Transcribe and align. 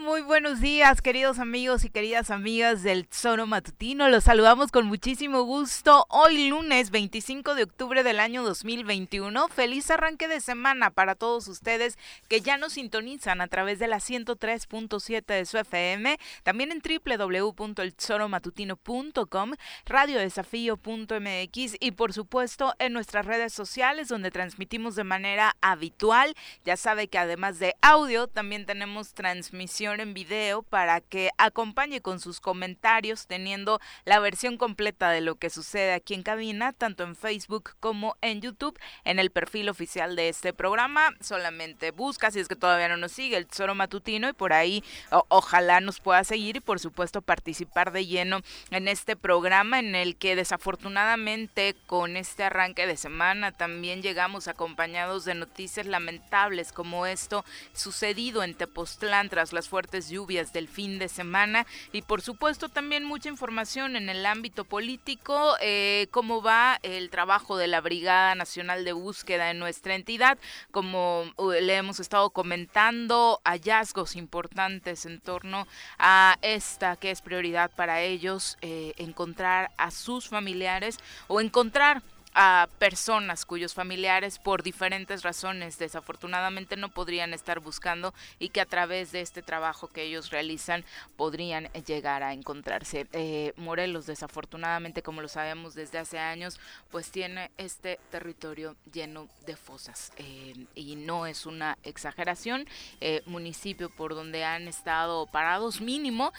Muy 0.00 0.22
buenos 0.22 0.60
días, 0.60 1.02
queridos 1.02 1.38
amigos 1.38 1.84
y 1.84 1.90
queridas 1.90 2.30
amigas 2.30 2.82
del 2.82 3.06
Zoro 3.12 3.46
Matutino. 3.46 4.08
Los 4.08 4.24
saludamos 4.24 4.72
con 4.72 4.86
muchísimo 4.86 5.42
gusto. 5.42 6.06
Hoy 6.08 6.48
lunes 6.48 6.90
25 6.90 7.54
de 7.54 7.64
octubre 7.64 8.02
del 8.02 8.20
año 8.20 8.42
2021. 8.42 9.48
Feliz 9.48 9.90
arranque 9.90 10.28
de 10.28 10.40
semana 10.40 10.88
para 10.90 11.14
todos 11.14 11.46
ustedes 11.46 11.98
que 12.28 12.40
ya 12.40 12.56
nos 12.56 12.72
sintonizan 12.72 13.42
a 13.42 13.48
través 13.48 13.78
de 13.78 13.86
la 13.86 13.98
103.7 13.98 15.26
de 15.26 15.44
su 15.44 15.58
FM, 15.58 16.18
también 16.42 16.72
en 16.72 16.80
www.elzoromatutino.com, 16.80 19.52
radiodesafío.mx 19.84 21.76
y 21.78 21.90
por 21.90 22.14
supuesto 22.14 22.74
en 22.78 22.94
nuestras 22.94 23.26
redes 23.26 23.52
sociales 23.52 24.08
donde 24.08 24.30
transmitimos 24.30 24.96
de 24.96 25.04
manera 25.04 25.54
habitual. 25.60 26.34
Ya 26.64 26.78
sabe 26.78 27.08
que 27.08 27.18
además 27.18 27.58
de 27.58 27.74
audio 27.82 28.26
también 28.26 28.64
tenemos 28.64 29.12
transmisión 29.12 29.49
en 29.52 30.14
video 30.14 30.62
para 30.62 31.00
que 31.00 31.30
acompañe 31.38 32.00
con 32.00 32.20
sus 32.20 32.40
comentarios 32.40 33.26
teniendo 33.26 33.80
la 34.04 34.20
versión 34.20 34.56
completa 34.56 35.10
de 35.10 35.20
lo 35.20 35.36
que 35.36 35.50
sucede 35.50 35.92
aquí 35.92 36.14
en 36.14 36.22
cabina, 36.22 36.72
tanto 36.72 37.02
en 37.04 37.16
Facebook 37.16 37.72
como 37.80 38.16
en 38.20 38.40
YouTube, 38.40 38.78
en 39.04 39.18
el 39.18 39.30
perfil 39.30 39.68
oficial 39.68 40.16
de 40.16 40.28
este 40.28 40.52
programa. 40.52 41.10
Solamente 41.20 41.90
busca, 41.90 42.30
si 42.30 42.38
es 42.38 42.48
que 42.48 42.56
todavía 42.56 42.88
no 42.88 42.96
nos 42.96 43.12
sigue, 43.12 43.36
el 43.36 43.46
Tesoro 43.46 43.74
Matutino 43.74 44.28
y 44.28 44.32
por 44.32 44.52
ahí 44.52 44.84
ojalá 45.28 45.80
nos 45.80 46.00
pueda 46.00 46.22
seguir 46.24 46.56
y 46.56 46.60
por 46.60 46.78
supuesto 46.78 47.22
participar 47.22 47.92
de 47.92 48.06
lleno 48.06 48.40
en 48.70 48.88
este 48.88 49.16
programa 49.16 49.78
en 49.78 49.94
el 49.94 50.16
que 50.16 50.36
desafortunadamente 50.36 51.74
con 51.86 52.16
este 52.16 52.44
arranque 52.44 52.86
de 52.86 52.96
semana 52.96 53.52
también 53.52 54.02
llegamos 54.02 54.48
acompañados 54.48 55.24
de 55.24 55.34
noticias 55.34 55.86
lamentables 55.86 56.72
como 56.72 57.06
esto 57.06 57.44
sucedido 57.72 58.42
en 58.42 58.54
Tepoztlán 58.54 59.29
tras 59.30 59.54
las 59.54 59.68
fuertes 59.68 60.10
lluvias 60.10 60.52
del 60.52 60.68
fin 60.68 60.98
de 60.98 61.08
semana. 61.08 61.66
Y 61.92 62.02
por 62.02 62.20
supuesto 62.20 62.68
también 62.68 63.04
mucha 63.04 63.30
información 63.30 63.96
en 63.96 64.10
el 64.10 64.26
ámbito 64.26 64.64
político, 64.64 65.54
eh, 65.62 66.08
cómo 66.10 66.42
va 66.42 66.78
el 66.82 67.08
trabajo 67.08 67.56
de 67.56 67.68
la 67.68 67.80
Brigada 67.80 68.34
Nacional 68.34 68.84
de 68.84 68.92
Búsqueda 68.92 69.50
en 69.50 69.58
nuestra 69.58 69.94
entidad, 69.94 70.36
como 70.70 71.24
uh, 71.36 71.52
le 71.52 71.76
hemos 71.76 72.00
estado 72.00 72.30
comentando, 72.30 73.40
hallazgos 73.44 74.16
importantes 74.16 75.06
en 75.06 75.20
torno 75.20 75.66
a 75.98 76.36
esta 76.42 76.96
que 76.96 77.10
es 77.10 77.22
prioridad 77.22 77.70
para 77.70 78.02
ellos, 78.02 78.58
eh, 78.60 78.92
encontrar 78.98 79.70
a 79.78 79.90
sus 79.90 80.28
familiares 80.28 80.98
o 81.28 81.40
encontrar 81.40 82.02
a 82.34 82.68
personas 82.78 83.44
cuyos 83.44 83.74
familiares 83.74 84.38
por 84.38 84.62
diferentes 84.62 85.22
razones 85.22 85.78
desafortunadamente 85.78 86.76
no 86.76 86.88
podrían 86.88 87.34
estar 87.34 87.60
buscando 87.60 88.14
y 88.38 88.50
que 88.50 88.60
a 88.60 88.66
través 88.66 89.10
de 89.10 89.20
este 89.20 89.42
trabajo 89.42 89.88
que 89.88 90.02
ellos 90.02 90.30
realizan 90.30 90.84
podrían 91.16 91.68
llegar 91.86 92.22
a 92.22 92.32
encontrarse. 92.32 93.06
Eh, 93.12 93.52
Morelos 93.56 94.06
desafortunadamente 94.06 95.02
como 95.02 95.22
lo 95.22 95.28
sabemos 95.28 95.74
desde 95.74 95.98
hace 95.98 96.18
años 96.18 96.60
pues 96.90 97.10
tiene 97.10 97.50
este 97.58 97.98
territorio 98.10 98.76
lleno 98.92 99.28
de 99.46 99.56
fosas 99.56 100.12
eh, 100.16 100.54
y 100.74 100.96
no 100.96 101.26
es 101.26 101.46
una 101.46 101.78
exageración. 101.82 102.66
Eh, 103.00 103.22
municipio 103.26 103.90
por 103.90 104.14
donde 104.14 104.44
han 104.44 104.68
estado 104.68 105.26
parados 105.26 105.80
mínimo 105.80 106.32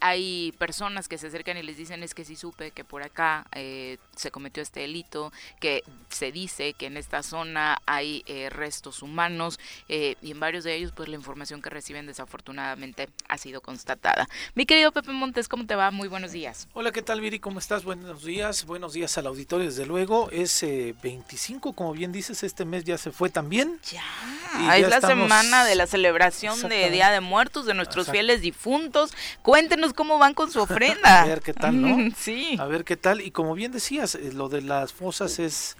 hay 0.00 0.52
personas 0.58 1.08
que 1.08 1.18
se 1.18 1.28
acercan 1.28 1.56
y 1.56 1.62
les 1.62 1.76
dicen 1.76 2.02
es 2.02 2.14
que 2.14 2.24
si 2.24 2.36
supe 2.36 2.70
que 2.72 2.84
por 2.84 3.02
acá 3.02 3.46
se 3.52 4.30
cometió 4.30 4.62
este 4.62 4.80
delito 4.80 5.13
que 5.60 5.82
se 6.08 6.32
dice 6.32 6.74
que 6.74 6.86
en 6.86 6.96
esta 6.96 7.22
zona 7.22 7.78
hay 7.86 8.22
eh, 8.26 8.50
restos 8.50 9.02
humanos 9.02 9.58
eh, 9.88 10.16
y 10.22 10.30
en 10.30 10.40
varios 10.40 10.64
de 10.64 10.74
ellos 10.76 10.92
pues 10.94 11.08
la 11.08 11.16
información 11.16 11.60
que 11.60 11.70
reciben 11.70 12.06
desafortunadamente 12.06 13.08
ha 13.28 13.38
sido 13.38 13.60
constatada. 13.60 14.28
Mi 14.54 14.66
querido 14.66 14.92
Pepe 14.92 15.12
Montes, 15.12 15.48
¿cómo 15.48 15.66
te 15.66 15.74
va? 15.74 15.90
Muy 15.90 16.08
buenos 16.08 16.32
días. 16.32 16.68
Hola, 16.72 16.92
¿qué 16.92 17.02
tal 17.02 17.20
Viri? 17.20 17.38
¿Cómo 17.40 17.58
estás? 17.58 17.84
Buenos 17.84 18.24
días, 18.24 18.64
buenos 18.64 18.92
días 18.92 19.16
al 19.18 19.26
auditorio 19.26 19.66
desde 19.66 19.86
luego. 19.86 20.30
Es 20.30 20.64
25, 21.02 21.72
como 21.72 21.92
bien 21.92 22.12
dices, 22.12 22.42
este 22.42 22.64
mes 22.64 22.84
ya 22.84 22.98
se 22.98 23.10
fue 23.10 23.30
también. 23.30 23.78
Ya, 23.90 24.76
es 24.76 24.88
la 24.88 25.00
semana 25.00 25.64
de 25.64 25.74
la 25.74 25.86
celebración 25.86 26.68
de 26.68 26.90
Día 26.90 27.10
de 27.10 27.20
Muertos 27.20 27.66
de 27.66 27.74
nuestros 27.74 28.10
fieles 28.10 28.40
difuntos. 28.40 29.12
Cuéntenos 29.42 29.92
cómo 29.92 30.18
van 30.18 30.34
con 30.34 30.50
su 30.50 30.60
ofrenda. 30.62 31.22
a 31.22 31.26
ver 31.26 31.40
qué 31.40 31.52
tal, 31.52 31.80
¿no? 31.80 32.14
sí. 32.16 32.56
A 32.58 32.66
ver 32.66 32.84
qué 32.84 32.96
tal. 32.96 33.20
Y 33.20 33.30
como 33.30 33.54
bien 33.54 33.72
decías, 33.72 34.14
eh, 34.14 34.32
lo 34.32 34.48
de 34.48 34.62
las 34.62 34.92
es, 35.38 35.76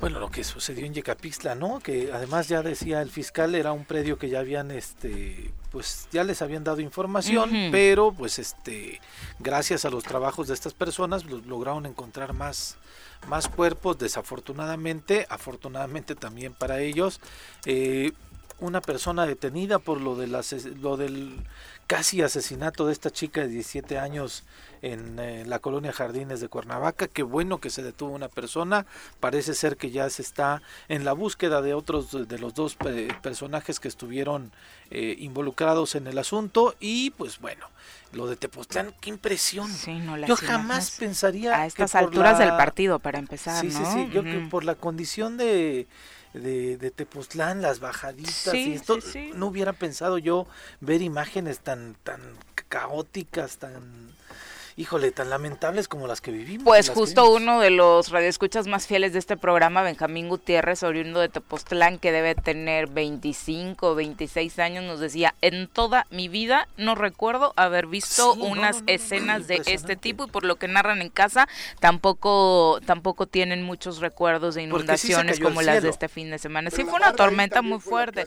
bueno, 0.00 0.18
lo 0.18 0.30
que 0.30 0.44
sucedió 0.44 0.86
en 0.86 0.94
Yecapixtla, 0.94 1.54
¿no? 1.54 1.80
Que 1.80 2.10
además 2.12 2.48
ya 2.48 2.62
decía 2.62 3.00
el 3.02 3.10
fiscal, 3.10 3.54
era 3.54 3.72
un 3.72 3.84
predio 3.84 4.18
que 4.18 4.28
ya 4.28 4.40
habían, 4.40 4.70
este, 4.70 5.52
pues 5.70 6.08
ya 6.12 6.24
les 6.24 6.42
habían 6.42 6.64
dado 6.64 6.80
información, 6.80 7.50
pero 7.70 8.12
pues 8.12 8.38
este, 8.38 9.00
gracias 9.38 9.84
a 9.84 9.90
los 9.90 10.04
trabajos 10.04 10.48
de 10.48 10.54
estas 10.54 10.74
personas, 10.74 11.24
lograron 11.24 11.86
encontrar 11.86 12.32
más, 12.32 12.76
más 13.28 13.48
cuerpos, 13.48 13.98
desafortunadamente, 13.98 15.26
afortunadamente 15.28 16.14
también 16.14 16.54
para 16.54 16.80
ellos, 16.80 17.20
eh, 17.64 18.12
una 18.60 18.80
persona 18.80 19.26
detenida 19.26 19.78
por 19.78 20.00
lo, 20.00 20.16
de 20.16 20.26
lo 20.80 20.96
del 20.96 21.44
casi 21.86 22.22
asesinato 22.22 22.86
de 22.86 22.92
esta 22.92 23.10
chica 23.10 23.42
de 23.42 23.48
17 23.48 23.98
años 23.98 24.44
en 24.84 25.18
eh, 25.18 25.44
la 25.46 25.60
colonia 25.60 25.92
Jardines 25.92 26.40
de 26.40 26.48
Cuernavaca. 26.48 27.08
Qué 27.08 27.22
bueno 27.22 27.58
que 27.58 27.70
se 27.70 27.82
detuvo 27.82 28.12
una 28.12 28.28
persona. 28.28 28.84
Parece 29.18 29.54
ser 29.54 29.78
que 29.78 29.90
ya 29.90 30.10
se 30.10 30.20
está 30.20 30.60
en 30.88 31.04
la 31.06 31.14
búsqueda 31.14 31.62
de 31.62 31.72
otros 31.72 32.28
de 32.28 32.38
los 32.38 32.54
dos 32.54 32.76
eh, 32.86 33.08
personajes 33.22 33.80
que 33.80 33.88
estuvieron 33.88 34.52
eh, 34.90 35.16
involucrados 35.18 35.94
en 35.94 36.06
el 36.06 36.18
asunto. 36.18 36.74
Y 36.80 37.10
pues 37.12 37.40
bueno, 37.40 37.66
lo 38.12 38.26
de 38.26 38.36
Tepoztlán, 38.36 38.94
qué 39.00 39.08
impresión. 39.08 39.70
Yo 40.26 40.36
jamás 40.36 40.90
pensaría. 40.98 41.54
A 41.54 41.66
estas 41.66 41.94
alturas 41.94 42.38
del 42.38 42.50
partido, 42.50 42.98
para 42.98 43.18
empezar. 43.18 43.60
Sí, 43.62 43.70
sí, 43.70 43.82
sí. 43.90 44.10
Yo 44.12 44.22
que 44.22 44.46
por 44.50 44.64
la 44.64 44.74
condición 44.74 45.38
de 45.38 45.86
de, 46.34 46.76
de 46.76 46.90
Tepoztlán, 46.90 47.62
las 47.62 47.80
bajaditas 47.80 48.52
y 48.52 48.74
esto, 48.74 48.98
no 49.36 49.46
hubiera 49.46 49.72
pensado 49.72 50.18
yo 50.18 50.46
ver 50.80 51.00
imágenes 51.00 51.60
tan, 51.60 51.94
tan 52.02 52.20
caóticas, 52.68 53.58
tan 53.58 54.13
híjole, 54.76 55.12
tan 55.12 55.30
lamentables 55.30 55.88
como 55.88 56.06
las 56.06 56.20
que 56.20 56.30
vivimos. 56.30 56.64
Pues 56.64 56.90
justo 56.90 57.30
uno 57.30 57.60
de 57.60 57.70
los 57.70 58.10
radioescuchas 58.10 58.66
más 58.66 58.86
fieles 58.86 59.12
de 59.12 59.18
este 59.20 59.36
programa, 59.36 59.82
Benjamín 59.82 60.28
Gutiérrez, 60.28 60.82
oriundo 60.82 61.20
de 61.20 61.28
Tepoztlán, 61.28 61.98
que 61.98 62.12
debe 62.12 62.34
tener 62.34 62.88
25 62.88 63.90
o 63.90 63.94
26 63.94 64.58
años, 64.58 64.84
nos 64.84 65.00
decía, 65.00 65.34
en 65.42 65.68
toda 65.68 66.06
mi 66.10 66.28
vida 66.28 66.68
no 66.76 66.94
recuerdo 66.94 67.52
haber 67.56 67.86
visto 67.86 68.34
unas 68.34 68.82
escenas 68.86 69.46
de 69.46 69.62
este 69.66 69.96
tipo 69.96 70.24
y 70.24 70.30
por 70.30 70.44
lo 70.44 70.56
que 70.56 70.68
narran 70.68 71.02
en 71.02 71.10
casa, 71.10 71.48
tampoco 71.80 72.80
tampoco 72.84 73.26
tienen 73.26 73.62
muchos 73.62 74.00
recuerdos 74.00 74.54
de 74.54 74.62
inundaciones 74.62 75.40
como 75.40 75.62
las 75.62 75.82
de 75.82 75.90
este 75.90 76.08
fin 76.08 76.30
de 76.30 76.38
semana. 76.38 76.70
sí, 76.70 76.84
fue 76.84 76.94
una 76.94 77.14
tormenta 77.14 77.62
muy 77.62 77.80
fuerte. 77.80 78.26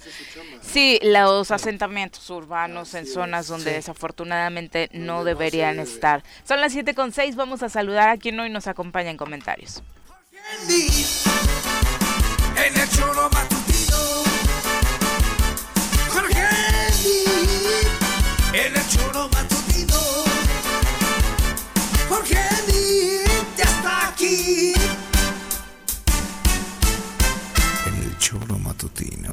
Sí, 0.62 1.00
los 1.04 1.52
asentamientos 1.52 2.30
urbanos 2.30 2.94
en 2.94 3.06
zonas 3.06 3.48
donde 3.48 3.74
desafortunadamente 3.74 4.90
no 4.94 5.24
deberían 5.24 5.80
estar. 5.80 6.24
Son 6.44 6.62
las 6.62 6.72
7 6.72 6.94
con 6.94 7.12
6, 7.12 7.36
vamos 7.36 7.64
a 7.64 7.70
saludar 7.70 8.10
a 8.10 8.18
quien 8.18 8.40
hoy 8.40 8.50
nos 8.50 8.68
acompaña 8.68 9.10
en 9.10 9.18
comentarios. 9.18 9.84
En 18.54 18.76
el 18.76 18.88
choro 18.90 19.30
matutino. 19.30 19.98
Jorge 22.10 22.36
ya 23.58 23.64
está 23.64 24.08
aquí. 24.10 24.74
En 27.86 27.96
el 28.04 28.18
choro 28.18 28.58
matutino. 28.58 29.27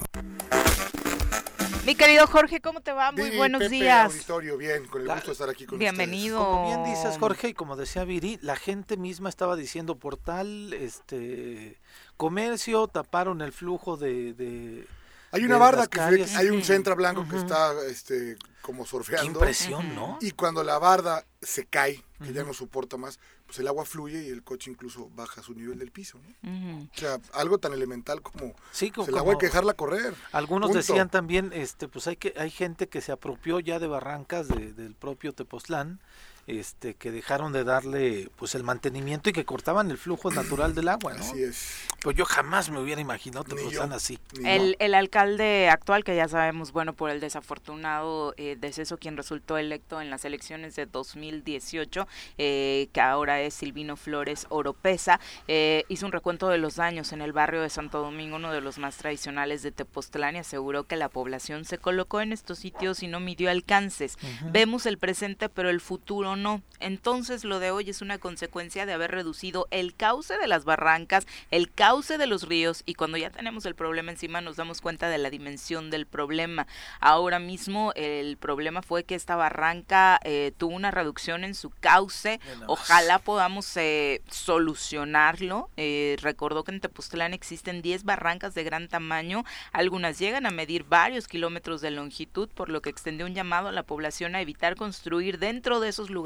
Mi 1.85 1.95
querido 1.95 2.27
Jorge, 2.27 2.61
¿cómo 2.61 2.81
te 2.81 2.93
va? 2.93 3.13
Muy 3.13 3.37
buenos 3.37 3.69
días. 3.69 4.07
Auditorio, 4.07 4.57
bien, 4.57 4.87
con 4.87 5.03
el 5.03 5.09
gusto 5.09 5.27
de 5.27 5.33
estar 5.33 5.51
aquí 5.51 5.67
con 5.67 5.79
Bienvenido. 5.79 6.43
Como 6.43 6.67
bien 6.67 6.85
dices, 6.85 7.19
Jorge, 7.19 7.49
y 7.49 7.55
como 7.55 7.77
decía 7.77 8.05
Viri, 8.05 8.39
la 8.41 8.57
gente 8.57 8.97
misma 8.97 9.29
estaba 9.29 9.55
diciendo 9.55 9.97
por 9.97 10.17
tal 10.17 10.73
este 10.73 11.79
comercio 12.17 12.89
taparon 12.89 13.43
el 13.43 13.53
flujo 13.53 13.97
de, 13.97 14.87
hay 15.35 15.45
una 15.45 15.59
barda 15.59 15.89
que 15.89 16.01
hay 16.01 16.49
un 16.49 16.63
centro 16.63 16.95
blanco 16.95 17.27
que 17.29 17.37
está 17.37 17.73
este 17.89 18.37
como 18.63 18.87
surfeando. 18.87 19.23
Qué 19.23 19.33
impresión, 19.33 19.95
¿no? 19.95 20.19
Y 20.21 20.31
cuando 20.31 20.63
la 20.63 20.79
barda 20.79 21.27
se 21.43 21.67
cae, 21.67 22.03
que 22.23 22.33
ya 22.33 22.45
no 22.45 22.55
soporta 22.55 22.97
más, 22.97 23.19
pues 23.47 23.59
el 23.59 23.69
agua 23.69 23.85
fluye 23.85 24.25
y 24.25 24.29
el 24.29 24.43
coche 24.43 24.71
incluso 24.71 25.11
baja 25.15 25.43
su 25.43 25.55
nivel 25.55 25.79
del 25.79 25.91
piso. 25.91 26.19
¿no? 26.43 26.79
O 26.83 26.89
sea, 26.99 27.19
algo 27.33 27.59
tan 27.59 27.73
elemental 27.73 28.23
como, 28.23 28.55
sí, 28.73 28.91
como 28.91 29.09
el 29.09 29.19
agua 29.19 29.35
hay 29.35 29.39
que 29.39 29.47
dejarla 29.47 29.75
correr. 29.75 30.15
Algunos 30.33 30.73
decían 30.73 31.11
también, 31.11 31.53
este, 31.53 31.89
pues 31.89 32.07
hay 32.07 32.17
que 32.17 32.35
hay 32.37 32.51
gente 32.51 32.89
que 32.89 33.01
se 33.01 33.13
apropió 33.13 33.61
ya 33.61 33.79
de 33.79 33.87
barrancas 33.87 34.49
del 34.49 34.95
propio 34.95 35.33
Tepoztlán 35.33 36.01
este 36.47 36.95
que 36.95 37.11
dejaron 37.11 37.53
de 37.53 37.65
darle 37.65 38.31
pues 38.37 38.55
el 38.55 38.63
mantenimiento 38.63 39.31
y 39.31 39.33
que 39.33 39.45
cortaban 39.45 39.91
el 39.91 39.99
flujo 39.99 40.31
natural 40.31 40.75
del 40.75 40.89
agua, 40.89 41.15
¿no? 41.15 41.21
Así 41.21 41.43
es. 41.43 41.79
Pues 42.03 42.17
yo 42.17 42.25
jamás 42.25 42.71
me 42.71 42.81
hubiera 42.81 43.01
imaginado 43.01 43.45
que 43.45 43.57
fueran 43.57 43.93
así. 43.93 44.19
El, 44.45 44.77
el, 44.79 44.95
alcalde 44.95 45.69
actual, 45.71 46.05
que 46.05 46.15
ya 46.15 46.29
sabemos, 46.29 46.73
bueno, 46.73 46.93
por 46.93 47.11
el 47.11 47.21
desafortunado 47.21 48.35
eh, 48.37 48.57
deceso, 48.61 48.99
quien 48.99 49.17
resultó 49.17 49.57
electo 49.57 50.01
en 50.01 50.11
las 50.11 50.25
elecciones 50.25 50.77
de 50.77 50.87
2018, 50.87 52.07
eh, 52.37 52.89
que 52.93 53.01
ahora 53.01 53.41
es 53.41 53.55
Silvino 53.55 53.97
Flores 53.97 54.47
Oropesa, 54.51 55.19
eh, 55.49 55.85
hizo 55.89 56.05
un 56.05 56.13
recuento 56.13 56.49
de 56.49 56.59
los 56.59 56.77
daños 56.77 57.13
en 57.13 57.23
el 57.23 57.33
barrio 57.33 57.63
de 57.63 57.71
Santo 57.71 58.03
Domingo, 58.03 58.37
uno 58.37 58.53
de 58.53 58.61
los 58.61 58.79
más 58.79 58.97
tradicionales 58.99 59.63
de 59.63 59.73
Tepoztlán, 59.73 60.37
y 60.37 60.41
aseguró 60.41 60.85
que 60.85 60.97
la 60.97 61.09
población 61.09 61.65
se 61.65 61.79
colocó 61.79 62.21
en 62.21 62.33
estos 62.33 62.59
sitios 62.59 63.03
y 63.03 63.09
no 63.09 63.21
midió 63.21 63.51
alcances. 63.51 64.19
Vemos 64.51 64.87
el 64.87 64.99
presente, 64.99 65.49
pero 65.49 65.71
el 65.71 65.81
futuro 65.81 66.34
no. 66.37 66.63
Entonces 66.81 67.45
lo 67.45 67.61
de 67.61 67.71
hoy 67.71 67.89
es 67.89 68.03
una 68.03 68.19
consecuencia 68.19 68.85
de 68.85 68.93
haber 68.93 69.11
reducido 69.11 69.67
el 69.71 69.95
cauce 69.95 70.37
de 70.37 70.47
las 70.47 70.65
barrancas, 70.65 71.27
el 71.51 71.71
cauce 71.71 72.19
de 72.19 72.27
los 72.27 72.47
ríos 72.47 72.83
y 72.85 72.95
cuando 72.95 73.17
ya 73.17 73.31
tenemos 73.31 73.65
el 73.65 73.75
problema 73.75 74.11
encima 74.11 74.41
nos 74.41 74.57
damos 74.57 74.81
cuenta 74.81 75.09
de 75.09 75.19
la 75.19 75.31
dimensión 75.31 75.91
del 75.91 76.07
problema. 76.07 76.67
Ahora 77.01 77.39
mismo 77.39 77.93
el 77.95 78.37
problema 78.37 78.83
fue 78.83 79.05
que 79.05 79.15
esta 79.15 79.37
barranca 79.37 80.21
eh, 80.25 80.53
tuvo 80.59 80.75
una 80.75 80.91
reducción 80.91 81.45
en 81.45 81.55
su 81.55 81.71
cauce. 81.71 82.41
Ojalá 82.67 83.19
podamos 83.19 83.77
eh, 83.77 84.21
solucionarlo. 84.31 85.71
Eh, 85.77 86.17
recordó 86.21 86.65
que 86.65 86.73
en 86.73 86.81
Tepoztlán 86.81 87.33
existen 87.33 87.81
10 87.81 88.05
barrancas 88.05 88.55
de 88.55 88.65
gran 88.65 88.89
tamaño. 88.89 89.45
Algunas 89.73 90.19
llegan 90.19 90.47
a 90.47 90.51
medir 90.51 90.85
varios 90.85 91.29
kilómetros 91.29 91.81
de 91.81 91.93
longitud, 91.93 92.49
por 92.49 92.69
lo 92.69 92.83
que 92.83 92.91
extendió 92.91 93.27
un 93.27 93.35
llamado 93.35 93.69
a 93.69 93.73
la 93.73 93.85
población 93.85 94.35
a 94.35 94.41
evitar 94.41 94.77
construir 94.77 95.39
dentro 95.39 95.81
de 95.81 95.89
esos 95.89 96.11
lugares 96.11 96.24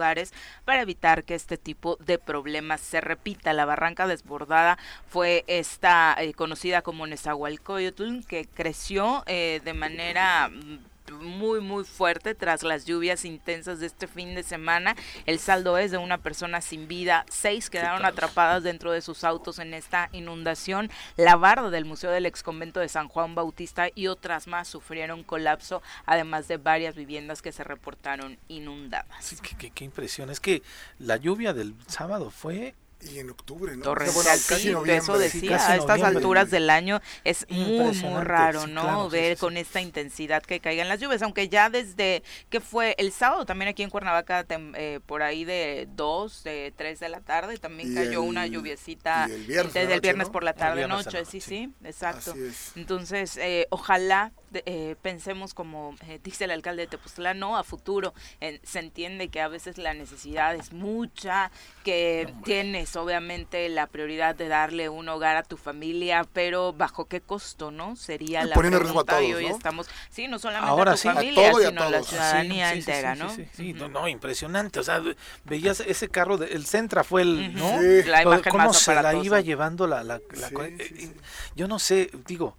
para 0.64 0.82
evitar 0.82 1.24
que 1.24 1.34
este 1.34 1.58
tipo 1.58 1.96
de 1.96 2.18
problemas 2.18 2.80
se 2.80 3.00
repita. 3.00 3.52
La 3.52 3.64
barranca 3.64 4.06
desbordada 4.06 4.78
fue 5.08 5.44
esta 5.46 6.16
eh, 6.18 6.32
conocida 6.34 6.82
como 6.82 7.06
Nezahualcóyotl, 7.06 8.24
que 8.26 8.46
creció 8.46 9.22
eh, 9.26 9.60
de 9.64 9.74
manera 9.74 10.48
mm, 10.48 10.78
muy 11.10 11.60
muy 11.60 11.84
fuerte 11.84 12.34
tras 12.34 12.62
las 12.62 12.84
lluvias 12.84 13.24
intensas 13.24 13.80
de 13.80 13.86
este 13.86 14.06
fin 14.06 14.34
de 14.34 14.42
semana. 14.42 14.96
El 15.26 15.38
saldo 15.38 15.78
es 15.78 15.90
de 15.90 15.98
una 15.98 16.18
persona 16.18 16.60
sin 16.60 16.88
vida, 16.88 17.24
seis 17.30 17.70
quedaron 17.70 18.04
atrapadas 18.04 18.62
dentro 18.62 18.92
de 18.92 19.00
sus 19.00 19.24
autos 19.24 19.58
en 19.58 19.74
esta 19.74 20.08
inundación. 20.12 20.90
La 21.16 21.36
barda 21.36 21.70
del 21.70 21.84
Museo 21.84 22.10
del 22.10 22.26
Exconvento 22.26 22.80
de 22.80 22.88
San 22.88 23.08
Juan 23.08 23.34
Bautista 23.34 23.88
y 23.94 24.06
otras 24.06 24.46
más 24.46 24.68
sufrieron 24.68 25.22
colapso, 25.22 25.82
además 26.06 26.48
de 26.48 26.56
varias 26.56 26.94
viviendas 26.94 27.42
que 27.42 27.52
se 27.52 27.64
reportaron 27.64 28.38
inundadas. 28.48 29.40
qué, 29.58 29.70
qué 29.70 29.84
impresión, 29.84 30.30
es 30.30 30.40
que 30.40 30.62
la 30.98 31.16
lluvia 31.16 31.52
del 31.52 31.74
sábado 31.86 32.30
fue 32.30 32.74
y 33.00 33.20
en 33.20 33.30
octubre, 33.30 33.76
¿no? 33.76 33.84
Torrencial, 33.84 34.38
sí, 34.38 34.74
eso 34.86 35.18
decía, 35.18 35.56
a 35.68 35.76
estas 35.76 36.02
alturas 36.02 36.50
del 36.50 36.68
año 36.68 37.00
es 37.24 37.46
muy, 37.48 37.94
muy 37.96 38.22
raro, 38.22 38.66
¿no? 38.66 39.08
Ver 39.08 39.36
con 39.36 39.56
esta 39.56 39.80
intensidad 39.80 40.42
que 40.42 40.60
caigan 40.60 40.88
las 40.88 41.00
lluvias, 41.00 41.22
aunque 41.22 41.48
ya 41.48 41.70
desde 41.70 42.22
que 42.50 42.60
fue 42.60 42.94
el 42.98 43.12
sábado 43.12 43.46
también 43.46 43.68
aquí 43.68 43.82
en 43.82 43.90
Cuernavaca, 43.90 44.44
eh, 44.48 45.00
por 45.06 45.22
ahí 45.22 45.44
de 45.44 45.88
2, 45.94 46.44
de 46.44 46.72
3 46.76 47.00
de 47.00 47.08
la 47.08 47.20
tarde, 47.20 47.58
también 47.58 47.94
cayó 47.94 48.22
una 48.22 48.46
lluviecita 48.46 49.28
desde 49.28 49.94
el 49.94 50.00
viernes 50.00 50.28
por 50.28 50.42
la 50.42 50.54
tarde, 50.54 50.88
noche, 50.88 51.24
sí, 51.24 51.40
sí, 51.40 51.72
exacto. 51.84 52.34
Entonces, 52.74 53.36
eh, 53.36 53.66
ojalá 53.70 54.32
eh, 54.52 54.96
pensemos 55.02 55.54
como 55.54 55.94
eh, 56.06 56.20
dice 56.22 56.44
el 56.44 56.50
alcalde 56.50 56.82
de 56.82 56.88
Tepoztlán, 56.88 57.38
no 57.38 57.56
a 57.56 57.64
futuro. 57.64 58.14
se 58.62 58.78
entiende 58.78 59.28
que 59.28 59.40
a 59.40 59.48
veces 59.48 59.78
la 59.78 59.94
necesidad 59.94 60.54
es 60.54 60.72
mucha, 60.72 61.50
que 61.84 62.32
tienes 62.44 62.96
obviamente 62.96 63.68
la 63.68 63.86
prioridad 63.86 64.34
de 64.34 64.48
darle 64.48 64.88
un 64.88 65.08
hogar 65.08 65.36
a 65.36 65.42
tu 65.42 65.56
familia, 65.56 66.26
pero 66.32 66.72
bajo 66.72 67.06
qué 67.06 67.20
costo, 67.20 67.70
¿no? 67.70 67.96
Sería 67.96 68.44
la 68.44 68.54
pregunta. 68.54 69.22
Y 69.22 69.34
hoy 69.34 69.46
estamos, 69.46 69.88
sí, 70.10 70.28
no 70.28 70.38
solamente 70.38 70.80
a 70.80 70.94
tu 70.94 70.98
familia, 70.98 71.52
sino 71.54 71.90
la 71.90 72.02
ciudadanía 72.02 72.72
entera, 72.72 73.14
¿no? 73.14 73.34
Sí, 73.52 73.72
no, 73.72 73.88
no, 73.88 74.08
impresionante. 74.08 74.80
O 74.80 74.82
sea, 74.82 75.02
veías 75.44 75.80
ese 75.80 76.08
carro, 76.08 76.42
el 76.42 76.66
Centra 76.66 77.04
fue 77.04 77.22
el, 77.22 77.54
¿no? 77.54 77.80
La 78.06 78.22
imagen 78.22 78.50
¿Cómo 78.50 78.72
se 78.72 78.94
la 78.94 79.14
iba 79.14 79.40
llevando 79.40 79.86
la, 79.86 80.02
la, 80.02 80.20
la 80.34 80.48
eh, 80.64 81.12
yo 81.54 81.68
no 81.68 81.78
sé, 81.78 82.10
digo, 82.26 82.56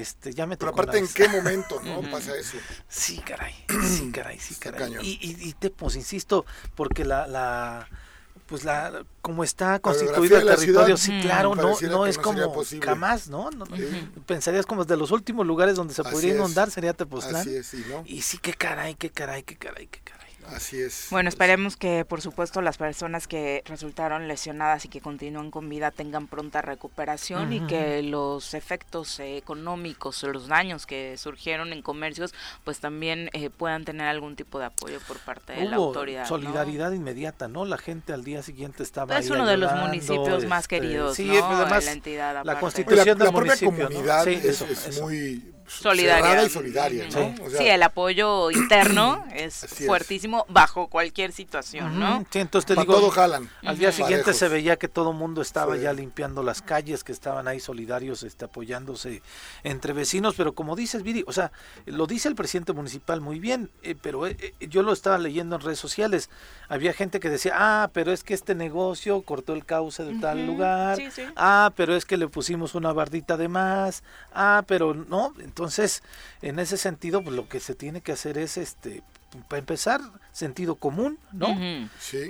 este, 0.00 0.32
ya 0.32 0.46
me 0.46 0.56
Pero 0.56 0.70
aparte, 0.72 0.98
¿en 0.98 1.08
qué 1.08 1.28
momento 1.28 1.80
no 1.82 2.02
pasa 2.10 2.36
eso? 2.36 2.56
Sí, 2.88 3.18
caray, 3.18 3.54
sí, 3.84 4.10
caray, 4.12 4.38
sí, 4.38 4.54
caray. 4.56 4.96
Y, 5.02 5.18
y, 5.20 5.48
y, 5.48 5.52
te, 5.54 5.70
pues, 5.70 5.96
insisto, 5.96 6.44
porque 6.74 7.04
la, 7.04 7.26
la 7.26 7.88
pues 8.52 8.64
la 8.64 9.04
como 9.22 9.44
está 9.44 9.78
constituido 9.78 10.36
el 10.36 10.46
territorio, 10.46 10.98
sí, 10.98 11.20
claro, 11.22 11.54
no, 11.54 11.74
no 11.80 12.06
es 12.06 12.18
como 12.18 12.52
jamás, 12.82 13.28
¿no? 13.28 13.48
Pensarías 14.26 14.66
como 14.66 14.84
de 14.84 14.96
los 14.96 15.10
últimos 15.10 15.46
lugares 15.46 15.76
donde 15.76 15.94
se 15.94 16.02
podría 16.02 16.34
inundar 16.34 16.70
sería 16.70 16.92
Tepoztlán. 16.92 17.36
Así 17.36 17.56
es, 17.56 17.66
sí, 17.66 17.82
¿no? 17.88 18.02
Y 18.04 18.20
sí, 18.20 18.36
qué 18.36 18.52
caray, 18.52 18.94
qué 18.94 19.08
caray, 19.08 19.42
qué 19.42 19.56
caray, 19.56 19.86
qué 19.86 20.00
caray. 20.00 20.01
Así 20.54 20.80
es. 20.80 21.08
Bueno, 21.10 21.28
esperemos 21.28 21.76
que, 21.76 22.04
por 22.04 22.20
supuesto, 22.20 22.62
las 22.62 22.78
personas 22.78 23.26
que 23.26 23.62
resultaron 23.66 24.28
lesionadas 24.28 24.84
y 24.84 24.88
que 24.88 25.00
continúan 25.00 25.50
con 25.50 25.68
vida 25.68 25.90
tengan 25.90 26.26
pronta 26.26 26.62
recuperación 26.62 27.52
y 27.52 27.60
que 27.66 28.02
los 28.02 28.54
efectos 28.54 29.18
económicos, 29.20 30.22
los 30.24 30.48
daños 30.48 30.86
que 30.86 31.16
surgieron 31.16 31.72
en 31.72 31.82
comercios, 31.82 32.34
pues 32.64 32.80
también 32.80 33.30
eh, 33.32 33.50
puedan 33.50 33.84
tener 33.84 34.06
algún 34.06 34.36
tipo 34.36 34.58
de 34.58 34.66
apoyo 34.66 34.98
por 35.06 35.18
parte 35.18 35.54
de 35.54 35.64
la 35.64 35.76
autoridad. 35.76 36.26
Solidaridad 36.26 36.92
inmediata, 36.92 37.48
¿no? 37.48 37.64
La 37.64 37.78
gente 37.78 38.12
al 38.12 38.24
día 38.24 38.42
siguiente 38.42 38.82
estaba. 38.82 39.18
Es 39.18 39.30
uno 39.30 39.46
de 39.46 39.56
los 39.56 39.72
municipios 39.72 40.44
más 40.46 40.64
este, 40.64 40.80
queridos, 40.80 41.16
sí, 41.16 41.24
¿no? 41.24 41.44
Además, 41.44 41.84
la 41.84 41.92
entidad. 41.92 42.44
La 42.44 42.60
constitución 42.60 43.18
la, 43.18 43.24
del 43.24 43.32
municipio, 43.32 43.88
comunidad 43.88 44.28
es, 44.28 45.00
muy 45.00 45.52
solidaria. 45.66 46.44
y 46.44 46.48
solidaria, 46.48 47.08
¿no? 47.08 47.34
Sí. 47.50 47.68
el 47.68 47.82
apoyo 47.82 48.50
interno 48.50 49.24
es 49.34 49.66
fuertísimo 49.86 50.44
bajo 50.48 50.88
cualquier 50.88 51.32
situación, 51.32 51.98
¿no? 51.98 52.24
Sí, 52.30 52.38
entonces 52.38 52.66
te 52.66 52.80
digo, 52.80 52.94
todo 52.94 53.10
jalan. 53.10 53.48
Al 53.64 53.78
día 53.78 53.92
siguiente 53.92 54.34
se 54.34 54.48
veía 54.48 54.76
que 54.76 54.88
todo 54.88 55.12
mundo 55.12 55.42
estaba 55.42 55.76
ya 55.76 55.92
limpiando 55.92 56.42
las 56.42 56.62
calles, 56.62 57.04
que 57.04 57.12
estaban 57.12 57.48
ahí 57.48 57.60
solidarios, 57.60 58.22
este, 58.22 58.44
apoyándose 58.44 59.22
entre 59.64 59.92
vecinos, 59.92 60.34
pero 60.36 60.54
como 60.54 60.76
dices, 60.76 61.02
Viri, 61.02 61.24
o 61.26 61.32
sea, 61.32 61.52
lo 61.86 62.06
dice 62.06 62.28
el 62.28 62.34
presidente 62.34 62.72
municipal 62.72 63.20
muy 63.20 63.38
bien, 63.38 63.70
eh, 63.82 63.94
pero 64.00 64.26
eh, 64.26 64.36
eh, 64.38 64.68
yo 64.68 64.82
lo 64.82 64.92
estaba 64.92 65.18
leyendo 65.18 65.56
en 65.56 65.62
redes 65.62 65.78
sociales, 65.78 66.30
había 66.68 66.92
gente 66.92 67.20
que 67.20 67.30
decía, 67.30 67.52
ah, 67.56 67.90
pero 67.92 68.12
es 68.12 68.24
que 68.24 68.34
este 68.34 68.54
negocio 68.54 69.22
cortó 69.22 69.52
el 69.54 69.64
cauce 69.64 70.04
de 70.04 70.18
tal 70.18 70.46
lugar, 70.46 70.98
ah, 71.36 71.72
pero 71.76 71.94
es 71.94 72.04
que 72.04 72.16
le 72.16 72.28
pusimos 72.28 72.74
una 72.74 72.92
bardita 72.92 73.36
de 73.36 73.48
más, 73.48 74.02
ah, 74.32 74.62
pero 74.66 74.94
no, 74.94 75.32
entonces, 75.38 75.52
en 76.42 76.58
ese 76.58 76.76
sentido, 76.76 77.22
pues 77.22 77.36
lo 77.36 77.48
que 77.48 77.60
se 77.60 77.74
tiene 77.74 78.00
que 78.00 78.12
hacer 78.12 78.38
es, 78.38 78.56
este, 78.56 79.02
para 79.48 79.58
empezar, 79.58 80.00
sentido 80.32 80.76
común, 80.76 81.18
¿no? 81.32 81.48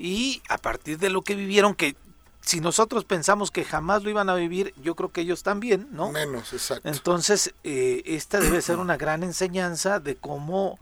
Y 0.00 0.42
a 0.48 0.58
partir 0.58 0.98
de 0.98 1.10
lo 1.10 1.22
que 1.22 1.34
vivieron, 1.34 1.74
que 1.74 1.96
si 2.40 2.60
nosotros 2.60 3.04
pensamos 3.04 3.50
que 3.50 3.64
jamás 3.64 4.02
lo 4.02 4.10
iban 4.10 4.28
a 4.28 4.34
vivir, 4.34 4.74
yo 4.82 4.94
creo 4.96 5.12
que 5.12 5.20
ellos 5.20 5.42
también, 5.42 5.88
¿no? 5.92 6.10
Menos, 6.10 6.52
exacto. 6.52 6.88
Entonces, 6.88 7.54
eh, 7.62 8.02
esta 8.04 8.40
debe 8.40 8.60
ser 8.62 8.76
una 8.78 8.96
gran 8.96 9.22
enseñanza 9.22 10.00
de 10.00 10.16
cómo 10.16 10.78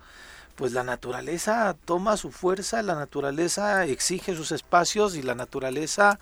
pues 0.56 0.72
la 0.72 0.84
naturaleza 0.84 1.74
toma 1.86 2.18
su 2.18 2.30
fuerza, 2.30 2.82
la 2.82 2.94
naturaleza 2.94 3.86
exige 3.86 4.36
sus 4.36 4.52
espacios 4.52 5.16
y 5.16 5.22
la 5.22 5.34
naturaleza 5.34 6.18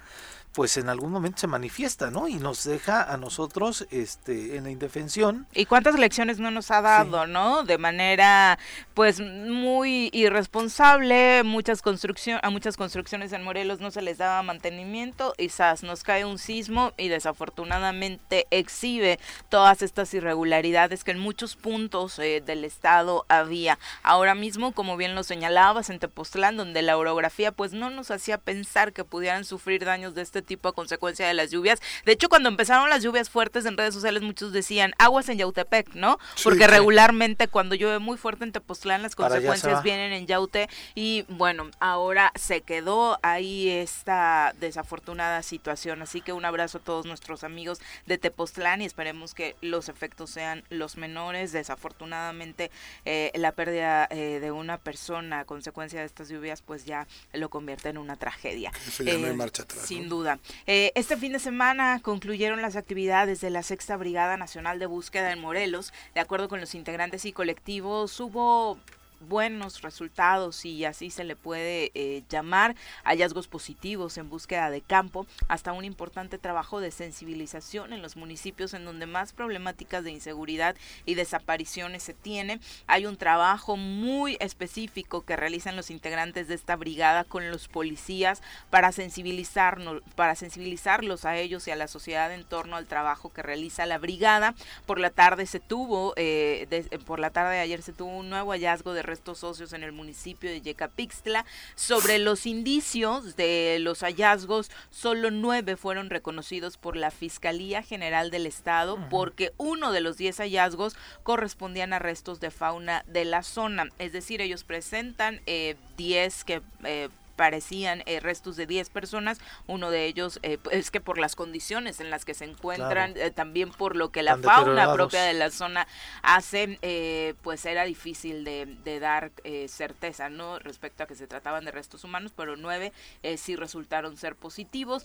pues 0.58 0.76
en 0.76 0.88
algún 0.88 1.12
momento 1.12 1.38
se 1.38 1.46
manifiesta, 1.46 2.10
¿no? 2.10 2.26
Y 2.26 2.34
nos 2.34 2.64
deja 2.64 3.00
a 3.00 3.16
nosotros 3.16 3.86
este 3.92 4.56
en 4.56 4.64
la 4.64 4.70
indefensión. 4.70 5.46
¿Y 5.54 5.66
cuántas 5.66 5.96
lecciones 5.96 6.40
no 6.40 6.50
nos 6.50 6.72
ha 6.72 6.82
dado, 6.82 7.28
no? 7.28 7.62
De 7.62 7.78
manera 7.78 8.58
pues 8.92 9.20
muy 9.20 10.10
irresponsable, 10.12 11.44
muchas 11.44 11.80
construcciones 11.80 12.42
a 12.42 12.50
muchas 12.50 12.76
construcciones 12.76 13.32
en 13.32 13.44
Morelos 13.44 13.78
no 13.78 13.92
se 13.92 14.02
les 14.02 14.18
daba 14.18 14.42
mantenimiento, 14.42 15.32
quizás 15.38 15.84
nos 15.84 16.02
cae 16.02 16.24
un 16.24 16.38
sismo 16.38 16.92
y 16.96 17.06
desafortunadamente 17.06 18.48
exhibe 18.50 19.20
todas 19.50 19.80
estas 19.80 20.12
irregularidades 20.12 21.04
que 21.04 21.12
en 21.12 21.20
muchos 21.20 21.54
puntos 21.54 22.18
eh, 22.18 22.42
del 22.44 22.64
estado 22.64 23.26
había. 23.28 23.78
Ahora 24.02 24.34
mismo, 24.34 24.72
como 24.72 24.96
bien 24.96 25.14
lo 25.14 25.22
señalabas 25.22 25.88
en 25.88 26.00
Tepoztlán, 26.00 26.56
donde 26.56 26.82
la 26.82 26.96
orografía 26.96 27.52
pues 27.52 27.74
no 27.74 27.90
nos 27.90 28.10
hacía 28.10 28.38
pensar 28.38 28.92
que 28.92 29.04
pudieran 29.04 29.44
sufrir 29.44 29.84
daños 29.84 30.16
de 30.16 30.22
este 30.22 30.47
tipo 30.48 30.68
a 30.68 30.72
consecuencia 30.72 31.28
de 31.28 31.34
las 31.34 31.52
lluvias. 31.52 31.80
De 32.04 32.12
hecho, 32.12 32.28
cuando 32.28 32.48
empezaron 32.48 32.90
las 32.90 33.04
lluvias 33.04 33.30
fuertes 33.30 33.64
en 33.66 33.76
redes 33.76 33.94
sociales, 33.94 34.22
muchos 34.22 34.52
decían 34.52 34.92
aguas 34.98 35.28
en 35.28 35.38
Yautepec, 35.38 35.94
¿no? 35.94 36.18
Porque 36.42 36.66
regularmente 36.66 37.46
cuando 37.46 37.76
llueve 37.76 38.00
muy 38.00 38.16
fuerte 38.16 38.44
en 38.44 38.52
Tepoztlán, 38.52 39.02
las 39.02 39.14
consecuencias 39.14 39.82
vienen 39.82 40.12
en 40.12 40.26
Yaute 40.26 40.68
y 40.94 41.24
bueno, 41.28 41.70
ahora 41.78 42.32
se 42.34 42.62
quedó 42.62 43.18
ahí 43.22 43.68
esta 43.68 44.54
desafortunada 44.58 45.42
situación. 45.42 46.02
Así 46.02 46.20
que 46.20 46.32
un 46.32 46.44
abrazo 46.44 46.78
a 46.78 46.80
todos 46.80 47.06
nuestros 47.06 47.44
amigos 47.44 47.80
de 48.06 48.18
Tepoztlán 48.18 48.82
y 48.82 48.86
esperemos 48.86 49.34
que 49.34 49.56
los 49.60 49.88
efectos 49.88 50.30
sean 50.30 50.64
los 50.70 50.96
menores. 50.96 51.52
Desafortunadamente, 51.52 52.70
eh, 53.04 53.30
la 53.34 53.52
pérdida 53.52 54.08
eh, 54.10 54.38
de 54.40 54.50
una 54.50 54.78
persona 54.78 55.40
a 55.40 55.44
consecuencia 55.44 56.00
de 56.00 56.06
estas 56.06 56.28
lluvias, 56.28 56.62
pues 56.62 56.84
ya 56.84 57.06
lo 57.32 57.50
convierte 57.50 57.88
en 57.90 57.98
una 57.98 58.16
tragedia. 58.16 58.72
Eh, 59.00 59.32
marcha 59.34 59.62
atrás, 59.62 59.86
sin 59.86 60.08
duda. 60.08 60.27
Este 60.66 61.16
fin 61.16 61.32
de 61.32 61.38
semana 61.38 62.00
concluyeron 62.02 62.62
las 62.62 62.76
actividades 62.76 63.40
de 63.40 63.50
la 63.50 63.62
Sexta 63.62 63.96
Brigada 63.96 64.36
Nacional 64.36 64.78
de 64.78 64.86
Búsqueda 64.86 65.32
en 65.32 65.40
Morelos. 65.40 65.92
De 66.14 66.20
acuerdo 66.20 66.48
con 66.48 66.60
los 66.60 66.74
integrantes 66.74 67.24
y 67.24 67.32
colectivos, 67.32 68.18
hubo 68.20 68.78
buenos 69.20 69.82
resultados, 69.82 70.64
y 70.64 70.84
así 70.84 71.10
se 71.10 71.24
le 71.24 71.36
puede 71.36 71.90
eh, 71.94 72.22
llamar, 72.28 72.76
hallazgos 73.04 73.48
positivos 73.48 74.18
en 74.18 74.30
búsqueda 74.30 74.70
de 74.70 74.80
campo, 74.80 75.26
hasta 75.48 75.72
un 75.72 75.84
importante 75.84 76.38
trabajo 76.38 76.80
de 76.80 76.90
sensibilización 76.90 77.92
en 77.92 78.02
los 78.02 78.16
municipios 78.16 78.74
en 78.74 78.84
donde 78.84 79.06
más 79.06 79.32
problemáticas 79.32 80.04
de 80.04 80.10
inseguridad 80.10 80.76
y 81.04 81.14
desapariciones 81.14 82.02
se 82.02 82.14
tiene. 82.14 82.60
Hay 82.86 83.06
un 83.06 83.16
trabajo 83.16 83.76
muy 83.76 84.36
específico 84.40 85.22
que 85.22 85.36
realizan 85.36 85.76
los 85.76 85.90
integrantes 85.90 86.48
de 86.48 86.54
esta 86.54 86.76
brigada 86.76 87.24
con 87.24 87.50
los 87.50 87.68
policías 87.68 88.42
para 88.70 88.92
sensibilizarnos, 88.92 90.02
para 90.14 90.34
sensibilizarlos 90.34 91.24
a 91.24 91.36
ellos 91.36 91.66
y 91.66 91.70
a 91.70 91.76
la 91.76 91.88
sociedad 91.88 92.32
en 92.32 92.44
torno 92.44 92.76
al 92.76 92.86
trabajo 92.86 93.32
que 93.32 93.42
realiza 93.42 93.86
la 93.86 93.98
brigada. 93.98 94.54
Por 94.86 94.98
la 94.98 95.10
tarde 95.10 95.46
se 95.46 95.60
tuvo, 95.60 96.14
eh, 96.16 96.66
por 97.06 97.18
la 97.18 97.30
tarde 97.30 97.54
de 97.54 97.60
ayer 97.60 97.82
se 97.82 97.92
tuvo 97.92 98.16
un 98.16 98.30
nuevo 98.30 98.52
hallazgo 98.52 98.92
de 98.92 99.02
restos 99.08 99.38
socios 99.38 99.72
en 99.72 99.82
el 99.82 99.90
municipio 99.90 100.48
de 100.48 100.60
Yecapixtla. 100.60 101.44
Sobre 101.74 102.20
los 102.20 102.46
indicios 102.46 103.34
de 103.34 103.78
los 103.80 104.00
hallazgos, 104.00 104.70
solo 104.90 105.32
nueve 105.32 105.76
fueron 105.76 106.10
reconocidos 106.10 106.76
por 106.76 106.96
la 106.96 107.10
Fiscalía 107.10 107.82
General 107.82 108.30
del 108.30 108.46
Estado 108.46 108.98
porque 109.10 109.52
uno 109.56 109.90
de 109.90 110.00
los 110.00 110.16
diez 110.16 110.36
hallazgos 110.38 110.96
correspondían 111.24 111.92
a 111.92 111.98
restos 111.98 112.38
de 112.38 112.52
fauna 112.52 113.04
de 113.08 113.24
la 113.24 113.42
zona. 113.42 113.88
Es 113.98 114.12
decir, 114.12 114.40
ellos 114.40 114.62
presentan 114.62 115.40
eh, 115.46 115.74
diez 115.96 116.44
que... 116.44 116.62
Eh, 116.84 117.08
parecían 117.38 118.02
eh, 118.06 118.18
restos 118.18 118.56
de 118.56 118.66
10 118.66 118.90
personas, 118.90 119.38
uno 119.68 119.92
de 119.92 120.06
ellos 120.06 120.40
eh, 120.42 120.58
es 120.72 120.90
que 120.90 121.00
por 121.00 121.18
las 121.18 121.36
condiciones 121.36 122.00
en 122.00 122.10
las 122.10 122.24
que 122.24 122.34
se 122.34 122.44
encuentran, 122.44 123.14
eh, 123.16 123.30
también 123.30 123.70
por 123.70 123.94
lo 123.94 124.10
que 124.10 124.24
la 124.24 124.36
fauna 124.38 124.92
propia 124.92 125.22
de 125.22 125.34
la 125.34 125.52
zona 125.52 125.86
hace, 126.22 127.36
pues 127.42 127.64
era 127.64 127.84
difícil 127.84 128.42
de, 128.42 128.98
dar 128.98 129.30
certeza, 129.68 130.28
¿no? 130.28 130.58
Respecto 130.58 131.04
a 131.04 131.06
que 131.06 131.14
se 131.14 131.28
trataban 131.28 131.64
de 131.64 131.70
restos 131.70 132.02
humanos, 132.02 132.32
pero 132.34 132.56
nueve 132.56 132.92
sí 133.36 133.54
resultaron 133.54 134.16
ser 134.16 134.34
positivos. 134.34 135.04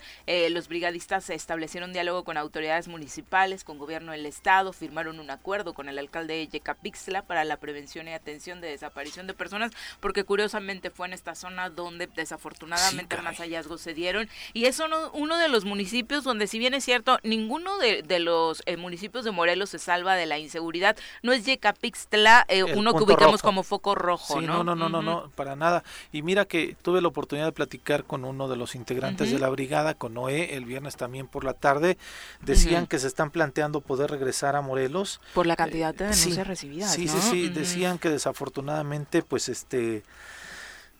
los 0.49 0.67
brigadistas 0.67 1.29
establecieron 1.29 1.93
diálogo 1.93 2.23
con 2.23 2.37
autoridades 2.37 2.87
municipales, 2.87 3.63
con 3.63 3.77
gobierno 3.77 4.13
del 4.13 4.25
estado, 4.25 4.73
firmaron 4.73 5.19
un 5.19 5.29
acuerdo 5.29 5.75
con 5.75 5.87
el 5.87 5.99
alcalde 5.99 6.33
de 6.33 6.47
Yecapixtla 6.47 7.21
para 7.21 7.43
la 7.43 7.57
prevención 7.57 8.07
y 8.07 8.13
atención 8.13 8.59
de 8.59 8.69
desaparición 8.69 9.27
de 9.27 9.35
personas, 9.35 9.71
porque 9.99 10.23
curiosamente 10.23 10.89
fue 10.89 11.05
en 11.05 11.13
esta 11.13 11.35
zona 11.35 11.69
donde 11.69 12.07
desafortunadamente 12.23 13.21
más 13.21 13.37
hallazgos 13.37 13.81
se 13.81 13.93
dieron. 13.93 14.29
Y 14.53 14.65
es 14.65 14.79
uno, 14.79 15.11
uno, 15.13 15.37
de 15.37 15.47
los 15.49 15.65
municipios 15.65 16.23
donde 16.23 16.47
si 16.47 16.59
bien 16.59 16.73
es 16.73 16.83
cierto, 16.85 17.19
ninguno 17.23 17.77
de, 17.77 18.19
los 18.19 18.63
eh, 18.65 18.77
municipios 18.77 19.25
de 19.25 19.31
Morelos 19.31 19.69
se 19.71 19.79
salva 19.79 20.15
de 20.15 20.25
la 20.25 20.39
inseguridad, 20.39 20.95
no 21.21 21.33
es 21.33 21.45
Yecapixtla 21.45 22.45
eh, 22.47 22.63
uno 22.63 22.93
que 22.93 23.03
ubicamos 23.03 23.41
como 23.41 23.63
foco 23.63 23.95
rojo, 23.95 24.41
¿no? 24.41 24.63
No, 24.63 24.75
no, 24.75 24.89
no, 24.89 25.01
no, 25.01 25.31
para 25.35 25.55
nada. 25.55 25.83
Y 26.11 26.21
mira 26.21 26.45
que 26.45 26.75
tuve 26.81 27.01
la 27.01 27.07
oportunidad 27.07 27.47
de 27.47 27.51
platicar 27.51 28.03
con 28.05 28.25
uno 28.25 28.47
de 28.47 28.55
los 28.55 28.75
integrantes 28.75 29.31
de 29.31 29.39
la 29.39 29.49
brigada, 29.49 29.93
con 29.93 30.13
Noé, 30.13 30.55
el 30.55 30.65
viernes 30.65 30.95
también 30.95 31.27
por 31.27 31.43
la 31.43 31.53
tarde, 31.53 31.97
decían 32.41 32.87
que 32.87 32.99
se 32.99 33.07
están 33.07 33.31
planteando 33.31 33.81
poder 33.81 34.11
regresar 34.11 34.55
a 34.55 34.61
Morelos. 34.61 35.19
Por 35.33 35.47
la 35.47 35.55
cantidad 35.55 35.93
de 35.93 36.05
eh, 36.05 36.09
denuncias 36.09 36.47
recibidas. 36.47 36.93
Sí, 36.93 37.07
sí, 37.07 37.19
sí, 37.19 37.49
decían 37.49 37.97
que 37.97 38.09
desafortunadamente 38.09 39.23
pues 39.23 39.49
este 39.49 40.03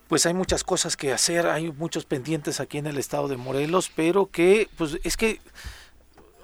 pues 0.08 0.26
hay 0.26 0.34
muchas 0.34 0.64
cosas 0.64 0.98
que 0.98 1.14
hacer, 1.14 1.48
hay 1.48 1.72
muchos 1.72 2.06
pendientes 2.06 2.60
aquí 2.60 2.78
en 2.78 2.88
el 2.88 2.98
estado 2.98 3.28
de 3.28 3.38
Morelos, 3.38 3.92
pero 3.96 4.28
que 4.28 4.70
pues 4.78 5.00
es 5.04 5.18
que 5.18 5.40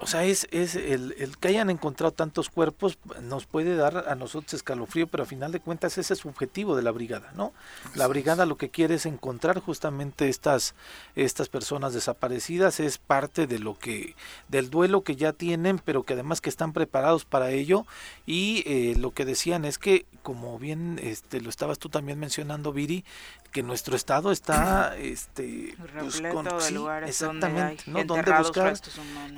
o 0.02 0.08
sea, 0.08 0.24
es, 0.24 0.48
es 0.52 0.76
el, 0.76 1.14
el, 1.20 1.38
que 1.38 1.50
hayan 1.50 1.70
encontrado 1.70 2.14
tantos 2.14 2.50
cuerpos 2.50 2.98
nos 3.22 3.46
puede 3.46 3.76
dar 3.76 4.06
a 4.08 4.16
nosotros 4.16 4.54
escalofrío, 4.54 5.08
pero 5.08 5.24
a 5.24 5.26
final 5.26 5.52
de 5.52 5.60
cuentas 5.60 5.98
ese 5.98 6.14
es 6.14 6.20
su 6.20 6.30
objetivo 6.30 6.78
de 6.78 6.84
la 6.84 6.92
brigada, 6.92 7.34
¿no? 7.36 7.52
La 7.96 8.08
brigada 8.08 8.46
lo 8.46 8.56
que 8.56 8.70
quiere 8.70 8.96
es 8.96 9.06
encontrar 9.06 9.60
justamente 9.60 10.30
estas, 10.30 10.74
estas 11.16 11.50
personas 11.50 11.94
desaparecidas, 11.94 12.80
es 12.80 12.98
parte 12.98 13.46
de 13.46 13.60
lo 13.60 13.78
que, 13.78 14.16
del 14.48 14.70
duelo 14.70 15.04
que 15.04 15.18
ya 15.18 15.34
tienen, 15.34 15.80
pero 15.84 16.04
que 16.04 16.14
además 16.14 16.40
que 16.40 16.50
están 16.50 16.72
preparados 16.72 17.26
para 17.26 17.52
ello, 17.52 17.86
y 18.26 18.64
eh, 18.68 18.96
lo 18.98 19.12
que 19.12 19.26
decían 19.26 19.66
es 19.66 19.78
que, 19.78 20.06
como 20.24 20.58
bien 20.60 21.00
este, 21.04 21.42
lo 21.42 21.50
estabas 21.50 21.78
tú 21.78 21.90
también 21.90 22.20
mencionando, 22.20 22.72
Viri, 22.72 23.04
que 23.52 23.64
nuestro 23.64 23.96
estado 23.96 24.32
está 24.32 24.96
este 25.00 25.76
pues, 26.00 26.22
con, 26.34 26.46
de 26.46 26.72
lugares 26.72 27.10
exactamente 27.10 27.84
donde, 27.86 28.06
¿no? 28.06 28.16
¿Dónde 28.16 28.38
buscar 28.38 28.80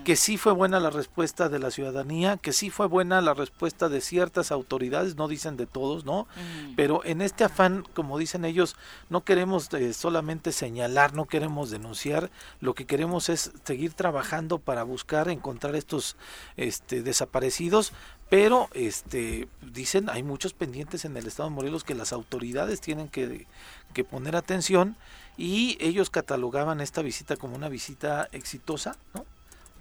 que 0.03 0.15
sí 0.15 0.38
fue 0.38 0.53
buena 0.53 0.80
la 0.80 0.89
respuesta 0.89 1.50
de 1.50 1.60
la 1.60 1.72
ciudadanía 1.72 2.38
que 2.38 2.53
sí 2.53 2.70
fue 2.70 2.88
buena 2.88 3.22
la 3.22 3.34
respuesta 3.34 3.89
de 3.89 4.01
ciertas 4.01 4.51
autoridades 4.51 5.15
no 5.15 5.27
dicen 5.27 5.58
de 5.58 5.65
todos 5.65 6.06
no 6.06 6.27
pero 6.75 7.03
en 7.06 7.22
este 7.22 7.44
afán 7.44 7.84
como 7.94 8.18
dicen 8.18 8.46
ellos 8.46 8.75
no 9.10 9.24
queremos 9.24 9.74
eh, 9.74 9.94
solamente 9.94 10.51
señalar 10.51 11.13
no 11.13 11.25
queremos 11.25 11.70
denunciar 11.70 12.30
lo 12.60 12.74
que 12.74 12.86
queremos 12.86 13.30
es 13.30 13.51
seguir 13.63 13.94
trabajando 13.94 14.60
para 14.60 14.84
buscar 14.84 15.30
encontrar 15.30 15.75
estos 15.75 16.15
este 16.58 17.01
desaparecidos 17.03 17.94
pero 18.32 18.70
este 18.74 19.50
dicen 19.62 20.10
hay 20.10 20.24
muchos 20.24 20.54
pendientes 20.54 21.04
en 21.04 21.18
el 21.18 21.28
estado 21.28 21.50
de 21.50 21.56
Morelos 21.56 21.84
que 21.84 21.96
las 21.96 22.14
autoridades 22.14 22.80
tienen 22.80 23.10
que, 23.10 23.46
que 23.94 24.06
poner 24.06 24.38
atención 24.38 24.96
y 25.36 25.78
ellos 25.82 26.10
catalogaban 26.10 26.80
esta 26.80 27.02
visita 27.02 27.36
como 27.36 27.58
una 27.58 27.68
visita 27.68 28.30
exitosa, 28.32 28.96
¿no? 29.14 29.26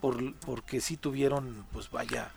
Por, 0.00 0.35
porque 0.35 0.80
sí 0.80 0.97
tuvieron, 0.97 1.64
pues 1.71 1.92
vaya, 1.92 2.33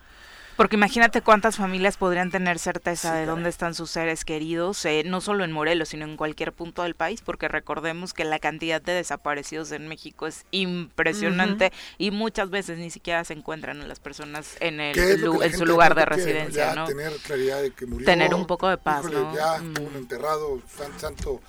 porque 0.56 0.76
imagínate 0.76 1.22
cuántas 1.22 1.58
familias 1.58 1.98
podrían 1.98 2.32
tener 2.32 2.60
certeza 2.60 3.14
de 3.16 3.26
dónde 3.26 3.50
están 3.50 3.74
sus 3.74 3.90
seres 3.90 4.26
queridos, 4.26 4.84
eh, 4.86 5.04
no 5.06 5.22
solo 5.22 5.44
en 5.44 5.52
Morelos, 5.52 5.90
sino 5.90 6.06
en 6.06 6.18
cualquier 6.18 6.54
punto 6.54 6.84
del 6.84 6.96
país, 6.96 7.22
porque 7.22 7.48
recordemos 7.48 8.14
que 8.14 8.26
la 8.26 8.40
cantidad 8.40 8.82
de 8.82 8.94
desaparecidos 8.94 9.72
en 9.72 9.88
México 9.88 10.28
es 10.28 10.46
impresionante 10.52 11.72
y 11.98 12.12
muchas 12.12 12.50
veces 12.50 12.78
ni 12.78 12.90
siquiera 12.90 13.24
se 13.24 13.34
encuentran 13.34 13.88
las 13.88 14.00
personas 14.00 14.56
en, 14.60 14.80
el, 14.80 14.98
en 14.98 15.58
su 15.58 15.66
lugar 15.66 15.96
de 15.96 16.06
residencia. 16.06 16.76
¿no? 16.76 16.86
Tener 16.86 17.14
claridad 17.18 17.62
de 17.62 17.72
que 17.72 17.86
murió. 17.86 18.06
Tener 18.06 18.34
un 18.34 18.46
poco 18.46 18.70
de 18.70 18.78
paz. 18.78 19.06
¿no? 19.06 19.36
Ya, 19.36 19.60
mm. 19.60 19.96
enterrado, 19.96 20.62
santo 20.98 21.42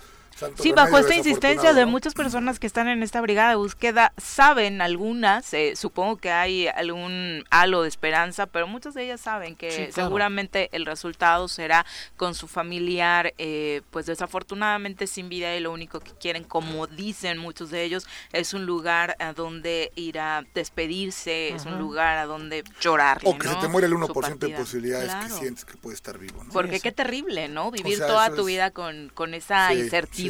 sí, 0.55 0.71
bajo 0.73 0.97
esta 0.97 1.15
insistencia 1.15 1.73
de 1.73 1.85
muchas 1.85 2.13
personas 2.13 2.59
que 2.59 2.67
están 2.67 2.87
en 2.87 3.03
esta 3.03 3.21
brigada 3.21 3.49
de 3.49 3.55
búsqueda, 3.55 4.13
saben 4.17 4.81
algunas, 4.81 5.53
eh, 5.53 5.73
supongo 5.75 6.17
que 6.17 6.31
hay 6.31 6.67
algún 6.67 7.43
halo 7.49 7.83
de 7.83 7.89
esperanza, 7.89 8.45
pero 8.45 8.67
muchas 8.67 8.93
de 8.93 9.05
ellas 9.05 9.21
saben 9.21 9.55
que 9.55 9.91
seguramente 9.91 10.69
el 10.73 10.85
resultado 10.85 11.47
será 11.47 11.85
con 12.17 12.35
su 12.35 12.47
familiar, 12.47 13.33
eh, 13.37 13.81
pues 13.91 14.05
desafortunadamente 14.05 15.07
sin 15.07 15.29
vida 15.29 15.55
y 15.55 15.59
lo 15.59 15.71
único 15.71 15.99
que 15.99 16.11
quieren, 16.11 16.43
como 16.43 16.87
dicen 16.87 17.37
muchos 17.37 17.69
de 17.69 17.83
ellos, 17.83 18.07
es 18.33 18.53
un 18.53 18.65
lugar 18.65 19.15
a 19.19 19.33
donde 19.33 19.91
ir 19.95 20.19
a 20.19 20.43
despedirse, 20.53 21.49
es 21.49 21.65
un 21.65 21.79
lugar 21.79 22.17
a 22.17 22.25
donde 22.25 22.63
llorar. 22.81 23.19
O 23.23 23.37
que 23.37 23.47
se 23.47 23.55
te 23.55 23.67
muere 23.67 23.87
el 23.87 23.93
1% 23.93 24.37
de 24.37 24.49
posibilidades 24.49 25.13
que 25.15 25.29
sientes 25.29 25.65
que 25.65 25.77
puede 25.77 25.95
estar 25.95 26.17
vivo. 26.17 26.43
¿no? 26.43 26.51
Porque 26.51 26.79
qué 26.79 26.91
terrible, 26.91 27.47
¿no? 27.47 27.71
Vivir 27.71 27.99
toda 27.99 28.33
tu 28.33 28.45
vida 28.45 28.71
con, 28.71 29.09
con 29.13 29.33
esa 29.33 29.73
incertidumbre 29.73 30.24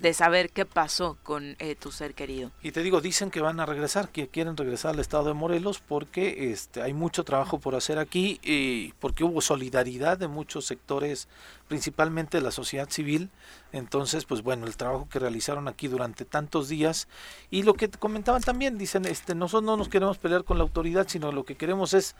de 0.00 0.14
saber 0.14 0.50
qué 0.50 0.64
pasó 0.64 1.18
con 1.22 1.56
eh, 1.58 1.74
tu 1.74 1.92
ser 1.92 2.14
querido. 2.14 2.50
Y 2.62 2.72
te 2.72 2.82
digo, 2.82 3.00
dicen 3.00 3.30
que 3.30 3.40
van 3.40 3.60
a 3.60 3.66
regresar, 3.66 4.08
que 4.08 4.28
quieren 4.28 4.56
regresar 4.56 4.94
al 4.94 5.00
estado 5.00 5.24
de 5.24 5.34
Morelos 5.34 5.80
porque 5.86 6.52
este, 6.52 6.82
hay 6.82 6.94
mucho 6.94 7.24
trabajo 7.24 7.58
por 7.58 7.74
hacer 7.74 7.98
aquí, 7.98 8.40
y 8.42 8.92
porque 9.00 9.24
hubo 9.24 9.40
solidaridad 9.40 10.18
de 10.18 10.28
muchos 10.28 10.66
sectores, 10.66 11.28
principalmente 11.68 12.38
de 12.38 12.44
la 12.44 12.50
sociedad 12.50 12.88
civil. 12.90 13.30
Entonces, 13.72 14.24
pues 14.24 14.42
bueno, 14.42 14.66
el 14.66 14.76
trabajo 14.76 15.08
que 15.08 15.18
realizaron 15.18 15.68
aquí 15.68 15.88
durante 15.88 16.24
tantos 16.24 16.68
días 16.68 17.08
y 17.50 17.62
lo 17.62 17.74
que 17.74 17.88
comentaban 17.88 18.42
también, 18.42 18.78
dicen, 18.78 19.04
este, 19.04 19.34
nosotros 19.34 19.64
no 19.64 19.76
nos 19.76 19.88
queremos 19.88 20.18
pelear 20.18 20.44
con 20.44 20.58
la 20.58 20.64
autoridad, 20.64 21.06
sino 21.08 21.32
lo 21.32 21.44
que 21.44 21.56
queremos 21.56 21.94
es 21.94 22.14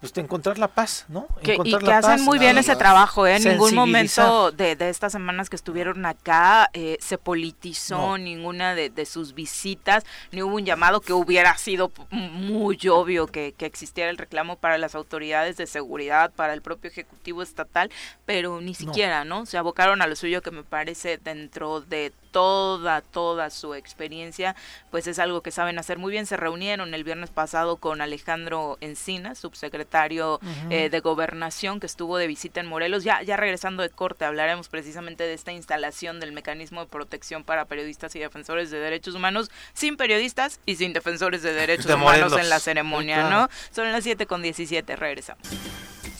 pues 0.00 0.12
encontrar 0.18 0.58
la 0.58 0.68
paz, 0.68 1.06
¿no? 1.08 1.26
Que, 1.42 1.56
y 1.64 1.78
que 1.78 1.92
hacen 1.92 2.22
muy 2.24 2.38
bien 2.38 2.58
ese 2.58 2.76
trabajo, 2.76 3.26
¿eh? 3.26 3.36
En 3.36 3.44
ningún 3.44 3.74
momento 3.74 4.50
de, 4.52 4.76
de, 4.76 4.90
estas 4.90 5.12
semanas 5.12 5.48
que 5.48 5.56
estuvieron 5.56 6.04
acá 6.04 6.68
eh, 6.74 6.98
se 7.00 7.16
politizó 7.16 8.18
ninguna 8.18 8.74
de, 8.74 8.90
de, 8.90 9.06
sus 9.06 9.34
visitas, 9.34 10.04
ni 10.30 10.42
hubo 10.42 10.56
un 10.56 10.66
llamado 10.66 11.00
que 11.00 11.14
hubiera 11.14 11.56
sido 11.56 11.90
muy 12.10 12.78
obvio 12.88 13.28
que, 13.28 13.54
que, 13.56 13.64
existiera 13.64 14.10
el 14.10 14.18
reclamo 14.18 14.56
para 14.56 14.76
las 14.76 14.94
autoridades 14.94 15.56
de 15.56 15.66
seguridad, 15.66 16.32
para 16.32 16.52
el 16.52 16.60
propio 16.60 16.90
Ejecutivo 16.90 17.42
Estatal, 17.42 17.90
pero 18.26 18.60
ni 18.60 18.74
siquiera, 18.74 19.24
¿no? 19.24 19.46
Se 19.46 19.56
abocaron 19.56 20.02
a 20.02 20.06
lo 20.06 20.16
suyo 20.16 20.42
que 20.42 20.50
me 20.50 20.64
parece 20.64 20.93
dentro 21.22 21.80
de 21.80 22.12
toda, 22.30 23.00
toda 23.00 23.48
su 23.50 23.74
experiencia, 23.74 24.56
pues 24.90 25.06
es 25.06 25.20
algo 25.20 25.40
que 25.40 25.52
saben 25.52 25.78
hacer 25.78 25.98
muy 25.98 26.10
bien. 26.10 26.26
Se 26.26 26.36
reunieron 26.36 26.92
el 26.94 27.04
viernes 27.04 27.30
pasado 27.30 27.76
con 27.76 28.00
Alejandro 28.00 28.76
Encina, 28.80 29.34
subsecretario 29.34 30.40
eh, 30.70 30.90
de 30.90 31.00
Gobernación, 31.00 31.78
que 31.78 31.86
estuvo 31.86 32.16
de 32.16 32.26
visita 32.26 32.60
en 32.60 32.66
Morelos. 32.66 33.04
Ya, 33.04 33.22
ya 33.22 33.36
regresando 33.36 33.82
de 33.82 33.90
corte, 33.90 34.24
hablaremos 34.24 34.68
precisamente 34.68 35.24
de 35.24 35.34
esta 35.34 35.52
instalación 35.52 36.18
del 36.18 36.32
mecanismo 36.32 36.80
de 36.80 36.86
protección 36.86 37.44
para 37.44 37.66
periodistas 37.66 38.16
y 38.16 38.18
defensores 38.18 38.70
de 38.70 38.78
derechos 38.78 39.14
humanos, 39.14 39.50
sin 39.72 39.96
periodistas 39.96 40.60
y 40.66 40.76
sin 40.76 40.92
defensores 40.92 41.42
de 41.42 41.52
derechos 41.52 41.86
humanos 41.86 42.32
en 42.32 42.48
la 42.48 42.58
ceremonia, 42.58 43.30
¿no? 43.30 43.48
Son 43.70 43.90
las 43.92 44.02
7 44.02 44.26
con 44.26 44.42
17, 44.42 44.96
regresamos. 44.96 45.48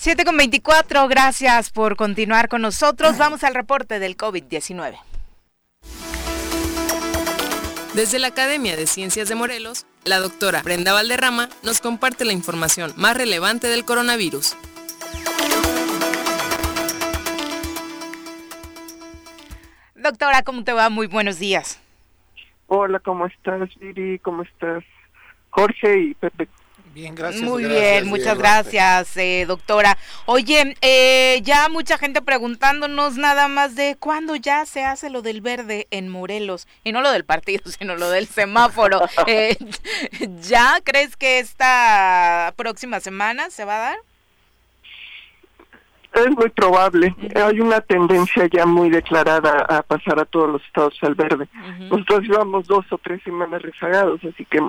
7 0.04 0.26
con 0.26 0.36
24, 0.36 1.08
gracias 1.08 1.70
por 1.70 1.96
continuar 1.96 2.50
con 2.50 2.60
nosotros. 2.60 3.16
Vamos 3.16 3.42
al 3.42 3.54
reporte 3.54 3.98
del 3.98 4.18
COVID-19. 4.18 4.98
Desde 7.94 8.18
la 8.18 8.26
Academia 8.26 8.76
de 8.76 8.86
Ciencias 8.86 9.30
de 9.30 9.34
Morelos, 9.34 9.86
la 10.04 10.18
doctora 10.18 10.60
Brenda 10.60 10.92
Valderrama 10.92 11.48
nos 11.62 11.80
comparte 11.80 12.26
la 12.26 12.34
información 12.34 12.92
más 12.98 13.16
relevante 13.16 13.68
del 13.68 13.86
coronavirus. 13.86 14.58
Doctora, 19.94 20.42
¿cómo 20.42 20.64
te 20.64 20.74
va? 20.74 20.90
Muy 20.90 21.06
buenos 21.06 21.38
días. 21.38 21.80
Hola, 22.66 23.00
¿cómo 23.00 23.24
estás, 23.24 23.70
Viri? 23.80 24.18
¿Cómo 24.18 24.42
estás, 24.42 24.84
Jorge 25.48 25.98
y 25.98 26.12
Pepe? 26.12 26.46
Bien, 26.94 27.12
gracias. 27.16 27.42
Muy 27.42 27.64
bien, 27.64 28.06
muchas 28.06 28.38
gracias, 28.38 29.16
eh, 29.16 29.46
doctora. 29.48 29.98
Oye, 30.26 30.76
eh, 30.80 31.40
ya 31.42 31.68
mucha 31.68 31.98
gente 31.98 32.22
preguntándonos 32.22 33.16
nada 33.16 33.48
más 33.48 33.74
de 33.74 33.96
cuándo 33.98 34.36
ya 34.36 34.64
se 34.64 34.84
hace 34.84 35.10
lo 35.10 35.20
del 35.20 35.40
verde 35.40 35.88
en 35.90 36.08
Morelos, 36.08 36.68
y 36.84 36.92
no 36.92 37.02
lo 37.02 37.10
del 37.10 37.24
partido, 37.24 37.64
sino 37.78 37.96
lo 37.96 38.10
del 38.10 38.26
semáforo. 38.28 39.00
Eh, 39.26 39.56
¿Ya 40.42 40.80
crees 40.84 41.16
que 41.16 41.38
esta 41.38 42.52
próxima 42.56 43.00
semana 43.00 43.48
se 43.48 43.64
va 43.64 43.76
a 43.76 43.90
dar? 43.90 43.96
Es 46.12 46.30
muy 46.30 46.50
probable. 46.50 47.14
Hay 47.34 47.58
una 47.58 47.80
tendencia 47.80 48.46
ya 48.52 48.66
muy 48.66 48.90
declarada 48.90 49.64
a 49.68 49.82
pasar 49.82 50.20
a 50.20 50.24
todos 50.26 50.50
los 50.50 50.62
estados 50.64 50.94
al 51.02 51.14
verde. 51.14 51.48
Nosotros 51.90 52.22
llevamos 52.22 52.66
dos 52.66 52.84
o 52.92 52.98
tres 52.98 53.22
semanas 53.24 53.62
rezagados, 53.62 54.20
así 54.24 54.44
que 54.44 54.60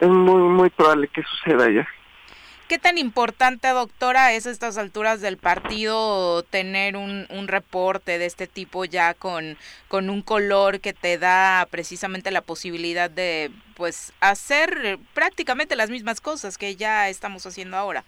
es 0.00 0.08
muy, 0.08 0.42
muy 0.42 0.70
probable 0.70 1.08
que 1.08 1.22
suceda 1.22 1.70
ya. 1.70 1.86
¿Qué 2.68 2.78
tan 2.78 2.98
importante, 2.98 3.66
doctora, 3.68 4.32
es 4.32 4.46
a 4.46 4.50
estas 4.50 4.78
alturas 4.78 5.20
del 5.20 5.38
partido 5.38 6.44
tener 6.44 6.96
un, 6.96 7.26
un 7.28 7.48
reporte 7.48 8.16
de 8.16 8.26
este 8.26 8.46
tipo 8.46 8.84
ya 8.84 9.14
con, 9.14 9.58
con 9.88 10.08
un 10.08 10.22
color 10.22 10.80
que 10.80 10.92
te 10.92 11.18
da 11.18 11.66
precisamente 11.68 12.30
la 12.30 12.42
posibilidad 12.42 13.10
de 13.10 13.50
pues 13.74 14.12
hacer 14.20 15.00
prácticamente 15.14 15.74
las 15.74 15.90
mismas 15.90 16.20
cosas 16.20 16.58
que 16.58 16.76
ya 16.76 17.08
estamos 17.08 17.44
haciendo 17.44 17.76
ahora? 17.76 18.04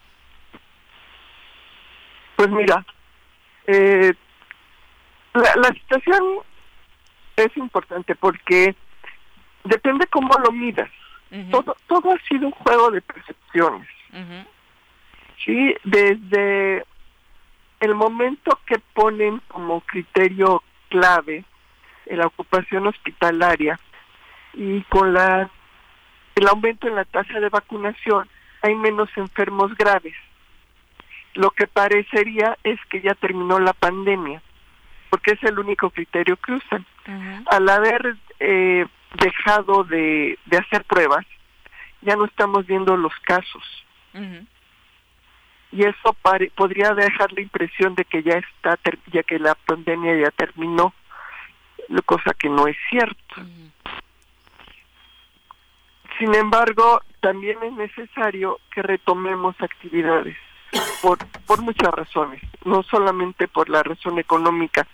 Pues 2.37 2.49
mira, 2.49 2.87
eh, 3.67 4.13
la, 5.35 5.53
la 5.57 5.69
situación 5.75 6.39
es 7.35 7.57
importante 7.57 8.15
porque 8.15 8.77
depende 9.65 10.07
cómo 10.07 10.33
lo 10.39 10.53
midas 10.53 10.89
todo, 11.51 11.77
todo 11.87 12.13
ha 12.13 12.19
sido 12.29 12.47
un 12.47 12.53
juego 12.53 12.91
de 12.91 13.01
percepciones. 13.01 13.89
Sí, 15.45 15.75
desde 15.85 16.85
el 17.81 17.95
momento 17.95 18.59
que 18.67 18.79
ponen 18.95 19.41
como 19.49 19.81
criterio 19.81 20.63
clave 20.89 21.45
la 22.17 22.27
ocupación 22.27 22.87
hospitalaria 22.87 23.79
y 24.55 24.83
con 24.83 25.13
la 25.13 25.51
el 26.35 26.49
aumento 26.49 26.89
en 26.89 26.95
la 26.95 27.05
tasa 27.05 27.41
de 27.41 27.49
vacunación 27.49 28.29
hay 28.63 28.75
menos 28.75 29.09
enfermos 29.17 29.75
graves. 29.77 30.15
Lo 31.35 31.51
que 31.51 31.67
parecería 31.67 32.57
es 32.63 32.79
que 32.91 33.01
ya 33.01 33.15
terminó 33.15 33.59
la 33.59 33.73
pandemia, 33.73 34.41
porque 35.11 35.33
es 35.33 35.43
el 35.43 35.59
único 35.59 35.91
criterio 35.91 36.37
que 36.37 36.53
usan. 36.53 36.87
Al 37.47 37.69
haber 37.69 38.17
eh, 38.41 38.87
dejado 39.15 39.85
de, 39.85 40.39
de 40.47 40.57
hacer 40.57 40.85
pruebas, 40.85 41.27
ya 42.03 42.17
no 42.17 42.25
estamos 42.25 42.67
viendo 42.67 42.97
los 42.97 43.15
casos. 43.21 43.63
Y 45.71 45.85
eso 45.85 46.15
podría 46.55 46.93
dejar 46.93 47.33
la 47.33 47.41
impresión 47.41 47.95
de 47.95 48.05
que 48.05 48.23
ya 48.23 48.35
está, 48.35 48.79
ya 49.11 49.23
que 49.23 49.39
la 49.39 49.55
pandemia 49.55 50.17
ya 50.17 50.31
terminó, 50.31 50.93
cosa 52.05 52.35
que 52.35 52.49
no 52.49 52.67
es 52.67 52.77
cierto. 52.91 53.35
Sin 56.19 56.35
embargo, 56.35 57.03
también 57.21 57.59
es 57.63 57.73
necesario 57.73 58.61
que 58.75 58.83
retomemos 58.83 59.57
actividades 59.61 60.37
por, 61.01 61.19
por 61.47 61.63
muchas 61.63 61.93
razones, 61.93 62.43
no 62.65 62.83
solamente 62.83 63.49
por 63.49 63.69
la 63.69 63.83
razón 63.83 64.19
económica, 64.19 64.87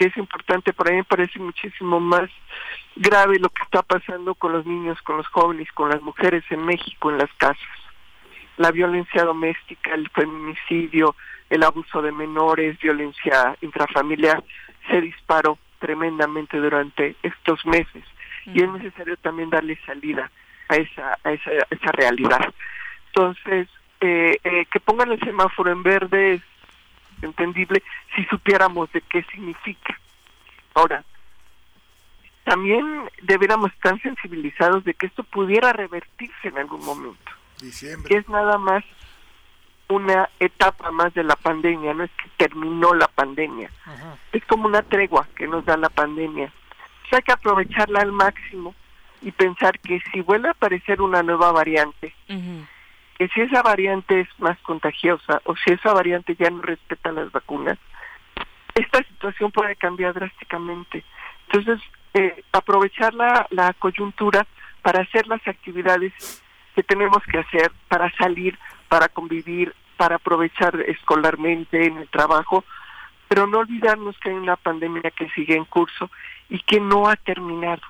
que 0.00 0.06
es 0.06 0.16
importante, 0.16 0.72
por 0.72 0.88
ahí 0.88 0.96
me 0.96 1.04
parece 1.04 1.38
muchísimo 1.38 2.00
más 2.00 2.30
grave 2.96 3.38
lo 3.38 3.50
que 3.50 3.62
está 3.62 3.82
pasando 3.82 4.34
con 4.34 4.50
los 4.50 4.64
niños, 4.64 4.98
con 5.02 5.18
los 5.18 5.26
jóvenes, 5.26 5.70
con 5.72 5.90
las 5.90 6.00
mujeres 6.00 6.42
en 6.48 6.64
México 6.64 7.10
en 7.10 7.18
las 7.18 7.30
casas. 7.34 7.68
La 8.56 8.70
violencia 8.70 9.24
doméstica, 9.24 9.92
el 9.92 10.08
feminicidio, 10.08 11.16
el 11.50 11.62
abuso 11.62 12.00
de 12.00 12.12
menores, 12.12 12.78
violencia 12.78 13.54
intrafamiliar, 13.60 14.42
se 14.88 15.02
disparó 15.02 15.58
tremendamente 15.80 16.56
durante 16.56 17.14
estos 17.22 17.66
meses 17.66 18.02
y 18.46 18.62
es 18.62 18.70
necesario 18.70 19.18
también 19.18 19.50
darle 19.50 19.78
salida 19.84 20.30
a 20.70 20.76
esa, 20.76 21.18
a 21.22 21.30
esa, 21.30 21.50
esa 21.68 21.92
realidad. 21.92 22.54
Entonces, 23.08 23.68
eh, 24.00 24.38
eh, 24.44 24.64
que 24.72 24.80
pongan 24.80 25.12
el 25.12 25.20
semáforo 25.20 25.70
en 25.70 25.82
verde 25.82 26.34
es 26.36 26.42
entendible 27.22 27.82
si 28.14 28.24
supiéramos 28.24 28.90
de 28.92 29.00
qué 29.02 29.22
significa. 29.24 29.98
Ahora, 30.74 31.04
también 32.44 33.08
deberíamos 33.22 33.72
estar 33.72 34.00
sensibilizados 34.00 34.84
de 34.84 34.94
que 34.94 35.06
esto 35.06 35.22
pudiera 35.24 35.72
revertirse 35.72 36.48
en 36.48 36.58
algún 36.58 36.84
momento. 36.84 37.30
Que 38.08 38.16
es 38.16 38.28
nada 38.28 38.58
más 38.58 38.84
una 39.88 40.28
etapa 40.38 40.90
más 40.90 41.12
de 41.14 41.24
la 41.24 41.36
pandemia, 41.36 41.94
no 41.94 42.04
es 42.04 42.10
que 42.12 42.28
terminó 42.36 42.94
la 42.94 43.08
pandemia. 43.08 43.70
Es 44.32 44.44
como 44.46 44.66
una 44.66 44.82
tregua 44.82 45.28
que 45.36 45.46
nos 45.46 45.64
da 45.64 45.76
la 45.76 45.88
pandemia. 45.88 46.52
hay 47.10 47.22
que 47.22 47.32
aprovecharla 47.32 48.00
al 48.00 48.12
máximo 48.12 48.74
y 49.20 49.32
pensar 49.32 49.78
que 49.80 50.00
si 50.12 50.20
vuelve 50.20 50.48
a 50.48 50.52
aparecer 50.52 51.02
una 51.02 51.22
nueva 51.22 51.52
variante, 51.52 52.14
que 53.20 53.28
si 53.28 53.42
esa 53.42 53.60
variante 53.60 54.20
es 54.20 54.28
más 54.38 54.58
contagiosa 54.60 55.42
o 55.44 55.54
si 55.54 55.72
esa 55.72 55.92
variante 55.92 56.34
ya 56.36 56.48
no 56.48 56.62
respeta 56.62 57.12
las 57.12 57.30
vacunas, 57.30 57.76
esta 58.74 59.02
situación 59.02 59.52
puede 59.52 59.76
cambiar 59.76 60.14
drásticamente. 60.14 61.04
Entonces, 61.46 61.86
eh, 62.14 62.42
aprovechar 62.50 63.12
la, 63.12 63.46
la 63.50 63.74
coyuntura 63.74 64.46
para 64.80 65.02
hacer 65.02 65.26
las 65.26 65.46
actividades 65.46 66.14
que 66.74 66.82
tenemos 66.82 67.22
que 67.30 67.40
hacer 67.40 67.70
para 67.88 68.10
salir, 68.16 68.58
para 68.88 69.10
convivir, 69.10 69.74
para 69.98 70.16
aprovechar 70.16 70.80
escolarmente 70.88 71.88
en 71.88 71.98
el 71.98 72.08
trabajo, 72.08 72.64
pero 73.28 73.46
no 73.46 73.58
olvidarnos 73.58 74.18
que 74.20 74.30
hay 74.30 74.36
una 74.36 74.56
pandemia 74.56 75.10
que 75.10 75.28
sigue 75.32 75.56
en 75.56 75.66
curso 75.66 76.10
y 76.48 76.58
que 76.60 76.80
no 76.80 77.06
ha 77.06 77.16
terminado. 77.16 77.82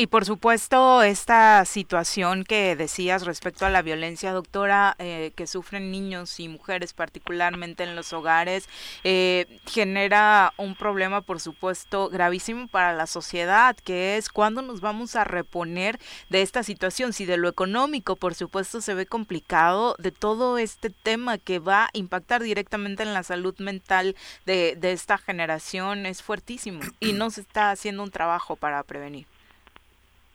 Y 0.00 0.06
por 0.06 0.24
supuesto, 0.24 1.02
esta 1.02 1.64
situación 1.64 2.44
que 2.44 2.76
decías 2.76 3.24
respecto 3.24 3.66
a 3.66 3.68
la 3.68 3.82
violencia, 3.82 4.30
doctora, 4.30 4.94
eh, 5.00 5.32
que 5.34 5.48
sufren 5.48 5.90
niños 5.90 6.38
y 6.38 6.46
mujeres, 6.46 6.92
particularmente 6.92 7.82
en 7.82 7.96
los 7.96 8.12
hogares, 8.12 8.68
eh, 9.02 9.58
genera 9.66 10.54
un 10.56 10.76
problema, 10.76 11.20
por 11.22 11.40
supuesto, 11.40 12.10
gravísimo 12.10 12.68
para 12.68 12.92
la 12.92 13.08
sociedad, 13.08 13.74
que 13.74 14.16
es 14.16 14.28
cuándo 14.28 14.62
nos 14.62 14.80
vamos 14.80 15.16
a 15.16 15.24
reponer 15.24 15.98
de 16.30 16.42
esta 16.42 16.62
situación. 16.62 17.12
Si 17.12 17.24
de 17.24 17.36
lo 17.36 17.48
económico, 17.48 18.14
por 18.14 18.36
supuesto, 18.36 18.80
se 18.80 18.94
ve 18.94 19.04
complicado, 19.04 19.96
de 19.98 20.12
todo 20.12 20.58
este 20.58 20.90
tema 20.90 21.38
que 21.38 21.58
va 21.58 21.86
a 21.86 21.90
impactar 21.94 22.40
directamente 22.44 23.02
en 23.02 23.14
la 23.14 23.24
salud 23.24 23.58
mental 23.58 24.14
de, 24.46 24.76
de 24.76 24.92
esta 24.92 25.18
generación, 25.18 26.06
es 26.06 26.22
fuertísimo 26.22 26.82
y 27.00 27.14
no 27.14 27.30
se 27.30 27.40
está 27.40 27.72
haciendo 27.72 28.04
un 28.04 28.12
trabajo 28.12 28.54
para 28.54 28.80
prevenir 28.84 29.26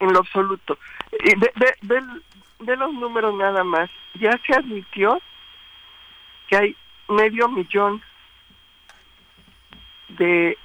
en 0.03 0.13
lo 0.13 0.19
absoluto. 0.19 0.77
ve 1.09 2.75
los 2.77 2.93
números 2.93 3.35
nada 3.35 3.63
más. 3.63 3.89
Ya 4.15 4.39
se 4.45 4.53
admitió 4.53 5.21
que 6.47 6.57
hay 6.57 6.77
medio 7.07 7.47
millón 7.49 8.01
de 10.09 10.57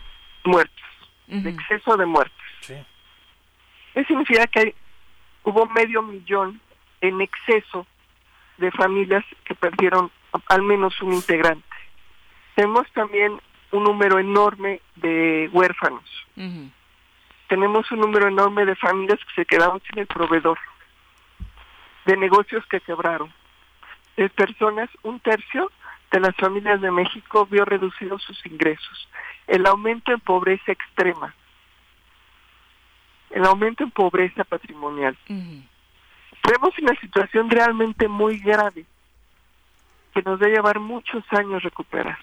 muertos, 0.45 0.85
de 1.27 1.51
exceso 1.51 1.97
de 1.97 2.07
muertos. 2.07 2.35
Eso 3.95 4.07
significa 4.07 4.47
que 4.47 4.75
hubo 5.45 5.67
medio 5.67 6.03
millón 6.03 6.61
en 7.01 7.21
exceso 7.21 7.87
de 8.59 8.71
familias 8.73 9.25
que 9.45 9.55
perdieron 9.55 10.11
al 10.49 10.63
menos 10.63 11.01
un 11.01 11.15
integrante. 11.15 11.65
Tenemos 12.55 12.91
también 12.93 13.41
un 13.71 13.85
número 13.85 14.19
enorme 14.19 14.81
de 14.97 15.49
huérfanos. 15.53 16.05
Tenemos 17.49 17.91
un 17.91 18.01
número 18.01 18.29
enorme 18.29 18.65
de 18.65 18.77
familias 18.77 19.19
que 19.21 19.35
se 19.35 19.47
quedaron 19.47 19.81
sin 19.89 19.99
el 19.99 20.07
proveedor, 20.07 20.59
de 22.05 22.17
negocios 22.17 22.65
que 22.67 22.81
quebraron, 22.81 23.33
de 24.17 24.29
personas, 24.29 24.91
un 25.03 25.21
tercio 25.21 25.71
de 26.11 26.21
las 26.21 26.35
familias 26.37 26.81
de 26.81 26.91
México 26.91 27.47
vio 27.47 27.65
reducidos 27.65 28.23
sus 28.23 28.45
ingresos. 28.47 29.09
El 29.47 29.67
aumento 29.67 30.13
en 30.13 30.21
pobreza 30.21 30.73
extrema, 30.73 31.35
el 33.31 33.45
aumento 33.45 33.85
en 33.85 33.91
pobreza 33.91 34.45
patrimonial. 34.45 35.17
Tenemos 36.43 36.79
una 36.79 36.99
situación 37.01 37.51
realmente 37.51 38.09
muy 38.09 38.39
grave 38.39 38.85
que 40.15 40.23
nos 40.23 40.39
debe 40.39 40.55
llevar 40.55 40.81
muchos 40.81 41.25
años 41.31 41.63
recuperar. 41.63 42.19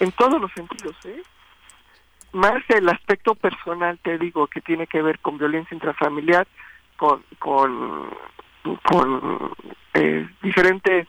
En 0.00 0.12
todos 0.12 0.40
los 0.40 0.52
sentidos, 0.52 0.96
¿eh? 1.04 1.22
Más 2.32 2.62
el 2.68 2.88
aspecto 2.88 3.34
personal, 3.34 3.98
te 4.02 4.18
digo, 4.18 4.46
que 4.46 4.60
tiene 4.60 4.86
que 4.86 5.02
ver 5.02 5.18
con 5.18 5.38
violencia 5.38 5.74
intrafamiliar, 5.74 6.46
con, 6.96 7.24
con, 7.38 8.10
con 8.84 9.52
eh, 9.94 10.28
diferentes 10.42 11.08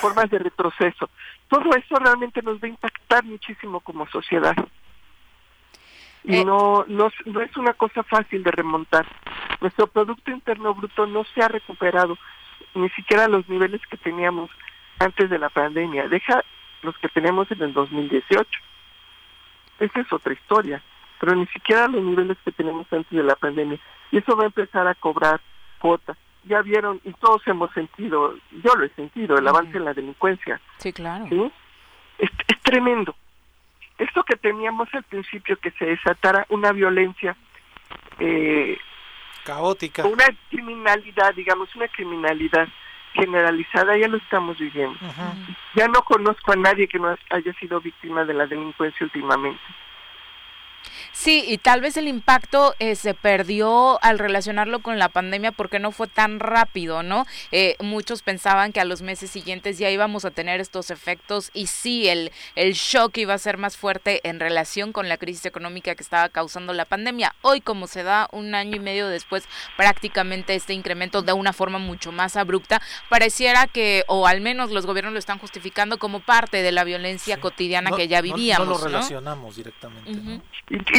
formas 0.00 0.28
de 0.30 0.38
retroceso. 0.38 1.08
Todo 1.48 1.70
eso 1.74 1.96
realmente 1.96 2.42
nos 2.42 2.56
va 2.56 2.66
a 2.66 2.70
impactar 2.70 3.24
muchísimo 3.24 3.80
como 3.80 4.06
sociedad. 4.08 4.54
Y 6.24 6.36
eh. 6.36 6.44
no, 6.44 6.84
no, 6.88 7.10
no 7.24 7.40
es 7.40 7.56
una 7.56 7.72
cosa 7.74 8.02
fácil 8.02 8.42
de 8.42 8.50
remontar. 8.50 9.06
Nuestro 9.60 9.86
Producto 9.86 10.30
Interno 10.30 10.74
Bruto 10.74 11.06
no 11.06 11.24
se 11.34 11.42
ha 11.42 11.48
recuperado 11.48 12.18
ni 12.74 12.88
siquiera 12.90 13.28
los 13.28 13.48
niveles 13.48 13.80
que 13.90 13.96
teníamos 13.96 14.50
antes 14.98 15.30
de 15.30 15.38
la 15.38 15.48
pandemia. 15.48 16.08
Deja 16.08 16.44
los 16.82 16.96
que 16.98 17.08
tenemos 17.08 17.50
en 17.50 17.62
el 17.62 17.72
2018. 17.72 18.48
Esa 19.80 20.00
es 20.00 20.12
otra 20.12 20.32
historia, 20.32 20.80
pero 21.18 21.34
ni 21.34 21.46
siquiera 21.48 21.88
los 21.88 22.02
niveles 22.02 22.38
que 22.44 22.52
tenemos 22.52 22.86
antes 22.92 23.10
de 23.10 23.24
la 23.24 23.34
pandemia. 23.34 23.80
Y 24.12 24.18
eso 24.18 24.36
va 24.36 24.44
a 24.44 24.46
empezar 24.46 24.86
a 24.86 24.94
cobrar 24.94 25.40
cuotas 25.80 26.16
ya 26.44 26.62
vieron 26.62 27.00
y 27.04 27.12
todos 27.14 27.42
hemos 27.46 27.72
sentido, 27.72 28.34
yo 28.62 28.74
lo 28.74 28.84
he 28.84 28.88
sentido, 28.90 29.38
el 29.38 29.46
avance 29.46 29.76
en 29.76 29.84
la 29.84 29.94
delincuencia. 29.94 30.60
Sí, 30.78 30.92
claro. 30.92 31.26
Es, 32.18 32.30
tremendo. 32.62 33.14
Esto 33.98 34.22
que 34.22 34.36
teníamos 34.36 34.88
al 34.94 35.02
principio, 35.02 35.56
que 35.58 35.70
se 35.72 35.84
desatara 35.84 36.46
una 36.48 36.72
violencia 36.72 37.36
eh, 38.18 38.78
caótica, 39.44 40.06
una 40.06 40.24
criminalidad, 40.48 41.34
digamos, 41.34 41.74
una 41.74 41.88
criminalidad 41.88 42.68
generalizada, 43.14 43.96
ya 43.96 44.08
lo 44.08 44.16
estamos 44.16 44.58
viviendo. 44.58 44.98
Ya 45.74 45.88
no 45.88 46.02
conozco 46.02 46.52
a 46.52 46.56
nadie 46.56 46.88
que 46.88 46.98
no 46.98 47.16
haya 47.30 47.52
sido 47.54 47.80
víctima 47.80 48.24
de 48.24 48.34
la 48.34 48.46
delincuencia 48.46 49.04
últimamente. 49.04 49.60
Sí, 51.12 51.44
y 51.46 51.58
tal 51.58 51.80
vez 51.80 51.96
el 51.96 52.08
impacto 52.08 52.74
eh, 52.78 52.94
se 52.94 53.14
perdió 53.14 54.02
al 54.02 54.18
relacionarlo 54.18 54.80
con 54.80 54.98
la 54.98 55.08
pandemia 55.08 55.52
porque 55.52 55.78
no 55.78 55.92
fue 55.92 56.06
tan 56.06 56.40
rápido, 56.40 57.02
¿no? 57.02 57.26
Eh, 57.52 57.76
muchos 57.80 58.22
pensaban 58.22 58.72
que 58.72 58.80
a 58.80 58.84
los 58.84 59.02
meses 59.02 59.30
siguientes 59.30 59.78
ya 59.78 59.90
íbamos 59.90 60.24
a 60.24 60.30
tener 60.30 60.60
estos 60.60 60.90
efectos 60.90 61.50
y 61.52 61.66
sí, 61.66 62.08
el, 62.08 62.32
el 62.54 62.72
shock 62.74 63.18
iba 63.18 63.34
a 63.34 63.38
ser 63.38 63.58
más 63.58 63.76
fuerte 63.76 64.20
en 64.28 64.40
relación 64.40 64.92
con 64.92 65.08
la 65.08 65.18
crisis 65.18 65.46
económica 65.46 65.94
que 65.94 66.02
estaba 66.02 66.28
causando 66.28 66.72
la 66.72 66.84
pandemia. 66.84 67.34
Hoy, 67.42 67.60
como 67.60 67.86
se 67.86 68.02
da 68.02 68.28
un 68.32 68.54
año 68.54 68.76
y 68.76 68.80
medio 68.80 69.08
después, 69.08 69.44
prácticamente 69.76 70.54
este 70.54 70.74
incremento 70.74 71.22
de 71.22 71.32
una 71.32 71.52
forma 71.52 71.78
mucho 71.78 72.12
más 72.12 72.36
abrupta, 72.36 72.80
pareciera 73.08 73.66
que, 73.66 74.04
o 74.06 74.26
al 74.26 74.40
menos 74.40 74.70
los 74.70 74.86
gobiernos 74.86 75.12
lo 75.12 75.18
están 75.18 75.38
justificando 75.38 75.98
como 75.98 76.20
parte 76.20 76.62
de 76.62 76.72
la 76.72 76.84
violencia 76.84 77.40
cotidiana 77.40 77.90
que 77.92 78.08
ya 78.08 78.20
vivíamos. 78.20 78.66
No, 78.66 78.74
lo 78.74 78.84
relacionamos 78.84 79.56
directamente. 79.56 80.12
¿no? 80.12 80.42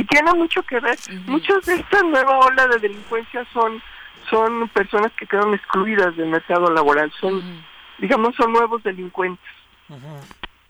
Y, 0.01 0.05
tiene 0.05 0.33
mucho 0.33 0.63
que 0.63 0.79
ver. 0.79 0.97
Muchos 1.25 1.65
de 1.65 1.75
esta 1.75 2.01
nueva 2.03 2.39
ola 2.39 2.67
de 2.67 2.79
delincuencia 2.79 3.45
son 3.53 3.81
son 4.29 4.69
personas 4.69 5.11
que 5.13 5.25
quedan 5.25 5.53
excluidas 5.53 6.15
del 6.15 6.29
mercado 6.29 6.71
laboral, 6.71 7.11
son 7.19 7.63
digamos 7.97 8.35
son 8.35 8.53
nuevos 8.53 8.83
delincuentes. 8.83 9.45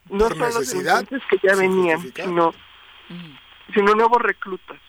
No 0.09 0.27
son 0.29 0.39
los 0.39 0.71
delincuentes 0.71 1.21
que 1.29 1.37
ya 1.43 1.55
venían, 1.55 2.01
sino 2.13 2.53
sino 3.73 3.93
nuevos 3.93 4.21
reclutas. 4.21 4.79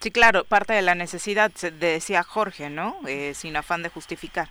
Sí, 0.00 0.12
claro, 0.12 0.44
parte 0.44 0.72
de 0.74 0.82
la 0.82 0.94
necesidad, 0.94 1.50
decía 1.50 2.22
Jorge, 2.22 2.70
¿no? 2.70 2.96
Eh, 3.06 3.32
sin 3.34 3.56
afán 3.56 3.82
de 3.82 3.88
justificar. 3.88 4.48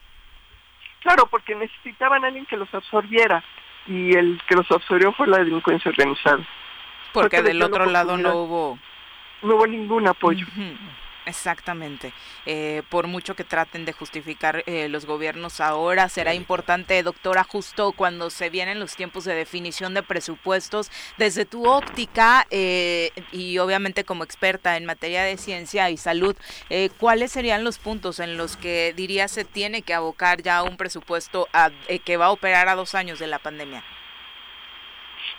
Claro, 1.02 1.28
porque 1.28 1.56
necesitaban 1.56 2.24
a 2.26 2.28
alguien 2.28 2.46
que 2.46 2.58
los 2.58 2.74
absorbiera 2.74 3.44
y 3.88 4.14
el 4.14 4.42
que 4.48 4.56
los 4.56 4.70
absorbió 4.70 5.14
fue 5.14 5.28
la 5.28 5.38
delincuencia 5.38 5.90
organizada. 5.90 6.46
Porque, 7.22 7.42
del 7.42 7.62
otro 7.62 7.86
lado 7.86 8.18
no 8.18 8.36
hubo... 8.36 8.80
No 9.42 9.56
hubo 9.56 9.68
ningún 9.68 10.08
apoyo. 10.08 10.46
Exactamente. 11.28 12.14
Eh, 12.46 12.84
por 12.90 13.08
mucho 13.08 13.36
que 13.36 13.44
traten 13.44 13.84
de 13.84 13.92
justificar 13.92 14.64
eh, 14.66 14.88
los 14.88 15.06
gobiernos 15.06 15.60
ahora, 15.60 16.08
será 16.08 16.34
importante, 16.34 17.04
doctora, 17.04 17.44
justo 17.44 17.92
cuando 17.92 18.30
se 18.30 18.50
vienen 18.50 18.80
los 18.80 18.96
tiempos 18.96 19.26
de 19.26 19.36
definición 19.36 19.94
de 19.94 20.04
presupuestos, 20.04 20.90
desde 21.18 21.44
tu 21.44 21.68
óptica 21.68 22.48
eh, 22.50 23.12
y 23.34 23.58
obviamente 23.58 24.06
como 24.06 24.24
experta 24.24 24.78
en 24.78 24.86
materia 24.86 25.24
de 25.24 25.38
ciencia 25.38 25.90
y 25.90 25.98
salud, 25.98 26.36
¿cuáles 26.98 27.34
serían 27.34 27.66
los 27.66 27.78
puntos 27.78 28.20
en 28.20 28.38
los 28.38 28.56
que 28.56 28.94
diría 28.96 29.28
se 29.28 29.44
tiene 29.44 29.82
que 29.82 29.94
abocar 29.94 30.42
ya 30.42 30.64
un 30.64 30.78
presupuesto 30.78 31.48
que 32.06 32.18
va 32.18 32.28
a 32.28 32.32
operar 32.32 32.70
a 32.70 32.76
dos 32.76 32.96
años 32.96 33.20
de 33.20 33.28
la 33.28 33.40
pandemia? 33.40 33.84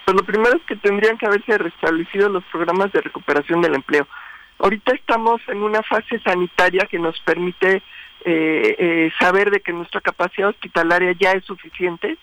Pues 0.09 0.17
lo 0.17 0.25
primero 0.25 0.57
es 0.57 0.63
que 0.63 0.75
tendrían 0.77 1.19
que 1.19 1.27
haberse 1.27 1.59
restablecido 1.59 2.31
los 2.31 2.43
programas 2.45 2.91
de 2.93 3.03
recuperación 3.03 3.61
del 3.61 3.75
empleo. 3.75 4.09
Ahorita 4.59 4.95
estamos 4.95 5.43
en 5.49 5.63
una 5.63 5.83
fase 5.83 6.19
sanitaria 6.21 6.87
que 6.91 6.99
nos 6.99 7.21
permite 7.21 7.83
eh, 8.25 8.77
eh, 8.79 9.13
saber 9.21 9.51
de 9.51 9.61
que 9.61 9.75
nuestra 9.75 10.01
capacidad 10.01 10.49
hospitalaria 10.49 11.13
ya 11.13 11.33
es 11.33 11.45
suficiente. 11.45 12.17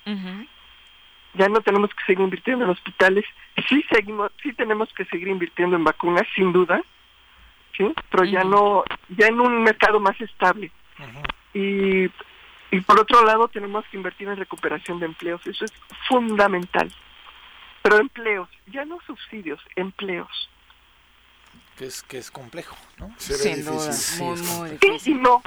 Ya 1.35 1.47
no 1.47 1.61
tenemos 1.61 1.91
que 1.93 2.03
seguir 2.05 2.23
invirtiendo 2.23 2.65
en 2.65 2.71
hospitales. 2.71 3.23
Sí 3.69 3.85
seguimos, 3.91 4.31
sí 4.41 4.51
tenemos 4.53 4.91
que 4.91 5.05
seguir 5.05 5.27
invirtiendo 5.27 5.75
en 5.75 5.83
vacunas, 5.83 6.25
sin 6.33 6.53
duda. 6.53 6.81
Sí, 7.77 7.93
pero 8.09 8.23
ya 8.23 8.43
no, 8.43 8.83
ya 9.09 9.27
en 9.27 9.39
un 9.39 9.61
mercado 9.61 9.99
más 9.99 10.19
estable. 10.19 10.71
Y 11.53 12.09
y 12.75 12.81
por 12.81 12.99
otro 12.99 13.23
lado 13.23 13.47
tenemos 13.47 13.85
que 13.85 13.97
invertir 13.97 14.27
en 14.27 14.35
recuperación 14.35 14.99
de 14.99 15.05
empleos. 15.05 15.45
Eso 15.47 15.63
es 15.63 15.71
fundamental. 16.07 16.91
Pero 17.85 17.99
empleos, 17.99 18.49
ya 18.73 18.83
no 18.83 18.97
subsidios, 19.05 19.61
empleos. 19.75 20.49
Que 21.77 21.85
es, 21.85 22.01
que 22.01 22.17
es 22.17 22.31
complejo, 22.31 22.75
¿no? 22.97 23.13
Sin 23.19 23.63
duda, 23.63 23.91
muy, 24.17 24.41
muy 24.41 24.69
difícil. 24.71 24.99
Sí 24.99 25.11
y 25.11 25.13
no, 25.13 25.43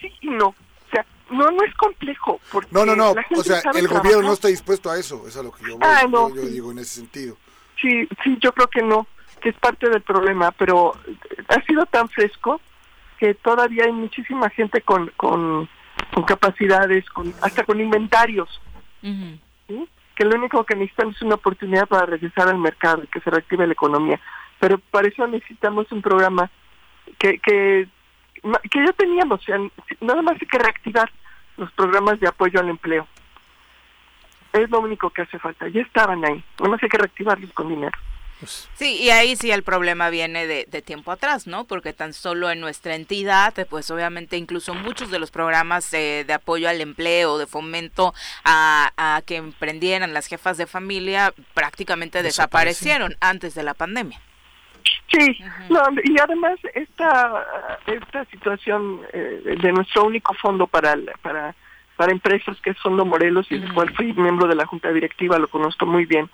sí 0.00 0.12
y 0.22 0.30
no. 0.30 0.48
O 0.48 0.90
sea, 0.90 1.06
no, 1.30 1.48
no 1.52 1.62
es 1.62 1.72
complejo. 1.76 2.40
Porque 2.50 2.68
no, 2.72 2.84
no, 2.84 2.96
no. 2.96 3.14
O 3.36 3.44
sea, 3.44 3.62
el 3.76 3.86
gobierno 3.86 4.22
no 4.22 4.32
está 4.32 4.48
dispuesto 4.48 4.90
a 4.90 4.98
eso. 4.98 5.28
Eso 5.28 5.38
es 5.38 5.44
lo 5.44 5.52
que 5.52 5.70
yo, 5.70 5.78
ah, 5.80 6.02
yo, 6.10 6.30
digo 6.30 6.72
en 6.72 6.80
ese 6.80 6.96
sentido. 6.96 7.36
Sí, 7.80 8.08
sí, 8.24 8.36
yo 8.40 8.52
creo 8.52 8.66
que 8.66 8.82
no, 8.82 9.06
que 9.40 9.50
es 9.50 9.56
parte 9.60 9.88
del 9.88 10.02
problema, 10.02 10.50
pero 10.50 10.96
ha 11.46 11.62
sido 11.62 11.86
tan 11.86 12.08
fresco 12.08 12.60
que 13.20 13.34
todavía 13.34 13.84
hay 13.84 13.92
muchísima 13.92 14.50
gente 14.50 14.82
con, 14.82 15.12
con, 15.16 15.68
con 16.12 16.24
capacidades, 16.24 17.08
con, 17.10 17.32
hasta 17.40 17.62
con 17.62 17.80
inventarios. 17.80 18.48
¿sí? 19.00 19.40
Que 20.18 20.24
lo 20.24 20.34
único 20.34 20.64
que 20.64 20.74
necesitan 20.74 21.10
es 21.10 21.22
una 21.22 21.36
oportunidad 21.36 21.86
para 21.86 22.06
regresar 22.06 22.48
al 22.48 22.58
mercado 22.58 23.04
y 23.04 23.06
que 23.06 23.20
se 23.20 23.30
reactive 23.30 23.68
la 23.68 23.72
economía. 23.72 24.20
Pero 24.58 24.78
para 24.78 25.06
eso 25.06 25.24
necesitamos 25.28 25.92
un 25.92 26.02
programa 26.02 26.50
que, 27.20 27.38
que, 27.38 27.86
que 28.68 28.84
ya 28.84 28.92
teníamos, 28.94 29.40
nada 30.00 30.22
más 30.22 30.34
hay 30.40 30.48
que 30.48 30.58
reactivar 30.58 31.08
los 31.56 31.70
programas 31.70 32.18
de 32.18 32.26
apoyo 32.26 32.58
al 32.58 32.68
empleo. 32.68 33.06
Es 34.52 34.68
lo 34.70 34.80
único 34.80 35.10
que 35.10 35.22
hace 35.22 35.38
falta, 35.38 35.68
ya 35.68 35.82
estaban 35.82 36.24
ahí, 36.24 36.42
nada 36.58 36.70
más 36.70 36.82
hay 36.82 36.88
que 36.88 36.98
reactivarlos 36.98 37.52
con 37.52 37.68
dinero. 37.68 37.96
Pues, 38.40 38.68
sí, 38.74 38.96
y 39.02 39.10
ahí 39.10 39.34
sí 39.36 39.50
el 39.50 39.62
problema 39.62 40.10
viene 40.10 40.46
de, 40.46 40.64
tiempo 40.82 41.10
atrás, 41.10 41.46
¿no? 41.46 41.64
Porque 41.64 41.92
tan 41.92 42.12
solo 42.12 42.50
en 42.50 42.60
nuestra 42.60 42.94
entidad, 42.94 43.54
pues 43.68 43.90
obviamente 43.90 44.36
incluso 44.36 44.74
muchos 44.74 45.10
de 45.10 45.18
los 45.18 45.30
programas 45.30 45.90
de, 45.90 46.24
apoyo 46.32 46.68
al 46.68 46.80
empleo, 46.80 47.38
de 47.38 47.46
fomento 47.46 48.14
a, 48.44 49.22
que 49.26 49.36
emprendieran 49.36 50.14
las 50.14 50.26
jefas 50.26 50.56
de 50.56 50.66
familia, 50.66 51.34
prácticamente 51.54 52.22
desaparecieron, 52.22 53.16
antes 53.20 53.54
de 53.54 53.64
la 53.64 53.74
pandemia. 53.74 54.20
Sí, 55.10 55.38
no, 55.68 55.82
y 56.04 56.18
además 56.20 56.58
esta 56.74 57.44
esta 57.86 58.24
situación 58.26 59.00
eh, 59.12 59.56
de 59.60 59.72
nuestro 59.72 60.04
único 60.04 60.34
fondo 60.34 60.66
para 60.66 60.96
para 61.22 61.54
para 61.96 62.12
empresas 62.12 62.56
que 62.60 62.70
es 62.70 62.78
Fondo 62.78 63.04
Morelos 63.04 63.50
y 63.50 63.58
del 63.58 63.74
cual 63.74 63.92
fui 63.94 64.12
miembro 64.12 64.46
de 64.46 64.54
la 64.54 64.66
junta 64.66 64.92
directiva, 64.92 65.36
lo 65.38 65.48
conozco 65.48 65.84
muy 65.84 66.04
bien, 66.06 66.30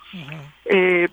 eh, 0.66 1.08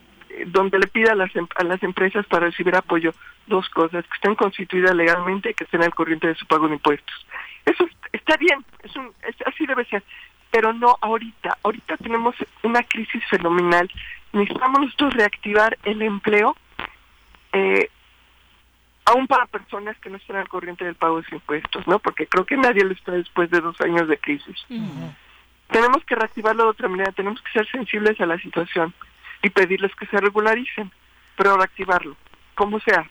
donde 0.47 0.79
le 0.79 0.87
pida 0.87 1.11
a 1.11 1.15
las, 1.15 1.35
em, 1.35 1.47
a 1.55 1.63
las 1.63 1.81
empresas 1.83 2.25
para 2.27 2.47
recibir 2.47 2.75
apoyo 2.75 3.13
dos 3.47 3.69
cosas, 3.69 4.05
que 4.05 4.15
estén 4.15 4.35
constituidas 4.35 4.95
legalmente 4.95 5.51
y 5.51 5.53
que 5.53 5.63
estén 5.63 5.83
al 5.83 5.93
corriente 5.93 6.27
de 6.27 6.35
su 6.35 6.45
pago 6.45 6.67
de 6.67 6.75
impuestos. 6.75 7.27
Eso 7.65 7.87
está 8.11 8.37
bien, 8.37 8.63
es 8.83 8.95
un, 8.95 9.11
así 9.45 9.65
debe 9.65 9.85
ser, 9.85 10.03
pero 10.51 10.73
no 10.73 10.97
ahorita. 11.01 11.57
Ahorita 11.63 11.97
tenemos 11.97 12.35
una 12.63 12.83
crisis 12.83 13.23
fenomenal. 13.29 13.89
Necesitamos 14.33 14.81
nosotros 14.81 15.13
reactivar 15.13 15.77
el 15.83 16.01
empleo 16.01 16.55
eh, 17.53 17.89
aún 19.05 19.27
para 19.27 19.45
personas 19.45 19.97
que 19.99 20.09
no 20.09 20.17
están 20.17 20.37
al 20.37 20.47
corriente 20.47 20.85
del 20.85 20.95
pago 20.95 21.17
de 21.17 21.23
sus 21.23 21.33
impuestos, 21.33 21.87
¿no? 21.87 21.99
Porque 21.99 22.27
creo 22.27 22.45
que 22.45 22.57
nadie 22.57 22.83
lo 22.83 22.93
está 22.93 23.11
después 23.13 23.49
de 23.49 23.61
dos 23.61 23.79
años 23.81 24.07
de 24.07 24.17
crisis. 24.17 24.65
Tenemos 25.69 26.03
que 26.05 26.15
reactivarlo 26.15 26.63
de 26.63 26.69
otra 26.69 26.89
manera, 26.89 27.11
tenemos 27.11 27.41
que 27.41 27.51
ser 27.51 27.67
sensibles 27.71 28.19
a 28.19 28.25
la 28.25 28.37
situación 28.37 28.93
y 29.41 29.49
pedirles 29.49 29.95
que 29.95 30.05
se 30.07 30.17
regularicen, 30.17 30.91
pero 31.37 31.57
reactivarlo, 31.57 32.15
como 32.55 32.79
sea. 32.79 33.09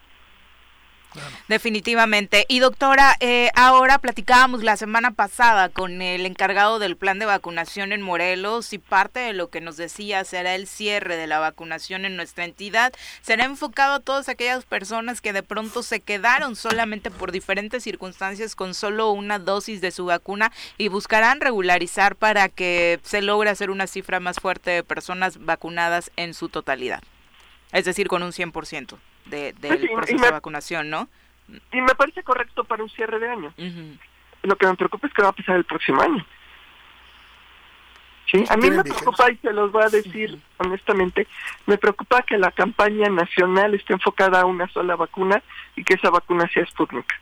Definitivamente. 1.49 2.44
Y 2.49 2.61
doctora, 2.61 3.16
eh, 3.20 3.51
ahora 3.55 3.99
platicábamos 3.99 4.62
la 4.62 4.77
semana 4.77 5.11
pasada 5.11 5.68
con 5.68 6.03
el 6.03 6.25
encargado 6.27 6.79
del 6.79 6.96
plan 6.96 7.18
de 7.18 7.27
vacunación 7.27 7.92
en 7.92 8.03
Morelos 8.03 8.73
y 8.73 8.79
parte 8.79 9.20
de 9.20 9.33
lo 9.33 9.51
que 9.51 9.61
nos 9.61 9.77
decía 9.77 10.25
será 10.25 10.55
el 10.55 10.66
cierre 10.66 11.16
de 11.16 11.27
la 11.27 11.40
vacunación 11.40 12.05
en 12.05 12.16
nuestra 12.16 12.44
entidad. 12.44 12.92
Será 13.23 13.44
enfocado 13.44 13.94
a 13.94 14.01
todas 14.01 14.29
aquellas 14.29 14.64
personas 14.64 15.20
que 15.20 15.33
de 15.33 15.42
pronto 15.42 15.83
se 15.83 16.01
quedaron 16.01 16.55
solamente 16.55 17.11
por 17.11 17.33
diferentes 17.33 17.83
circunstancias 17.83 18.55
con 18.55 18.75
solo 18.75 19.11
una 19.11 19.38
dosis 19.38 19.81
de 19.81 19.90
su 19.90 20.07
vacuna 20.07 20.53
y 20.79 20.88
buscarán 20.88 21.40
regularizar 21.40 22.14
para 22.14 22.49
que 22.49 23.01
se 23.03 23.23
logre 23.23 23.51
hacer 23.51 23.70
una 23.70 23.87
cifra 23.87 24.20
más 24.20 24.38
fuerte 24.38 24.70
de 24.70 24.85
personas 24.85 25.44
vacunadas 25.44 26.11
en 26.16 26.35
su 26.35 26.49
totalidad. 26.49 27.03
Es 27.73 27.85
decir, 27.85 28.09
con 28.09 28.23
un 28.23 28.33
100% 28.33 28.99
de, 29.26 29.52
del 29.52 29.78
pues 29.78 29.90
proceso 29.90 30.24
de 30.24 30.30
vacunación, 30.30 30.90
¿no? 30.90 31.09
Y 31.72 31.80
me 31.80 31.94
parece 31.94 32.22
correcto 32.22 32.64
para 32.64 32.83
un 32.83 32.90
cierre 32.90 33.18
de 33.18 33.28
año. 33.28 33.52
Lo 34.42 34.56
que 34.56 34.66
me 34.66 34.74
preocupa 34.76 35.06
es 35.06 35.12
que 35.12 35.22
va 35.22 35.28
a 35.28 35.33
pasar 35.33 35.56
el 35.56 35.64
próximo 35.64 36.00
año. 36.00 36.24
Sí, 38.30 38.44
a 38.48 38.56
mí 38.56 38.70
me 38.70 38.85
preocupa, 38.85 39.28
y 39.30 39.37
se 39.38 39.52
los 39.52 39.72
voy 39.72 39.83
a 39.83 39.88
decir 39.88 40.38
honestamente, 40.59 41.26
me 41.66 41.78
preocupa 41.78 42.22
que 42.22 42.38
la 42.38 42.52
campaña 42.52 43.09
nacional 43.09 43.74
esté 43.74 43.92
enfocada 43.92 44.42
a 44.42 44.46
una 44.46 44.68
sola 44.68 44.94
vacuna 44.94 45.42
y 45.74 45.83
que 45.83 45.94
esa 45.94 46.11
vacuna 46.11 46.48
sea 46.52 46.64
Sputnik. 46.66 47.12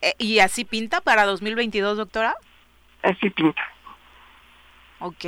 Eh, 0.00 0.14
¿Y 0.18 0.40
así 0.40 0.64
pinta 0.64 1.00
para 1.00 1.24
2022, 1.24 1.96
doctora? 1.96 2.34
Así 3.02 3.30
pinta. 3.30 3.62
Ok. 5.00 5.24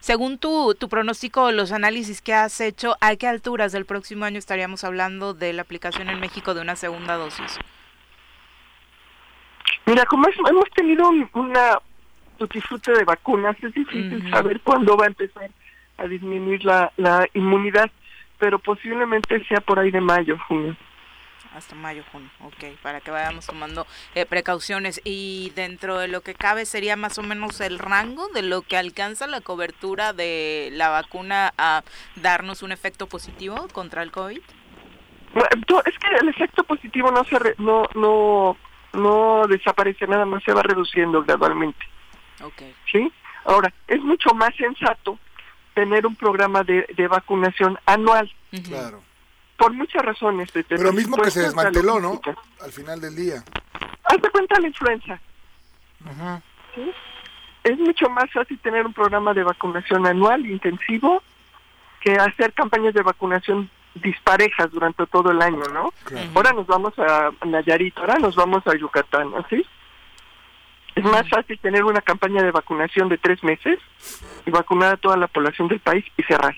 Según 0.00 0.38
tu, 0.38 0.74
tu 0.74 0.88
pronóstico, 0.88 1.50
los 1.50 1.72
análisis 1.72 2.20
que 2.20 2.34
has 2.34 2.60
hecho, 2.60 2.96
¿a 3.00 3.16
qué 3.16 3.26
alturas 3.26 3.72
del 3.72 3.86
próximo 3.86 4.24
año 4.24 4.38
estaríamos 4.38 4.84
hablando 4.84 5.32
de 5.34 5.52
la 5.52 5.62
aplicación 5.62 6.10
en 6.10 6.20
México 6.20 6.54
de 6.54 6.60
una 6.60 6.76
segunda 6.76 7.14
dosis? 7.14 7.58
Mira, 9.86 10.04
como 10.06 10.26
hemos 10.28 10.70
tenido 10.74 11.10
una 11.32 11.78
disfrute 12.52 12.92
de 12.92 13.04
vacunas, 13.04 13.56
es 13.62 13.72
difícil 13.72 14.30
saber 14.30 14.60
cuándo 14.60 14.96
va 14.96 15.04
a 15.04 15.08
empezar 15.08 15.50
a 15.96 16.06
disminuir 16.06 16.64
la, 16.64 16.92
la 16.96 17.26
inmunidad, 17.32 17.90
pero 18.38 18.58
posiblemente 18.58 19.44
sea 19.46 19.60
por 19.60 19.78
ahí 19.78 19.90
de 19.90 20.00
mayo, 20.00 20.36
junio 20.48 20.76
hasta 21.54 21.74
mayo, 21.74 22.02
junio, 22.10 22.28
ok, 22.40 22.78
para 22.82 23.00
que 23.00 23.10
vayamos 23.10 23.46
tomando 23.46 23.86
eh, 24.14 24.26
precauciones. 24.26 25.00
Y 25.04 25.52
dentro 25.54 25.98
de 25.98 26.08
lo 26.08 26.20
que 26.20 26.34
cabe 26.34 26.66
sería 26.66 26.96
más 26.96 27.18
o 27.18 27.22
menos 27.22 27.60
el 27.60 27.78
rango 27.78 28.28
de 28.28 28.42
lo 28.42 28.62
que 28.62 28.76
alcanza 28.76 29.26
la 29.26 29.40
cobertura 29.40 30.12
de 30.12 30.70
la 30.72 30.88
vacuna 30.88 31.54
a 31.56 31.82
darnos 32.16 32.62
un 32.62 32.72
efecto 32.72 33.06
positivo 33.06 33.68
contra 33.72 34.02
el 34.02 34.10
COVID. 34.10 34.40
Es 34.40 35.98
que 35.98 36.16
el 36.20 36.28
efecto 36.28 36.62
positivo 36.64 37.10
no 37.10 37.24
se 37.24 37.36
no 37.58 37.88
no 37.94 38.56
no 38.92 39.46
desaparece 39.48 40.06
nada 40.06 40.24
más 40.24 40.42
se 40.44 40.52
va 40.52 40.62
reduciendo 40.62 41.22
gradualmente. 41.24 41.84
Okay. 42.40 42.74
¿Sí? 42.90 43.12
Ahora, 43.44 43.72
es 43.88 44.00
mucho 44.00 44.34
más 44.34 44.54
sensato 44.56 45.18
tener 45.74 46.06
un 46.06 46.14
programa 46.14 46.62
de, 46.62 46.86
de 46.96 47.08
vacunación 47.08 47.78
anual. 47.86 48.32
Claro 48.64 49.02
por 49.64 49.72
muchas 49.72 50.04
razones. 50.04 50.50
Pero 50.52 50.92
mismo 50.92 51.16
que 51.16 51.30
se 51.30 51.40
desmanteló, 51.40 51.98
¿no? 51.98 52.20
Al 52.60 52.70
final 52.70 53.00
del 53.00 53.16
día. 53.16 53.42
Hazte 54.04 54.28
cuenta 54.28 54.60
la 54.60 54.68
influenza. 54.68 55.18
Es 57.62 57.78
mucho 57.78 58.10
más 58.10 58.30
fácil 58.30 58.58
tener 58.58 58.84
un 58.84 58.92
programa 58.92 59.32
de 59.32 59.42
vacunación 59.42 60.06
anual 60.06 60.44
intensivo 60.44 61.22
que 62.02 62.12
hacer 62.12 62.52
campañas 62.52 62.92
de 62.92 63.00
vacunación 63.00 63.70
disparejas 63.94 64.70
durante 64.70 65.06
todo 65.06 65.30
el 65.30 65.40
año, 65.40 65.62
¿no? 65.72 65.94
Ahora 66.34 66.52
nos 66.52 66.66
vamos 66.66 66.92
a 66.98 67.30
Nayarit, 67.46 67.96
ahora 67.96 68.18
nos 68.18 68.36
vamos 68.36 68.66
a 68.66 68.76
Yucatán, 68.76 69.32
¿sí? 69.48 69.64
Es 70.94 71.04
más 71.04 71.26
fácil 71.30 71.58
tener 71.58 71.84
una 71.84 72.02
campaña 72.02 72.42
de 72.42 72.50
vacunación 72.50 73.08
de 73.08 73.16
tres 73.16 73.42
meses 73.42 73.78
y 74.44 74.50
vacunar 74.50 74.92
a 74.92 74.96
toda 74.98 75.16
la 75.16 75.26
población 75.26 75.68
del 75.68 75.80
país 75.80 76.04
y 76.18 76.22
cerrar 76.24 76.54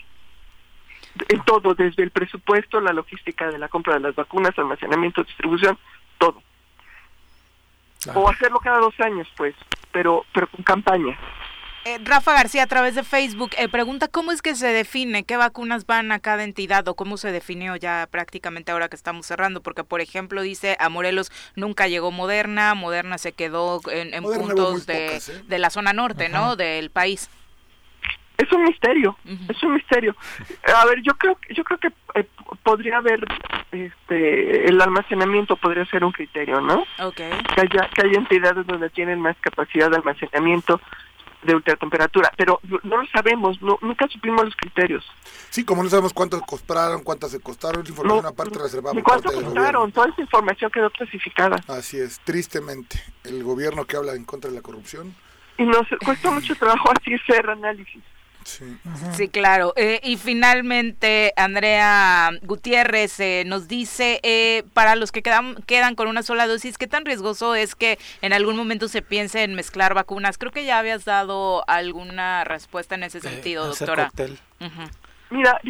en 1.29 1.43
todo, 1.45 1.75
desde 1.75 2.03
el 2.03 2.11
presupuesto, 2.11 2.81
la 2.81 2.93
logística 2.93 3.51
de 3.51 3.59
la 3.59 3.69
compra 3.69 3.95
de 3.95 4.01
las 4.01 4.15
vacunas, 4.15 4.59
almacenamiento, 4.59 5.23
distribución, 5.25 5.79
todo. 6.19 6.43
O 8.15 8.29
hacerlo 8.29 8.61
cada 8.61 8.79
dos 8.79 8.99
años, 9.01 9.27
pues, 9.37 9.55
pero, 9.93 10.25
pero 10.33 10.47
con 10.49 10.63
campaña. 10.63 11.19
Eh, 11.87 11.99
Rafa 12.03 12.33
García 12.33 12.65
a 12.65 12.67
través 12.67 12.97
de 12.97 13.05
Facebook 13.05 13.51
eh, 13.57 13.69
pregunta 13.69 14.09
cómo 14.09 14.33
es 14.33 14.43
que 14.43 14.57
se 14.57 14.67
define 14.67 15.23
qué 15.23 15.37
vacunas 15.37 15.87
van 15.87 16.11
a 16.11 16.19
cada 16.19 16.43
entidad 16.43 16.89
o 16.89 16.97
cómo 16.97 17.17
se 17.17 17.31
definió 17.31 17.77
ya 17.77 18.09
prácticamente 18.11 18.73
ahora 18.73 18.89
que 18.89 18.97
estamos 18.97 19.25
cerrando, 19.25 19.63
porque 19.63 19.85
por 19.85 20.01
ejemplo 20.01 20.43
dice 20.43 20.77
a 20.81 20.89
Morelos 20.89 21.31
nunca 21.55 21.87
llegó 21.87 22.11
Moderna, 22.11 22.75
Moderna 22.75 23.19
se 23.19 23.31
quedó 23.31 23.81
en, 23.89 24.21
puntos 24.25 24.85
de, 24.87 25.19
¿eh? 25.19 25.21
de, 25.47 25.59
la 25.61 25.71
zona 25.71 25.93
norte, 25.93 26.29
¿no? 26.29 26.57
Del 26.57 26.91
país 26.91 27.31
es 28.39 28.53
un 28.53 28.65
misterio, 28.65 29.17
es 29.49 29.63
un 29.63 29.75
misterio. 29.75 30.15
A 30.75 30.85
ver, 30.87 31.01
yo 31.03 31.15
creo, 31.15 31.39
yo 31.51 31.65
creo 31.65 31.79
que 31.79 31.89
eh, 32.15 32.27
podría 32.63 32.99
haber, 32.99 33.25
este, 33.73 34.69
el 34.69 34.81
almacenamiento 34.81 35.57
podría 35.57 35.87
ser 35.87 36.05
un 36.05 36.13
criterio, 36.13 36.61
¿no? 36.61 36.85
Okay. 36.99 37.31
Que 37.55 37.61
haya, 37.63 37.89
que 37.95 38.03
haya 38.03 38.19
entidades 38.19 38.67
donde 38.67 38.91
tienen 38.91 39.21
más 39.21 39.37
capacidad 39.41 39.91
de 39.91 39.97
almacenamiento 39.97 40.81
de 41.43 41.55
ultratemperatura, 41.55 42.33
pero 42.37 42.61
no 42.83 42.97
lo 42.99 43.07
sabemos, 43.07 43.61
no, 43.63 43.79
nunca 43.81 44.09
supimos 44.09 44.45
los 44.45 44.57
criterios. 44.57 45.05
Sí, 45.51 45.65
como 45.65 45.83
no 45.83 45.89
sabemos 45.89 46.13
cuántos 46.13 46.43
costaron, 46.43 47.03
cuántas 47.03 47.31
se 47.31 47.41
costaron, 47.41 47.83
es 47.83 47.91
información 47.91 48.27
aparte 48.27 48.59
reservada. 48.59 49.01
¿Cuánto 49.03 49.33
costaron? 49.33 49.93
Toda 49.93 50.09
esa 50.09 50.21
información 50.21 50.71
quedó 50.71 50.91
clasificada. 50.91 51.63
Así 51.69 51.99
es, 51.99 52.21
tristemente, 52.21 53.03
el 53.25 53.43
gobierno 53.45 53.85
que 53.85 53.97
habla 53.97 54.15
en 54.15 54.25
contra 54.25 54.51
de 54.51 54.57
la 54.57 54.63
corrupción. 54.63 55.15
Y 55.59 55.65
nos 55.65 55.87
cuesta 56.05 56.31
mucho 56.31 56.55
trabajo 56.57 56.91
así 56.91 57.15
hacer 57.15 57.49
análisis. 57.49 58.03
Sí, 58.47 59.29
claro. 59.29 59.73
Eh, 59.77 60.01
y 60.03 60.17
finalmente, 60.17 61.33
Andrea 61.37 62.31
Gutiérrez 62.43 63.19
eh, 63.21 63.45
nos 63.47 63.69
dice, 63.69 64.21
eh, 64.23 64.65
para 64.73 64.97
los 64.97 65.13
que 65.13 65.23
quedan, 65.23 65.57
quedan 65.67 65.95
con 65.95 66.09
una 66.09 66.23
sola 66.23 66.47
dosis, 66.47 66.79
¿qué 66.79 66.87
tan 66.87 67.05
riesgoso 67.05 67.55
es 67.55 67.75
que 67.75 67.99
en 68.23 68.33
algún 68.33 68.57
momento 68.57 68.89
se 68.89 69.03
piense 69.03 69.43
en 69.43 69.55
mezclar 69.55 69.95
vacunas? 69.95 70.39
Creo 70.39 70.53
que 70.53 70.65
ya 70.65 70.79
habías 70.79 71.05
dado 71.05 71.69
alguna 71.69 72.45
respuesta 72.45 72.95
en 72.95 73.03
ese 73.03 73.21
sentido, 73.21 73.67
doctora. 73.67 74.11
Mira, 75.31 75.61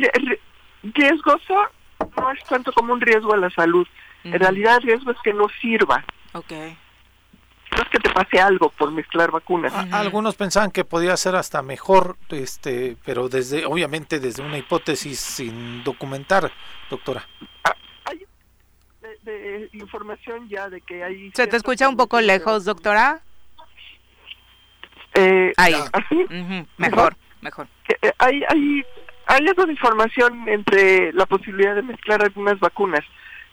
riesgoso 0.82 1.54
no 2.16 2.30
es 2.30 2.44
tanto 2.44 2.72
como 2.72 2.92
un 2.92 3.00
riesgo 3.00 3.32
a 3.32 3.38
la 3.38 3.50
salud. 3.50 3.86
En 4.24 4.38
realidad 4.38 4.76
el 4.78 4.82
riesgo 4.82 5.12
es 5.12 5.18
que 5.22 5.32
no 5.32 5.46
sirva. 5.60 6.04
Okay 6.32 6.76
no 7.76 7.82
es 7.82 7.88
que 7.90 7.98
te 7.98 8.10
pase 8.10 8.40
algo 8.40 8.70
por 8.70 8.90
mezclar 8.90 9.30
vacunas. 9.30 9.72
Algunos 9.92 10.34
pensaban 10.34 10.70
que 10.70 10.84
podía 10.84 11.16
ser 11.16 11.36
hasta 11.36 11.62
mejor, 11.62 12.16
este, 12.30 12.96
pero 13.04 13.28
desde, 13.28 13.66
obviamente 13.66 14.18
desde 14.18 14.42
una 14.42 14.58
hipótesis 14.58 15.18
sin 15.20 15.84
documentar, 15.84 16.50
doctora. 16.88 17.26
Ah, 17.64 17.74
hay 18.04 18.26
de, 19.22 19.68
información 19.72 20.48
ya 20.48 20.68
de 20.70 20.80
que 20.80 21.04
hay. 21.04 21.30
¿Se 21.34 21.46
te 21.46 21.56
escucha 21.56 21.88
un 21.88 21.96
poco 21.96 22.20
lejos, 22.20 22.64
doctora? 22.64 23.20
Eh, 25.14 25.52
Ahí. 25.56 25.74
Mejor, 26.78 27.16
mejor. 27.40 27.68
Eh, 28.02 28.12
hay, 28.18 28.42
hay, 28.48 28.84
hay 29.26 29.46
algo 29.48 29.64
de 29.64 29.72
información 29.72 30.48
entre 30.48 31.12
la 31.12 31.26
posibilidad 31.26 31.74
de 31.74 31.82
mezclar 31.82 32.22
algunas 32.22 32.58
vacunas. 32.58 33.04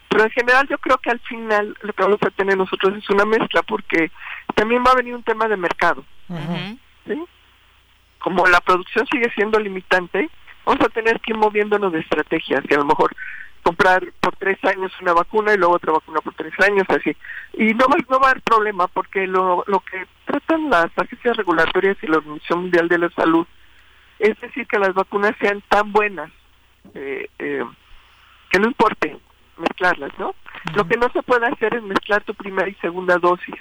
Pero 0.10 0.24
en 0.24 0.32
general 0.32 0.68
yo 0.68 0.78
creo 0.78 0.98
que 0.98 1.10
al 1.10 1.20
final 1.22 1.76
lo 1.82 1.94
que 1.94 2.04
vamos 2.04 2.20
a 2.22 2.30
tener 2.32 2.58
nosotros 2.58 2.96
es 2.98 3.10
una 3.10 3.26
mezcla 3.26 3.64
porque 3.64 4.12
también 4.56 4.84
va 4.86 4.92
a 4.92 4.96
venir 4.96 5.16
un 5.16 5.24
tema 5.24 5.48
de 5.48 5.58
mercado. 5.58 6.04
¿sí? 7.08 7.24
Como 8.20 8.46
la 8.48 8.62
producción 8.62 9.08
sigue 9.08 9.32
siendo 9.34 9.60
limitante, 9.60 10.30
vamos 10.66 10.86
a 10.86 10.90
tener 10.90 11.20
que 11.20 11.32
ir 11.32 11.38
moviéndonos 11.38 11.92
de 11.92 12.00
estrategias 12.00 12.64
que 12.68 12.76
a 12.76 12.80
lo 12.80 12.86
mejor 12.86 13.16
comprar 13.64 14.12
por 14.20 14.36
tres 14.36 14.58
años 14.66 14.92
una 15.02 15.14
vacuna 15.14 15.54
y 15.54 15.58
luego 15.58 15.76
otra 15.76 15.94
vacuna 15.94 16.20
por 16.20 16.34
tres 16.34 16.54
años, 16.60 16.86
así. 16.90 17.16
Y 17.54 17.74
no 17.74 17.86
va, 17.88 17.96
no 18.10 18.20
va 18.20 18.28
a 18.28 18.32
haber 18.32 18.44
problema 18.44 18.88
porque 18.88 19.26
lo, 19.26 19.64
lo 19.68 19.80
que 19.80 20.06
tratan 20.26 20.70
las 20.70 20.92
agencias 20.98 21.38
regulatorias 21.38 21.98
y 22.02 22.08
la 22.08 22.18
Organización 22.18 22.62
Mundial 22.62 22.88
de 22.90 22.98
la 22.98 23.10
Salud 23.12 23.48
es 24.24 24.40
decir, 24.40 24.66
que 24.68 24.80
las 24.80 24.94
vacunas 24.94 25.34
sean 25.40 25.62
tan 25.68 25.92
buenas 25.92 26.32
eh, 26.94 27.28
eh, 27.40 27.66
que 28.50 28.60
no 28.60 28.68
importe 28.68 29.18
mezclarlas, 29.58 30.12
¿no? 30.18 30.36
Lo 30.76 30.88
que 30.88 30.98
no 30.98 31.10
se 31.12 31.22
puede 31.24 31.48
hacer 31.48 31.76
es 31.76 31.84
mezclar 31.84 32.24
tu 32.24 32.34
primera 32.34 32.70
y 32.70 32.76
segunda 32.76 33.18
dosis 33.18 33.56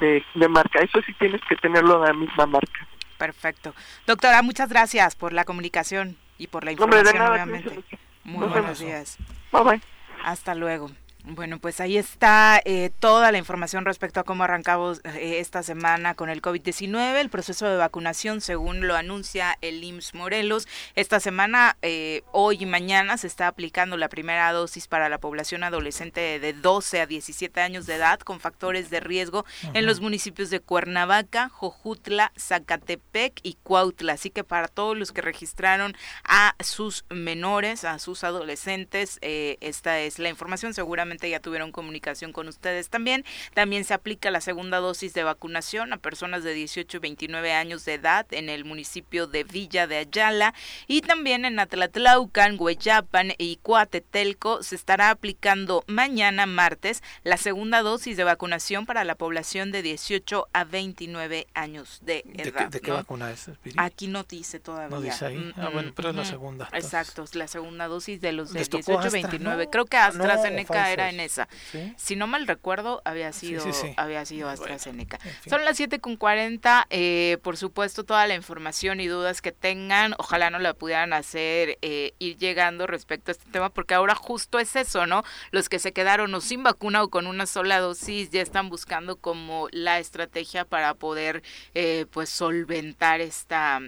de, 0.00 0.24
de 0.34 0.48
marca. 0.48 0.80
Eso 0.80 1.00
sí 1.02 1.12
tienes 1.14 1.40
que 1.48 1.56
tenerlo 1.56 2.00
de 2.00 2.08
la 2.08 2.14
misma 2.14 2.46
marca. 2.46 2.86
Perfecto. 3.18 3.74
Doctora, 4.06 4.42
muchas 4.42 4.68
gracias 4.68 5.16
por 5.16 5.32
la 5.32 5.44
comunicación 5.44 6.16
y 6.38 6.46
por 6.46 6.64
la 6.64 6.72
información 6.72 7.18
nuevamente. 7.18 7.82
Muy 8.24 8.46
buenos 8.46 8.78
días. 8.78 9.18
Bye 9.52 9.62
bye. 9.64 9.82
Hasta 10.24 10.54
luego. 10.54 10.90
Bueno, 11.24 11.58
pues 11.58 11.80
ahí 11.80 11.98
está 11.98 12.60
eh, 12.64 12.90
toda 13.00 13.32
la 13.32 13.38
información 13.38 13.84
respecto 13.84 14.20
a 14.20 14.24
cómo 14.24 14.44
arrancamos 14.44 15.00
eh, 15.04 15.40
esta 15.40 15.62
semana 15.64 16.14
con 16.14 16.30
el 16.30 16.40
COVID-19, 16.40 17.16
el 17.16 17.28
proceso 17.28 17.66
de 17.66 17.76
vacunación 17.76 18.40
según 18.40 18.86
lo 18.86 18.94
anuncia 18.94 19.58
el 19.60 19.82
IMSS 19.82 20.14
Morelos. 20.14 20.68
Esta 20.94 21.18
semana, 21.18 21.76
eh, 21.82 22.22
hoy 22.32 22.58
y 22.60 22.66
mañana, 22.66 23.18
se 23.18 23.26
está 23.26 23.48
aplicando 23.48 23.96
la 23.96 24.08
primera 24.08 24.50
dosis 24.52 24.86
para 24.86 25.08
la 25.08 25.18
población 25.18 25.64
adolescente 25.64 26.38
de 26.38 26.52
12 26.52 27.00
a 27.00 27.06
17 27.06 27.60
años 27.60 27.86
de 27.86 27.96
edad 27.96 28.20
con 28.20 28.38
factores 28.38 28.88
de 28.88 29.00
riesgo 29.00 29.44
en 29.74 29.86
los 29.86 30.00
municipios 30.00 30.50
de 30.50 30.60
Cuernavaca, 30.60 31.48
Jojutla, 31.48 32.32
Zacatepec 32.38 33.40
y 33.42 33.54
Cuautla. 33.62 34.14
Así 34.14 34.30
que 34.30 34.44
para 34.44 34.68
todos 34.68 34.96
los 34.96 35.12
que 35.12 35.20
registraron 35.20 35.96
a 36.22 36.54
sus 36.60 37.04
menores, 37.10 37.84
a 37.84 37.98
sus 37.98 38.22
adolescentes, 38.22 39.18
esta 39.20 39.98
es 39.98 40.20
la 40.20 40.28
información 40.28 40.74
seguramente 40.74 41.07
ya 41.16 41.40
tuvieron 41.40 41.72
comunicación 41.72 42.32
con 42.32 42.48
ustedes 42.48 42.88
también. 42.88 43.24
También 43.54 43.84
se 43.84 43.94
aplica 43.94 44.30
la 44.30 44.40
segunda 44.40 44.78
dosis 44.78 45.14
de 45.14 45.24
vacunación 45.24 45.92
a 45.92 45.96
personas 45.96 46.44
de 46.44 46.52
18 46.52 46.96
y 46.96 47.00
29 47.00 47.52
años 47.52 47.84
de 47.84 47.94
edad 47.94 48.26
en 48.30 48.48
el 48.48 48.64
municipio 48.64 49.26
de 49.26 49.44
Villa 49.44 49.86
de 49.86 49.98
Ayala 49.98 50.54
y 50.86 51.00
también 51.00 51.44
en 51.44 51.58
Atlatlaucan, 51.58 52.56
Hueyapan 52.58 53.32
y 53.38 53.56
Coatetelco 53.62 54.62
se 54.62 54.74
estará 54.74 55.10
aplicando 55.10 55.84
mañana 55.86 56.46
martes 56.46 57.02
la 57.24 57.36
segunda 57.36 57.82
dosis 57.82 58.16
de 58.16 58.24
vacunación 58.24 58.86
para 58.86 59.04
la 59.04 59.14
población 59.14 59.72
de 59.72 59.82
18 59.82 60.48
a 60.52 60.64
29 60.64 61.46
años 61.54 62.00
de 62.02 62.24
edad. 62.34 62.68
¿De 62.68 62.80
qué, 62.80 62.90
vacuna 62.90 63.30
es? 63.30 63.50
Aquí 63.76 64.08
no 64.08 64.24
dice 64.24 64.60
todavía. 64.60 64.88
No 64.88 65.00
dice 65.00 65.26
ahí. 65.26 65.36
Mm, 65.36 65.52
ah, 65.56 65.70
bueno, 65.72 65.92
pero 65.94 66.10
es 66.10 66.16
la 66.16 66.24
segunda. 66.24 66.68
Exacto, 66.72 67.22
es 67.22 67.34
la 67.34 67.48
segunda 67.48 67.86
dosis 67.86 68.20
de 68.20 68.32
los 68.32 68.52
de 68.52 68.60
18 68.60 69.00
a 69.00 69.08
29. 69.08 69.68
Creo 69.70 69.84
que 69.86 69.96
AstraZeneca 69.96 70.92
era 70.92 70.97
en 70.98 71.20
esa. 71.20 71.48
Si 71.96 72.16
no 72.16 72.26
mal 72.26 72.46
recuerdo, 72.46 73.02
había 73.04 73.32
sido, 73.32 73.64
había 73.96 74.24
sido 74.24 74.48
AstraZeneca. 74.48 75.18
Son 75.48 75.64
las 75.64 75.76
7 75.76 76.00
con 76.00 76.16
40. 76.16 76.86
Eh, 76.90 77.38
por 77.42 77.56
supuesto, 77.56 78.04
toda 78.04 78.26
la 78.26 78.34
información 78.34 79.00
y 79.00 79.06
dudas 79.06 79.42
que 79.42 79.52
tengan, 79.52 80.14
ojalá 80.18 80.50
no 80.50 80.58
la 80.58 80.74
pudieran 80.74 81.12
hacer 81.12 81.78
eh, 81.82 82.14
ir 82.18 82.36
llegando 82.36 82.86
respecto 82.86 83.30
a 83.30 83.32
este 83.32 83.50
tema, 83.50 83.70
porque 83.70 83.94
ahora 83.94 84.14
justo 84.14 84.58
es 84.58 84.74
eso, 84.76 85.06
¿no? 85.06 85.22
Los 85.50 85.68
que 85.68 85.78
se 85.78 85.92
quedaron 85.92 86.34
o 86.34 86.40
sin 86.40 86.62
vacuna 86.62 87.02
o 87.02 87.08
con 87.08 87.26
una 87.26 87.46
sola 87.46 87.78
dosis 87.78 88.30
ya 88.30 88.42
están 88.42 88.68
buscando 88.68 89.16
como 89.16 89.68
la 89.70 89.98
estrategia 89.98 90.64
para 90.64 90.94
poder, 90.94 91.42
eh, 91.74 92.06
pues, 92.10 92.30
solventar 92.30 93.20
esta 93.20 93.80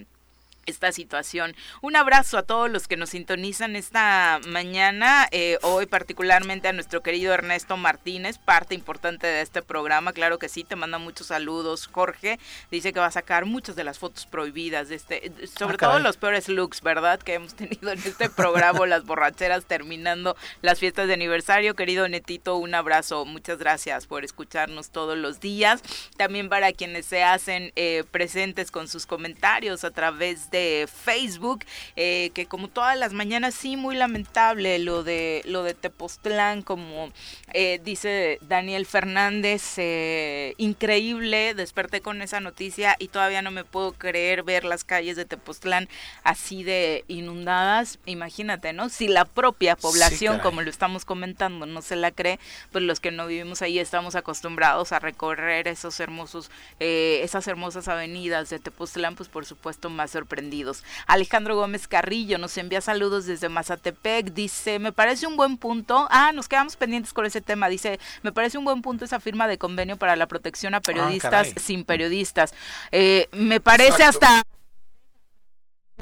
esta 0.67 0.93
situación. 0.93 1.55
Un 1.81 1.97
abrazo 1.97 2.39
a 2.39 2.43
todos 2.43 2.71
los 2.71 2.89
que 2.89 2.97
nos 2.97 3.11
sintonizan 3.11 3.77
esta 3.77 4.41
mañana, 4.47 5.29
eh, 5.31 5.59
hoy 5.63 5.87
particularmente 5.87 6.69
a 6.69 6.73
nuestro 6.73 7.03
querido 7.03 7.33
Ernesto 7.33 7.77
Martínez, 7.77 8.39
parte 8.39 8.75
importante 8.75 9.27
de 9.27 9.41
este 9.43 9.63
programa, 9.63 10.13
claro 10.13 10.39
que 10.39 10.49
sí, 10.49 10.65
te 10.65 10.77
manda 10.77 10.99
muchos 10.99 11.29
saludos, 11.29 11.87
Jorge, 11.87 12.39
dice 12.71 12.93
que 12.93 13.01
va 13.01 13.07
a 13.07 13.11
sacar 13.11 13.47
muchas 13.47 13.77
de 13.77 13.85
las 13.85 13.99
fotos 13.99 14.27
prohibidas, 14.27 14.89
de 14.89 14.97
este, 14.97 15.33
sobre 15.47 15.75
ah, 15.75 15.79
todo 15.79 15.99
los 15.99 16.17
peores 16.17 16.49
looks, 16.49 16.83
¿verdad? 16.83 17.21
Que 17.21 17.35
hemos 17.35 17.55
tenido 17.55 17.91
en 17.91 17.99
este 17.99 18.31
programa, 18.31 18.87
las 18.87 19.05
borracheras 19.05 19.65
terminando 19.65 20.37
las 20.63 20.79
fiestas 20.79 21.09
de 21.09 21.15
aniversario, 21.15 21.75
querido 21.75 22.09
Netito, 22.09 22.57
un 22.57 22.75
abrazo, 22.75 23.25
muchas 23.25 23.59
gracias 23.59 24.07
por 24.07 24.25
escucharnos 24.25 24.91
todos 24.91 25.17
los 25.17 25.41
días, 25.41 25.83
también 26.17 26.49
para 26.49 26.73
quienes 26.73 27.07
se 27.07 27.23
hacen 27.23 27.73
eh, 27.77 28.05
presentes 28.11 28.71
con 28.71 28.89
sus 28.89 29.07
comentarios 29.07 29.85
a 29.85 29.91
través 29.91 30.50
de 30.51 30.89
Facebook, 30.93 31.65
eh, 31.97 32.31
que 32.35 32.47
como 32.47 32.69
todas 32.69 32.97
las 32.99 33.13
mañanas, 33.13 33.55
sí, 33.55 33.77
muy 33.77 33.97
lamentable 33.97 34.79
lo 34.79 35.03
de, 35.03 35.43
lo 35.45 35.63
de 35.63 35.75
Tepoztlán, 35.75 36.63
como 36.63 37.11
eh, 37.53 37.81
dice 37.85 38.39
Daniel 38.43 38.87
Fernández, 38.87 39.75
eh, 39.77 40.55
increíble, 40.59 41.55
desperté 41.55 42.01
con 42.01 42.23
esa 42.23 42.41
noticia 42.41 42.97
y 42.99 43.09
todavía 43.09 43.43
no 43.43 43.51
me 43.51 43.65
puedo 43.65 43.93
creer 43.93 44.43
ver 44.43 44.65
las 44.65 44.85
calles 44.85 45.17
de 45.17 45.25
Tepoztlán 45.25 45.89
así 46.25 46.63
de 46.63 47.05
inundadas. 47.09 47.99
Imagínate, 48.07 48.73
¿no? 48.73 48.89
Si 48.89 49.09
la 49.09 49.25
propia 49.25 49.77
población, 49.77 50.41
como 50.41 50.63
lo 50.63 50.71
estamos 50.71 51.05
comentando, 51.05 51.67
no 51.67 51.83
se 51.83 51.97
la 51.97 52.11
cree, 52.11 52.39
pues 52.73 52.85
los 52.85 53.01
que 53.01 53.11
no 53.11 53.27
vivimos 53.27 53.63
ahí 53.63 53.79
estamos 53.79 54.15
acostumbrados 54.15 54.93
a 54.93 54.99
recorrer 54.99 55.69
esos 55.69 55.99
hermosos, 56.01 56.51
esas 56.79 57.47
hermosas 57.47 57.89
avenidas 57.89 58.51
de 58.51 58.59
Tepoztlán, 58.59 59.15
pues 59.15 59.29
por 59.29 59.47
supuesto 59.47 59.91
más 59.91 60.15
sorprendidos 60.41 60.85
Alejandro 61.07 61.55
Gómez 61.55 61.87
Carrillo 61.87 62.39
nos 62.39 62.57
envía 62.57 62.81
saludos 62.81 63.27
desde 63.27 63.49
Mazatepec, 63.49 64.33
dice, 64.33 64.79
me 64.79 64.93
parece 64.93 65.27
un 65.27 65.37
buen 65.37 65.59
punto, 65.59 66.09
ah, 66.11 66.33
nos 66.33 66.49
quedamos 66.49 66.77
pendientes 66.77 67.13
con 67.13 67.27
ese 67.27 67.41
tema, 67.41 67.69
dice, 67.69 68.01
me 68.23 68.33
parece 68.33 68.57
un 68.57 68.65
buen 68.65 68.81
punto 68.81 69.05
esa 69.05 69.21
firma 69.21 69.47
de 69.47 69.59
convenio 69.59 69.97
para 69.97 70.17
la 70.17 70.27
protección 70.27 70.75
a 70.75 70.79
ah, 70.79 70.81
periodistas 70.81 71.53
sin 71.57 71.85
periodistas. 71.85 72.55
Eh, 72.91 73.29
me 73.33 73.61
parece 73.61 74.05
hasta 74.05 74.43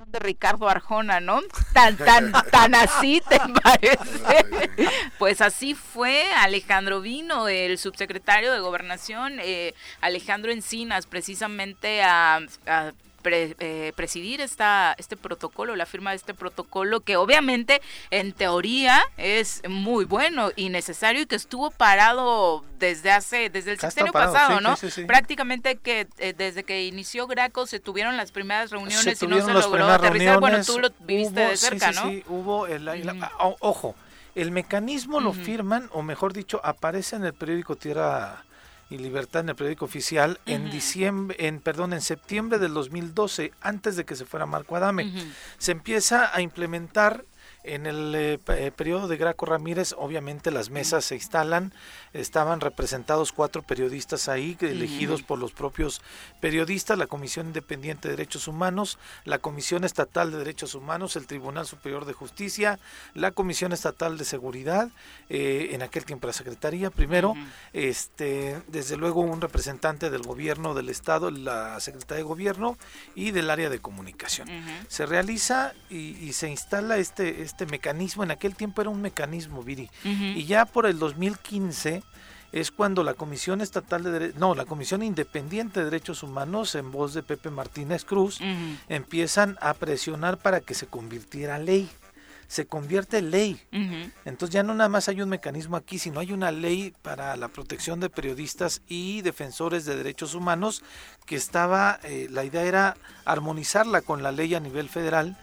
de 0.06 0.18
Ricardo 0.20 0.68
Arjona, 0.68 1.18
¿no? 1.18 1.40
Tan, 1.72 1.96
tan, 1.96 2.32
tan 2.50 2.74
así 2.76 3.20
te 3.28 3.40
parece. 3.62 4.46
Pues 5.18 5.40
así 5.40 5.74
fue, 5.74 6.30
Alejandro 6.36 7.00
Vino, 7.00 7.48
el 7.48 7.78
subsecretario 7.78 8.52
de 8.52 8.60
Gobernación, 8.60 9.38
eh, 9.40 9.74
Alejandro 10.00 10.52
Encinas, 10.52 11.06
precisamente 11.06 12.02
a 12.02 12.40
eh, 13.24 13.92
presidir 13.96 14.40
esta, 14.40 14.94
este 14.98 15.16
protocolo, 15.16 15.76
la 15.76 15.86
firma 15.86 16.10
de 16.10 16.16
este 16.16 16.34
protocolo, 16.34 17.00
que 17.00 17.16
obviamente 17.16 17.80
en 18.10 18.32
teoría 18.32 19.02
es 19.16 19.62
muy 19.68 20.04
bueno 20.04 20.50
y 20.56 20.68
necesario 20.68 21.22
y 21.22 21.26
que 21.26 21.36
estuvo 21.36 21.70
parado 21.70 22.64
desde 22.78 23.10
hace, 23.10 23.50
desde 23.50 23.72
el 23.72 23.80
sexenio 23.80 24.12
pasado, 24.12 24.60
¿no? 24.60 24.76
Prácticamente 25.06 25.76
que 25.76 26.06
eh, 26.18 26.34
desde 26.36 26.64
que 26.64 26.86
inició 26.86 27.26
Graco 27.26 27.66
se 27.66 27.80
tuvieron 27.80 28.16
las 28.16 28.32
primeras 28.32 28.70
reuniones 28.70 29.22
y 29.22 29.26
no 29.26 29.44
se 29.44 29.52
logró 29.52 29.88
aterrizar. 29.88 30.40
Bueno, 30.40 30.64
tú 30.64 30.78
lo 30.78 30.90
viviste 31.00 31.40
de 31.40 31.56
cerca, 31.56 31.92
¿no? 31.92 32.08
Sí, 32.08 32.24
hubo 32.28 32.66
el, 32.66 32.88
ojo, 33.60 33.94
el 34.34 34.52
mecanismo 34.52 35.20
lo 35.20 35.32
firman, 35.32 35.88
o 35.92 36.02
mejor 36.02 36.32
dicho, 36.32 36.60
aparece 36.62 37.16
en 37.16 37.24
el 37.24 37.34
periódico 37.34 37.76
Tierra 37.76 38.44
y 38.90 38.98
Libertad 38.98 39.40
en 39.40 39.50
el 39.50 39.56
periódico 39.56 39.84
oficial 39.84 40.40
en 40.46 40.70
diciembre, 40.70 41.36
en 41.46 41.60
perdón, 41.60 41.92
en 41.92 42.00
septiembre 42.00 42.58
del 42.58 42.74
2012, 42.74 43.52
antes 43.60 43.96
de 43.96 44.04
que 44.04 44.16
se 44.16 44.24
fuera 44.24 44.46
Marco 44.46 44.76
Adame. 44.76 45.12
Se 45.58 45.72
empieza 45.72 46.34
a 46.34 46.40
implementar 46.40 47.24
en 47.64 47.86
el 47.86 48.14
eh, 48.14 48.38
eh, 48.48 48.72
periodo 48.74 49.08
de 49.08 49.16
Graco 49.16 49.44
Ramírez, 49.46 49.94
obviamente 49.96 50.50
las 50.50 50.70
mesas 50.70 51.04
se 51.04 51.16
instalan, 51.16 51.72
estaban 52.12 52.60
representados 52.60 53.32
cuatro 53.32 53.62
periodistas 53.62 54.28
ahí, 54.28 54.56
elegidos 54.60 55.22
por 55.22 55.38
los 55.38 55.52
propios 55.52 56.00
periodistas, 56.40 56.98
la 56.98 57.06
Comisión 57.06 57.48
Independiente 57.48 58.08
de 58.08 58.16
Derechos 58.16 58.48
Humanos, 58.48 58.98
la 59.24 59.38
Comisión 59.38 59.84
Estatal 59.84 60.30
de 60.30 60.38
Derechos 60.38 60.74
Humanos, 60.74 61.16
el 61.16 61.26
Tribunal 61.26 61.66
Superior 61.66 62.04
de 62.04 62.12
Justicia, 62.12 62.78
la 63.14 63.30
Comisión 63.30 63.72
Estatal 63.72 64.18
de 64.18 64.24
Seguridad, 64.24 64.90
eh, 65.28 65.70
en 65.72 65.82
aquel 65.82 66.04
tiempo 66.04 66.26
la 66.26 66.32
Secretaría 66.32 66.90
primero, 66.90 67.34
este, 67.72 68.60
desde 68.68 68.96
luego 68.96 69.20
un 69.20 69.40
representante 69.40 70.10
del 70.10 70.22
gobierno 70.22 70.74
del 70.74 70.88
Estado, 70.88 71.30
la 71.30 71.78
Secretaría 71.80 72.18
de 72.18 72.28
Gobierno 72.28 72.76
y 73.14 73.30
del 73.30 73.50
área 73.50 73.70
de 73.70 73.78
comunicación. 73.78 74.48
Se 74.88 75.06
realiza 75.06 75.74
y, 75.88 76.16
y 76.18 76.32
se 76.32 76.48
instala 76.48 76.96
este 76.96 77.28
este 77.42 77.66
mecanismo, 77.66 78.22
en 78.22 78.30
aquel 78.30 78.54
tiempo 78.54 78.80
era 78.80 78.90
un 78.90 79.00
mecanismo, 79.00 79.62
Viri, 79.62 79.90
y 80.04 80.44
ya 80.44 80.64
por 80.64 80.86
el 80.86 80.98
2015 80.98 81.97
es 82.52 82.70
cuando 82.70 83.02
la 83.04 83.14
Comisión 83.14 83.60
Estatal 83.60 84.02
de 84.02 84.32
no, 84.36 84.54
la 84.54 84.64
Comisión 84.64 85.02
Independiente 85.02 85.80
de 85.80 85.86
Derechos 85.86 86.22
Humanos, 86.22 86.74
en 86.74 86.90
voz 86.90 87.14
de 87.14 87.22
Pepe 87.22 87.50
Martínez 87.50 88.04
Cruz, 88.04 88.40
empiezan 88.88 89.58
a 89.60 89.74
presionar 89.74 90.38
para 90.38 90.60
que 90.60 90.74
se 90.74 90.86
convirtiera 90.86 91.58
ley. 91.58 91.88
se 92.48 92.66
convierte 92.66 93.18
en 93.18 93.30
ley. 93.30 93.60
Entonces 94.24 94.54
ya 94.54 94.62
no 94.62 94.72
nada 94.72 94.88
más 94.88 95.08
hay 95.10 95.20
un 95.20 95.28
mecanismo 95.28 95.76
aquí, 95.76 95.98
sino 95.98 96.18
hay 96.18 96.32
una 96.32 96.50
ley 96.50 96.94
para 97.02 97.36
la 97.36 97.48
protección 97.48 98.00
de 98.00 98.08
periodistas 98.08 98.80
y 98.88 99.20
defensores 99.20 99.84
de 99.84 99.96
derechos 99.96 100.34
humanos 100.34 100.82
que 101.26 101.36
estaba, 101.36 102.00
eh, 102.04 102.26
la 102.30 102.44
idea 102.44 102.62
era 102.62 102.96
armonizarla 103.26 104.00
con 104.00 104.22
la 104.22 104.32
ley 104.32 104.54
a 104.54 104.60
nivel 104.60 104.88
federal 104.88 105.36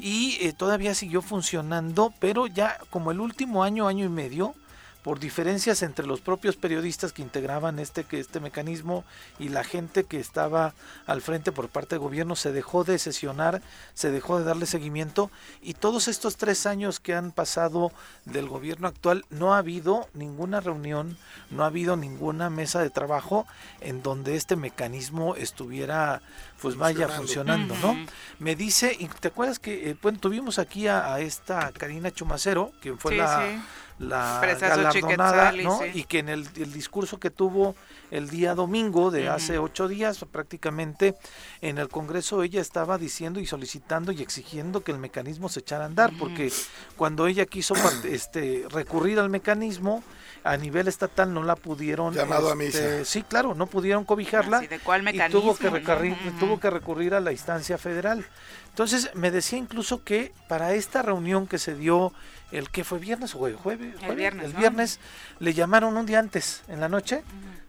y 0.00 0.38
eh, 0.40 0.52
todavía 0.52 0.94
siguió 0.94 1.20
funcionando, 1.20 2.14
pero 2.20 2.46
ya 2.46 2.78
como 2.90 3.10
el 3.10 3.18
último 3.18 3.64
año, 3.64 3.88
año 3.88 4.04
y 4.04 4.08
medio, 4.08 4.54
por 5.02 5.18
diferencias 5.18 5.82
entre 5.82 6.06
los 6.06 6.20
propios 6.20 6.56
periodistas 6.56 7.12
que 7.12 7.22
integraban 7.22 7.78
este, 7.78 8.06
este 8.12 8.40
mecanismo 8.40 9.04
y 9.38 9.48
la 9.48 9.64
gente 9.64 10.04
que 10.04 10.20
estaba 10.20 10.74
al 11.06 11.22
frente 11.22 11.50
por 11.50 11.68
parte 11.68 11.96
del 11.96 12.00
gobierno, 12.00 12.36
se 12.36 12.52
dejó 12.52 12.84
de 12.84 12.98
sesionar, 12.98 13.62
se 13.94 14.10
dejó 14.10 14.38
de 14.38 14.44
darle 14.44 14.66
seguimiento 14.66 15.30
y 15.60 15.74
todos 15.74 16.08
estos 16.08 16.36
tres 16.36 16.66
años 16.66 17.00
que 17.00 17.14
han 17.14 17.32
pasado 17.32 17.92
del 18.24 18.48
gobierno 18.48 18.88
actual 18.88 19.24
no 19.30 19.54
ha 19.54 19.58
habido 19.58 20.08
ninguna 20.14 20.60
reunión, 20.60 21.16
no 21.50 21.64
ha 21.64 21.66
habido 21.66 21.96
ninguna 21.96 22.48
mesa 22.48 22.80
de 22.80 22.90
trabajo 22.90 23.46
en 23.80 24.02
donde 24.02 24.36
este 24.36 24.56
mecanismo 24.56 25.34
estuviera 25.34 26.22
pues 26.60 26.76
vaya 26.76 27.08
funcionando, 27.08 27.74
¿no? 27.82 27.96
Me 28.38 28.54
dice, 28.54 28.96
y 28.96 29.08
te 29.08 29.28
acuerdas 29.28 29.58
que 29.58 29.90
eh, 29.90 29.96
bueno, 30.00 30.18
tuvimos 30.20 30.60
aquí 30.60 30.86
a, 30.86 31.18
esta 31.18 31.72
Karina 31.72 32.12
Chumacero, 32.12 32.72
que 32.80 32.94
fue 32.94 33.16
la 33.16 33.60
la 33.98 34.40
galardonada, 34.58 35.52
¿no? 35.52 35.80
Y 35.86 36.04
que 36.04 36.18
en 36.20 36.28
el, 36.28 36.52
discurso 36.72 37.18
que 37.18 37.30
tuvo 37.30 37.74
el 38.10 38.28
día 38.28 38.54
domingo 38.54 39.10
de 39.10 39.28
hace 39.28 39.58
ocho 39.58 39.88
días, 39.88 40.24
prácticamente 40.30 41.14
en 41.60 41.78
el 41.78 41.88
Congreso 41.88 42.42
ella 42.42 42.60
estaba 42.60 42.98
diciendo 42.98 43.40
y 43.40 43.46
solicitando 43.46 44.12
y 44.12 44.22
exigiendo 44.22 44.82
que 44.82 44.92
el 44.92 44.98
mecanismo 44.98 45.48
se 45.48 45.60
echara 45.60 45.84
a 45.84 45.86
andar, 45.86 46.12
porque 46.18 46.52
cuando 46.96 47.26
ella 47.26 47.46
quiso 47.46 47.74
este, 48.04 48.66
recurrir 48.70 49.18
al 49.18 49.30
mecanismo 49.30 50.02
a 50.44 50.56
nivel 50.56 50.88
estatal 50.88 51.32
no 51.32 51.44
la 51.44 51.54
pudieron 51.54 52.12
llamado 52.14 52.52
este, 52.60 53.04
sí 53.04 53.22
claro 53.22 53.54
no 53.54 53.66
pudieron 53.68 54.04
cobijarla 54.04 54.58
¿de 54.58 54.80
cuál 54.80 55.08
y 55.14 55.30
tuvo 55.30 55.54
que 55.54 55.70
recurrir 55.70 56.16
tuvo 56.40 56.58
que 56.58 56.68
recurrir 56.68 57.14
a 57.14 57.20
la 57.20 57.32
instancia 57.32 57.78
federal. 57.78 58.24
Entonces 58.68 59.10
me 59.14 59.30
decía 59.30 59.58
incluso 59.58 60.02
que 60.02 60.32
para 60.48 60.74
esta 60.74 61.02
reunión 61.02 61.46
que 61.46 61.58
se 61.58 61.74
dio 61.74 62.12
el 62.52 62.70
que 62.70 62.84
fue 62.84 62.98
viernes 62.98 63.34
o 63.34 63.38
jueves, 63.38 63.94
el 64.02 64.16
viernes, 64.16 64.46
el 64.46 64.52
viernes 64.52 65.00
le 65.38 65.54
llamaron 65.54 65.96
un 65.96 66.06
día 66.06 66.18
antes 66.18 66.62
en 66.68 66.80
la 66.80 66.88
noche 66.88 67.22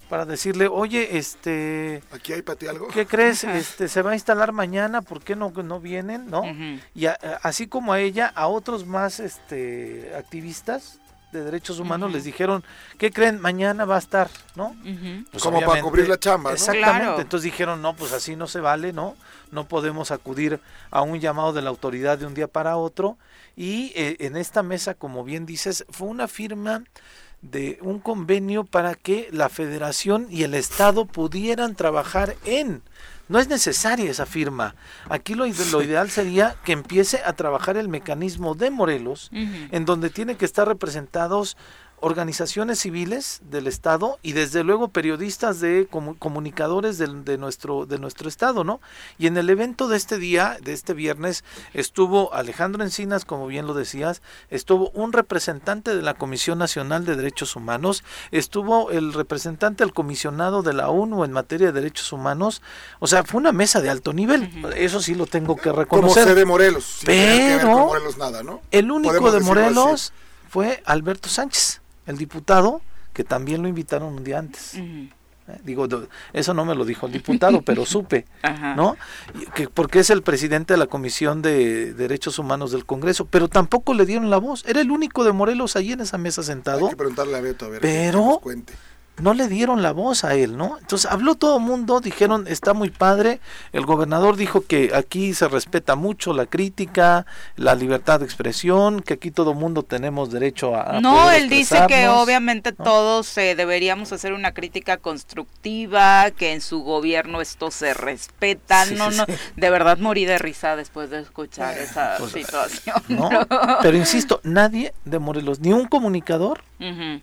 para 0.10 0.26
decirle, 0.26 0.68
oye, 0.68 1.18
este, 1.18 2.04
aquí 2.12 2.34
hay 2.34 2.42
para 2.44 2.60
ti 2.60 2.68
algo. 2.68 2.88
¿Qué 2.90 3.08
crees? 3.08 3.44
Este, 3.44 3.88
se 3.88 4.02
va 4.02 4.12
a 4.12 4.14
instalar 4.14 4.52
mañana, 4.52 5.02
¿por 5.02 5.22
qué 5.22 5.36
no, 5.36 5.50
no 5.50 5.80
vienen, 5.80 6.30
no? 6.30 6.44
Y 6.94 7.08
así 7.42 7.68
como 7.68 7.94
a 7.94 8.00
ella, 8.00 8.32
a 8.36 8.48
otros 8.48 8.86
más, 8.86 9.20
este, 9.20 10.14
activistas 10.16 11.00
de 11.32 11.44
derechos 11.44 11.80
humanos 11.80 12.14
les 12.14 12.24
dijeron, 12.24 12.64
¿qué 13.00 13.12
creen? 13.12 13.42
Mañana 13.42 13.86
va 13.86 13.96
a 13.96 14.00
estar, 14.00 14.30
¿no? 14.56 14.76
Pues 15.32 15.42
como 15.42 15.60
para 15.62 15.82
cubrir 15.82 16.08
la 16.08 16.20
chamba, 16.20 16.52
¿no? 16.52 16.56
Exactamente. 16.56 17.22
Entonces 17.22 17.44
dijeron, 17.46 17.82
no, 17.82 17.96
pues 17.96 18.14
así 18.14 18.36
no 18.36 18.46
se 18.46 18.60
vale, 18.60 18.94
¿no? 18.94 19.16
No 19.52 19.68
podemos 19.68 20.12
acudir 20.12 20.60
a 20.92 21.02
un 21.02 21.20
llamado 21.20 21.54
de 21.54 21.64
la 21.64 21.70
autoridad 21.72 22.20
de 22.20 22.28
un 22.28 22.36
día 22.36 22.48
para 22.48 22.78
otro 22.78 23.18
y 23.56 23.92
eh, 23.96 24.18
en 24.20 24.36
esta 24.36 24.64
mesa, 24.64 24.96
como 24.96 25.24
bien 25.24 25.46
dices, 25.46 25.86
fue 25.90 26.08
una 26.08 26.28
firma 26.28 26.84
de 27.42 27.78
un 27.82 28.00
convenio 28.00 28.64
para 28.64 28.96
que 28.96 29.28
la 29.32 29.50
federación 29.50 30.28
y 30.30 30.44
el 30.44 30.54
Estado 30.54 31.06
pudieran 31.06 31.76
trabajar 31.76 32.36
en. 32.46 32.82
No 33.28 33.40
es 33.40 33.48
necesaria 33.48 34.10
esa 34.10 34.26
firma. 34.26 34.76
Aquí 35.10 35.34
lo, 35.34 35.46
lo 35.46 35.82
ideal 35.82 36.10
sería 36.10 36.56
que 36.64 36.72
empiece 36.72 37.22
a 37.26 37.34
trabajar 37.34 37.78
el 37.78 37.90
mecanismo 37.90 38.56
de 38.56 38.70
Morelos, 38.70 39.30
en 39.32 39.86
donde 39.86 40.10
tienen 40.10 40.38
que 40.38 40.46
estar 40.46 40.68
representados 40.68 41.58
organizaciones 42.04 42.80
civiles 42.80 43.40
del 43.50 43.66
Estado 43.66 44.20
y 44.22 44.34
desde 44.34 44.66
luego 44.66 44.90
periodistas 44.90 45.62
de 45.62 45.88
comunicadores 46.20 46.98
de, 46.98 47.38
nuestro, 47.38 47.86
de 47.86 47.98
nuestro 47.98 48.28
Estado, 48.28 48.66
¿no? 48.66 48.82
Y 49.18 49.28
en 49.28 49.38
el 49.38 49.50
evento 49.50 49.88
de 49.88 49.96
este 49.96 50.18
día, 50.18 50.58
de 50.62 50.74
este 50.74 50.94
viernes, 50.94 51.46
estuvo 51.74 52.34
Alejandro 52.34 52.84
Encinas, 52.84 53.24
como 53.24 53.48
bien 53.48 53.68
lo 53.68 53.74
decías, 53.74 54.22
estuvo 54.50 54.90
un 54.90 55.14
representante 55.14 55.96
de 55.96 56.02
la 56.02 56.14
Comisión 56.14 56.58
Nacional 56.58 57.06
de 57.06 57.16
Derechos 57.16 57.56
Humanos, 57.56 58.04
estuvo 58.32 58.92
el 58.92 59.14
representante 59.14 59.86
del 59.86 59.94
comisionado 59.94 60.62
de 60.62 60.74
la 60.74 60.90
ONU 60.90 61.24
en 61.24 61.32
materia 61.32 61.68
de 61.68 61.80
derechos 61.80 62.12
humanos, 62.12 62.62
o 63.00 63.08
sea, 63.08 63.24
fue 63.24 63.40
una 63.40 63.54
mesa 63.54 63.80
de 63.80 63.90
alto 63.90 64.12
nivel, 64.12 64.52
eso 64.76 65.02
sí 65.02 65.16
lo 65.16 65.26
tengo 65.26 65.56
que 65.56 65.72
reconocer. 65.72 66.24
Como 66.26 66.36
de 66.36 66.46
Morelos, 66.46 67.00
pero 67.06 67.88
Morelos 67.88 68.18
nada, 68.18 68.44
¿no? 68.44 68.60
el 68.72 68.92
único 68.92 69.32
de 69.32 69.40
Morelos 69.40 70.12
fue 70.50 70.84
Alberto 70.86 71.30
Sánchez 71.30 71.83
el 72.06 72.18
diputado, 72.18 72.82
que 73.14 73.24
también 73.24 73.62
lo 73.62 73.68
invitaron 73.68 74.14
un 74.14 74.24
día 74.24 74.40
antes. 74.40 74.76
Eh, 74.76 75.60
digo, 75.64 75.88
eso 76.32 76.54
no 76.54 76.64
me 76.64 76.74
lo 76.74 76.86
dijo 76.86 77.06
el 77.06 77.12
diputado, 77.12 77.62
pero 77.62 77.86
supe, 77.86 78.26
¿no? 78.78 78.96
Que 79.54 79.68
porque 79.68 80.00
es 80.00 80.10
el 80.10 80.22
presidente 80.22 80.74
de 80.74 80.78
la 80.78 80.88
Comisión 80.88 81.42
de 81.42 81.94
Derechos 81.94 82.40
Humanos 82.40 82.72
del 82.72 82.86
Congreso, 82.86 83.26
pero 83.26 83.50
tampoco 83.50 83.94
le 83.94 84.06
dieron 84.06 84.30
la 84.30 84.38
voz. 84.38 84.64
Era 84.66 84.80
el 84.82 84.92
único 84.92 85.24
de 85.24 85.34
Morelos 85.34 85.76
ahí 85.76 85.92
en 85.92 86.00
esa 86.00 86.18
mesa 86.18 86.44
sentado. 86.44 86.86
Hay 86.86 86.92
que 86.92 86.98
preguntarle 86.98 87.38
a 87.38 87.42
Beto 87.42 87.66
a 87.66 87.70
ver. 87.70 87.82
Pero 87.82 88.40
no 89.18 89.34
le 89.34 89.48
dieron 89.48 89.84
la 89.84 89.92
voz 89.92 90.24
a 90.24 90.34
él, 90.34 90.58
¿no? 90.58 90.78
Entonces 90.80 91.10
habló 91.10 91.36
todo 91.36 91.58
el 91.58 91.64
mundo, 91.64 92.00
dijeron, 92.00 92.46
está 92.48 92.74
muy 92.74 92.90
padre, 92.90 93.40
el 93.72 93.86
gobernador 93.86 94.38
dijo 94.38 94.62
que 94.66 94.92
aquí 94.96 95.34
se 95.34 95.48
respeta 95.48 95.96
mucho 95.96 96.34
la 96.34 96.48
crítica, 96.48 97.28
la 97.56 97.76
libertad 97.76 98.20
de 98.20 98.26
expresión, 98.26 99.02
que 99.02 99.14
aquí 99.14 99.30
todo 99.30 99.52
el 99.52 99.58
mundo 99.58 99.84
tenemos 99.84 100.32
derecho 100.32 100.76
a... 100.76 101.00
no, 101.00 101.32
él 101.32 101.48
dice 101.48 101.86
que 101.88 102.08
obviamente 102.08 102.72
todos 102.72 103.38
eh, 103.38 103.56
deberíamos 103.56 104.12
hacer 104.12 104.34
una 104.34 104.54
crítica 104.54 104.98
constructiva, 104.98 106.32
que 106.32 106.54
en 106.54 106.62
su 106.62 106.82
gobierno 106.82 107.40
esto 107.40 107.70
se 107.70 107.94
respeta, 107.94 108.86
no, 108.88 109.12
no, 109.12 109.26
de 109.56 109.70
verdad 109.70 110.00
morí 110.00 110.26
de 110.26 110.40
risa 110.40 110.76
después 110.76 111.12
de 111.12 111.20
escuchar 111.20 111.78
esa 111.78 112.16
pues, 112.18 112.32
situación. 112.32 112.96
¿no? 113.10 113.30
Pero 113.82 113.96
insisto, 113.96 114.42
nadie 114.44 114.94
de 115.06 115.20
Morelos, 115.20 115.60
ni 115.60 115.72
un 115.72 115.86
comunicador, 115.86 116.64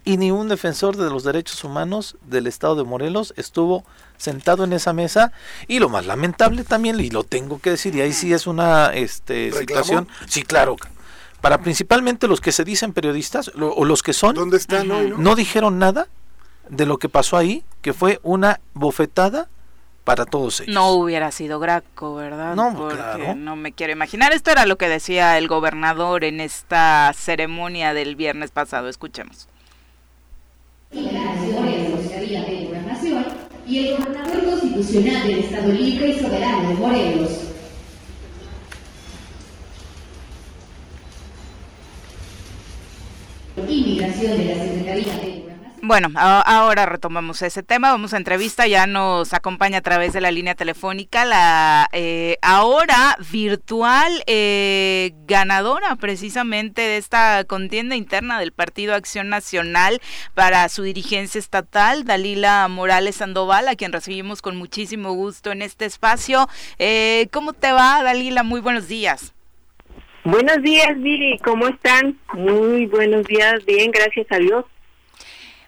y 0.05 0.17
ni 0.17 0.31
un 0.31 0.49
defensor 0.49 0.97
de 0.97 1.11
los 1.11 1.23
derechos 1.23 1.63
humanos 1.65 1.80
del 2.23 2.47
estado 2.47 2.77
de 2.77 2.85
Morelos 2.85 3.35
estuvo 3.37 3.85
sentado 4.17 4.65
en 4.65 4.73
esa 4.73 4.93
mesa 4.93 5.33
y 5.67 5.79
lo 5.79 5.89
más 5.89 6.07
lamentable 6.07 6.65
también 6.65 7.01
y 7.01 7.11
lo 7.11 7.25
tengo 7.25 7.59
que 7.59 7.71
decir 7.71 7.95
y 7.95 8.01
ahí 8.01 8.13
sí 8.13 8.33
es 8.33 8.47
una 8.47 8.89
este 8.95 9.53
situación 9.53 10.09
sí 10.27 10.43
claro 10.43 10.77
para 11.41 11.59
principalmente 11.63 12.29
los 12.29 12.41
que 12.41 12.53
se 12.53 12.65
dicen 12.65 12.93
periodistas 12.93 13.51
o 13.59 13.85
los 13.85 14.03
que 14.03 14.13
son 14.13 14.35
¿Dónde 14.35 14.57
están 14.57 14.89
no 14.89 15.35
dijeron 15.35 15.79
nada 15.79 16.09
de 16.69 16.87
lo 16.87 16.99
que 16.99 17.09
pasó 17.09 17.37
ahí 17.37 17.65
que 17.83 17.93
fue 17.93 18.21
una 18.23 18.61
bofetada 18.75 19.49
para 20.05 20.27
todos 20.27 20.61
ellos. 20.61 20.75
No 20.75 20.91
hubiera 20.93 21.31
sido 21.31 21.61
Graco, 21.61 22.15
¿verdad? 22.17 22.55
No, 22.55 22.75
Porque 22.75 23.35
No 23.37 23.57
me 23.57 23.73
quiero 23.73 23.93
imaginar. 23.93 24.33
Esto 24.33 24.51
era 24.51 24.67
lo 24.67 24.77
que 24.77 24.89
decía 24.89 25.39
el 25.39 25.47
gobernador 25.47 26.25
en 26.25 26.41
esta 26.41 27.13
ceremonia 27.15 27.95
del 27.95 28.17
viernes 28.17 28.51
pasado. 28.51 28.89
Escuchemos. 28.89 29.47
Y 33.67 33.79
el 33.79 33.97
gobernador 33.97 34.45
constitucional 34.45 35.27
del 35.29 35.39
Estado 35.39 35.73
Libre 35.73 36.09
y 36.09 36.19
Soberano 36.19 36.69
de 36.71 36.75
Morelos. 36.75 37.31
Inmigración 43.69 44.39
de 44.39 44.45
la 44.47 44.65
Secretaría 44.65 45.17
de 45.19 45.30
bueno, 45.91 46.09
ahora 46.15 46.87
retomamos 46.87 47.43
ese 47.43 47.65
tema. 47.65 47.91
Vamos 47.91 48.15
a 48.15 48.17
entrevista. 48.17 48.69
Ya 48.69 48.87
nos 48.87 49.35
acompaña 49.35 49.79
a 49.79 49.81
través 49.81 50.13
de 50.13 50.21
la 50.21 50.31
línea 50.31 50.55
telefónica 50.55 51.25
la 51.25 51.89
eh, 51.93 52.37
ahora 52.43 53.17
virtual 53.33 54.23
eh, 54.29 55.11
ganadora 55.27 55.97
precisamente 55.97 56.81
de 56.81 56.97
esta 56.97 57.43
contienda 57.43 57.97
interna 57.97 58.39
del 58.39 58.53
Partido 58.53 58.95
Acción 58.95 59.31
Nacional 59.31 60.01
para 60.35 60.69
su 60.69 60.85
dirigencia 60.85 61.41
estatal, 61.41 62.05
Dalila 62.05 62.69
Morales 62.69 63.17
Sandoval, 63.17 63.67
a 63.67 63.75
quien 63.75 63.91
recibimos 63.91 64.43
con 64.43 64.57
muchísimo 64.57 65.15
gusto 65.15 65.51
en 65.51 65.61
este 65.61 65.87
espacio. 65.87 66.47
Eh, 66.79 67.27
¿Cómo 67.33 67.53
te 67.53 67.73
va, 67.73 68.01
Dalila? 68.05 68.45
Muy 68.45 68.61
buenos 68.61 68.87
días. 68.87 69.35
Buenos 70.23 70.63
días, 70.63 70.97
Viri. 70.99 71.37
¿Cómo 71.39 71.67
están? 71.67 72.17
Muy 72.35 72.87
buenos 72.87 73.27
días. 73.27 73.65
Bien, 73.67 73.91
gracias 73.91 74.29
a 74.31 74.37
Dios. 74.37 74.65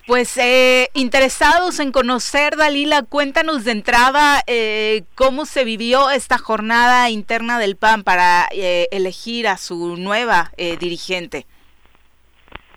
Pues 0.06 0.36
eh, 0.36 0.88
interesados 0.94 1.78
en 1.78 1.92
conocer, 1.92 2.56
Dalila, 2.56 3.02
cuéntanos 3.02 3.64
de 3.64 3.70
entrada 3.70 4.42
eh, 4.48 5.04
cómo 5.14 5.46
se 5.46 5.64
vivió 5.64 6.10
esta 6.10 6.38
jornada 6.38 7.08
interna 7.08 7.58
del 7.60 7.76
PAN 7.76 8.02
para 8.02 8.48
eh, 8.50 8.88
elegir 8.90 9.46
a 9.46 9.56
su 9.56 9.96
nueva 9.96 10.52
dirigente. 10.56 11.46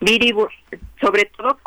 Viri, 0.01 0.33
sobre 1.01 1.25
todo... 1.25 1.57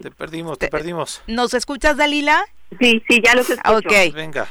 Te 0.00 0.10
perdimos, 0.10 0.58
te, 0.58 0.68
perdimos. 0.68 1.22
¿Nos 1.28 1.54
escuchas, 1.54 1.96
Dalila? 1.96 2.44
Sí, 2.80 3.00
sí, 3.08 3.22
ya 3.24 3.36
los 3.36 3.48
escucho. 3.48 3.76
Ok. 3.76 4.14
Venga. 4.14 4.48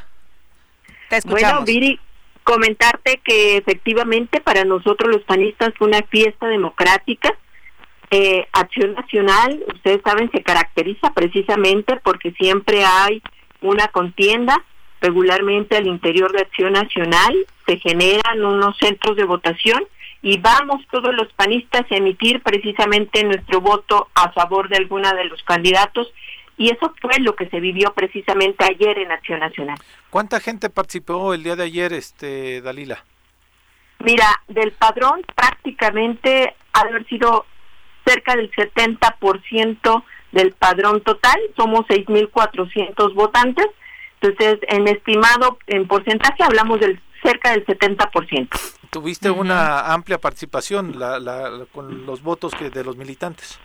Te 1.09 1.17
escuchamos. 1.17 1.65
Bueno, 1.65 1.65
Viri, 1.65 1.99
comentarte 2.43 3.19
que 3.21 3.57
efectivamente 3.57 4.39
para 4.39 4.63
nosotros 4.63 5.11
los 5.13 5.23
panistas 5.23 5.73
fue 5.77 5.89
una 5.89 6.03
fiesta 6.03 6.47
democrática. 6.47 7.37
Eh, 8.13 8.45
Acción 8.51 8.93
Nacional, 8.93 9.63
ustedes 9.73 10.01
saben, 10.03 10.29
se 10.31 10.43
caracteriza 10.43 11.13
precisamente 11.13 11.95
porque 12.03 12.31
siempre 12.33 12.83
hay 12.83 13.21
una 13.61 13.87
contienda 13.87 14.61
regularmente 14.99 15.77
al 15.77 15.87
interior 15.87 16.33
de 16.33 16.41
Acción 16.41 16.73
Nacional, 16.73 17.47
se 17.65 17.77
generan 17.77 18.43
unos 18.43 18.77
centros 18.77 19.15
de 19.15 19.23
votación 19.23 19.83
y 20.21 20.37
vamos 20.39 20.85
todos 20.91 21.15
los 21.15 21.31
panistas 21.33 21.89
a 21.89 21.95
emitir 21.95 22.41
precisamente 22.43 23.23
nuestro 23.23 23.61
voto 23.61 24.09
a 24.13 24.31
favor 24.33 24.67
de 24.67 24.77
alguna 24.77 25.13
de 25.13 25.25
los 25.25 25.41
candidatos 25.43 26.11
y 26.57 26.69
eso 26.69 26.93
fue 27.01 27.17
lo 27.19 27.35
que 27.35 27.47
se 27.47 27.59
vivió 27.59 27.93
precisamente 27.93 28.65
ayer 28.65 28.99
en 28.99 29.11
Acción 29.11 29.39
Nacional. 29.39 29.77
¿Cuánta 30.09 30.39
gente 30.39 30.69
participó 30.69 31.33
el 31.33 31.43
día 31.43 31.55
de 31.55 31.63
ayer, 31.63 31.93
este 31.93 32.61
Dalila? 32.61 33.03
Mira, 33.99 34.27
del 34.47 34.71
padrón 34.73 35.21
prácticamente 35.33 36.55
ha 36.73 36.81
haber 36.81 37.07
sido 37.07 37.45
cerca 38.05 38.35
del 38.35 38.51
70% 38.51 40.03
del 40.31 40.53
padrón 40.53 41.01
total, 41.01 41.39
somos 41.57 41.85
6.400 41.87 43.13
votantes, 43.13 43.67
entonces 44.21 44.59
en 44.67 44.87
estimado, 44.87 45.57
en 45.67 45.87
porcentaje 45.87 46.43
hablamos 46.43 46.79
del 46.79 46.99
cerca 47.23 47.51
del 47.51 47.65
70%. 47.65 48.49
Tuviste 48.89 49.29
una 49.29 49.93
amplia 49.93 50.17
participación 50.17 50.99
la, 50.99 51.65
con 51.71 52.05
los 52.05 52.21
votos 52.21 52.53
que 52.53 52.69
de 52.69 52.83
los 52.83 52.97
militantes. 52.97 53.59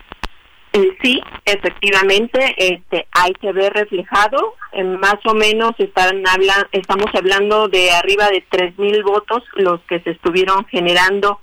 Eh, 0.73 0.97
sí, 1.03 1.21
efectivamente, 1.45 2.55
este, 2.59 3.09
ahí 3.13 3.33
se 3.41 3.51
ve 3.53 3.71
reflejado, 3.71 4.55
en 4.73 5.01
más 5.01 5.17
o 5.25 5.35
menos 5.35 5.73
están 5.79 6.23
habla, 6.29 6.69
estamos 6.71 7.07
hablando 7.15 7.69
de 7.69 7.93
arriba 7.93 8.29
de 8.29 8.45
3.000 8.51 9.03
votos 9.03 9.43
los 9.55 9.81
que 9.89 10.01
se 10.01 10.11
estuvieron 10.11 10.67
generando 10.67 11.41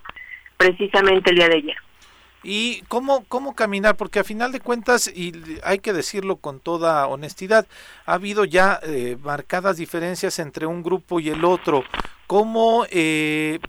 precisamente 0.56 1.32
el 1.32 1.38
día 1.38 1.50
de 1.50 1.56
ayer. 1.56 1.83
¿Y 2.44 2.82
cómo, 2.89 3.24
cómo 3.30 3.56
caminar? 3.56 3.96
Porque 3.96 4.20
a 4.20 4.24
final 4.24 4.52
de 4.52 4.60
cuentas, 4.60 5.08
y 5.08 5.32
hay 5.64 5.80
que 5.80 5.94
decirlo 5.94 6.36
con 6.36 6.60
toda 6.60 7.08
honestidad, 7.08 7.66
ha 8.06 8.16
habido 8.16 8.44
ya 8.44 8.80
eh, 8.84 9.18
marcadas 9.22 9.78
diferencias 9.78 10.39
entre 10.39 10.66
un 10.66 10.84
grupo 10.84 11.22
y 11.22 11.30
el 11.30 11.46
otro. 11.46 11.86
¿Cómo, 12.28 12.86
eh, 12.91 13.60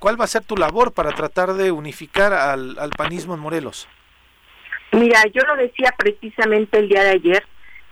¿Cuál 0.00 0.20
va 0.20 0.24
a 0.24 0.28
ser 0.28 0.42
tu 0.42 0.56
labor 0.56 0.92
para 0.92 1.12
tratar 1.12 1.54
de 1.54 1.70
unificar 1.70 2.32
al, 2.32 2.76
al 2.78 2.90
panismo 2.90 3.34
en 3.34 3.40
Morelos? 3.40 3.88
Mira, 4.92 5.24
yo 5.32 5.42
lo 5.42 5.56
decía 5.56 5.94
precisamente 5.96 6.78
el 6.78 6.88
día 6.88 7.04
de 7.04 7.10
ayer 7.10 7.44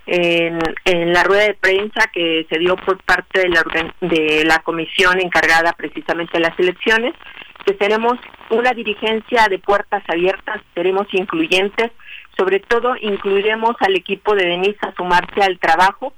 en, 0.07 0.59
en 0.84 1.12
la 1.12 1.22
rueda 1.22 1.45
de 1.45 1.55
prensa 1.55 2.11
que 2.12 2.47
se 2.51 2.59
dio 2.59 2.76
por 2.76 3.03
parte 3.05 3.40
de 3.40 3.49
la, 3.49 3.64
de 4.01 4.45
la 4.45 4.59
comisión 4.61 5.20
encargada 5.20 5.72
precisamente 5.72 6.32
de 6.34 6.40
las 6.40 6.59
elecciones, 6.59 7.14
que 7.64 7.74
tenemos 7.74 8.18
una 8.50 8.72
dirigencia 8.72 9.48
de 9.48 9.58
puertas 9.58 10.02
abiertas, 10.08 10.60
seremos 10.74 11.06
incluyentes, 11.12 11.90
sobre 12.36 12.60
todo 12.60 12.94
incluiremos 13.00 13.76
al 13.80 13.96
equipo 13.96 14.34
de 14.34 14.46
Denise 14.46 14.78
a 14.82 14.94
sumarse 14.94 15.42
al 15.42 15.58
trabajo 15.58 16.14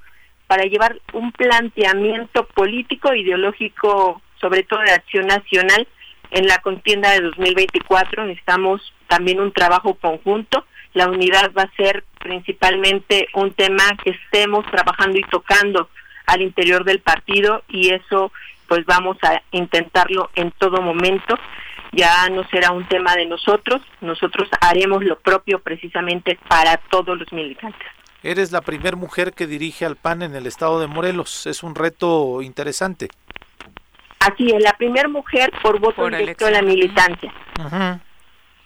para 0.46 0.64
llevar 0.64 1.00
un 1.12 1.32
planteamiento 1.32 2.46
político, 2.46 3.14
ideológico, 3.14 4.20
sobre 4.40 4.62
todo 4.62 4.80
de 4.80 4.92
acción 4.92 5.26
nacional 5.26 5.88
en 6.30 6.46
la 6.46 6.58
contienda 6.58 7.12
de 7.12 7.20
2024. 7.20 8.26
Necesitamos 8.26 8.92
también 9.08 9.40
un 9.40 9.52
trabajo 9.52 9.94
conjunto 9.94 10.64
la 10.94 11.08
unidad 11.08 11.52
va 11.52 11.62
a 11.62 11.76
ser 11.76 12.04
principalmente 12.20 13.28
un 13.34 13.52
tema 13.52 13.84
que 14.02 14.10
estemos 14.10 14.64
trabajando 14.70 15.18
y 15.18 15.22
tocando 15.22 15.90
al 16.26 16.40
interior 16.40 16.84
del 16.84 17.00
partido 17.00 17.64
y 17.68 17.90
eso 17.90 18.32
pues 18.74 18.86
vamos 18.86 19.16
a 19.22 19.40
intentarlo 19.52 20.30
en 20.34 20.50
todo 20.50 20.82
momento. 20.82 21.38
Ya 21.92 22.28
no 22.28 22.42
será 22.48 22.72
un 22.72 22.84
tema 22.88 23.14
de 23.14 23.24
nosotros, 23.24 23.80
nosotros 24.00 24.48
haremos 24.60 25.04
lo 25.04 25.16
propio 25.20 25.60
precisamente 25.60 26.36
para 26.48 26.76
todos 26.76 27.16
los 27.16 27.32
militantes. 27.32 27.86
Eres 28.24 28.50
la 28.50 28.62
primera 28.62 28.96
mujer 28.96 29.32
que 29.32 29.46
dirige 29.46 29.86
al 29.86 29.94
PAN 29.94 30.22
en 30.22 30.34
el 30.34 30.48
estado 30.48 30.80
de 30.80 30.88
Morelos, 30.88 31.46
es 31.46 31.62
un 31.62 31.76
reto 31.76 32.42
interesante. 32.42 33.10
Así 34.18 34.50
es, 34.50 34.60
la 34.60 34.72
primera 34.72 35.06
mujer 35.06 35.52
por 35.62 35.78
voto 35.78 36.10
directo 36.10 36.46
de 36.46 36.50
la 36.50 36.62
militancia. 36.62 37.32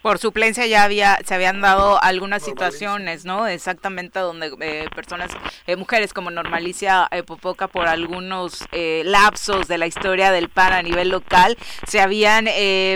Por 0.01 0.17
suplencia 0.17 0.65
ya 0.65 0.83
había, 0.83 1.19
se 1.25 1.35
habían 1.35 1.59
dado 1.59 2.01
algunas 2.01 2.41
situaciones, 2.41 3.25
¿no? 3.25 3.47
Exactamente 3.47 4.19
donde 4.19 4.51
eh, 4.61 4.87
personas, 4.95 5.31
eh, 5.67 5.75
mujeres 5.75 6.13
como 6.13 6.31
Normalicia 6.31 7.07
eh, 7.11 7.21
Popoca 7.23 7.67
por 7.67 7.87
algunos 7.87 8.63
lapsos 8.71 9.67
de 9.67 9.77
la 9.77 9.87
historia 9.87 10.31
del 10.31 10.47
PAN 10.49 10.71
a 10.71 10.81
nivel 10.81 11.09
local, 11.09 11.57
se 11.85 11.99
habían 11.99 12.47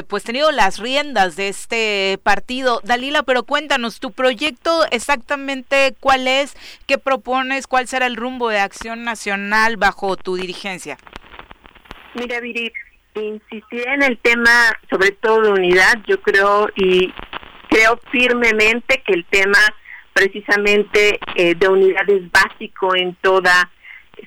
pues 0.07 0.23
tenido 0.23 0.51
las 0.51 0.79
riendas 0.79 1.35
de 1.35 1.49
este 1.49 2.19
partido. 2.23 2.79
Dalila, 2.83 3.23
pero 3.23 3.43
cuéntanos, 3.43 3.99
tu 3.99 4.11
proyecto 4.11 4.85
exactamente 4.91 5.95
cuál 5.99 6.27
es, 6.27 6.55
qué 6.85 6.97
propones, 6.97 7.67
cuál 7.67 7.87
será 7.87 8.05
el 8.05 8.15
rumbo 8.15 8.49
de 8.49 8.59
acción 8.59 9.03
nacional 9.03 9.77
bajo 9.77 10.15
tu 10.15 10.35
dirigencia. 10.35 10.97
Mira, 12.15 12.39
Viri, 12.39 12.71
insistir 13.21 13.87
en 13.87 14.03
el 14.03 14.17
tema, 14.17 14.71
sobre 14.89 15.11
todo 15.11 15.41
de 15.41 15.51
unidad, 15.51 15.99
yo 16.07 16.21
creo 16.21 16.69
y 16.75 17.13
creo 17.69 17.99
firmemente 18.11 19.01
que 19.05 19.13
el 19.13 19.25
tema 19.25 19.59
precisamente 20.13 21.19
eh, 21.35 21.55
de 21.55 21.67
unidad 21.67 22.07
es 22.09 22.31
básico 22.31 22.95
en 22.95 23.15
toda 23.15 23.71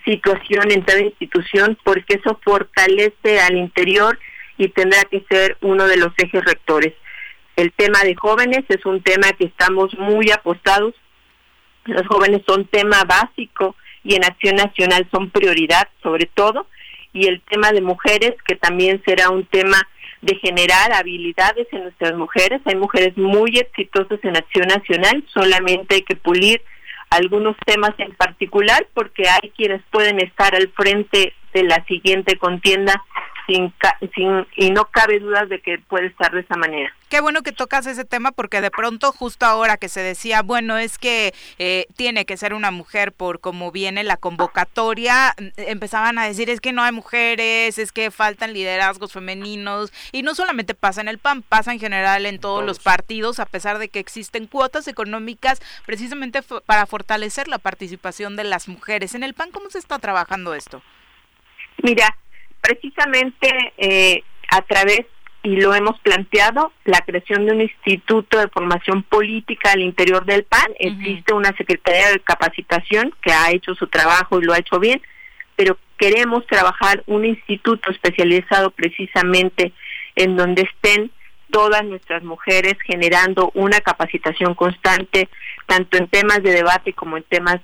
situación, 0.04 0.70
en 0.70 0.84
toda 0.84 1.00
institución, 1.00 1.78
porque 1.84 2.14
eso 2.14 2.38
fortalece 2.44 3.40
al 3.40 3.56
interior 3.56 4.18
y 4.58 4.68
tendrá 4.68 5.02
que 5.04 5.24
ser 5.28 5.56
uno 5.60 5.86
de 5.86 5.96
los 5.96 6.12
ejes 6.18 6.44
rectores. 6.44 6.94
El 7.54 7.72
tema 7.72 8.00
de 8.00 8.14
jóvenes 8.14 8.64
es 8.68 8.84
un 8.84 9.02
tema 9.02 9.28
que 9.38 9.46
estamos 9.46 9.96
muy 9.98 10.30
apostados. 10.30 10.94
Los 11.84 12.06
jóvenes 12.06 12.42
son 12.46 12.66
tema 12.66 13.04
básico 13.04 13.76
y 14.02 14.14
en 14.14 14.24
Acción 14.24 14.56
Nacional 14.56 15.08
son 15.10 15.30
prioridad, 15.30 15.88
sobre 16.02 16.26
todo 16.26 16.66
y 17.16 17.26
el 17.26 17.40
tema 17.40 17.72
de 17.72 17.80
mujeres, 17.80 18.34
que 18.46 18.56
también 18.56 19.02
será 19.06 19.30
un 19.30 19.46
tema 19.46 19.88
de 20.20 20.36
generar 20.36 20.92
habilidades 20.92 21.66
en 21.72 21.84
nuestras 21.84 22.14
mujeres. 22.14 22.60
Hay 22.66 22.76
mujeres 22.76 23.16
muy 23.16 23.56
exitosas 23.56 24.18
en 24.22 24.36
Acción 24.36 24.68
Nacional, 24.68 25.24
solamente 25.32 25.96
hay 25.96 26.02
que 26.02 26.16
pulir 26.16 26.60
algunos 27.08 27.56
temas 27.64 27.92
en 27.98 28.12
particular 28.14 28.86
porque 28.92 29.28
hay 29.28 29.50
quienes 29.56 29.80
pueden 29.90 30.20
estar 30.20 30.54
al 30.54 30.68
frente 30.72 31.32
de 31.54 31.62
la 31.62 31.82
siguiente 31.86 32.36
contienda 32.36 33.02
sin, 33.46 33.72
sin, 34.14 34.46
y 34.56 34.70
no 34.70 34.86
cabe 34.86 35.20
duda 35.20 35.46
de 35.46 35.60
que 35.60 35.78
puede 35.78 36.06
estar 36.06 36.32
de 36.32 36.40
esa 36.40 36.56
manera. 36.56 36.92
Qué 37.08 37.20
bueno 37.20 37.42
que 37.42 37.52
tocas 37.52 37.86
ese 37.86 38.04
tema 38.04 38.32
porque 38.32 38.60
de 38.60 38.72
pronto 38.72 39.12
justo 39.12 39.46
ahora 39.46 39.76
que 39.76 39.88
se 39.88 40.00
decía, 40.00 40.42
bueno, 40.42 40.76
es 40.76 40.98
que 40.98 41.32
eh, 41.58 41.86
tiene 41.96 42.24
que 42.24 42.36
ser 42.36 42.52
una 42.52 42.72
mujer 42.72 43.12
por 43.12 43.38
cómo 43.38 43.70
viene 43.70 44.02
la 44.02 44.16
convocatoria, 44.16 45.34
mm, 45.38 45.46
empezaban 45.56 46.18
a 46.18 46.26
decir 46.26 46.50
es 46.50 46.60
que 46.60 46.72
no 46.72 46.82
hay 46.82 46.90
mujeres, 46.90 47.78
es 47.78 47.92
que 47.92 48.10
faltan 48.10 48.52
liderazgos 48.52 49.12
femeninos 49.12 49.92
y 50.10 50.22
no 50.22 50.34
solamente 50.34 50.74
pasa 50.74 51.00
en 51.00 51.08
el 51.08 51.18
PAN, 51.18 51.42
pasa 51.42 51.72
en 51.72 51.78
general 51.78 52.26
en 52.26 52.40
todos, 52.40 52.64
los 52.64 52.80
partidos, 52.80 53.38
a 53.38 53.46
pesar 53.46 53.78
de 53.78 53.88
que 53.88 54.00
existen 54.00 54.46
cuotas 54.46 54.88
económicas 54.88 55.60
precisamente 55.84 56.40
para 56.42 56.86
fortalecer 56.86 57.46
la 57.46 57.58
participación 57.58 58.34
de 58.34 58.44
las 58.44 58.66
mujeres. 58.66 59.14
En 59.14 59.22
el 59.22 59.34
PAN, 59.34 59.50
¿cómo 59.52 59.70
se 59.70 59.78
está 59.78 59.98
trabajando 59.98 60.54
esto? 60.54 60.82
Mira, 61.82 62.16
precisamente 62.66 63.48
eh, 63.78 64.22
a 64.50 64.62
través, 64.62 65.06
y 65.42 65.56
lo 65.56 65.74
hemos 65.74 65.98
planteado, 66.00 66.72
la 66.84 67.00
creación 67.00 67.46
de 67.46 67.52
un 67.52 67.60
instituto 67.60 68.38
de 68.38 68.48
formación 68.48 69.04
política 69.04 69.70
al 69.72 69.80
interior 69.80 70.24
del 70.24 70.42
PAN. 70.42 70.66
Existe 70.80 71.32
una 71.32 71.56
Secretaría 71.56 72.10
de 72.10 72.20
Capacitación 72.20 73.14
que 73.22 73.32
ha 73.32 73.52
hecho 73.52 73.74
su 73.76 73.86
trabajo 73.86 74.40
y 74.40 74.44
lo 74.44 74.52
ha 74.52 74.58
hecho 74.58 74.80
bien, 74.80 75.00
pero 75.54 75.78
queremos 75.96 76.44
trabajar 76.46 77.04
un 77.06 77.24
instituto 77.24 77.92
especializado 77.92 78.72
precisamente 78.72 79.72
en 80.16 80.36
donde 80.36 80.62
estén 80.62 81.12
todas 81.50 81.84
nuestras 81.84 82.24
mujeres 82.24 82.74
generando 82.84 83.52
una 83.54 83.80
capacitación 83.80 84.54
constante, 84.54 85.28
tanto 85.66 85.96
en 85.96 86.08
temas 86.08 86.42
de 86.42 86.50
debate 86.50 86.92
como 86.92 87.16
en 87.16 87.22
temas 87.22 87.60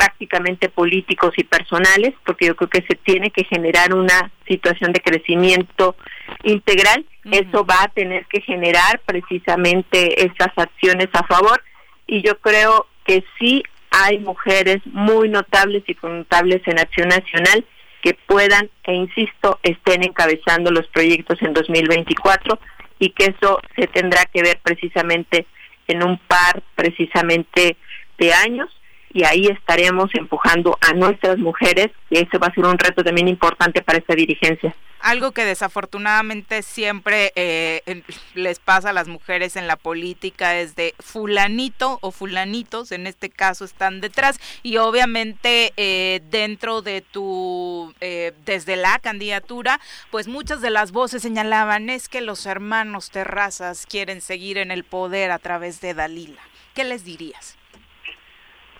prácticamente 0.00 0.70
políticos 0.70 1.34
y 1.36 1.44
personales, 1.44 2.14
porque 2.24 2.46
yo 2.46 2.56
creo 2.56 2.70
que 2.70 2.82
se 2.88 2.94
tiene 2.94 3.30
que 3.30 3.44
generar 3.44 3.92
una 3.92 4.30
situación 4.48 4.94
de 4.94 5.00
crecimiento 5.00 5.94
integral. 6.42 7.04
Eso 7.30 7.66
va 7.66 7.82
a 7.82 7.88
tener 7.88 8.24
que 8.24 8.40
generar 8.40 9.02
precisamente 9.04 10.24
esas 10.24 10.56
acciones 10.56 11.08
a 11.12 11.22
favor. 11.24 11.62
Y 12.06 12.22
yo 12.22 12.38
creo 12.38 12.86
que 13.04 13.22
sí 13.38 13.62
hay 13.90 14.18
mujeres 14.20 14.78
muy 14.86 15.28
notables 15.28 15.82
y 15.86 15.94
notables 16.02 16.62
en 16.66 16.78
Acción 16.78 17.08
Nacional 17.08 17.66
que 18.00 18.14
puedan, 18.26 18.70
e 18.84 18.94
insisto, 18.94 19.60
estén 19.62 20.02
encabezando 20.02 20.70
los 20.70 20.86
proyectos 20.88 21.42
en 21.42 21.52
2024 21.52 22.58
y 22.98 23.10
que 23.10 23.34
eso 23.38 23.60
se 23.76 23.86
tendrá 23.86 24.24
que 24.32 24.40
ver 24.40 24.60
precisamente 24.62 25.46
en 25.88 26.02
un 26.02 26.16
par 26.16 26.62
precisamente 26.74 27.76
de 28.16 28.32
años 28.32 28.70
y 29.12 29.24
ahí 29.24 29.46
estaremos 29.46 30.10
empujando 30.14 30.78
a 30.80 30.92
nuestras 30.92 31.38
mujeres 31.38 31.88
y 32.10 32.18
ese 32.18 32.38
va 32.38 32.48
a 32.48 32.54
ser 32.54 32.64
un 32.64 32.78
reto 32.78 33.02
también 33.02 33.28
importante 33.28 33.82
para 33.82 33.98
esta 33.98 34.14
dirigencia. 34.14 34.74
Algo 35.00 35.32
que 35.32 35.46
desafortunadamente 35.46 36.62
siempre 36.62 37.32
eh, 37.34 38.02
les 38.34 38.58
pasa 38.58 38.90
a 38.90 38.92
las 38.92 39.08
mujeres 39.08 39.56
en 39.56 39.66
la 39.66 39.76
política 39.76 40.58
es 40.58 40.76
de 40.76 40.94
fulanito 40.98 41.98
o 42.02 42.10
fulanitos, 42.10 42.92
en 42.92 43.06
este 43.06 43.30
caso 43.30 43.64
están 43.64 44.02
detrás 44.02 44.38
y 44.62 44.76
obviamente 44.76 45.72
eh, 45.78 46.20
dentro 46.30 46.82
de 46.82 47.00
tu, 47.00 47.94
eh, 48.02 48.34
desde 48.44 48.76
la 48.76 48.98
candidatura, 48.98 49.80
pues 50.10 50.28
muchas 50.28 50.60
de 50.60 50.70
las 50.70 50.92
voces 50.92 51.22
señalaban 51.22 51.88
es 51.88 52.10
que 52.10 52.20
los 52.20 52.44
hermanos 52.44 53.10
terrazas 53.10 53.86
quieren 53.86 54.20
seguir 54.20 54.58
en 54.58 54.70
el 54.70 54.84
poder 54.84 55.30
a 55.30 55.38
través 55.38 55.80
de 55.80 55.94
Dalila. 55.94 56.42
¿Qué 56.74 56.84
les 56.84 57.04
dirías? 57.04 57.59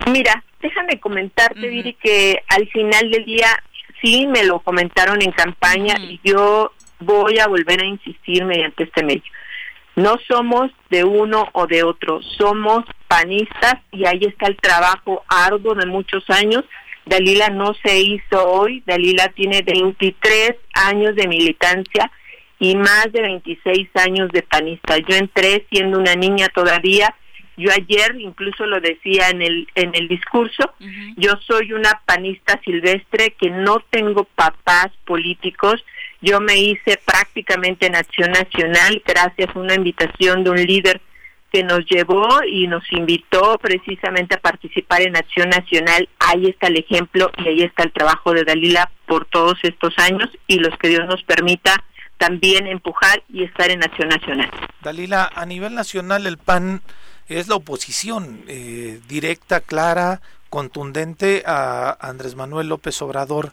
Mira, 0.07 0.43
déjame 0.61 0.99
comentarte, 0.99 1.69
Viri, 1.69 1.95
que 1.95 2.43
al 2.49 2.67
final 2.69 3.11
del 3.11 3.25
día 3.25 3.49
sí 4.03 4.27
me 4.27 4.45
lo 4.45 4.61
comentaron 4.61 5.23
en 5.23 5.33
campaña 5.33 5.95
y 5.99 6.21
yo 6.25 6.73
voy 7.01 7.39
a 7.39 7.47
volver 7.47 7.83
a 7.83 7.87
insistir 7.87 8.45
mediante 8.45 8.85
este 8.85 9.05
medio. 9.05 9.23
No 9.97 10.17
somos 10.29 10.71
de 10.89 11.05
uno 11.05 11.49
o 11.53 11.67
de 11.67 11.83
otro, 11.83 12.23
somos 12.23 12.85
panistas 13.09 13.75
y 13.91 14.07
ahí 14.07 14.21
está 14.23 14.47
el 14.47 14.57
trabajo 14.57 15.25
arduo 15.29 15.75
de 15.75 15.87
muchos 15.87 16.25
años. 16.31 16.65
Dalila 17.05 17.49
no 17.49 17.75
se 17.85 17.99
hizo 17.99 18.49
hoy, 18.49 18.83
Dalila 18.87 19.29
tiene 19.29 19.63
23 19.63 20.55
años 20.75 21.17
de 21.17 21.27
militancia 21.27 22.11
y 22.59 22.77
más 22.77 23.11
de 23.13 23.23
26 23.23 23.89
años 23.97 24.29
de 24.33 24.43
panista. 24.43 24.97
Yo 24.99 25.17
entré 25.17 25.67
siendo 25.71 25.99
una 25.99 26.15
niña 26.15 26.49
todavía 26.55 27.15
yo 27.61 27.71
ayer 27.71 28.17
incluso 28.19 28.67
lo 28.67 28.81
decía 28.81 29.29
en 29.29 29.43
el 29.43 29.69
en 29.75 29.95
el 29.95 30.09
discurso, 30.09 30.73
yo 31.17 31.33
soy 31.47 31.73
una 31.73 32.01
panista 32.05 32.61
silvestre 32.65 33.35
que 33.39 33.51
no 33.51 33.81
tengo 33.91 34.25
papás 34.25 34.89
políticos, 35.05 35.85
yo 36.21 36.41
me 36.41 36.57
hice 36.57 37.01
prácticamente 37.05 37.87
en 37.87 37.97
acción 37.97 38.33
nacional 38.33 39.03
gracias 39.07 39.55
a 39.55 39.59
una 39.59 39.75
invitación 39.75 40.45
de 40.45 40.51
un 40.51 40.65
líder 40.65 41.01
que 41.53 41.65
nos 41.65 41.85
llevó 41.87 42.43
y 42.45 42.67
nos 42.67 42.85
invitó 42.93 43.59
precisamente 43.59 44.37
a 44.37 44.41
participar 44.41 45.03
en 45.03 45.17
Acción 45.17 45.49
Nacional. 45.49 46.09
Ahí 46.19 46.47
está 46.47 46.69
el 46.69 46.77
ejemplo 46.77 47.31
y 47.39 47.49
ahí 47.49 47.63
está 47.63 47.83
el 47.83 47.93
trabajo 47.93 48.33
de 48.33 48.45
Dalila 48.45 48.91
por 49.07 49.25
todos 49.27 49.59
estos 49.63 49.93
años 49.99 50.29
y 50.47 50.59
los 50.61 50.77
que 50.79 50.89
Dios 50.89 51.07
nos 51.07 51.23
permita 51.25 51.83
también 52.19 52.67
empujar 52.67 53.23
y 53.29 53.45
estar 53.45 53.71
en 53.71 53.83
Acción 53.83 54.11
Nacional. 54.11 54.51
Dalila, 54.83 55.31
a 55.35 55.47
nivel 55.47 55.75
nacional 55.75 56.27
el 56.27 56.39
PAN 56.39 56.83
es 57.31 57.47
la 57.47 57.55
oposición 57.55 58.43
eh, 58.49 59.01
directa, 59.09 59.61
clara, 59.61 60.21
contundente 60.49 61.45
a 61.47 61.97
Andrés 62.01 62.35
Manuel 62.35 62.69
López 62.69 63.01
Obrador. 63.03 63.53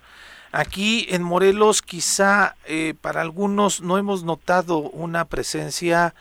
Aquí 0.51 1.05
en 1.11 1.21
Morelos 1.21 1.83
quizá 1.83 2.55
eh, 2.65 2.95
para 2.99 3.21
algunos 3.21 3.81
no 3.81 3.99
hemos 3.99 4.23
notado 4.23 4.79
una 4.79 5.25
presencia 5.25 6.15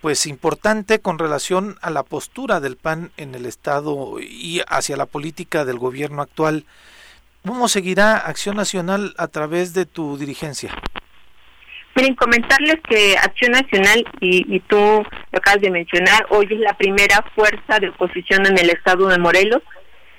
pues 0.00 0.26
importante 0.26 1.00
con 1.00 1.18
relación 1.18 1.76
a 1.82 1.90
la 1.90 2.04
postura 2.04 2.60
del 2.60 2.76
PAN 2.76 3.10
en 3.16 3.34
el 3.34 3.44
Estado 3.44 4.18
y 4.20 4.62
hacia 4.68 4.96
la 4.96 5.06
política 5.06 5.64
del 5.66 5.78
gobierno 5.78 6.22
actual. 6.22 6.64
¿Cómo 7.44 7.68
seguirá 7.68 8.16
Acción 8.16 8.56
Nacional 8.56 9.14
a 9.18 9.28
través 9.28 9.74
de 9.74 9.86
tu 9.86 10.16
dirigencia? 10.16 10.74
Miren, 11.98 12.14
comentarles 12.14 12.76
que 12.88 13.16
Acción 13.18 13.50
Nacional, 13.50 14.06
y, 14.20 14.60
tú 14.68 14.76
lo 14.76 15.36
acabas 15.36 15.60
de 15.60 15.72
mencionar, 15.72 16.26
hoy 16.30 16.46
es 16.48 16.60
la 16.60 16.74
primera 16.74 17.24
fuerza 17.34 17.80
de 17.80 17.88
oposición 17.88 18.46
en 18.46 18.56
el 18.56 18.70
estado 18.70 19.08
de 19.08 19.18
Morelos. 19.18 19.64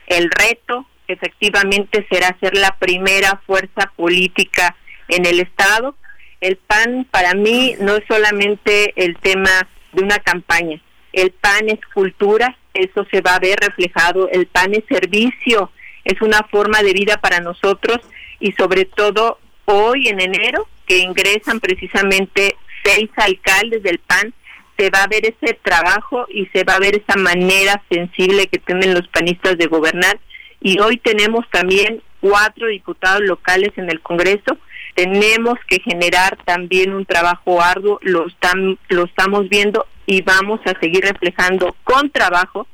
El 0.05 0.29
reto 0.29 0.85
efectivamente 1.07 2.05
será 2.11 2.35
ser 2.41 2.57
la 2.57 2.75
primera 2.79 3.41
fuerza 3.47 3.93
política 3.95 4.75
en 5.07 5.25
el 5.25 5.39
estado. 5.39 5.95
El 6.41 6.57
PAN 6.57 7.07
para 7.09 7.33
mí 7.33 7.75
no 7.79 7.95
es 7.95 8.03
solamente 8.09 8.91
el 9.01 9.15
tema 9.15 9.65
de 9.93 10.03
una 10.03 10.19
campaña. 10.19 10.81
El 11.13 11.31
PAN 11.31 11.69
es 11.69 11.79
cultura, 11.93 12.57
eso 12.73 13.07
se 13.09 13.21
va 13.21 13.35
a 13.35 13.39
ver 13.39 13.57
reflejado. 13.57 14.27
El 14.33 14.47
PAN 14.47 14.73
es 14.73 14.83
servicio, 14.89 15.71
es 16.03 16.21
una 16.21 16.43
forma 16.51 16.83
de 16.83 16.91
vida 16.91 17.21
para 17.21 17.39
nosotros 17.39 17.99
y 18.41 18.51
sobre 18.51 18.83
todo 18.83 19.39
hoy 19.63 20.09
en 20.09 20.19
enero 20.19 20.67
que 20.89 20.97
ingresan 20.97 21.59
precisamente 21.59 22.55
seis 22.83 23.09
alcaldes 23.15 23.83
del 23.83 23.99
PAN, 23.99 24.33
se 24.75 24.89
va 24.89 25.03
a 25.03 25.07
ver 25.07 25.23
ese 25.23 25.53
trabajo 25.61 26.25
y 26.29 26.47
se 26.47 26.63
va 26.63 26.75
a 26.75 26.79
ver 26.79 26.95
esa 26.95 27.15
manera 27.15 27.83
sensible 27.91 28.47
que 28.47 28.57
tienen 28.57 28.95
los 28.95 29.07
panistas 29.09 29.57
de 29.59 29.67
gobernar. 29.67 30.19
Y 30.61 30.79
hoy 30.79 30.97
tenemos 30.97 31.45
también 31.51 32.01
cuatro 32.21 32.67
diputados 32.67 33.21
locales 33.21 33.71
en 33.75 33.91
el 33.91 34.01
Congreso. 34.01 34.57
Tenemos 34.95 35.59
que 35.67 35.79
generar 35.79 36.37
también 36.43 36.93
un 36.93 37.05
trabajo 37.05 37.61
arduo, 37.61 37.99
lo, 38.01 38.27
están, 38.27 38.79
lo 38.89 39.05
estamos 39.05 39.47
viendo 39.47 39.85
y 40.07 40.23
vamos 40.23 40.59
a 40.65 40.79
seguir 40.79 41.03
reflejando 41.03 41.75
con 41.83 42.09
trabajo 42.09 42.67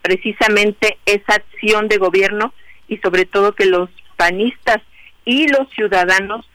precisamente 0.00 0.96
esa 1.04 1.34
acción 1.34 1.88
de 1.88 1.98
gobierno 1.98 2.54
y 2.88 2.96
sobre 2.98 3.26
todo 3.26 3.54
que 3.54 3.66
los 3.66 3.90
panistas 4.16 4.78
y 5.26 5.48
los 5.48 5.68
ciudadanos 5.74 6.46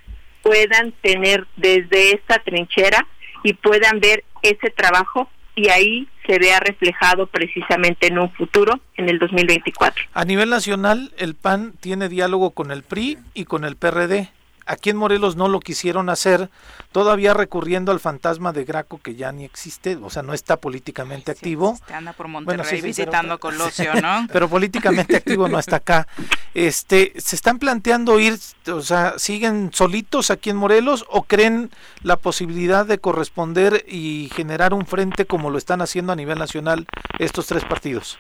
puedan 0.42 0.92
tener 1.02 1.46
desde 1.56 2.14
esta 2.14 2.40
trinchera 2.40 3.06
y 3.44 3.54
puedan 3.54 4.00
ver 4.00 4.24
ese 4.42 4.70
trabajo 4.70 5.30
y 5.56 5.70
ahí 5.70 6.08
se 6.26 6.40
vea 6.40 6.60
reflejado 6.60 7.28
precisamente 7.28 8.08
en 8.08 8.20
un 8.20 8.32
futuro, 8.32 8.80
en 8.96 9.10
el 9.10 9.20
2024. 9.20 10.06
A 10.14 10.26
nivel 10.26 10.50
nacional, 10.50 11.12
el 11.18 11.36
PAN 11.36 11.74
tiene 11.80 12.08
diálogo 12.08 12.52
con 12.52 12.72
el 12.72 12.84
PRI 12.84 13.18
y 13.34 13.46
con 13.46 13.66
el 13.66 13.76
PRD. 13.76 14.30
Aquí 14.70 14.92
en 14.92 14.98
Morelos 14.98 15.36
no 15.36 15.48
lo 15.48 15.60
quisieron 15.60 16.10
hacer, 16.10 16.48
todavía 16.92 17.34
recurriendo 17.34 17.92
al 17.92 18.00
fantasma 18.00 18.54
de 18.54 18.66
Graco 18.66 19.00
que 19.00 19.16
ya 19.16 19.32
ni 19.32 19.44
existe, 19.44 19.96
o 19.96 20.12
sea, 20.12 20.22
no 20.22 20.32
está 20.32 20.58
políticamente 20.58 21.32
activo. 21.32 21.76
Anda 21.92 22.14
por 22.14 22.28
Monterrey 22.28 22.80
visitando 22.80 23.34
a 23.34 23.38
Colosio, 23.40 24.00
¿no? 24.00 24.28
pero 24.32 24.48
políticamente 24.48 25.16
activo 25.16 25.50
no 25.50 25.58
está 25.58 25.78
acá. 25.78 26.08
Este, 26.54 27.14
¿se 27.18 27.36
están 27.36 27.58
planteando 27.58 28.20
ir, 28.20 28.38
o 28.72 28.82
sea, 28.82 29.18
siguen 29.18 29.72
solitos 29.74 30.30
aquí 30.30 30.52
en 30.52 30.58
Morelos 30.58 31.04
o 31.10 31.24
creen 31.24 31.72
la 32.04 32.18
posibilidad 32.18 32.86
de 32.86 33.00
corresponder 33.00 33.84
y 33.88 34.30
generar 34.36 34.76
un 34.76 34.86
frente 34.86 35.26
como 35.26 35.50
lo 35.50 35.58
están 35.58 35.82
haciendo 35.82 36.14
a 36.14 36.16
nivel 36.16 36.38
nacional 36.38 36.86
estos 37.18 37.48
tres 37.48 37.66
partidos? 37.66 38.20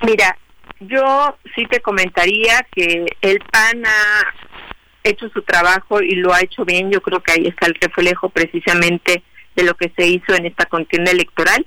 Mira, 0.00 0.38
yo 0.80 1.36
sí 1.54 1.66
te 1.66 1.80
comentaría 1.80 2.66
que 2.72 3.04
el 3.20 3.38
PAN 3.40 3.84
ha 3.84 4.49
hecho 5.02 5.28
su 5.30 5.42
trabajo 5.42 6.02
y 6.02 6.16
lo 6.16 6.32
ha 6.32 6.40
hecho 6.40 6.64
bien. 6.64 6.90
Yo 6.90 7.00
creo 7.00 7.20
que 7.22 7.32
ahí 7.32 7.46
está 7.46 7.66
el 7.66 7.74
reflejo 7.74 8.28
precisamente 8.28 9.22
de 9.56 9.64
lo 9.64 9.74
que 9.74 9.92
se 9.96 10.06
hizo 10.06 10.34
en 10.34 10.46
esta 10.46 10.66
contienda 10.66 11.10
electoral. 11.10 11.66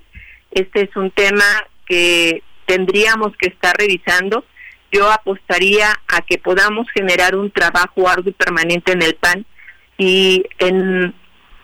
Este 0.52 0.82
es 0.82 0.96
un 0.96 1.12
tema 1.12 1.46
que 1.86 2.44
tendríamos 2.66 3.36
que 3.38 3.50
estar 3.50 3.76
revisando. 3.78 4.46
Yo 4.92 5.12
apostaría 5.12 6.00
a 6.08 6.22
que 6.22 6.38
podamos 6.38 6.88
generar 6.92 7.36
un 7.36 7.50
trabajo 7.52 8.08
arduo 8.08 8.30
y 8.30 8.34
permanente 8.34 8.92
en 8.92 9.02
el 9.02 9.16
PAN 9.16 9.46
y 9.98 10.44
en 10.60 11.14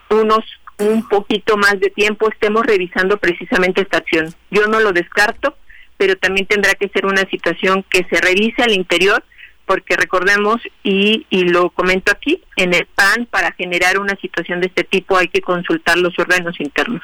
unos 0.10 0.44
un 0.80 1.08
poquito 1.08 1.58
más 1.58 1.80
de 1.80 1.90
tiempo 1.90 2.30
estemos 2.30 2.66
revisando 2.66 3.18
precisamente 3.18 3.82
esta 3.82 3.98
acción. 3.98 4.34
Yo 4.50 4.68
no 4.68 4.80
lo 4.80 4.94
descarto, 4.94 5.56
pero 5.98 6.16
también 6.16 6.48
tendrá 6.48 6.74
que 6.74 6.90
ser 6.90 7.06
una 7.06 7.30
situación 7.30 7.84
que 7.90 8.06
se 8.10 8.22
revise 8.22 8.64
al 8.64 8.72
interior 8.72 9.24
porque 9.70 9.96
recordemos, 9.96 10.60
y, 10.82 11.28
y 11.30 11.44
lo 11.44 11.70
comento 11.70 12.12
aquí, 12.12 12.42
en 12.56 12.74
el 12.74 12.88
PAN 12.88 13.28
para 13.30 13.52
generar 13.52 14.00
una 14.00 14.16
situación 14.16 14.62
de 14.62 14.66
este 14.66 14.84
tipo 14.84 15.16
hay 15.16 15.28
que 15.28 15.42
consultar 15.42 16.00
los 16.00 16.18
órganos 16.18 16.60
internos. 16.60 17.04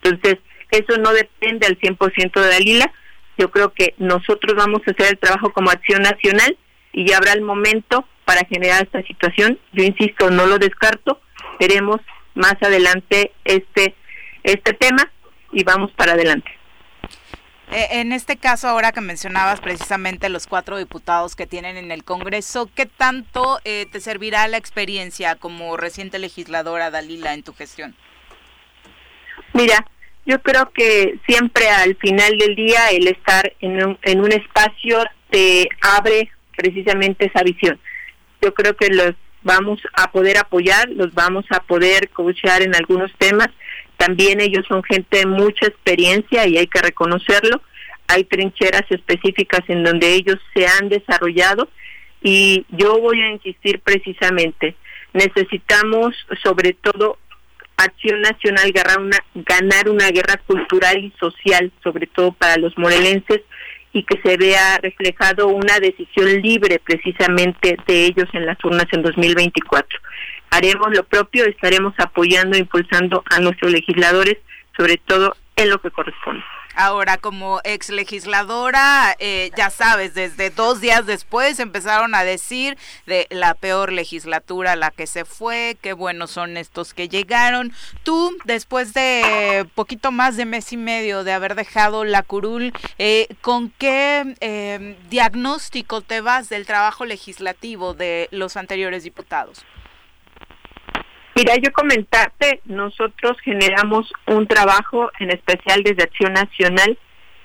Entonces, 0.00 0.38
eso 0.70 0.98
no 0.98 1.12
depende 1.12 1.66
al 1.66 1.76
100% 1.76 2.40
de 2.40 2.48
Dalila. 2.48 2.92
Yo 3.36 3.50
creo 3.50 3.72
que 3.72 3.94
nosotros 3.98 4.54
vamos 4.54 4.82
a 4.86 4.92
hacer 4.92 5.08
el 5.08 5.18
trabajo 5.18 5.52
como 5.52 5.68
acción 5.68 6.02
nacional 6.02 6.56
y 6.92 7.08
ya 7.08 7.16
habrá 7.16 7.32
el 7.32 7.42
momento 7.42 8.06
para 8.24 8.44
generar 8.44 8.84
esta 8.84 9.02
situación. 9.02 9.58
Yo 9.72 9.82
insisto, 9.82 10.30
no 10.30 10.46
lo 10.46 10.60
descarto. 10.60 11.20
Veremos 11.58 12.00
más 12.36 12.54
adelante 12.62 13.32
este 13.44 13.96
este 14.44 14.74
tema 14.74 15.10
y 15.50 15.64
vamos 15.64 15.90
para 15.90 16.12
adelante. 16.12 16.52
Eh, 17.72 18.00
en 18.00 18.12
este 18.12 18.36
caso, 18.36 18.68
ahora 18.68 18.92
que 18.92 19.00
mencionabas 19.00 19.60
precisamente 19.60 20.28
los 20.28 20.46
cuatro 20.46 20.78
diputados 20.78 21.34
que 21.34 21.46
tienen 21.46 21.76
en 21.76 21.90
el 21.90 22.04
Congreso, 22.04 22.70
¿qué 22.74 22.86
tanto 22.86 23.58
eh, 23.64 23.86
te 23.90 24.00
servirá 24.00 24.46
la 24.46 24.56
experiencia 24.56 25.34
como 25.34 25.76
reciente 25.76 26.18
legisladora, 26.18 26.90
Dalila, 26.90 27.34
en 27.34 27.42
tu 27.42 27.54
gestión? 27.54 27.96
Mira, 29.52 29.84
yo 30.26 30.40
creo 30.42 30.70
que 30.72 31.18
siempre 31.26 31.68
al 31.68 31.96
final 31.96 32.38
del 32.38 32.54
día 32.54 32.90
el 32.90 33.08
estar 33.08 33.52
en 33.60 33.84
un, 33.84 33.98
en 34.02 34.20
un 34.20 34.32
espacio 34.32 35.04
te 35.30 35.68
abre 35.80 36.30
precisamente 36.56 37.26
esa 37.26 37.42
visión. 37.42 37.80
Yo 38.42 38.54
creo 38.54 38.76
que 38.76 38.88
los 38.88 39.14
vamos 39.42 39.80
a 39.94 40.10
poder 40.10 40.38
apoyar, 40.38 40.88
los 40.90 41.14
vamos 41.14 41.44
a 41.50 41.60
poder 41.60 42.10
coachear 42.10 42.62
en 42.62 42.74
algunos 42.74 43.12
temas 43.18 43.48
también 43.96 44.40
ellos 44.40 44.64
son 44.68 44.82
gente 44.82 45.18
de 45.18 45.26
mucha 45.26 45.66
experiencia 45.66 46.46
y 46.46 46.58
hay 46.58 46.66
que 46.66 46.82
reconocerlo. 46.82 47.60
hay 48.08 48.24
trincheras 48.24 48.84
específicas 48.90 49.62
en 49.68 49.82
donde 49.82 50.14
ellos 50.14 50.36
se 50.54 50.66
han 50.66 50.88
desarrollado 50.88 51.68
y 52.22 52.64
yo 52.70 52.98
voy 53.00 53.20
a 53.20 53.30
insistir 53.30 53.80
precisamente, 53.80 54.76
necesitamos 55.12 56.14
sobre 56.42 56.72
todo 56.72 57.18
Acción 57.76 58.22
Nacional 58.22 58.72
ganar 59.34 59.88
una, 59.90 60.10
guerra 60.10 60.40
cultural 60.46 61.04
y 61.04 61.12
social, 61.20 61.70
sobre 61.82 62.06
todo 62.06 62.32
para 62.32 62.56
los 62.56 62.76
morelenses, 62.78 63.42
y 63.92 64.02
que 64.02 64.20
se 64.22 64.36
vea 64.36 64.78
reflejado 64.82 65.48
una 65.48 65.78
decisión 65.78 66.40
libre 66.40 66.80
precisamente 66.84 67.76
de 67.86 68.06
ellos 68.06 68.28
en 68.32 68.46
las 68.46 68.62
urnas 68.64 68.86
en 68.92 69.02
2024. 69.02 69.98
Haremos 70.50 70.88
lo 70.94 71.04
propio, 71.04 71.44
estaremos 71.44 71.94
apoyando 71.98 72.56
e 72.56 72.60
impulsando 72.60 73.22
a 73.30 73.40
nuestros 73.40 73.72
legisladores, 73.72 74.38
sobre 74.76 74.96
todo 74.96 75.36
en 75.56 75.70
lo 75.70 75.80
que 75.80 75.90
corresponde. 75.90 76.44
Ahora, 76.78 77.16
como 77.16 77.62
ex 77.64 77.88
legisladora, 77.88 79.16
eh, 79.18 79.50
ya 79.56 79.70
sabes, 79.70 80.12
desde 80.12 80.50
dos 80.50 80.82
días 80.82 81.06
después 81.06 81.58
empezaron 81.58 82.14
a 82.14 82.22
decir 82.22 82.76
de 83.06 83.26
la 83.30 83.54
peor 83.54 83.90
legislatura 83.90 84.76
la 84.76 84.90
que 84.90 85.06
se 85.06 85.24
fue, 85.24 85.78
qué 85.80 85.94
buenos 85.94 86.32
son 86.32 86.58
estos 86.58 86.92
que 86.92 87.08
llegaron. 87.08 87.72
Tú, 88.02 88.36
después 88.44 88.92
de 88.92 89.66
poquito 89.74 90.12
más 90.12 90.36
de 90.36 90.44
mes 90.44 90.70
y 90.70 90.76
medio 90.76 91.24
de 91.24 91.32
haber 91.32 91.54
dejado 91.54 92.04
la 92.04 92.22
curul, 92.22 92.74
eh, 92.98 93.26
¿con 93.40 93.70
qué 93.70 94.36
eh, 94.40 94.98
diagnóstico 95.08 96.02
te 96.02 96.20
vas 96.20 96.50
del 96.50 96.66
trabajo 96.66 97.06
legislativo 97.06 97.94
de 97.94 98.28
los 98.32 98.58
anteriores 98.58 99.02
diputados? 99.02 99.64
Mira, 101.36 101.54
yo 101.56 101.70
comentarte, 101.70 102.62
nosotros 102.64 103.36
generamos 103.44 104.10
un 104.24 104.46
trabajo 104.46 105.10
en 105.18 105.30
especial 105.30 105.82
desde 105.82 106.04
Acción 106.04 106.32
Nacional 106.32 106.96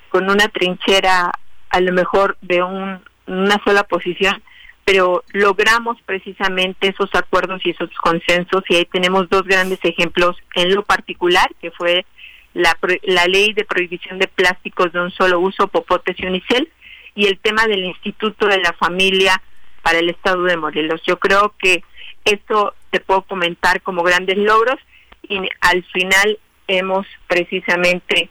con 0.07 0.29
una 0.29 0.47
trinchera 0.47 1.29
a 1.69 1.81
lo 1.81 1.91
mejor 1.91 2.37
de 2.39 2.63
una 2.63 3.61
sola 3.65 3.83
posición, 3.83 4.41
pero 4.85 5.25
logramos 5.33 5.97
precisamente 6.05 6.87
esos 6.87 7.13
acuerdos 7.13 7.59
y 7.65 7.71
esos 7.71 7.89
consensos 8.01 8.63
y 8.69 8.75
ahí 8.75 8.85
tenemos 8.85 9.27
dos 9.27 9.43
grandes 9.43 9.79
ejemplos 9.83 10.37
en 10.55 10.73
lo 10.73 10.83
particular, 10.83 11.49
que 11.59 11.71
fue 11.71 12.05
la, 12.53 12.77
la 13.03 13.25
ley 13.25 13.51
de 13.51 13.65
prohibición 13.65 14.19
de 14.19 14.29
plásticos 14.29 14.93
de 14.93 15.01
un 15.01 15.11
solo 15.11 15.41
uso, 15.41 15.67
Popotes 15.67 16.17
y 16.17 16.25
Unicel, 16.25 16.69
y 17.13 17.25
el 17.27 17.37
tema 17.39 17.67
del 17.67 17.83
Instituto 17.83 18.47
de 18.47 18.59
la 18.59 18.71
Familia 18.71 19.41
para 19.81 19.99
el 19.99 20.09
Estado 20.09 20.43
de 20.43 20.55
Morelos. 20.55 21.01
Yo 21.05 21.19
creo 21.19 21.55
que 21.59 21.83
esto 22.23 22.73
te 22.91 22.99
puedo 22.99 23.23
comentar 23.23 23.81
como 23.81 24.03
grandes 24.03 24.37
logros 24.37 24.77
y 25.23 25.39
al 25.61 25.83
final 25.85 26.37
hemos 26.67 27.07
precisamente 27.27 28.29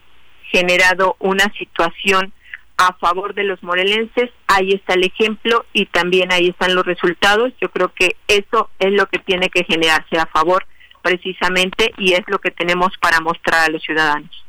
generado 0.51 1.17
una 1.19 1.53
situación 1.59 2.33
a 2.77 2.95
favor 2.95 3.35
de 3.35 3.45
los 3.45 3.63
morelenses, 3.63 4.31
ahí 4.47 4.73
está 4.73 4.95
el 4.95 5.05
ejemplo 5.05 5.67
y 5.75 5.85
también 5.87 6.33
ahí 6.33 6.49
están 6.49 6.75
los 6.75 6.87
resultados. 6.87 7.53
Yo 7.61 7.71
creo 7.71 7.93
que 7.93 8.17
eso 8.27 8.71
es 8.79 8.93
lo 8.93 9.07
que 9.07 9.19
tiene 9.19 9.51
que 9.51 9.65
generarse 9.65 10.19
a 10.19 10.25
favor 10.27 10.67
precisamente 11.03 11.93
y 11.99 12.15
es 12.15 12.23
lo 12.27 12.39
que 12.39 12.51
tenemos 12.51 12.97
para 12.99 13.21
mostrar 13.21 13.69
a 13.69 13.71
los 13.71 13.83
ciudadanos. 13.83 14.45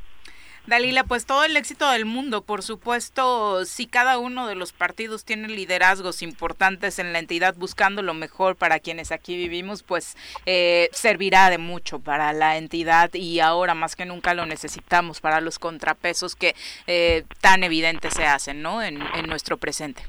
Dalila, 0.72 1.04
pues 1.04 1.26
todo 1.26 1.44
el 1.44 1.58
éxito 1.58 1.92
del 1.92 2.06
mundo, 2.06 2.44
por 2.44 2.64
supuesto, 2.64 3.66
si 3.66 3.88
cada 3.88 4.18
uno 4.18 4.48
de 4.48 4.56
los 4.56 4.72
partidos 4.72 5.26
tiene 5.26 5.50
liderazgos 5.50 6.22
importantes 6.22 6.98
en 6.98 7.12
la 7.12 7.20
entidad 7.20 7.56
buscando 7.58 8.02
lo 8.02 8.14
mejor 8.14 8.56
para 8.56 8.80
quienes 8.80 9.12
aquí 9.12 9.36
vivimos, 9.36 9.84
pues 9.84 10.16
eh, 10.46 10.88
servirá 10.94 11.50
de 11.50 11.58
mucho 11.58 12.00
para 12.00 12.32
la 12.32 12.56
entidad 12.56 13.14
y 13.14 13.42
ahora 13.42 13.76
más 13.76 13.98
que 13.98 14.06
nunca 14.06 14.34
lo 14.34 14.46
necesitamos 14.46 15.20
para 15.20 15.42
los 15.42 15.60
contrapesos 15.60 16.38
que 16.38 16.56
eh, 16.88 17.26
tan 17.42 17.66
evidentes 17.66 18.14
se 18.14 18.24
hacen, 18.24 18.62
¿no? 18.62 18.82
En, 18.82 19.02
en 19.16 19.28
nuestro 19.28 19.58
presente. 19.58 20.04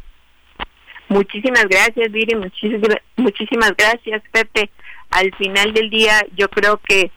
Muchísimas 1.09 1.65
gracias, 1.65 2.13
Viri, 2.13 2.37
muchísimas, 2.37 3.77
gracias, 3.77 4.23
Pepe 4.31 4.71
al 5.13 5.31
final 5.37 5.73
del 5.75 5.91
día 5.91 6.25
yo 6.35 6.49
creo 6.49 6.79
que 6.79 7.11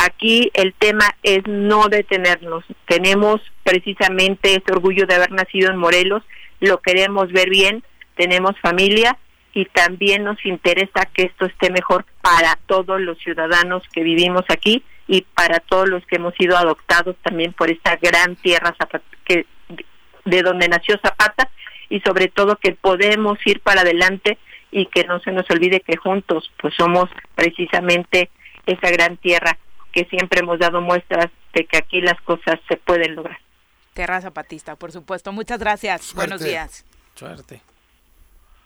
aquí 0.00 0.50
el 0.54 0.72
tema 0.74 1.04
es 1.22 1.46
no 1.46 1.88
detenernos. 1.88 2.64
Tenemos 2.86 3.40
precisamente 3.62 4.54
ese 4.54 4.72
orgullo 4.72 5.06
de 5.06 5.14
haber 5.14 5.30
nacido 5.32 5.70
en 5.70 5.76
Morelos, 5.76 6.22
lo 6.60 6.78
queremos 6.80 7.30
ver 7.32 7.50
bien, 7.50 7.82
tenemos 8.16 8.58
familia 8.60 9.16
y 9.52 9.66
también 9.66 10.24
nos 10.24 10.44
interesa 10.44 11.06
que 11.12 11.24
esto 11.24 11.46
esté 11.46 11.70
mejor 11.70 12.04
para 12.22 12.58
todos 12.66 13.00
los 13.00 13.18
ciudadanos 13.18 13.82
que 13.92 14.02
vivimos 14.02 14.44
aquí 14.48 14.82
y 15.06 15.22
para 15.34 15.60
todos 15.60 15.88
los 15.88 16.04
que 16.06 16.16
hemos 16.16 16.34
sido 16.34 16.56
adoptados 16.56 17.16
también 17.22 17.52
por 17.52 17.70
esta 17.70 17.96
gran 17.96 18.36
tierra 18.36 18.74
que, 19.24 19.46
de 20.24 20.42
donde 20.42 20.68
nació 20.68 20.98
Zapata 21.02 21.50
y 21.88 22.00
sobre 22.00 22.28
todo 22.28 22.56
que 22.56 22.72
podemos 22.72 23.38
ir 23.44 23.60
para 23.60 23.80
adelante 23.80 24.38
y 24.70 24.86
que 24.86 25.04
no 25.04 25.18
se 25.20 25.32
nos 25.32 25.50
olvide 25.50 25.80
que 25.80 25.96
juntos 25.96 26.52
pues 26.60 26.74
somos 26.74 27.10
precisamente 27.34 28.30
esa 28.66 28.90
gran 28.90 29.16
tierra 29.16 29.58
que 29.92 30.04
siempre 30.04 30.40
hemos 30.40 30.58
dado 30.58 30.80
muestras 30.80 31.26
de 31.54 31.66
que 31.66 31.78
aquí 31.78 32.00
las 32.00 32.20
cosas 32.22 32.58
se 32.68 32.76
pueden 32.76 33.14
lograr. 33.14 33.38
Tierra 33.94 34.20
Zapatista, 34.20 34.76
por 34.76 34.92
supuesto. 34.92 35.32
Muchas 35.32 35.58
gracias. 35.58 36.14
Buenos 36.14 36.42
días. 36.42 36.84
Suerte. 37.14 37.62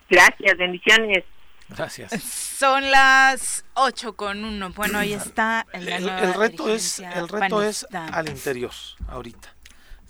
Gracias, 0.08 0.56
bendiciones. 0.58 1.24
Gracias. 1.68 2.12
Son 2.22 2.90
las 2.90 3.64
8 3.74 4.14
con 4.14 4.44
1. 4.44 4.70
Bueno, 4.70 4.98
ahí 4.98 5.14
está 5.14 5.66
el, 5.72 5.88
el 5.88 6.34
reto 6.34 6.68
es 6.68 7.00
el 7.00 7.28
reto 7.28 7.62
es 7.62 7.86
al 7.92 8.28
interior 8.28 8.72
ahorita 9.08 9.54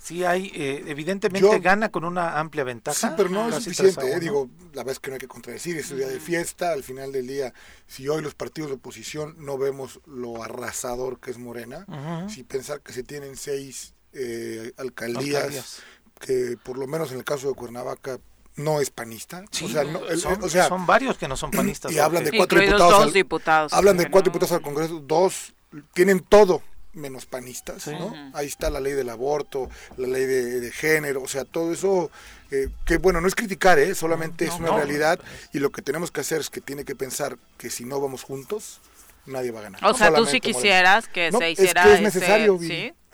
sí 0.05 0.23
hay, 0.23 0.51
eh, 0.53 0.83
evidentemente 0.85 1.59
gana 1.59 1.89
con 1.89 2.05
una 2.05 2.39
amplia 2.39 2.63
ventaja. 2.63 2.95
Sí, 2.95 3.13
pero 3.17 3.29
no 3.29 3.49
es 3.49 3.63
suficiente, 3.63 4.11
eh, 4.11 4.19
digo, 4.19 4.49
la 4.73 4.83
verdad 4.83 4.91
es 4.91 4.99
que 4.99 5.09
no 5.09 5.15
hay 5.15 5.19
que 5.19 5.27
contradecir, 5.27 5.77
es 5.77 5.89
un 5.89 5.97
día 5.97 6.07
de 6.07 6.19
fiesta, 6.19 6.73
al 6.73 6.83
final 6.83 7.11
del 7.11 7.25
día, 7.25 7.53
si 7.87 8.07
hoy 8.07 8.21
los 8.21 8.35
partidos 8.35 8.69
de 8.69 8.75
oposición 8.75 9.35
no 9.39 9.57
vemos 9.57 9.99
lo 10.05 10.43
arrasador 10.43 11.19
que 11.19 11.31
es 11.31 11.39
Morena, 11.39 11.87
si 12.29 12.43
pensar 12.43 12.81
que 12.81 12.93
se 12.93 13.01
tienen 13.01 13.35
seis 13.35 13.95
eh, 14.13 14.73
alcaldías, 14.77 15.81
que 16.19 16.55
por 16.61 16.77
lo 16.77 16.85
menos 16.85 17.11
en 17.11 17.17
el 17.17 17.23
caso 17.23 17.47
de 17.47 17.55
Cuernavaca 17.55 18.19
no 18.57 18.79
es 18.79 18.91
panista. 18.91 19.43
o 19.63 19.67
sea, 19.67 19.83
son, 20.17 20.49
son, 20.49 20.85
varios 20.85 21.17
que 21.17 21.27
no 21.27 21.35
son 21.35 21.49
panistas. 21.49 21.91
Y 21.91 21.97
hablan 21.97 22.23
de 22.23 22.31
cuatro 22.37 22.61
diputados, 22.61 23.13
diputados. 23.13 23.73
Hablan 23.73 23.97
de 23.97 24.09
cuatro 24.11 24.31
diputados 24.31 24.51
al 24.51 24.61
Congreso, 24.61 24.99
dos 24.99 25.55
tienen 25.93 26.19
todo 26.19 26.61
menos 26.95 27.25
panistas, 27.25 27.87
¿no? 27.87 28.13
Ahí 28.33 28.47
está 28.47 28.69
la 28.69 28.79
ley 28.79 28.93
del 28.93 29.09
aborto, 29.09 29.69
la 29.97 30.07
ley 30.07 30.25
de, 30.25 30.71
género, 30.71 31.21
o 31.21 31.27
sea, 31.27 31.45
todo 31.45 31.71
eso, 31.71 32.09
eh, 32.51 32.69
que 32.85 32.97
bueno, 32.97 33.21
no 33.21 33.27
es 33.27 33.35
criticar, 33.35 33.77
¿eh? 33.79 33.93
solamente 33.95 34.45
es 34.45 34.53
una 34.55 34.75
realidad 34.75 35.19
y 35.53 35.59
lo 35.59 35.71
que 35.71 35.81
tenemos 35.81 36.11
que 36.11 36.21
hacer 36.21 36.41
es 36.41 36.49
que 36.49 36.61
tiene 36.61 36.85
que 36.85 36.95
pensar 36.95 37.37
que 37.57 37.69
si 37.69 37.85
no 37.85 37.99
vamos 37.99 38.23
juntos, 38.23 38.79
nadie 39.25 39.51
va 39.51 39.59
a 39.59 39.63
ganar. 39.63 39.85
O 39.85 39.93
sea, 39.93 40.13
tú 40.13 40.25
si 40.25 40.39
quisieras 40.39 41.07
que 41.07 41.31
se 41.31 41.51
hiciera 41.51 41.83
es, 41.83 41.87
que 41.87 41.93
es 41.95 42.01
necesario, 42.01 42.59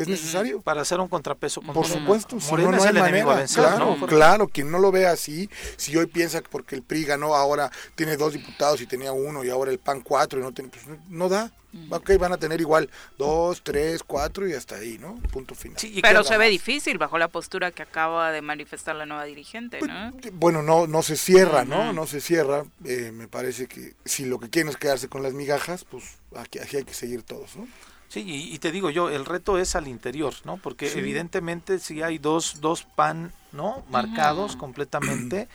es 0.01 0.07
necesario 0.07 0.61
para 0.61 0.81
hacer 0.81 0.99
un 0.99 1.07
contrapeso 1.07 1.61
por 1.61 1.85
supuesto 1.85 2.37
Morena 2.49 2.71
no, 2.71 2.77
es 2.77 2.85
el 2.85 2.97
enemigo 2.97 3.35
vencer, 3.35 3.63
claro 3.63 3.97
claro 4.07 4.47
quien 4.47 4.71
no 4.71 4.79
lo 4.79 4.91
ve 4.91 5.07
así 5.07 5.49
si 5.77 5.95
hoy 5.97 6.07
piensa 6.07 6.41
que 6.41 6.49
porque 6.49 6.75
el 6.75 6.83
PRI 6.83 7.05
ganó 7.05 7.35
ahora 7.35 7.71
tiene 7.95 8.17
dos 8.17 8.33
diputados 8.33 8.81
y 8.81 8.85
tenía 8.85 9.11
uno 9.11 9.43
y 9.43 9.49
ahora 9.49 9.71
el 9.71 9.79
PAN 9.79 10.01
cuatro 10.01 10.39
y 10.39 10.43
no 10.43 10.53
tiene 10.53 10.69
pues, 10.69 10.85
no 11.09 11.29
da 11.29 11.51
Ok, 11.89 12.11
van 12.19 12.33
a 12.33 12.37
tener 12.37 12.59
igual 12.59 12.89
dos, 13.17 13.61
tres, 13.63 14.03
cuatro 14.03 14.47
y 14.47 14.53
hasta 14.53 14.75
ahí, 14.75 14.97
¿no? 14.97 15.15
Punto 15.31 15.55
final. 15.55 15.77
pero 16.01 16.23
se 16.23 16.37
ve 16.37 16.49
difícil 16.49 16.97
bajo 16.97 17.17
la 17.17 17.29
postura 17.29 17.71
que 17.71 17.81
acaba 17.81 18.31
de 18.31 18.41
manifestar 18.41 18.95
la 18.95 19.05
nueva 19.05 19.23
dirigente, 19.23 19.79
pues, 19.79 19.89
¿no? 19.89 20.11
Bueno, 20.33 20.61
no, 20.63 20.87
no 20.87 21.01
se 21.01 21.15
cierra, 21.15 21.63
¿no? 21.63 21.93
No 21.93 22.07
se 22.07 22.19
cierra. 22.19 22.65
Eh, 22.85 23.11
me 23.13 23.27
parece 23.27 23.67
que 23.67 23.93
si 24.03 24.25
lo 24.25 24.39
que 24.39 24.49
quieren 24.49 24.69
es 24.69 24.77
quedarse 24.77 25.07
con 25.07 25.23
las 25.23 25.33
migajas, 25.33 25.85
pues 25.85 26.03
aquí, 26.35 26.59
hay 26.59 26.83
que 26.83 26.93
seguir 26.93 27.23
todos, 27.23 27.55
¿no? 27.55 27.67
Sí, 28.11 28.49
y, 28.51 28.59
te 28.59 28.73
digo 28.73 28.89
yo, 28.89 29.09
el 29.09 29.23
reto 29.23 29.57
es 29.57 29.73
al 29.77 29.87
interior, 29.87 30.33
¿no? 30.43 30.57
Porque 30.57 30.91
evidentemente 30.99 31.79
si 31.79 32.01
hay 32.01 32.17
dos, 32.17 32.59
dos 32.59 32.83
pan, 32.83 33.31
¿no? 33.53 33.85
Marcados 33.89 34.57
completamente. 34.57 35.47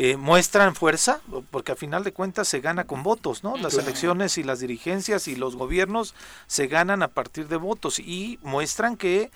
Eh, 0.00 0.16
muestran 0.16 0.76
fuerza, 0.76 1.20
porque 1.50 1.72
a 1.72 1.74
final 1.74 2.04
de 2.04 2.12
cuentas 2.12 2.46
se 2.46 2.60
gana 2.60 2.84
con 2.84 3.02
votos, 3.02 3.42
¿no? 3.42 3.56
Las 3.56 3.74
elecciones 3.74 4.38
y 4.38 4.44
las 4.44 4.60
dirigencias 4.60 5.26
y 5.26 5.34
los 5.34 5.56
gobiernos 5.56 6.14
se 6.46 6.68
ganan 6.68 7.02
a 7.02 7.08
partir 7.08 7.48
de 7.48 7.56
votos 7.56 7.98
y 7.98 8.38
muestran 8.44 8.96
que 8.96 9.32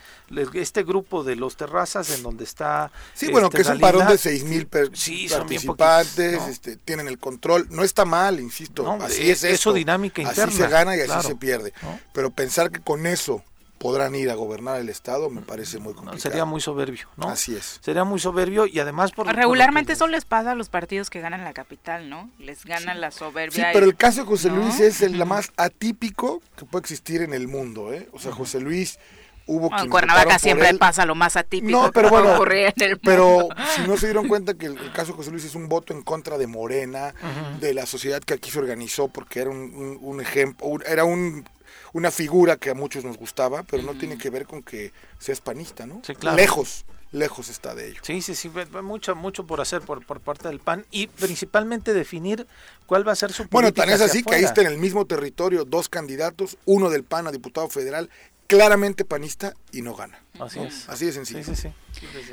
este 0.54 0.84
grupo 0.84 1.24
de 1.24 1.34
los 1.34 1.56
terrazas 1.56 2.10
en 2.10 2.22
donde 2.22 2.44
está... 2.44 2.92
Sí, 3.12 3.32
bueno, 3.32 3.48
este, 3.48 3.56
que 3.56 3.62
es 3.62 3.68
un 3.70 3.80
parón 3.80 4.06
de 4.06 4.16
seis 4.16 4.44
mil 4.44 4.68
participantes, 4.68 6.42
este, 6.46 6.76
tienen 6.76 7.08
el 7.08 7.18
control, 7.18 7.66
no 7.70 7.82
está 7.82 8.04
mal, 8.04 8.38
insisto, 8.38 8.88
así 9.02 9.32
es, 9.32 9.42
eso 9.42 9.72
dinámica 9.72 10.22
interna. 10.22 10.44
Así 10.44 10.58
se 10.58 10.68
gana 10.68 10.96
y 10.96 11.00
así 11.00 11.26
se 11.26 11.34
pierde, 11.34 11.72
pero 12.12 12.30
pensar 12.30 12.70
que 12.70 12.78
con 12.78 13.06
eso 13.06 13.42
podrán 13.82 14.14
ir 14.14 14.30
a 14.30 14.34
gobernar 14.34 14.80
el 14.80 14.88
estado 14.88 15.28
me 15.28 15.42
parece 15.42 15.80
muy 15.80 15.92
complicado. 15.92 16.20
sería 16.20 16.44
muy 16.44 16.60
soberbio, 16.60 17.08
¿no? 17.16 17.28
Así 17.28 17.56
es. 17.56 17.80
Sería 17.82 18.04
muy 18.04 18.20
soberbio 18.20 18.66
y 18.66 18.78
además 18.78 19.10
por 19.10 19.26
regularmente 19.26 19.94
eso 19.94 20.06
les 20.06 20.24
pasa 20.24 20.52
a 20.52 20.54
los 20.54 20.68
partidos 20.68 21.10
que 21.10 21.20
ganan 21.20 21.42
la 21.42 21.52
capital, 21.52 22.08
¿no? 22.08 22.30
Les 22.38 22.64
gana 22.64 22.94
la 22.94 23.10
soberbia. 23.10 23.64
Sí, 23.64 23.70
pero 23.72 23.84
el 23.84 23.96
caso 23.96 24.20
de 24.20 24.28
José 24.28 24.50
Luis 24.50 24.78
es 24.78 25.02
el 25.02 25.22
más 25.26 25.50
atípico 25.56 26.40
que 26.56 26.64
puede 26.64 26.82
existir 26.82 27.22
en 27.22 27.34
el 27.34 27.48
mundo, 27.48 27.92
¿eh? 27.92 28.08
O 28.12 28.20
sea, 28.20 28.30
José 28.30 28.60
Luis 28.60 29.00
hubo 29.46 29.76
en 29.76 29.90
Cuernavaca 29.90 30.38
siempre 30.38 30.72
pasa 30.74 31.04
lo 31.04 31.16
más 31.16 31.36
atípico. 31.36 31.82
No, 31.82 31.90
pero 31.90 32.08
bueno, 32.08 32.38
pero 33.02 33.48
si 33.74 33.82
no 33.82 33.96
se 33.96 34.06
dieron 34.06 34.28
cuenta 34.28 34.54
que 34.54 34.66
el, 34.66 34.92
caso 34.92 35.10
de 35.12 35.16
José 35.16 35.32
Luis 35.32 35.44
es 35.44 35.56
un 35.56 35.68
voto 35.68 35.92
en 35.92 36.02
contra 36.02 36.38
de 36.38 36.46
Morena, 36.46 37.14
de 37.58 37.74
la 37.74 37.86
sociedad 37.86 38.20
que 38.20 38.34
aquí 38.34 38.48
se 38.50 38.60
organizó, 38.60 39.08
porque 39.08 39.40
era 39.40 39.50
un, 39.50 40.20
ejemplo, 40.20 40.78
era 40.86 41.04
un 41.04 41.44
una 41.92 42.10
figura 42.10 42.56
que 42.56 42.70
a 42.70 42.74
muchos 42.74 43.04
nos 43.04 43.18
gustaba, 43.18 43.62
pero 43.62 43.82
no 43.82 43.94
tiene 43.94 44.18
que 44.18 44.30
ver 44.30 44.46
con 44.46 44.62
que 44.62 44.92
sea 45.18 45.34
panista, 45.42 45.86
¿no? 45.86 46.02
Sí, 46.04 46.14
claro. 46.14 46.36
Lejos, 46.36 46.84
lejos 47.12 47.48
está 47.48 47.74
de 47.74 47.88
ello. 47.88 48.00
Sí, 48.02 48.22
sí, 48.22 48.34
sí, 48.34 48.50
mucho, 48.82 49.14
mucho 49.14 49.46
por 49.46 49.60
hacer 49.60 49.82
por, 49.82 50.04
por 50.04 50.20
parte 50.20 50.48
del 50.48 50.60
PAN 50.60 50.86
y 50.90 51.06
principalmente 51.06 51.92
definir 51.92 52.46
cuál 52.86 53.06
va 53.06 53.12
a 53.12 53.16
ser 53.16 53.32
su 53.32 53.46
política 53.46 53.56
Bueno, 53.58 53.72
tan 53.74 53.90
es 53.90 54.00
así 54.00 54.22
que 54.22 54.34
ahí 54.34 54.44
está 54.44 54.62
en 54.62 54.68
el 54.68 54.78
mismo 54.78 55.06
territorio 55.06 55.64
dos 55.64 55.88
candidatos, 55.88 56.56
uno 56.64 56.90
del 56.90 57.04
PAN 57.04 57.26
a 57.26 57.32
diputado 57.32 57.68
federal 57.68 58.08
claramente 58.46 59.04
panista 59.04 59.54
y 59.72 59.82
no 59.82 59.94
gana. 59.94 60.18
Así 60.44 60.60
es. 60.60 60.88
Así 60.88 61.06
de 61.06 61.12
sencillo. 61.12 61.44
Sí, 61.44 61.54
sí, 61.54 61.62
sí. 61.62 61.72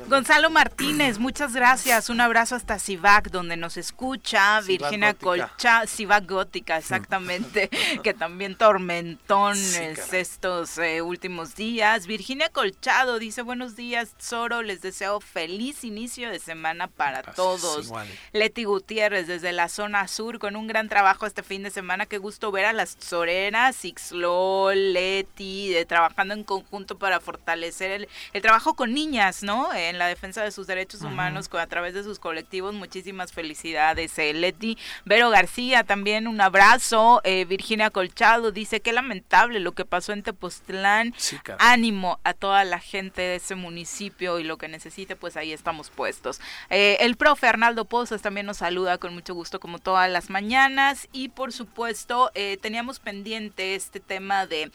Gonzalo 0.08 0.50
Martínez, 0.50 1.18
muchas 1.18 1.54
gracias. 1.54 2.10
Un 2.10 2.20
abrazo 2.20 2.56
hasta 2.56 2.78
Civac, 2.78 3.30
donde 3.30 3.56
nos 3.56 3.76
escucha. 3.76 4.60
Virginia 4.62 5.14
Colcha, 5.14 5.86
Civac 5.86 6.28
Gótica, 6.28 6.78
exactamente, 6.78 7.68
que 8.02 8.12
también 8.12 8.56
tormentones 8.56 10.12
estos 10.12 10.78
eh, 10.78 11.02
últimos 11.02 11.54
días. 11.54 12.06
Virginia 12.06 12.48
Colchado 12.48 13.18
dice, 13.18 13.42
buenos 13.42 13.76
días, 13.76 14.14
Zoro, 14.20 14.62
les 14.62 14.82
deseo 14.82 15.20
feliz 15.20 15.84
inicio 15.84 16.30
de 16.30 16.40
semana 16.40 16.88
para 16.88 17.22
todos. 17.22 17.92
Leti 18.32 18.64
Gutiérrez, 18.64 19.28
desde 19.28 19.52
la 19.52 19.68
zona 19.68 20.08
sur, 20.08 20.38
con 20.38 20.56
un 20.56 20.66
gran 20.66 20.88
trabajo 20.88 21.26
este 21.26 21.42
fin 21.42 21.62
de 21.62 21.70
semana. 21.70 22.06
Qué 22.06 22.18
gusto 22.18 22.50
ver 22.50 22.64
a 22.64 22.72
las 22.72 22.96
Zorenas, 23.00 23.84
Ixlol, 23.84 24.94
Leti, 24.94 25.68
de 25.68 25.84
trabajo 25.84 26.00
trabajando 26.00 26.32
en 26.32 26.44
conjunto 26.44 26.96
para 26.96 27.20
fortalecer 27.20 27.90
el, 27.90 27.99
el 28.32 28.42
trabajo 28.42 28.74
con 28.74 28.92
niñas, 28.94 29.42
¿no? 29.42 29.72
En 29.74 29.98
la 29.98 30.06
defensa 30.06 30.42
de 30.42 30.50
sus 30.50 30.66
derechos 30.66 31.02
humanos 31.02 31.48
a 31.52 31.66
través 31.66 31.94
de 31.94 32.02
sus 32.02 32.18
colectivos. 32.18 32.74
Muchísimas 32.74 33.32
felicidades, 33.32 34.18
eh, 34.18 34.32
Leti. 34.32 34.78
Vero 35.04 35.30
García, 35.30 35.84
también 35.84 36.26
un 36.26 36.40
abrazo. 36.40 37.20
Eh, 37.24 37.44
Virginia 37.44 37.90
Colchado 37.90 38.52
dice 38.52 38.80
que 38.80 38.92
lamentable 38.92 39.60
lo 39.60 39.72
que 39.72 39.84
pasó 39.84 40.12
en 40.12 40.22
Tepoztlán. 40.22 41.14
Ánimo 41.58 42.20
a 42.24 42.34
toda 42.34 42.64
la 42.64 42.78
gente 42.78 43.22
de 43.22 43.36
ese 43.36 43.54
municipio 43.54 44.38
y 44.38 44.44
lo 44.44 44.58
que 44.58 44.68
necesite, 44.68 45.16
pues 45.16 45.36
ahí 45.36 45.52
estamos 45.52 45.90
puestos. 45.90 46.40
Eh, 46.68 46.98
el 47.00 47.16
profe 47.16 47.46
Arnaldo 47.46 47.84
Pozos 47.84 48.22
también 48.22 48.46
nos 48.46 48.58
saluda 48.58 48.98
con 48.98 49.14
mucho 49.14 49.34
gusto 49.34 49.60
como 49.60 49.78
todas 49.78 50.10
las 50.10 50.30
mañanas 50.30 51.08
y 51.12 51.28
por 51.28 51.52
supuesto 51.52 52.30
eh, 52.34 52.58
teníamos 52.60 52.98
pendiente 52.98 53.74
este 53.74 54.00
tema 54.00 54.46
de 54.46 54.70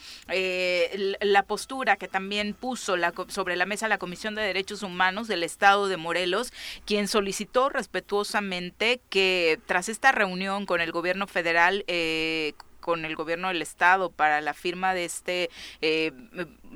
la 1.20 1.42
postura 1.42 1.96
que 1.96 2.08
también 2.08 2.54
puso 2.54 2.96
la, 2.96 3.05
sobre 3.28 3.56
la 3.56 3.66
mesa 3.66 3.88
la 3.88 3.98
Comisión 3.98 4.34
de 4.34 4.42
Derechos 4.42 4.82
Humanos 4.82 5.28
del 5.28 5.42
Estado 5.42 5.88
de 5.88 5.96
Morelos, 5.96 6.52
quien 6.84 7.08
solicitó 7.08 7.68
respetuosamente 7.68 9.00
que 9.10 9.58
tras 9.66 9.88
esta 9.88 10.12
reunión 10.12 10.66
con 10.66 10.80
el 10.80 10.92
gobierno 10.92 11.26
federal, 11.26 11.84
eh, 11.86 12.54
con 12.80 13.04
el 13.04 13.16
gobierno 13.16 13.48
del 13.48 13.62
estado 13.62 14.10
para 14.10 14.40
la 14.40 14.54
firma 14.54 14.94
de 14.94 15.04
este 15.04 15.50
eh, 15.80 16.12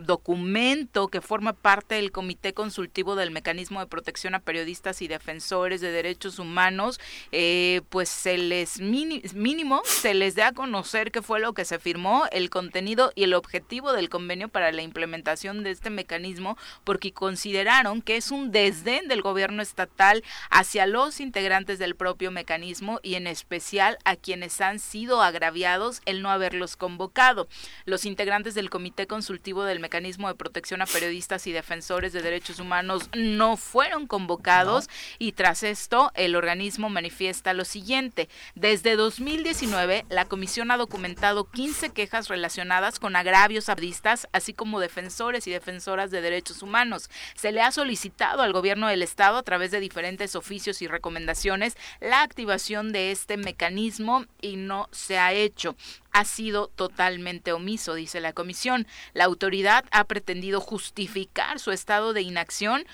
documento 0.07 1.09
que 1.09 1.20
forma 1.20 1.53
parte 1.53 1.96
del 1.96 2.12
Comité 2.12 2.55
Consultivo 2.55 3.16
del 3.16 3.30
Mecanismo 3.30 3.80
de 3.80 3.86
Protección 3.86 4.34
a 4.34 4.40
Periodistas 4.40 5.03
y 5.03 5.09
Defensores 5.09 5.80
de 5.80 5.92
Derechos 5.92 6.38
Humanos, 6.38 6.98
eh, 7.32 7.82
pues 7.90 8.09
se 8.09 8.38
les 8.38 8.80
mínimo 8.80 9.82
se 9.84 10.14
les 10.14 10.34
dé 10.34 10.42
a 10.42 10.53
conocer 10.53 11.12
qué 11.12 11.22
fue 11.22 11.40
lo 11.40 11.53
que 11.53 11.64
se 11.64 11.78
firmó, 11.78 12.24
el 12.32 12.51
contenido 12.51 13.12
y 13.14 13.24
el 13.24 13.34
objetivo 13.34 13.92
del 13.92 14.09
convenio 14.09 14.48
para 14.48 14.72
la 14.72 14.82
implementación 14.82 15.62
de 15.62 15.70
este 15.70 15.90
mecanismo, 15.90 16.57
porque 16.84 17.12
consideraron 17.12 18.03
que 18.03 18.16
es 18.16 18.30
un 18.30 18.51
desdén 18.51 19.09
del 19.09 19.22
gobierno 19.22 19.62
estatal 19.62 20.24
hacia 20.51 20.86
los 20.86 21.20
integrantes 21.20 21.78
del 21.78 21.94
propio 21.94 22.30
mecanismo 22.30 23.01
y 23.03 23.14
en 23.14 23.26
especial 23.26 23.98
a 24.05 24.16
quienes 24.16 24.61
han 24.61 24.78
sido 24.78 25.22
agraviados 25.22 26.01
el 26.07 26.22
no 26.22 26.30
haberlos 26.30 26.76
convocado. 26.76 27.48
Los 27.84 28.05
integrantes 28.05 28.55
del 28.55 28.70
Comité 28.70 29.07
Consultivo 29.07 29.64
del 29.64 29.78
Mecanismo 29.78 29.89
de 29.91 30.34
Protección 30.36 30.82
a 30.82 30.86
Periodistas 30.86 31.47
y 31.47 31.53
Defensores 31.53 32.12
de 32.12 32.22
Derechos 32.22 32.61
Humanos 32.61 33.11
no 33.16 33.57
fueron 33.57 34.07
convocados 34.07 34.88
y 35.18 35.32
tras 35.32 35.64
esto 35.64 36.12
el 36.14 36.36
organismo 36.36 36.88
manifiesta 36.88 37.55
lo 37.55 37.64
siguiente. 37.64 38.28
Desde 38.55 38.95
2019 38.95 40.07
la 40.09 40.26
comisión 40.26 40.70
ha 40.70 40.76
documentado 40.76 41.45
15 41.45 41.91
quejas 41.91 42.28
relacionadas 42.28 43.01
con 43.01 43.16
agravios 43.16 43.68
abdistas, 43.68 44.28
así 44.32 44.55
como 44.55 44.78
defensores 44.78 45.47
y 45.49 45.51
defensoras 45.51 46.11
de 46.11 46.20
derechos 46.20 46.62
humanos. 46.62 47.11
Se 47.34 47.51
le 47.51 47.61
ha 47.61 47.72
solicitado 47.72 48.43
al 48.43 48.53
gobierno 48.53 48.86
del 48.86 49.03
estado 49.03 49.38
a 49.38 49.43
través 49.43 49.72
de 49.72 49.80
diferentes 49.80 50.36
oficios 50.36 50.82
y 50.82 50.86
recomendaciones 50.86 51.76
la 52.01 52.22
activación 52.22 52.93
de 52.93 53.11
este 53.11 53.36
mecanismo 53.36 54.24
y 54.41 54.57
no 54.57 54.88
se 54.93 55.18
ha 55.18 55.32
hecho 55.32 55.74
ha 56.13 56.25
sido 56.25 56.69
totalmente 56.69 57.53
omiso, 57.53 57.95
dice 57.95 58.21
la 58.21 58.33
comisión. 58.33 58.87
La 59.13 59.25
autoridad 59.25 59.85
ha 59.91 60.05
pretendido 60.05 60.61
justificar 60.61 61.59
su 61.59 61.71
estado 61.73 62.13
de 62.13 62.23
inacción 62.23 62.85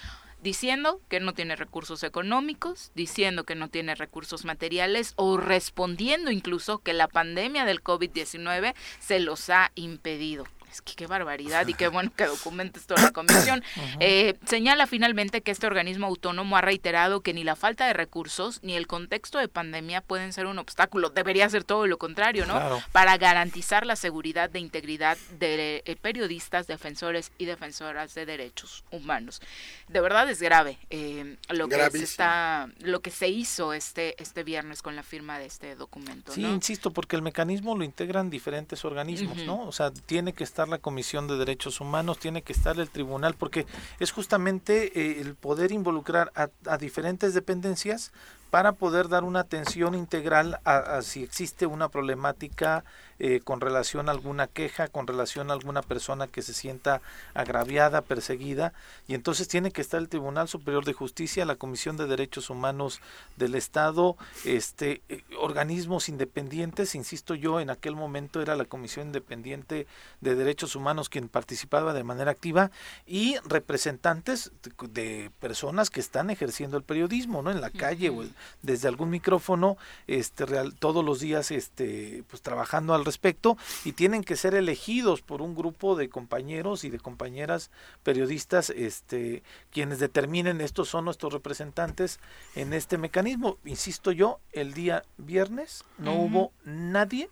diciendo 0.42 1.00
que 1.08 1.18
no 1.18 1.34
tiene 1.34 1.56
recursos 1.56 2.02
económicos, 2.02 2.92
diciendo 2.94 3.44
que 3.44 3.54
no 3.54 3.68
tiene 3.68 3.94
recursos 3.94 4.44
materiales 4.44 5.12
o 5.16 5.38
respondiendo 5.38 6.30
incluso 6.30 6.78
que 6.78 6.92
la 6.92 7.08
pandemia 7.08 7.64
del 7.64 7.82
COVID-19 7.82 8.74
se 9.00 9.20
los 9.20 9.50
ha 9.50 9.72
impedido 9.74 10.46
qué 10.82 11.06
barbaridad 11.06 11.66
y 11.66 11.74
qué 11.74 11.88
bueno 11.96 12.12
que 12.14 12.26
documente 12.26 12.78
esto 12.78 12.94
la 12.96 13.12
comisión. 13.12 13.62
Eh, 13.98 14.36
señala 14.46 14.86
finalmente 14.86 15.40
que 15.40 15.50
este 15.50 15.66
organismo 15.66 16.06
autónomo 16.06 16.56
ha 16.56 16.60
reiterado 16.60 17.20
que 17.20 17.32
ni 17.32 17.44
la 17.44 17.56
falta 17.56 17.86
de 17.86 17.92
recursos 17.92 18.60
ni 18.62 18.74
el 18.74 18.86
contexto 18.86 19.38
de 19.38 19.48
pandemia 19.48 20.00
pueden 20.00 20.32
ser 20.32 20.46
un 20.46 20.58
obstáculo. 20.58 21.10
Debería 21.10 21.48
ser 21.48 21.64
todo 21.64 21.86
lo 21.86 21.98
contrario, 21.98 22.46
¿no? 22.46 22.82
Para 22.92 23.16
garantizar 23.16 23.86
la 23.86 23.96
seguridad 23.96 24.50
de 24.50 24.60
integridad 24.60 25.16
de 25.38 25.82
eh, 25.84 25.96
periodistas, 25.96 26.66
defensores 26.66 27.32
y 27.38 27.46
defensoras 27.46 28.14
de 28.14 28.26
derechos 28.26 28.84
humanos. 28.90 29.40
De 29.88 30.00
verdad 30.00 30.28
es 30.28 30.40
grave 30.42 30.78
eh, 30.90 31.36
lo 31.48 31.68
que 31.68 31.90
se 31.90 32.04
está, 32.04 32.68
lo 32.80 33.00
que 33.00 33.10
se 33.10 33.28
hizo 33.28 33.72
este 33.72 34.20
este 34.22 34.44
viernes 34.44 34.82
con 34.82 34.96
la 34.96 35.02
firma 35.02 35.38
de 35.38 35.46
este 35.46 35.74
documento. 35.74 36.32
Sí, 36.32 36.42
insisto, 36.42 36.90
porque 36.90 37.16
el 37.16 37.22
mecanismo 37.22 37.76
lo 37.76 37.84
integran 37.84 38.30
diferentes 38.30 38.84
organismos, 38.84 39.38
¿no? 39.38 39.62
O 39.66 39.72
sea, 39.72 39.90
tiene 39.90 40.32
que 40.32 40.44
estar 40.44 40.65
la 40.68 40.78
Comisión 40.78 41.26
de 41.28 41.36
Derechos 41.36 41.80
Humanos, 41.80 42.18
tiene 42.18 42.42
que 42.42 42.52
estar 42.52 42.78
el 42.78 42.90
tribunal, 42.90 43.34
porque 43.34 43.66
es 44.00 44.10
justamente 44.12 44.98
eh, 44.98 45.20
el 45.20 45.34
poder 45.34 45.72
involucrar 45.72 46.32
a, 46.34 46.48
a, 46.66 46.78
diferentes 46.78 47.34
dependencias 47.34 48.12
para 48.56 48.72
poder 48.72 49.10
dar 49.10 49.22
una 49.22 49.40
atención 49.40 49.94
integral 49.94 50.60
a, 50.64 51.02
si 51.02 51.22
existe 51.22 51.66
una 51.66 51.90
problemática 51.90 52.84
eh, 53.18 53.40
con 53.44 53.60
relación 53.60 54.08
a 54.08 54.12
alguna 54.12 54.46
queja, 54.46 54.88
con 54.88 55.06
relación 55.06 55.50
a 55.50 55.52
alguna 55.52 55.82
persona 55.82 56.26
que 56.26 56.40
se 56.40 56.54
sienta 56.54 57.02
agraviada, 57.34 58.00
perseguida, 58.00 58.72
y 59.08 59.14
entonces 59.14 59.46
tiene 59.48 59.72
que 59.72 59.82
estar 59.82 60.00
el 60.00 60.08
Tribunal 60.08 60.48
Superior 60.48 60.86
de 60.86 60.94
Justicia, 60.94 61.44
la 61.44 61.56
Comisión 61.56 61.98
de 61.98 62.06
Derechos 62.06 62.48
Humanos 62.48 63.00
del 63.36 63.54
Estado, 63.56 64.16
este, 64.46 65.02
eh, 65.10 65.22
organismos 65.38 66.08
independientes, 66.08 66.94
insisto 66.94 67.34
yo, 67.34 67.60
en 67.60 67.68
aquel 67.68 67.94
momento 67.94 68.40
era 68.40 68.56
la 68.56 68.64
Comisión 68.64 69.08
Independiente 69.08 69.86
de 70.22 70.34
Derechos 70.34 70.76
Humanos 70.76 71.10
quien 71.10 71.28
participaba 71.28 71.92
de 71.92 72.04
manera 72.04 72.30
activa, 72.30 72.70
y 73.06 73.36
representantes 73.44 74.50
de, 74.90 75.30
personas 75.40 75.90
que 75.90 76.00
están 76.00 76.30
ejerciendo 76.30 76.78
el 76.78 76.82
periodismo, 76.82 77.42
¿no? 77.42 77.50
En 77.50 77.60
la 77.60 77.70
calle 77.70 78.08
o 78.10 78.24
desde 78.62 78.88
algún 78.88 79.10
micrófono, 79.10 79.76
este, 80.06 80.46
real, 80.46 80.74
todos 80.74 81.04
los 81.04 81.20
días, 81.20 81.50
este, 81.50 82.24
pues 82.28 82.42
trabajando 82.42 82.94
al 82.94 83.04
respecto 83.04 83.56
y 83.84 83.92
tienen 83.92 84.24
que 84.24 84.36
ser 84.36 84.54
elegidos 84.54 85.22
por 85.22 85.42
un 85.42 85.54
grupo 85.54 85.96
de 85.96 86.08
compañeros 86.08 86.84
y 86.84 86.90
de 86.90 86.98
compañeras 86.98 87.70
periodistas 88.02 88.70
este 88.70 89.42
quienes 89.70 89.98
determinen 89.98 90.60
estos 90.60 90.88
son 90.88 91.04
nuestros 91.04 91.32
representantes 91.32 92.20
en 92.54 92.72
este 92.72 92.98
mecanismo. 92.98 93.58
Insisto 93.64 94.12
yo 94.12 94.40
el 94.52 94.74
día 94.74 95.04
viernes 95.18 95.84
no 95.98 96.14
hubo 96.14 96.52
nadie 96.64 97.30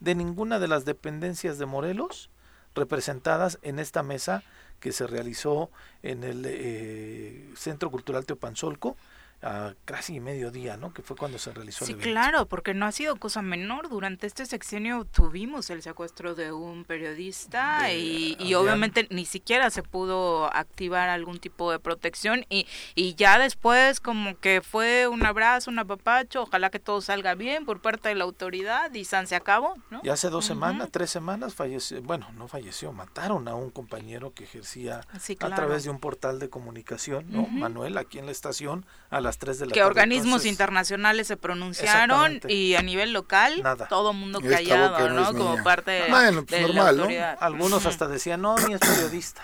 de 0.00 0.14
ninguna 0.14 0.58
de 0.58 0.68
las 0.68 0.84
dependencias 0.84 1.58
de 1.58 1.66
Morelos 1.66 2.30
representadas 2.74 3.58
en 3.62 3.78
esta 3.78 4.02
mesa 4.02 4.42
que 4.80 4.92
se 4.92 5.06
realizó 5.06 5.70
en 6.02 6.22
el 6.22 6.44
eh, 6.46 7.50
Centro 7.56 7.90
Cultural 7.90 8.24
Teopanzolco 8.24 8.96
a 9.40 9.74
casi 9.84 10.18
mediodía, 10.18 10.76
¿no? 10.76 10.92
Que 10.92 11.02
fue 11.02 11.16
cuando 11.16 11.38
se 11.38 11.52
realizó 11.52 11.84
sí, 11.84 11.92
el 11.92 12.00
evento. 12.00 12.10
claro, 12.10 12.46
porque 12.46 12.74
no 12.74 12.86
ha 12.86 12.92
sido 12.92 13.16
cosa 13.16 13.40
menor. 13.40 13.88
Durante 13.88 14.26
este 14.26 14.46
sexenio 14.46 15.04
tuvimos 15.04 15.70
el 15.70 15.82
secuestro 15.82 16.34
de 16.34 16.52
un 16.52 16.84
periodista 16.84 17.92
y, 17.92 18.36
y 18.40 18.54
obviamente 18.54 19.06
ni 19.10 19.24
siquiera 19.24 19.70
se 19.70 19.82
pudo 19.82 20.52
activar 20.54 21.08
algún 21.08 21.38
tipo 21.38 21.70
de 21.70 21.78
protección 21.78 22.46
y, 22.48 22.66
y 22.94 23.14
ya 23.14 23.38
después 23.38 24.00
como 24.00 24.38
que 24.38 24.60
fue 24.60 25.06
un 25.06 25.24
abrazo, 25.24 25.70
un 25.70 25.78
apapacho, 25.78 26.42
ojalá 26.42 26.70
que 26.70 26.80
todo 26.80 27.00
salga 27.00 27.34
bien 27.34 27.64
por 27.64 27.80
parte 27.80 28.08
de 28.08 28.16
la 28.16 28.24
autoridad 28.24 28.92
y 28.92 29.04
San 29.04 29.26
se 29.26 29.36
acabó, 29.36 29.74
¿no? 29.90 30.00
Y 30.02 30.08
hace 30.08 30.30
dos 30.30 30.44
semanas, 30.44 30.88
tres 30.90 31.10
semanas 31.10 31.54
falleció, 31.54 32.02
bueno, 32.02 32.26
no 32.36 32.48
falleció, 32.48 32.92
mataron 32.92 33.46
a 33.46 33.54
un 33.54 33.70
compañero 33.70 34.32
que 34.34 34.44
ejercía 34.44 35.02
a 35.40 35.54
través 35.54 35.84
de 35.84 35.90
un 35.90 36.00
portal 36.00 36.38
de 36.40 36.50
comunicación, 36.50 37.26
¿no? 37.30 37.46
Manuel, 37.46 37.98
aquí 37.98 38.18
en 38.18 38.26
la 38.26 38.32
estación, 38.32 38.84
a 39.10 39.20
las 39.28 39.38
3 39.38 39.58
de 39.58 39.66
la 39.66 39.72
que 39.72 39.84
organismos 39.84 40.46
internacionales 40.46 41.26
se 41.26 41.36
pronunciaron 41.36 42.40
y 42.48 42.74
a 42.74 42.82
nivel 42.82 43.12
local 43.12 43.62
todo 43.88 44.12
mundo 44.12 44.40
callado, 44.40 45.10
¿no? 45.10 45.34
Como 45.34 45.62
parte 45.62 45.90
de, 45.90 46.10
bueno, 46.10 46.44
pues 46.44 46.62
normal, 46.62 46.96
¿no? 46.96 47.08
Algunos 47.40 47.86
hasta 47.86 48.08
decían, 48.08 48.40
no, 48.40 48.56
ni 48.58 48.74
es 48.74 48.80
periodista. 48.80 49.42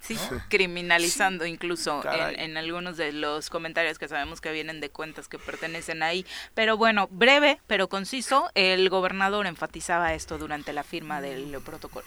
Sí, 0.00 0.18
criminalizando 0.48 1.46
incluso 1.46 2.02
en, 2.12 2.38
en, 2.38 2.56
algunos 2.56 2.96
de 2.96 3.12
los 3.12 3.48
comentarios 3.48 3.98
que 3.98 4.06
sabemos 4.08 4.40
que 4.40 4.52
vienen 4.52 4.80
de 4.80 4.90
cuentas 4.90 5.28
que 5.28 5.38
pertenecen 5.38 6.02
ahí. 6.02 6.26
Pero 6.52 6.76
bueno, 6.76 7.08
breve 7.10 7.60
pero 7.66 7.88
conciso, 7.88 8.50
el 8.54 8.90
gobernador 8.90 9.46
enfatizaba 9.46 10.12
esto 10.12 10.36
durante 10.36 10.72
la 10.72 10.82
firma 10.82 11.20
del 11.20 11.58
protocolo. 11.64 12.06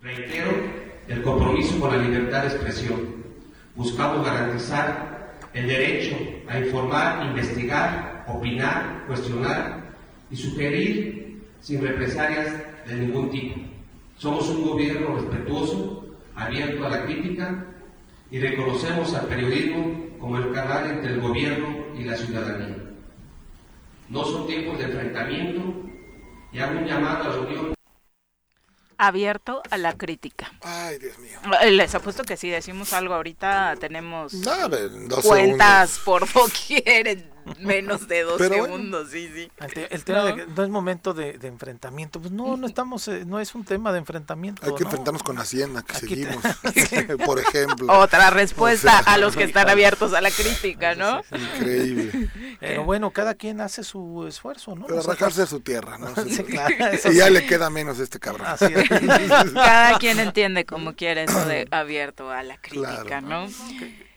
Reitero 0.00 0.50
el 1.08 1.22
compromiso 1.22 1.78
con 1.78 1.96
la 1.96 2.02
libertad 2.02 2.42
de 2.42 2.48
expresión. 2.48 3.24
Buscamos 3.74 4.24
garantizar 4.24 5.27
el 5.54 5.66
derecho 5.66 6.16
a 6.48 6.58
informar, 6.58 7.26
investigar, 7.26 8.24
opinar, 8.28 9.04
cuestionar 9.06 9.94
y 10.30 10.36
sugerir 10.36 11.42
sin 11.60 11.82
represalias 11.82 12.54
de 12.86 12.94
ningún 12.96 13.30
tipo. 13.30 13.60
Somos 14.16 14.48
un 14.48 14.68
gobierno 14.68 15.16
respetuoso, 15.16 16.06
abierto 16.34 16.86
a 16.86 16.90
la 16.90 17.04
crítica 17.04 17.64
y 18.30 18.38
reconocemos 18.38 19.14
al 19.14 19.26
periodismo 19.26 20.06
como 20.18 20.38
el 20.38 20.52
canal 20.52 20.90
entre 20.90 21.12
el 21.12 21.20
gobierno 21.20 21.76
y 21.96 22.04
la 22.04 22.16
ciudadanía. 22.16 22.76
No 24.08 24.24
son 24.24 24.46
tiempos 24.46 24.78
de 24.78 24.84
enfrentamiento 24.84 25.62
y 26.52 26.58
hago 26.58 26.78
un 26.78 26.86
llamado 26.86 27.24
a 27.24 27.36
la 27.36 27.40
unión 27.40 27.77
abierto 28.98 29.62
a 29.70 29.78
la 29.78 29.96
crítica. 29.96 30.52
Ay, 30.60 30.98
Dios 30.98 31.18
mío. 31.18 31.38
Eh, 31.62 31.70
les 31.70 31.94
apuesto 31.94 32.24
que 32.24 32.36
si 32.36 32.50
decimos 32.50 32.92
algo 32.92 33.14
ahorita 33.14 33.76
tenemos 33.80 34.32
cuentas 35.22 36.00
por 36.04 36.30
doquier 36.34 37.30
menos 37.60 38.08
de 38.08 38.22
dos 38.22 38.38
segundos, 38.38 39.10
sí, 39.10 39.30
sí. 39.34 39.50
El, 39.90 40.04
tema 40.04 40.18
no. 40.20 40.24
de 40.26 40.34
que 40.36 40.46
no 40.46 40.62
es 40.62 40.68
momento 40.68 41.14
de, 41.14 41.38
enfrentamiento, 41.42 42.20
pues 42.20 42.32
no, 42.32 42.56
no 42.56 42.66
estamos, 42.68 43.06
eh, 43.08 43.24
no 43.26 43.40
es 43.40 43.54
un 43.54 43.64
tema 43.64 43.92
de 43.92 43.98
enfrentamiento. 43.98 44.64
Hay 44.64 44.74
que 44.74 44.84
enfrentarnos 44.84 45.22
con 45.22 45.38
Hacienda, 45.38 45.82
que 45.82 45.94
seguimos, 45.94 46.36
por 47.24 47.38
ejemplo. 47.38 47.98
Otra 47.98 48.30
respuesta 48.30 48.98
a 48.98 49.18
los 49.18 49.36
que 49.36 49.44
están 49.44 49.68
abiertos 49.68 50.14
a 50.14 50.20
la 50.20 50.30
crítica, 50.30 50.94
¿no? 50.94 51.22
Increíble. 51.56 52.30
Pero 52.60 52.84
bueno, 52.84 53.10
cada 53.10 53.34
quien 53.34 53.60
hace 53.60 53.84
su 53.84 54.26
esfuerzo, 54.26 54.74
¿no? 54.74 54.86
Pero 54.86 55.02
rajarse 55.02 55.42
de 55.42 55.46
su 55.46 55.60
tierra, 55.60 55.98
¿no? 55.98 56.08
y 56.26 57.14
ya 57.14 57.30
le 57.30 57.46
queda 57.46 57.70
menos 57.70 57.98
este 57.98 58.18
cabrón. 58.18 58.46
cada 59.54 59.98
quien 59.98 60.18
entiende 60.20 60.64
como 60.64 60.94
quiere 60.94 61.24
eso 61.24 61.44
de 61.44 61.66
abierto 61.70 62.30
a 62.30 62.42
la 62.42 62.56
crítica, 62.58 63.20
¿no? 63.20 63.48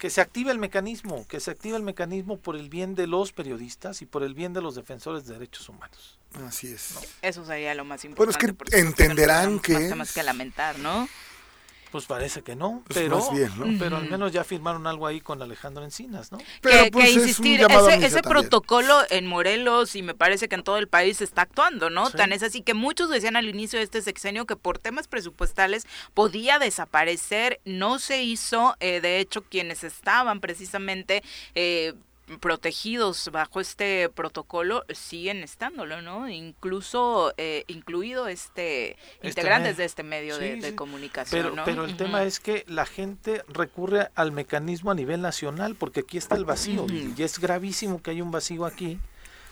Que 0.01 0.09
se 0.09 0.19
active 0.19 0.51
el 0.51 0.57
mecanismo, 0.57 1.27
que 1.27 1.39
se 1.39 1.51
active 1.51 1.77
el 1.77 1.83
mecanismo 1.83 2.39
por 2.39 2.55
el 2.55 2.69
bien 2.69 2.95
de 2.95 3.05
los 3.05 3.33
periodistas 3.33 4.01
y 4.01 4.07
por 4.07 4.23
el 4.23 4.33
bien 4.33 4.51
de 4.51 4.59
los 4.59 4.73
defensores 4.73 5.27
de 5.27 5.35
derechos 5.35 5.69
humanos. 5.69 6.17
Así 6.43 6.73
es. 6.73 6.95
Eso 7.21 7.45
sería 7.45 7.75
lo 7.75 7.85
más 7.85 8.03
importante. 8.03 8.35
Bueno, 8.43 8.55
es 8.57 8.67
que 8.71 8.79
entenderán 8.79 9.59
que... 9.59 9.93
Más 9.93 10.11
que 10.11 10.23
lamentar, 10.23 10.79
¿no? 10.79 11.07
Pues 11.91 12.05
parece 12.05 12.41
que 12.41 12.55
no, 12.55 12.83
pues 12.87 12.99
pero, 12.99 13.21
pero 13.77 13.97
al 13.97 14.09
menos 14.09 14.31
ya 14.31 14.43
firmaron 14.43 14.87
algo 14.87 15.07
ahí 15.07 15.19
con 15.19 15.41
Alejandro 15.41 15.83
Encinas, 15.83 16.31
¿no? 16.31 16.37
Pero 16.61 16.85
que, 16.85 16.91
pues, 16.91 17.11
insistir, 17.11 17.61
ese, 18.01 18.21
protocolo 18.21 18.97
en 19.09 19.27
Morelos 19.27 19.95
y 19.95 20.01
me 20.01 20.13
parece 20.13 20.47
que 20.47 20.55
en 20.55 20.63
todo 20.63 20.77
el 20.77 20.87
país 20.87 21.21
está 21.21 21.41
actuando, 21.41 21.89
¿no? 21.89 22.09
Tan 22.09 22.31
es 22.31 22.43
así 22.43 22.61
que 22.61 22.73
muchos 22.73 23.09
decían 23.09 23.35
al 23.35 23.49
inicio 23.49 23.79
de 23.79 23.83
este 23.83 24.01
sexenio 24.01 24.45
que 24.45 24.55
por 24.55 24.77
temas 24.77 25.07
presupuestales 25.07 25.85
podía 26.13 26.59
desaparecer, 26.59 27.59
no 27.65 27.99
se 27.99 28.23
hizo, 28.23 28.75
eh, 28.79 29.01
de 29.01 29.19
hecho 29.19 29.43
quienes 29.43 29.83
estaban 29.83 30.39
precisamente... 30.39 31.23
Eh, 31.55 31.93
protegidos 32.39 33.29
bajo 33.31 33.59
este 33.59 34.09
protocolo 34.09 34.85
siguen 34.93 35.43
estándolo, 35.43 36.01
¿no? 36.01 36.29
Incluso 36.29 37.33
eh, 37.37 37.63
incluido 37.67 38.27
este, 38.27 38.91
este 38.91 39.27
integrantes 39.27 39.77
de 39.77 39.85
este 39.85 40.03
medio 40.03 40.37
de, 40.37 40.75
comunicación. 40.75 41.51
Pero, 41.51 41.63
pero 41.65 41.85
el 41.85 41.97
tema 41.97 42.23
es 42.23 42.39
que 42.39 42.63
la 42.67 42.85
gente 42.85 43.43
recurre 43.47 44.09
al 44.15 44.31
mecanismo 44.31 44.91
a 44.91 44.95
nivel 44.95 45.21
nacional 45.21 45.75
porque 45.75 46.01
aquí 46.01 46.17
está 46.17 46.35
el 46.35 46.45
vacío 46.45 46.85
y 46.89 47.21
es 47.21 47.39
gravísimo 47.39 48.01
que 48.01 48.11
haya 48.11 48.23
un 48.23 48.31
vacío 48.31 48.65
aquí. 48.65 48.99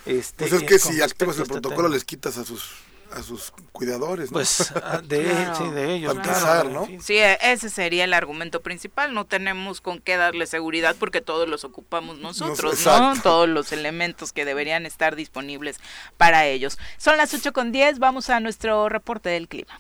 Este, 0.05 0.47
pues 0.47 0.53
es 0.53 0.63
que 0.63 0.79
si 0.79 1.01
activas 1.01 1.35
el 1.35 1.43
este 1.43 1.53
protocolo 1.53 1.89
les 1.89 2.05
quitas 2.05 2.37
a 2.37 2.45
sus 2.45 2.88
a 3.11 3.23
sus 3.23 3.51
cuidadores. 3.71 4.29
Pues 4.31 4.71
ah, 4.83 5.01
de, 5.03 5.25
sí, 5.57 5.69
de 5.69 5.95
ellos. 5.95 6.15
¿no? 6.15 6.87
Sí, 7.01 7.17
e, 7.17 7.37
ese 7.41 7.69
sería 7.69 8.03
el 8.03 8.13
argumento 8.13 8.61
principal. 8.61 9.13
No 9.13 9.25
tenemos 9.25 9.81
con 9.81 9.99
qué 9.99 10.17
darle 10.17 10.45
seguridad 10.47 10.95
porque 10.99 11.21
todos 11.21 11.47
los 11.47 11.63
ocupamos 11.63 12.19
nosotros, 12.19 12.85
¿no? 12.85 13.19
Todos 13.21 13.49
los 13.49 13.71
elementos 13.71 14.33
que 14.33 14.45
deberían 14.45 14.85
estar 14.85 15.15
disponibles 15.15 15.79
para 16.17 16.45
ellos. 16.45 16.77
Son 16.97 17.17
las 17.17 17.33
8 17.33 17.53
con 17.53 17.71
10, 17.71 17.99
vamos 17.99 18.29
a 18.29 18.39
nuestro 18.39 18.89
reporte 18.89 19.29
del 19.29 19.47
clima. 19.47 19.79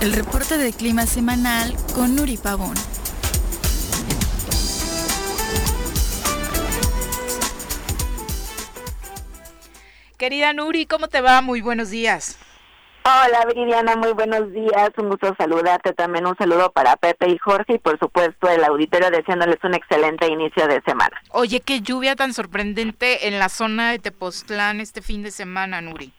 El 0.00 0.12
reporte 0.12 0.58
del 0.58 0.74
clima 0.74 1.06
semanal 1.06 1.76
con 1.94 2.16
Nuri 2.16 2.36
Pavón. 2.36 2.74
Querida 10.22 10.52
Nuri, 10.52 10.86
¿cómo 10.86 11.08
te 11.08 11.20
va? 11.20 11.40
Muy 11.40 11.62
buenos 11.62 11.90
días. 11.90 12.38
Hola 13.02 13.44
Viridiana, 13.48 13.96
muy 13.96 14.12
buenos 14.12 14.52
días, 14.52 14.90
un 14.96 15.08
gusto 15.08 15.34
saludarte, 15.36 15.94
también 15.94 16.28
un 16.28 16.36
saludo 16.36 16.70
para 16.70 16.94
Pepe 16.94 17.28
y 17.28 17.38
Jorge 17.38 17.74
y 17.74 17.78
por 17.78 17.98
supuesto 17.98 18.48
el 18.48 18.62
auditorio 18.62 19.10
deseándoles 19.10 19.56
un 19.64 19.74
excelente 19.74 20.28
inicio 20.28 20.68
de 20.68 20.80
semana. 20.82 21.20
Oye, 21.30 21.58
qué 21.58 21.80
lluvia 21.80 22.14
tan 22.14 22.34
sorprendente 22.34 23.26
en 23.26 23.40
la 23.40 23.48
zona 23.48 23.90
de 23.90 23.98
Tepoztlán 23.98 24.80
este 24.80 25.02
fin 25.02 25.24
de 25.24 25.32
semana, 25.32 25.80
Nuri. 25.80 26.12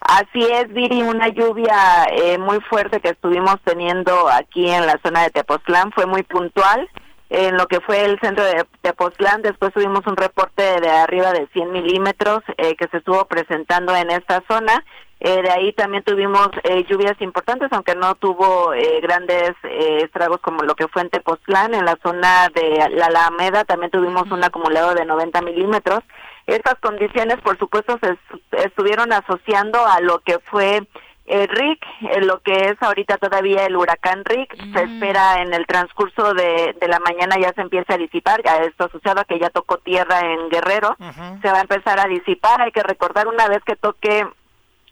Así 0.00 0.42
es, 0.42 0.72
Viri, 0.72 1.02
una 1.02 1.28
lluvia 1.28 2.06
eh, 2.12 2.38
muy 2.38 2.58
fuerte 2.70 3.00
que 3.00 3.10
estuvimos 3.10 3.56
teniendo 3.64 4.30
aquí 4.30 4.66
en 4.70 4.86
la 4.86 4.98
zona 5.04 5.24
de 5.24 5.30
Tepoztlán, 5.30 5.92
fue 5.92 6.06
muy 6.06 6.22
puntual 6.22 6.88
en 7.30 7.56
lo 7.56 7.66
que 7.68 7.80
fue 7.80 8.04
el 8.04 8.18
centro 8.20 8.44
de 8.44 8.66
Tepoztlán. 8.82 9.42
Después 9.42 9.72
tuvimos 9.72 10.04
un 10.06 10.16
reporte 10.16 10.62
de 10.80 10.90
arriba 10.90 11.32
de 11.32 11.46
100 11.52 11.72
milímetros 11.72 12.40
eh, 12.58 12.74
que 12.76 12.88
se 12.88 12.98
estuvo 12.98 13.24
presentando 13.26 13.94
en 13.94 14.10
esta 14.10 14.42
zona. 14.48 14.84
Eh, 15.20 15.42
de 15.42 15.50
ahí 15.50 15.72
también 15.74 16.02
tuvimos 16.02 16.48
eh, 16.64 16.84
lluvias 16.88 17.14
importantes, 17.20 17.68
aunque 17.72 17.94
no 17.94 18.14
tuvo 18.16 18.72
grandes 19.02 19.52
estragos 19.62 20.40
como 20.40 20.62
lo 20.62 20.74
que 20.74 20.88
fue 20.88 21.02
en 21.02 21.10
Tepoztlán. 21.10 21.74
En 21.74 21.84
la 21.84 21.96
zona 22.02 22.48
de 22.52 22.88
la 22.90 23.06
Alameda 23.06 23.64
también 23.64 23.92
tuvimos 23.92 24.30
un 24.30 24.42
acumulado 24.42 24.94
de 24.94 25.04
90 25.04 25.40
milímetros. 25.42 26.00
Estas 26.46 26.74
condiciones, 26.80 27.36
por 27.42 27.56
supuesto, 27.58 27.96
se 28.02 28.16
estuvieron 28.64 29.12
asociando 29.12 29.86
a 29.86 30.00
lo 30.00 30.18
que 30.20 30.38
fue 30.40 30.82
eh, 31.30 31.46
Rick, 31.46 31.86
lo 32.22 32.40
que 32.40 32.70
es 32.70 32.82
ahorita 32.82 33.16
todavía 33.18 33.64
el 33.64 33.76
huracán 33.76 34.24
Rick, 34.24 34.56
se 34.72 34.82
espera 34.82 35.42
en 35.42 35.54
el 35.54 35.64
transcurso 35.64 36.34
de, 36.34 36.74
la 36.88 36.98
mañana 36.98 37.36
ya 37.40 37.52
se 37.52 37.60
empieza 37.60 37.94
a 37.94 37.98
disipar, 37.98 38.42
ya 38.42 38.56
esto 38.58 38.86
asociado 38.86 39.20
a 39.20 39.24
que 39.24 39.38
ya 39.38 39.48
tocó 39.50 39.78
tierra 39.78 40.20
en 40.20 40.48
Guerrero, 40.48 40.96
se 41.40 41.50
va 41.50 41.58
a 41.58 41.62
empezar 41.62 42.00
a 42.00 42.08
disipar, 42.08 42.60
hay 42.60 42.72
que 42.72 42.82
recordar 42.82 43.28
una 43.28 43.46
vez 43.48 43.62
que 43.64 43.76
toque 43.76 44.26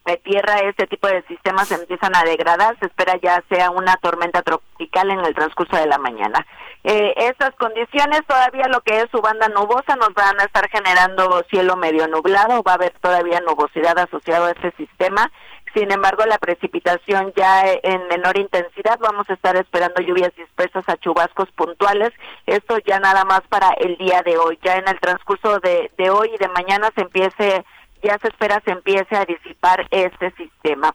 eh, 0.08 0.16
tierra 0.24 0.60
este 0.60 0.86
tipo 0.86 1.06
de 1.06 1.22
sistemas 1.24 1.68
se 1.68 1.74
empiezan 1.74 2.16
a 2.16 2.24
degradar, 2.24 2.78
se 2.78 2.86
espera 2.86 3.18
ya 3.20 3.42
sea 3.50 3.70
una 3.70 3.94
tormenta 3.96 4.40
tropical 4.40 5.10
en 5.10 5.20
el 5.20 5.34
transcurso 5.34 5.76
de 5.76 5.86
la 5.86 5.98
mañana. 5.98 6.46
Eh, 6.84 7.12
estas 7.16 7.54
condiciones 7.56 8.22
todavía 8.26 8.68
lo 8.68 8.80
que 8.80 9.00
es 9.00 9.10
su 9.10 9.20
banda 9.20 9.48
nubosa 9.48 9.96
nos 9.96 10.14
van 10.14 10.40
a 10.40 10.44
estar 10.44 10.70
generando 10.70 11.44
cielo 11.50 11.76
medio 11.76 12.08
nublado, 12.08 12.62
va 12.62 12.72
a 12.72 12.74
haber 12.76 12.92
todavía 13.00 13.40
nubosidad 13.40 13.98
asociado 13.98 14.46
a 14.46 14.52
este 14.52 14.70
sistema 14.78 15.30
sin 15.74 15.90
embargo, 15.90 16.24
la 16.26 16.38
precipitación 16.38 17.32
ya 17.36 17.62
en 17.82 18.06
menor 18.08 18.38
intensidad, 18.38 18.98
vamos 19.00 19.28
a 19.28 19.34
estar 19.34 19.56
esperando 19.56 20.02
lluvias 20.02 20.34
dispersas 20.36 20.84
a 20.88 20.96
chubascos 20.96 21.50
puntuales. 21.52 22.10
Esto 22.46 22.78
ya 22.86 22.98
nada 23.00 23.24
más 23.24 23.42
para 23.48 23.70
el 23.78 23.96
día 23.96 24.22
de 24.22 24.38
hoy. 24.38 24.58
Ya 24.62 24.76
en 24.76 24.88
el 24.88 24.98
transcurso 25.00 25.58
de, 25.60 25.90
de 25.96 26.10
hoy 26.10 26.30
y 26.34 26.38
de 26.38 26.48
mañana 26.48 26.90
se 26.94 27.02
empiece, 27.02 27.64
ya 28.02 28.18
se 28.18 28.28
espera 28.28 28.60
se 28.64 28.72
empiece 28.72 29.16
a 29.16 29.24
disipar 29.24 29.86
este 29.90 30.30
sistema. 30.32 30.94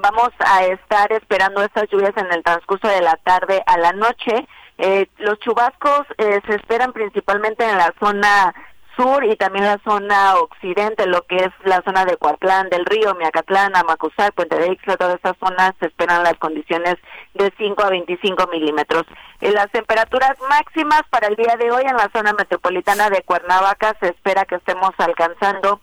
Vamos 0.00 0.30
a 0.40 0.64
estar 0.64 1.12
esperando 1.12 1.62
estas 1.62 1.88
lluvias 1.90 2.16
en 2.16 2.32
el 2.32 2.42
transcurso 2.42 2.88
de 2.88 3.00
la 3.00 3.16
tarde 3.16 3.62
a 3.66 3.78
la 3.78 3.92
noche 3.92 4.46
Eh, 4.76 5.06
los 5.18 5.38
chubascos 5.38 6.02
eh, 6.18 6.40
se 6.48 6.56
esperan 6.56 6.92
principalmente 6.92 7.64
en 7.64 7.78
la 7.78 7.94
zona 8.00 8.52
sur 8.96 9.24
y 9.24 9.36
también 9.36 9.64
la 9.64 9.78
zona 9.84 10.36
occidente, 10.36 11.06
lo 11.06 11.22
que 11.22 11.36
es 11.36 11.50
la 11.64 11.82
zona 11.82 12.04
de 12.04 12.16
Coatlán 12.16 12.68
del 12.68 12.84
Río, 12.84 13.14
Miacatlán, 13.14 13.76
Amacuzac, 13.76 14.34
Puente 14.34 14.56
de 14.56 14.72
Ixtla, 14.72 14.96
todas 14.96 15.16
estas 15.16 15.36
zonas 15.38 15.72
se 15.80 15.86
esperan 15.86 16.22
las 16.22 16.34
condiciones 16.34 16.96
de 17.34 17.52
5 17.56 17.82
a 17.82 17.90
25 17.90 18.46
milímetros. 18.48 19.04
En 19.40 19.54
las 19.54 19.70
temperaturas 19.70 20.34
máximas 20.48 21.02
para 21.10 21.28
el 21.28 21.36
día 21.36 21.56
de 21.58 21.70
hoy 21.70 21.84
en 21.86 21.96
la 21.96 22.10
zona 22.14 22.32
metropolitana 22.32 23.10
de 23.10 23.22
Cuernavaca 23.22 23.96
se 24.00 24.08
espera 24.08 24.44
que 24.44 24.56
estemos 24.56 24.90
alcanzando 24.98 25.80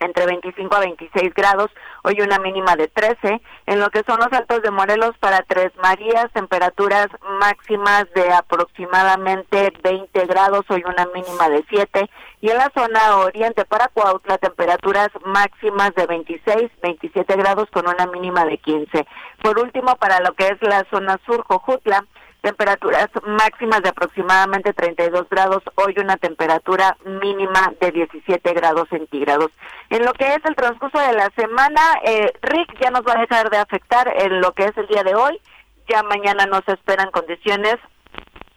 entre 0.00 0.26
25 0.26 0.74
a 0.74 0.80
26 0.80 1.34
grados, 1.34 1.70
hoy 2.02 2.20
una 2.20 2.38
mínima 2.38 2.76
de 2.76 2.88
13. 2.88 3.40
En 3.66 3.80
lo 3.80 3.90
que 3.90 4.02
son 4.06 4.18
los 4.18 4.32
altos 4.32 4.62
de 4.62 4.70
Morelos 4.70 5.16
para 5.18 5.42
Tres 5.42 5.72
Marías, 5.82 6.30
temperaturas 6.32 7.08
máximas 7.40 8.04
de 8.14 8.32
aproximadamente 8.32 9.72
20 9.82 10.26
grados, 10.26 10.64
hoy 10.68 10.82
una 10.86 11.06
mínima 11.14 11.48
de 11.48 11.64
7. 11.68 12.10
Y 12.40 12.50
en 12.50 12.58
la 12.58 12.70
zona 12.74 13.18
oriente 13.18 13.64
para 13.64 13.88
Cuautla, 13.88 14.38
temperaturas 14.38 15.08
máximas 15.24 15.94
de 15.94 16.06
26, 16.06 16.70
27 16.82 17.36
grados 17.36 17.68
con 17.70 17.88
una 17.88 18.06
mínima 18.06 18.44
de 18.44 18.58
15. 18.58 19.06
Por 19.42 19.58
último, 19.58 19.96
para 19.96 20.20
lo 20.20 20.34
que 20.34 20.48
es 20.48 20.62
la 20.62 20.84
zona 20.90 21.18
sur, 21.24 21.44
Jojutla, 21.46 22.04
temperaturas 22.44 23.08
máximas 23.26 23.82
de 23.82 23.88
aproximadamente 23.88 24.74
32 24.74 25.28
grados, 25.30 25.62
hoy 25.76 25.94
una 25.96 26.18
temperatura 26.18 26.94
mínima 27.04 27.72
de 27.80 27.90
17 27.90 28.52
grados 28.52 28.86
centígrados. 28.90 29.50
En 29.88 30.04
lo 30.04 30.12
que 30.12 30.26
es 30.26 30.44
el 30.44 30.54
transcurso 30.54 30.98
de 30.98 31.14
la 31.14 31.30
semana, 31.30 31.80
eh, 32.04 32.30
Rick 32.42 32.78
ya 32.80 32.90
nos 32.90 33.00
va 33.00 33.14
a 33.14 33.20
dejar 33.22 33.48
de 33.48 33.56
afectar 33.56 34.12
en 34.14 34.42
lo 34.42 34.52
que 34.52 34.64
es 34.64 34.76
el 34.76 34.86
día 34.88 35.02
de 35.02 35.14
hoy, 35.14 35.40
ya 35.88 36.02
mañana 36.02 36.44
nos 36.44 36.68
esperan 36.68 37.10
condiciones 37.10 37.76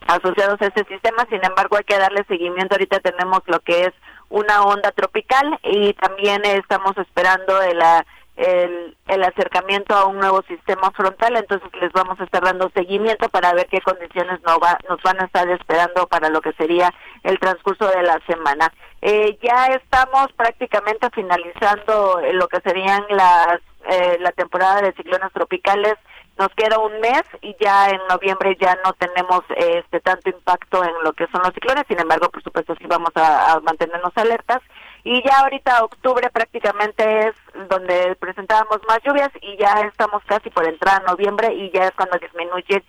asociados 0.05 0.61
a 0.61 0.67
este 0.67 0.83
sistema, 0.83 1.25
sin 1.29 1.43
embargo 1.45 1.77
hay 1.77 1.85
que 1.85 1.97
darle 1.97 2.25
seguimiento, 2.25 2.75
ahorita 2.75 2.99
tenemos 2.99 3.39
lo 3.45 3.61
que 3.61 3.83
es 3.83 3.93
una 4.29 4.63
onda 4.63 4.91
tropical 4.91 5.59
y 5.63 5.93
también 5.93 6.43
estamos 6.43 6.97
esperando 6.97 7.57
de 7.59 7.73
la 7.73 8.05
el, 8.37 8.95
el, 9.07 9.23
acercamiento 9.23 9.95
a 9.95 10.05
un 10.05 10.17
nuevo 10.17 10.43
sistema 10.43 10.91
frontal, 10.91 11.35
entonces 11.35 11.69
les 11.81 11.91
vamos 11.91 12.19
a 12.19 12.23
estar 12.23 12.43
dando 12.43 12.69
seguimiento 12.69 13.29
para 13.29 13.51
ver 13.53 13.65
qué 13.67 13.81
condiciones 13.81 14.39
no 14.45 14.59
va, 14.59 14.77
nos 14.87 15.01
van 15.01 15.19
a 15.19 15.25
estar 15.25 15.49
esperando 15.49 16.05
para 16.07 16.29
lo 16.29 16.39
que 16.41 16.53
sería 16.53 16.93
el 17.23 17.39
transcurso 17.39 17.87
de 17.87 18.03
la 18.03 18.19
semana. 18.27 18.71
Eh, 19.01 19.37
ya 19.41 19.67
estamos 19.67 20.31
prácticamente 20.33 21.09
finalizando 21.11 22.21
lo 22.33 22.47
que 22.47 22.61
serían 22.61 23.03
las 23.09 23.59
eh, 23.89 24.17
la 24.19 24.31
temporada 24.33 24.81
de 24.81 24.93
ciclones 24.93 25.31
tropicales. 25.33 25.95
Nos 26.37 26.49
queda 26.49 26.77
un 26.77 26.99
mes 26.99 27.23
y 27.41 27.55
ya 27.59 27.89
en 27.89 28.01
noviembre 28.09 28.55
ya 28.59 28.77
no 28.83 28.93
tenemos 28.93 29.41
este 29.55 29.99
tanto 30.01 30.29
impacto 30.29 30.83
en 30.83 30.91
lo 31.03 31.13
que 31.13 31.25
son 31.27 31.41
los 31.41 31.53
ciclones, 31.53 31.85
sin 31.87 31.99
embargo, 31.99 32.29
por 32.29 32.43
supuesto 32.43 32.75
sí 32.75 32.85
vamos 32.85 33.11
a 33.15 33.59
mantenernos 33.63 34.11
alertas 34.15 34.61
y 35.07 35.23
ya 35.23 35.39
ahorita 35.39 35.85
octubre 35.85 36.29
prácticamente 36.29 37.29
es 37.29 37.35
donde 37.69 38.13
presentábamos 38.19 38.81
más 38.89 38.99
lluvias 39.05 39.29
y 39.41 39.55
ya 39.55 39.71
estamos 39.87 40.21
casi 40.25 40.49
por 40.49 40.67
entrar 40.67 41.01
a 41.01 41.05
noviembre 41.09 41.53
y 41.53 41.71
ya 41.71 41.85
es 41.85 41.91
cuando 41.91 42.19
disminuyen 42.19 42.83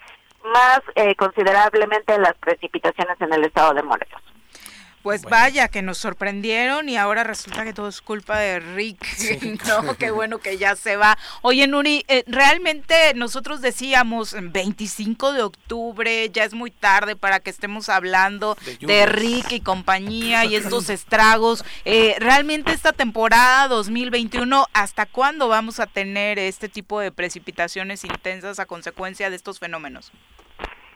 más 0.53 0.81
eh, 0.97 1.15
considerablemente 1.15 2.19
las 2.19 2.35
precipitaciones 2.39 3.21
en 3.21 3.33
el 3.33 3.45
estado 3.45 3.73
de 3.73 3.85
Morelos. 3.85 4.21
Pues 5.03 5.23
vaya, 5.23 5.69
que 5.69 5.81
nos 5.81 5.99
sorprendieron 5.99 6.89
y 6.89 6.97
ahora 6.97 7.25
resulta 7.25 7.65
que 7.65 7.73
todo 7.73 7.89
es 7.89 8.01
culpa 8.01 8.39
de 8.39 8.61
Rick. 8.61 8.99
no, 9.67 9.95
qué 9.97 10.11
bueno 10.11 10.39
que 10.39 10.59
ya 10.59 10.77
se 10.77 10.97
va. 10.97 11.17
Oye, 11.43 11.67
Nuri, 11.67 12.05
eh, 12.09 12.25
realmente 12.27 13.15
nosotros 13.15 13.61
decíamos 13.61 14.35
25 14.39 15.33
de 15.33 15.43
octubre, 15.43 16.31
ya 16.31 16.45
es 16.45 16.53
muy 16.53 16.71
tarde 16.71 17.17
para 17.17 17.41
que 17.41 17.51
estemos 17.51 17.89
hablando 17.89 18.57
de, 18.81 19.07
Rick 19.07 19.53
y 19.53 19.61
compañía 19.61 20.45
y 20.45 20.57
estos 20.57 20.91
estragos. 20.91 21.65
Eh, 21.85 22.17
realmente 22.19 22.73
esta 22.73 22.93
temporada 22.93 23.69
2021, 23.69 24.67
¿hasta 24.73 25.07
cuándo 25.07 25.49
vamos 25.49 25.81
a 25.81 25.87
tener 25.87 26.39
este 26.39 26.69
tipo 26.69 27.01
de 27.01 27.13
precipitaciones 27.13 28.05
intensas 28.05 28.59
a 28.59 28.67
consecuencia 28.67 29.31
de 29.31 29.37
estos 29.37 29.59
fenómenos? 29.59 30.13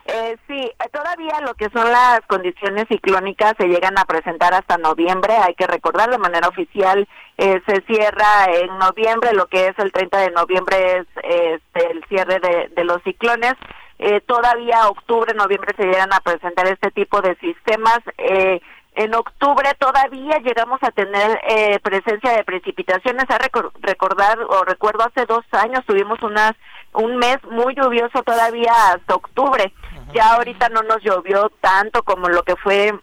Eh, 0.05 0.37
sí, 0.47 0.59
eh, 0.59 0.89
todavía 0.91 1.39
lo 1.41 1.53
que 1.53 1.69
son 1.69 1.89
las 1.89 2.19
condiciones 2.27 2.87
ciclónicas 2.89 3.53
se 3.57 3.67
llegan 3.67 3.97
a 3.97 4.05
presentar 4.05 4.53
hasta 4.53 4.77
noviembre. 4.77 5.33
Hay 5.37 5.55
que 5.55 5.65
recordar, 5.65 6.09
de 6.09 6.17
manera 6.17 6.49
oficial 6.49 7.07
eh, 7.37 7.61
se 7.65 7.81
cierra 7.87 8.45
en 8.51 8.77
noviembre, 8.79 9.33
lo 9.33 9.47
que 9.47 9.67
es 9.67 9.79
el 9.79 9.93
30 9.93 10.17
de 10.19 10.31
noviembre 10.31 10.97
es 10.97 11.07
este, 11.23 11.91
el 11.91 12.03
cierre 12.09 12.39
de, 12.75 12.83
los 12.83 13.01
ciclones. 13.03 13.53
Eh, 13.97 14.19
todavía 14.21 14.89
octubre, 14.89 15.33
noviembre 15.33 15.73
se 15.77 15.85
llegan 15.85 16.11
a 16.11 16.19
presentar 16.19 16.67
este 16.67 16.91
tipo 16.91 17.21
de 17.21 17.35
sistemas. 17.35 17.99
En 18.95 19.15
octubre 19.15 19.67
todavía 19.79 20.37
llegamos 20.39 20.79
a 20.83 20.91
tener 20.91 21.39
presencia 21.81 22.31
de 22.31 22.43
precipitaciones. 22.43 23.25
A 23.29 23.37
recordar 23.81 24.37
o 24.41 24.65
recuerdo 24.65 25.05
hace 25.05 25.25
dos 25.25 25.45
años 25.53 25.85
tuvimos 25.85 26.21
unas 26.21 26.53
un 26.93 27.17
mes 27.17 27.37
muy 27.49 27.73
lluvioso 27.75 28.21
todavía 28.23 28.71
hasta 28.93 29.15
octubre. 29.15 29.71
Ya 30.13 30.33
ahorita 30.33 30.69
no 30.69 30.83
nos 30.83 31.01
llovió 31.01 31.49
tanto 31.59 32.03
como 32.03 32.29
lo 32.29 32.43
que 32.43 32.55
fue 32.55 32.93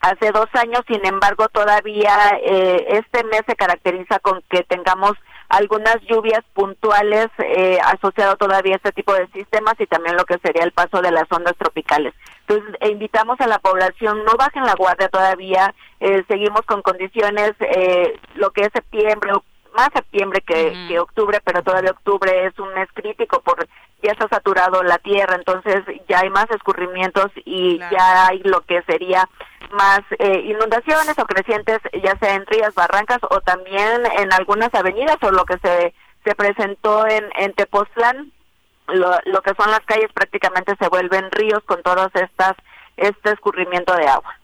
hace 0.00 0.30
dos 0.32 0.46
años, 0.54 0.80
sin 0.86 1.04
embargo 1.04 1.48
todavía 1.48 2.38
eh, 2.42 2.86
este 2.88 3.24
mes 3.24 3.42
se 3.46 3.56
caracteriza 3.56 4.18
con 4.20 4.42
que 4.48 4.62
tengamos 4.62 5.12
algunas 5.48 5.96
lluvias 6.08 6.44
puntuales 6.52 7.28
eh, 7.38 7.78
asociado 7.82 8.36
todavía 8.36 8.74
a 8.74 8.76
este 8.76 8.92
tipo 8.92 9.14
de 9.14 9.26
sistemas 9.28 9.74
y 9.78 9.86
también 9.86 10.16
lo 10.16 10.24
que 10.24 10.38
sería 10.38 10.62
el 10.62 10.72
paso 10.72 11.00
de 11.00 11.10
las 11.10 11.24
ondas 11.30 11.54
tropicales. 11.56 12.14
Entonces, 12.46 12.76
e 12.80 12.90
invitamos 12.90 13.40
a 13.40 13.46
la 13.46 13.58
población, 13.58 14.24
no 14.24 14.32
bajen 14.38 14.64
la 14.64 14.74
guardia 14.74 15.08
todavía, 15.08 15.74
eh, 16.00 16.22
seguimos 16.28 16.62
con 16.62 16.82
condiciones, 16.82 17.52
eh, 17.60 18.18
lo 18.34 18.50
que 18.50 18.62
es 18.62 18.70
septiembre, 18.72 19.32
más 19.78 19.90
septiembre 19.94 20.40
que, 20.40 20.98
octubre, 20.98 21.40
pero 21.44 21.62
todavía 21.62 21.92
octubre 21.92 22.46
es 22.46 22.58
un 22.58 22.74
mes 22.74 22.88
crítico 22.94 23.40
por 23.42 23.64
ya 24.02 24.12
está 24.12 24.28
saturado 24.28 24.82
la 24.82 24.98
tierra, 24.98 25.36
entonces 25.36 25.82
ya 26.08 26.20
hay 26.20 26.30
más 26.30 26.46
escurrimientos 26.50 27.30
y 27.44 27.78
ya 27.78 28.26
hay 28.26 28.40
lo 28.44 28.60
que 28.62 28.82
sería 28.82 29.28
más 29.70 30.00
eh, 30.18 30.40
inundaciones 30.46 31.16
o 31.18 31.26
crecientes, 31.26 31.78
ya 32.02 32.16
sea 32.18 32.34
en 32.34 32.46
rías, 32.46 32.74
barrancas 32.74 33.18
o 33.30 33.40
también 33.40 34.02
en 34.18 34.32
algunas 34.32 34.72
avenidas 34.74 35.16
o 35.22 35.30
lo 35.30 35.44
que 35.44 35.58
se, 35.58 35.94
se 36.24 36.34
presentó 36.34 37.06
en, 37.06 37.24
en 37.36 37.52
Tepoztlán, 37.54 38.32
lo, 38.88 39.10
lo 39.26 39.42
que 39.42 39.54
son 39.54 39.70
las 39.70 39.80
calles 39.80 40.12
prácticamente 40.12 40.74
se 40.80 40.88
vuelven 40.88 41.30
ríos 41.30 41.62
con 41.64 41.82
todas 41.82 42.10
estas 42.14 42.54
este 42.96 43.30
escurrimiento 43.30 43.94
de 43.94 44.08
agua. 44.08 44.38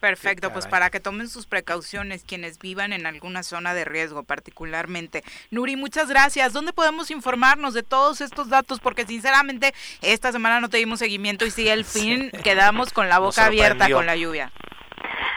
Perfecto, 0.00 0.52
pues 0.52 0.66
para 0.66 0.90
que 0.90 1.00
tomen 1.00 1.28
sus 1.28 1.46
precauciones 1.46 2.22
quienes 2.22 2.58
vivan 2.58 2.92
en 2.92 3.06
alguna 3.06 3.42
zona 3.42 3.72
de 3.72 3.84
riesgo 3.84 4.22
particularmente. 4.24 5.24
Nuri, 5.50 5.76
muchas 5.76 6.08
gracias. 6.08 6.52
¿Dónde 6.52 6.72
podemos 6.72 7.10
informarnos 7.10 7.72
de 7.72 7.82
todos 7.82 8.20
estos 8.20 8.48
datos? 8.48 8.78
Porque 8.80 9.06
sinceramente 9.06 9.74
esta 10.02 10.32
semana 10.32 10.60
no 10.60 10.68
tuvimos 10.68 10.98
seguimiento 10.98 11.46
y 11.46 11.50
si 11.50 11.68
el 11.68 11.84
fin 11.86 12.30
quedamos 12.44 12.92
con 12.92 13.08
la 13.08 13.18
boca 13.18 13.46
abierta 13.46 13.88
con 13.90 14.06
la 14.06 14.16
lluvia. 14.16 14.52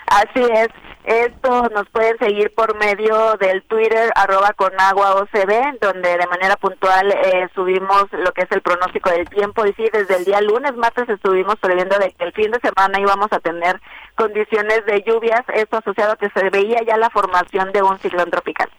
Así 0.08 0.44
es. 0.54 0.70
Esto 1.06 1.70
nos 1.70 1.90
pueden 1.90 2.18
seguir 2.20 2.54
por 2.54 2.78
medio 2.78 3.36
del 3.38 3.64
Twitter 3.64 4.12
arroba 4.16 4.54
con 4.54 4.72
agua 4.80 5.16
OCB, 5.16 5.80
donde 5.82 6.18
de 6.18 6.28
manera 6.28 6.56
puntual 6.58 7.12
eh, 7.12 7.48
subimos 7.56 8.06
lo 8.12 8.32
que 8.34 8.42
es 8.42 8.52
el 8.52 8.62
pronóstico 8.62 9.10
del 9.10 9.28
tiempo. 9.28 9.66
Y 9.66 9.74
sí, 9.74 9.90
desde 9.92 10.18
el 10.18 10.26
día 10.26 10.42
lunes, 10.42 10.76
martes 10.76 11.10
estuvimos 11.10 11.56
previendo 11.56 11.98
de 11.98 12.12
que 12.12 12.26
el 12.26 12.34
fin 12.34 12.52
de 12.52 12.60
semana 12.60 13.00
íbamos 13.00 13.32
a 13.32 13.40
tener 13.40 13.82
condiciones 14.16 14.86
de 14.86 15.04
lluvias, 15.06 15.42
esto 15.54 15.78
asociado 15.78 16.14
a 16.14 16.18
que 16.18 16.30
se 16.30 16.50
veía 16.50 16.82
ya 16.86 16.98
la 16.98 17.10
formación 17.10 17.72
de 17.72 17.82
un 17.82 17.98
ciclón 18.00 18.30
tropical. 18.30 18.70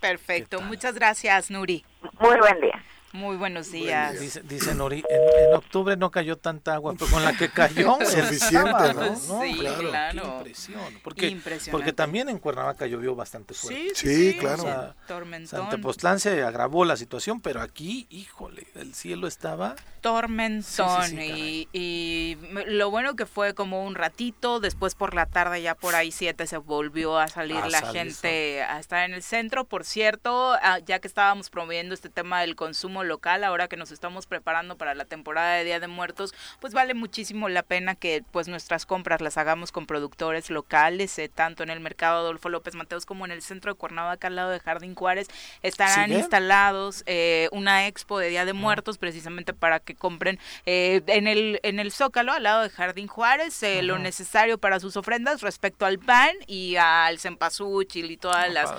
Perfecto, 0.00 0.60
muchas 0.60 0.94
gracias, 0.94 1.50
Nuri. 1.50 1.84
Muy 2.20 2.36
buen 2.38 2.60
día. 2.60 2.82
Muy 3.12 3.36
buenos 3.36 3.72
días. 3.72 4.20
Dice, 4.20 4.42
dice 4.42 4.74
Nori, 4.74 5.02
en, 5.08 5.54
octubre 5.54 5.96
no 5.96 6.10
cayó 6.10 6.36
tanta 6.36 6.74
agua, 6.74 6.94
pero 6.98 7.10
con 7.10 7.24
la 7.24 7.32
que 7.32 7.48
cayó 7.48 7.96
suficiente, 8.04 8.94
¿no? 8.94 9.16
Sí, 9.16 9.58
claro. 9.58 10.44
Qué 10.44 10.48
impresión. 10.48 11.00
Porque, 11.02 11.38
porque 11.70 11.92
también 11.92 12.28
en 12.28 12.38
Cuernavaca 12.38 12.86
llovió 12.86 13.14
bastante 13.14 13.54
fuerte. 13.54 13.92
Sí, 13.94 14.36
claro. 14.38 14.64
O 14.64 15.06
Tormentón. 15.06 15.60
Santa 15.60 15.78
Postlán 15.78 16.20
se 16.20 16.42
agravó 16.42 16.84
la 16.84 16.96
situación, 16.96 17.40
pero 17.40 17.62
aquí, 17.62 18.06
híjole, 18.10 18.66
el 18.74 18.94
cielo 18.94 19.26
estaba 19.26 19.74
tormentón 20.00 21.20
y, 21.20 21.68
y, 21.72 22.36
lo 22.66 22.90
bueno 22.90 23.16
que 23.16 23.26
fue 23.26 23.54
como 23.54 23.84
un 23.84 23.94
ratito, 23.94 24.60
después 24.60 24.94
por 24.94 25.14
la 25.14 25.26
tarde 25.26 25.60
ya 25.62 25.74
por 25.74 25.94
ahí 25.94 26.12
siete 26.12 26.46
se 26.46 26.56
volvió 26.56 27.18
a 27.18 27.28
salir 27.28 27.64
la 27.66 27.82
gente 27.82 28.62
a 28.62 28.78
estar 28.78 29.04
en 29.04 29.14
el 29.14 29.22
centro. 29.22 29.64
Por 29.64 29.84
cierto, 29.84 30.52
ah, 30.62 30.78
ya 30.84 31.00
que 31.00 31.08
estábamos 31.08 31.50
promoviendo 31.50 31.94
este 31.94 32.08
tema 32.08 32.40
del 32.40 32.56
consumo 32.56 32.97
consumo 32.98 33.04
local, 33.04 33.44
ahora 33.44 33.68
que 33.68 33.76
nos 33.76 33.90
estamos 33.90 34.26
preparando 34.26 34.76
para 34.76 34.94
la 34.94 35.04
temporada 35.04 35.54
de 35.54 35.64
Día 35.64 35.80
de 35.80 35.88
Muertos, 35.88 36.34
pues 36.60 36.72
vale 36.72 36.94
muchísimo 36.94 37.48
la 37.48 37.62
pena 37.62 37.94
que 37.94 38.24
pues 38.32 38.48
nuestras 38.48 38.86
compras 38.86 39.20
las 39.20 39.36
hagamos 39.36 39.72
con 39.72 39.86
productores 39.86 40.50
locales, 40.50 41.18
eh, 41.18 41.28
tanto 41.28 41.62
en 41.62 41.70
el 41.70 41.80
mercado 41.80 42.18
Adolfo 42.18 42.48
López 42.48 42.74
Mateos 42.74 43.06
como 43.06 43.24
en 43.24 43.30
el 43.30 43.42
centro 43.42 43.72
de 43.72 43.78
Cuernavaca 43.78 44.28
al 44.28 44.36
lado 44.36 44.50
de 44.50 44.60
Jardín 44.60 44.94
Juárez 44.94 45.28
estarán 45.62 46.12
instalados 46.12 47.02
eh, 47.06 47.48
una 47.52 47.86
expo 47.86 48.18
de 48.18 48.28
Día 48.28 48.44
de 48.44 48.52
Muertos 48.52 48.98
precisamente 48.98 49.52
para 49.52 49.80
que 49.80 49.94
compren 49.94 50.38
eh, 50.66 51.02
en 51.06 51.26
el 51.26 51.60
en 51.62 51.78
el 51.78 51.92
Zócalo 51.92 52.32
al 52.32 52.42
lado 52.42 52.62
de 52.62 52.70
Jardín 52.70 53.06
Juárez 53.06 53.62
lo 53.82 53.98
necesario 53.98 54.58
para 54.58 54.80
sus 54.80 54.96
ofrendas 54.96 55.40
respecto 55.42 55.86
al 55.86 55.98
pan 55.98 56.30
y 56.46 56.76
al 56.76 57.18
cempasúchil 57.18 58.10
y 58.10 58.16
todas 58.16 58.52
las 58.52 58.72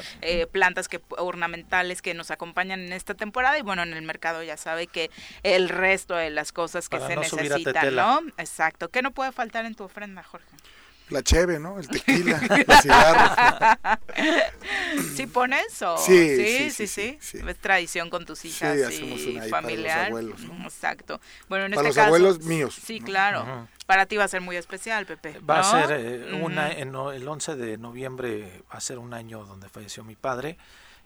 plantas 0.51 0.87
que 0.87 1.01
ornamentales 1.17 2.01
que 2.01 2.13
nos 2.13 2.31
acompañan 2.31 2.79
en 2.81 2.93
esta 2.93 3.13
temporada 3.13 3.57
y 3.57 3.61
bueno 3.61 3.83
en 3.83 3.93
el 3.93 4.01
mercado 4.09 4.41
ya 4.41 4.57
sabe 4.57 4.87
que 4.87 5.11
el 5.43 5.69
resto 5.69 6.15
de 6.15 6.31
las 6.31 6.51
cosas 6.51 6.89
que 6.89 6.99
se 6.99 7.15
necesitan, 7.15 7.95
¿no? 7.95 8.21
Exacto. 8.37 8.89
¿Qué 8.89 9.03
no 9.03 9.11
puede 9.11 9.31
faltar 9.31 9.65
en 9.65 9.75
tu 9.75 9.83
ofrenda, 9.83 10.23
Jorge? 10.23 10.47
La 11.09 11.23
cheve, 11.23 11.59
¿no? 11.59 11.79
El 11.79 11.87
tequila, 11.87 12.39
los 12.67 12.81
cigarros. 12.81 13.31
¿Sí 15.15 15.25
pones 15.25 15.65
eso? 15.67 15.97
Sí 15.97 16.69
sí 16.69 16.87
sí, 16.87 17.17
sí, 17.19 17.39
Es 17.47 17.57
tradición 17.57 18.09
con 18.11 18.25
tus 18.25 18.45
hijas 18.45 18.77
y 18.91 19.39
familiar. 19.49 20.11
Para 20.11 20.21
los 20.21 20.39
abuelos, 20.39 20.65
Exacto. 20.65 21.19
Bueno, 21.47 21.65
en 21.65 21.73
para 21.73 21.87
este 21.87 21.99
los 21.99 22.05
abuelos 22.05 22.41
míos. 22.41 22.79
Sí, 22.83 22.99
claro. 23.01 23.67
Para 23.87 24.05
ti 24.05 24.17
va 24.17 24.25
a 24.25 24.27
ser 24.27 24.41
muy 24.41 24.55
especial, 24.55 25.07
Pepe. 25.07 25.39
Va 25.39 25.61
a 25.61 25.63
ser 25.63 25.99
eh, 25.99 26.39
una, 26.41 26.71
en, 26.71 26.89
el 26.89 27.27
11 27.27 27.55
de 27.55 27.77
noviembre, 27.79 28.61
va 28.71 28.77
a 28.77 28.81
ser 28.81 28.99
un 28.99 29.15
año 29.15 29.45
donde 29.45 29.67
falleció 29.67 30.03
mi 30.03 30.15
padre 30.15 30.57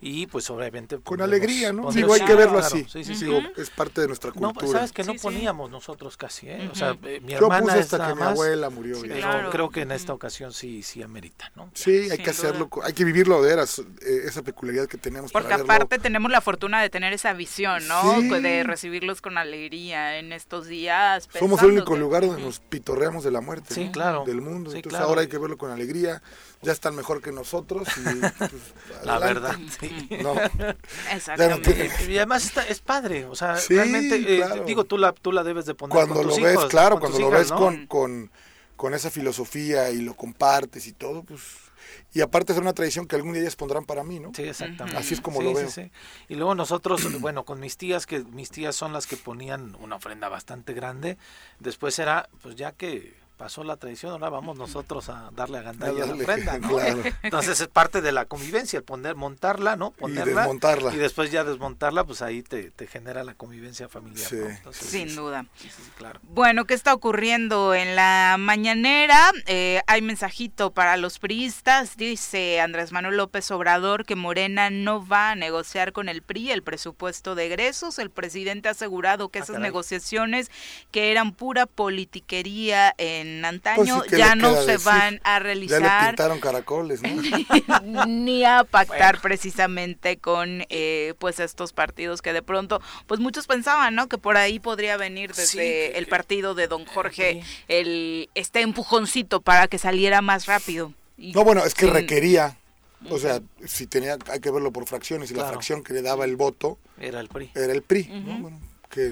y 0.04 0.28
pues 0.28 0.50
obviamente 0.50 1.00
con 1.00 1.22
alegría 1.22 1.72
no 1.72 1.90
digo 1.92 2.14
hay 2.14 2.22
que 2.22 2.36
verlo 2.36 2.60
así. 2.60 2.86
sí, 2.90 3.06
sí, 3.06 3.16
sí. 3.16 3.32
es 3.56 3.70
parte 3.70 4.02
de 4.02 4.08
nuestra 4.08 4.32
cultura. 4.32 4.66
no 4.66 4.72
sabes 4.72 4.92
que 4.92 5.04
no 5.04 5.14
poníamos 5.16 5.72
nosotros 5.72 6.18
casi 6.18 6.50
¿eh? 6.50 6.70
o 6.70 6.76
sea 6.76 6.98
eh, 7.04 7.22
mi 7.22 7.34
hermana 7.34 7.80
Yo 7.80 7.98
que 7.98 8.16
mi 8.16 8.22
abuela 8.22 8.70
murió 8.70 8.98
pero 9.02 9.50
creo 9.50 9.70
que 9.70 9.82
en 9.82 9.94
esta 9.94 10.14
ocasión 10.14 10.52
sí 10.52 10.84
sí 10.84 11.02
amerita 11.02 11.52
no 11.56 11.70
sí 11.74 12.10
hay 12.12 12.18
que 12.18 12.32
hacerlo 12.32 12.70
hay 12.84 12.92
que 12.92 13.06
vivirlo 13.06 13.42
de 13.42 13.50
veras 13.50 13.80
eh, 13.80 14.24
esa 14.26 14.42
peculiaridad 14.42 14.88
que 14.88 14.98
tenemos 14.98 15.32
porque 15.32 15.54
aparte 15.54 16.00
tenemos 16.00 16.30
la 16.30 16.42
fortuna 16.42 16.82
de 16.82 16.90
tener 16.90 17.14
esa 17.14 17.34
visión 17.34 17.88
no 17.88 18.22
de 18.22 18.64
recibirlos 18.64 19.22
con 19.22 19.38
alegría 19.38 20.20
en 20.20 20.34
estos 20.34 20.68
días 20.68 21.30
somos 21.40 21.62
el 21.64 21.72
único 21.72 21.96
lugar 21.96 22.26
donde 22.26 22.42
nos 22.42 22.60
pitorreamos 22.60 23.24
de 23.24 23.32
la 23.32 23.40
muerte 23.40 23.74
sí, 23.74 23.90
claro. 23.92 24.26
del 24.26 24.42
mundo 24.42 24.74
entonces 24.74 25.00
ahora 25.00 25.22
hay 25.22 25.28
que 25.28 25.38
verlo 25.38 25.58
con 25.58 25.72
alegría 25.72 26.22
ya 26.64 26.72
están 26.72 26.96
mejor 26.96 27.22
que 27.22 27.32
nosotros 27.32 27.88
y 27.98 28.20
pues, 28.38 28.52
la 29.04 29.20
verdad 29.20 29.58
sí. 29.80 30.10
no. 30.22 30.36
Exactamente. 31.12 31.92
y 32.08 32.18
además 32.18 32.46
está, 32.46 32.68
es 32.68 32.80
padre 32.80 33.26
o 33.26 33.36
sea 33.36 33.58
realmente 33.70 34.40
eh, 34.40 34.64
digo 34.66 34.86
tú 34.86 34.98
la 34.98 35.14
tú 35.14 35.32
la 35.32 35.44
debes 35.44 35.66
de 35.66 35.76
poner 35.76 35.94
cuando 35.94 36.24
lo 36.24 36.36
ves 36.36 36.60
claro 36.70 37.00
cuando 37.00 37.20
lo 37.20 37.30
ves 37.30 37.52
con, 37.52 37.88
con 37.88 38.32
con 38.76 38.94
esa 38.94 39.10
filosofía 39.12 39.92
y 39.92 40.02
lo 40.02 40.16
compartes 40.16 40.88
y 40.88 40.94
todo 40.94 41.24
pues 41.24 41.42
y 42.14 42.22
aparte 42.22 42.54
es 42.54 42.60
una 42.60 42.74
tradición 42.74 43.08
que 43.08 43.16
algún 43.16 43.34
día 43.34 43.42
ellas 43.42 43.56
pondrán 43.56 43.86
para 43.86 44.04
mí, 44.04 44.20
¿no? 44.20 44.32
Sí, 44.36 44.44
exactamente. 44.44 45.00
Así 45.00 45.16
es 45.16 45.22
como 45.22 45.42
lo 45.42 45.54
veo. 45.54 45.70
Sí, 45.70 45.92
y 46.30 46.36
luego 46.36 46.54
nosotros, 46.54 47.02
bueno, 47.22 47.44
con 47.44 47.60
mis 47.60 47.78
tías, 47.78 48.06
que 48.06 48.20
mis 48.24 48.52
tías 48.52 48.76
son 48.76 48.94
las 48.94 49.08
que 49.08 49.18
ponían 49.18 49.76
una 49.80 49.96
ofrenda 49.96 50.30
bastante 50.30 50.74
grande, 50.74 51.18
después 51.60 51.98
era, 51.98 52.30
pues 52.42 52.56
ya 52.56 52.72
que 52.72 53.16
pasó 53.38 53.64
la 53.64 53.78
tradición, 53.78 54.12
ahora 54.12 54.30
vamos 54.30 54.58
nosotros 54.58 55.10
a 55.10 55.30
darle 55.36 55.58
a 55.58 55.62
gandalla 55.62 56.06
la 56.06 56.14
ofrenda, 56.14 56.56
Entonces 57.24 57.60
es 57.60 57.68
parte 57.68 58.02
de 58.02 58.12
la 58.12 58.26
convivencia, 58.26 58.78
el 58.78 58.84
poner, 58.84 59.16
montarla, 59.16 59.76
¿no? 59.76 59.92
Ponerla, 59.92 60.32
y 60.32 60.36
desmontarla. 60.36 60.94
Y 60.94 60.98
después 60.98 61.32
ya 61.32 61.44
desmontarla, 61.44 62.04
pues 62.04 62.22
ahí 62.22 62.44
te, 62.44 62.72
genera 62.88 63.24
la 63.24 63.34
convivencia 63.34 63.88
familiar. 63.90 64.30
Sin 64.72 65.16
duda. 65.16 65.46
claro. 65.98 66.20
Bueno, 66.24 66.66
¿qué 66.66 66.74
está 66.74 66.94
ocurriendo 66.94 67.74
en 67.74 67.96
la 67.96 68.36
mañanera? 68.40 69.32
Eh, 69.48 69.82
hay 69.88 70.02
mensajito 70.02 70.72
para 70.72 70.98
los 70.98 71.20
priistas, 71.20 71.98
dice 71.98 72.62
Andrés 72.62 72.92
Manuel 72.92 73.18
López 73.18 73.50
Obrador 73.52 74.06
que 74.06 74.16
Morena 74.16 74.70
no 74.70 75.06
va 75.06 75.32
a 75.32 75.36
negociar 75.36 75.94
con 75.94 76.10
el 76.10 76.22
PRI 76.22 76.52
el 76.52 76.64
presupuesto 76.64 77.36
de 77.36 77.48
egresos. 77.48 78.00
El 78.00 78.10
presidente 78.10 78.68
ha 78.68 78.72
asegurado 78.72 79.30
que 79.30 79.40
ah, 79.40 79.44
esas 79.44 79.60
negociaciones 79.60 80.52
que 80.92 81.12
eran 81.12 81.34
pura 81.34 81.66
politiquería 81.66 82.94
en 82.98 83.23
en 83.28 83.46
antaño 83.46 84.00
pues 84.00 84.12
ya 84.12 84.36
no 84.36 84.62
se 84.62 84.78
van 84.78 85.20
a 85.24 85.40
realizar. 85.40 85.82
Ya 85.82 86.02
le 86.02 86.08
pintaron 86.10 86.40
caracoles, 86.40 87.02
ni 88.08 88.44
a 88.46 88.64
pactar 88.64 89.20
precisamente 89.22 90.18
con 90.18 90.66
eh, 90.70 91.14
pues 91.20 91.40
estos 91.40 91.74
partidos 91.74 92.22
que 92.22 92.34
de 92.34 92.42
pronto, 92.42 92.82
pues 93.08 93.20
muchos 93.20 93.48
pensaban, 93.48 93.96
¿no? 93.96 94.08
Que 94.08 94.18
por 94.18 94.38
ahí 94.38 94.60
podría 94.60 94.98
venir 94.98 95.34
desde 95.34 95.98
el 95.98 96.08
partido 96.08 96.56
de 96.56 96.68
don 96.68 96.86
Jorge 96.86 97.44
el 97.68 98.30
este 98.36 98.62
empujoncito 98.62 99.42
para 99.42 99.68
que 99.68 99.78
saliera 99.78 100.22
más 100.22 100.46
rápido. 100.46 100.94
no, 101.18 101.44
bueno, 101.44 101.66
es 101.66 101.74
que 101.74 101.88
requería 101.88 102.58
o 103.10 103.20
sea, 103.20 103.42
si 103.66 103.88
tenía, 103.88 104.18
hay 104.32 104.40
que 104.40 104.52
verlo 104.52 104.72
por 104.72 104.86
fracciones, 104.86 105.32
y 105.32 105.34
la 105.34 105.48
fracción 105.48 105.84
que 105.84 105.94
le 105.94 106.02
daba 106.02 106.26
el 106.26 106.36
voto 106.36 106.78
era 107.00 107.20
el 107.20 107.28
PRI. 107.28 107.52
Era 107.56 107.74
el 107.74 107.82
PRI, 107.82 108.10
que 108.90 109.10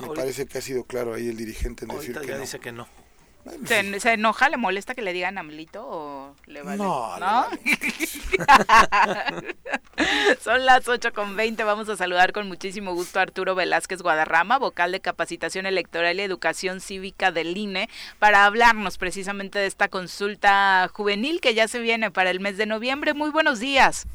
me 0.00 0.08
parece 0.14 0.46
que 0.46 0.58
ha 0.58 0.62
sido 0.62 0.84
claro 0.84 1.14
ahí 1.14 1.28
el 1.28 1.36
dirigente 1.36 1.84
en 1.84 1.96
decir 1.96 2.18
que 2.18 2.26
ya 2.26 2.38
dice 2.38 2.58
que 2.60 2.72
no. 2.72 2.86
¿Se, 3.66 4.12
enoja, 4.12 4.48
le 4.48 4.56
molesta 4.56 4.94
que 4.94 5.02
le 5.02 5.12
digan 5.12 5.36
Amlito 5.36 5.86
o 5.86 6.34
le 6.46 6.62
vale? 6.62 6.78
No, 6.78 7.18
¿no? 7.18 7.46
Son 10.40 10.64
las 10.64 10.88
8 10.88 11.12
con 11.12 11.36
20. 11.36 11.62
Vamos 11.64 11.90
a 11.90 11.96
saludar 11.96 12.32
con 12.32 12.48
muchísimo 12.48 12.94
gusto 12.94 13.18
a 13.18 13.22
Arturo 13.22 13.54
Velázquez 13.54 14.00
Guadarrama, 14.00 14.58
vocal 14.58 14.92
de 14.92 15.00
capacitación 15.00 15.66
electoral 15.66 16.18
y 16.18 16.22
educación 16.22 16.80
cívica 16.80 17.32
del 17.32 17.54
INE, 17.56 17.90
para 18.18 18.46
hablarnos 18.46 18.96
precisamente 18.96 19.58
de 19.58 19.66
esta 19.66 19.88
consulta 19.88 20.88
juvenil 20.92 21.42
que 21.42 21.54
ya 21.54 21.68
se 21.68 21.80
viene 21.80 22.10
para 22.10 22.30
el 22.30 22.40
mes 22.40 22.56
de 22.56 22.66
noviembre. 22.66 23.12
Muy 23.12 23.30
buenos 23.30 23.60
días. 23.60 24.06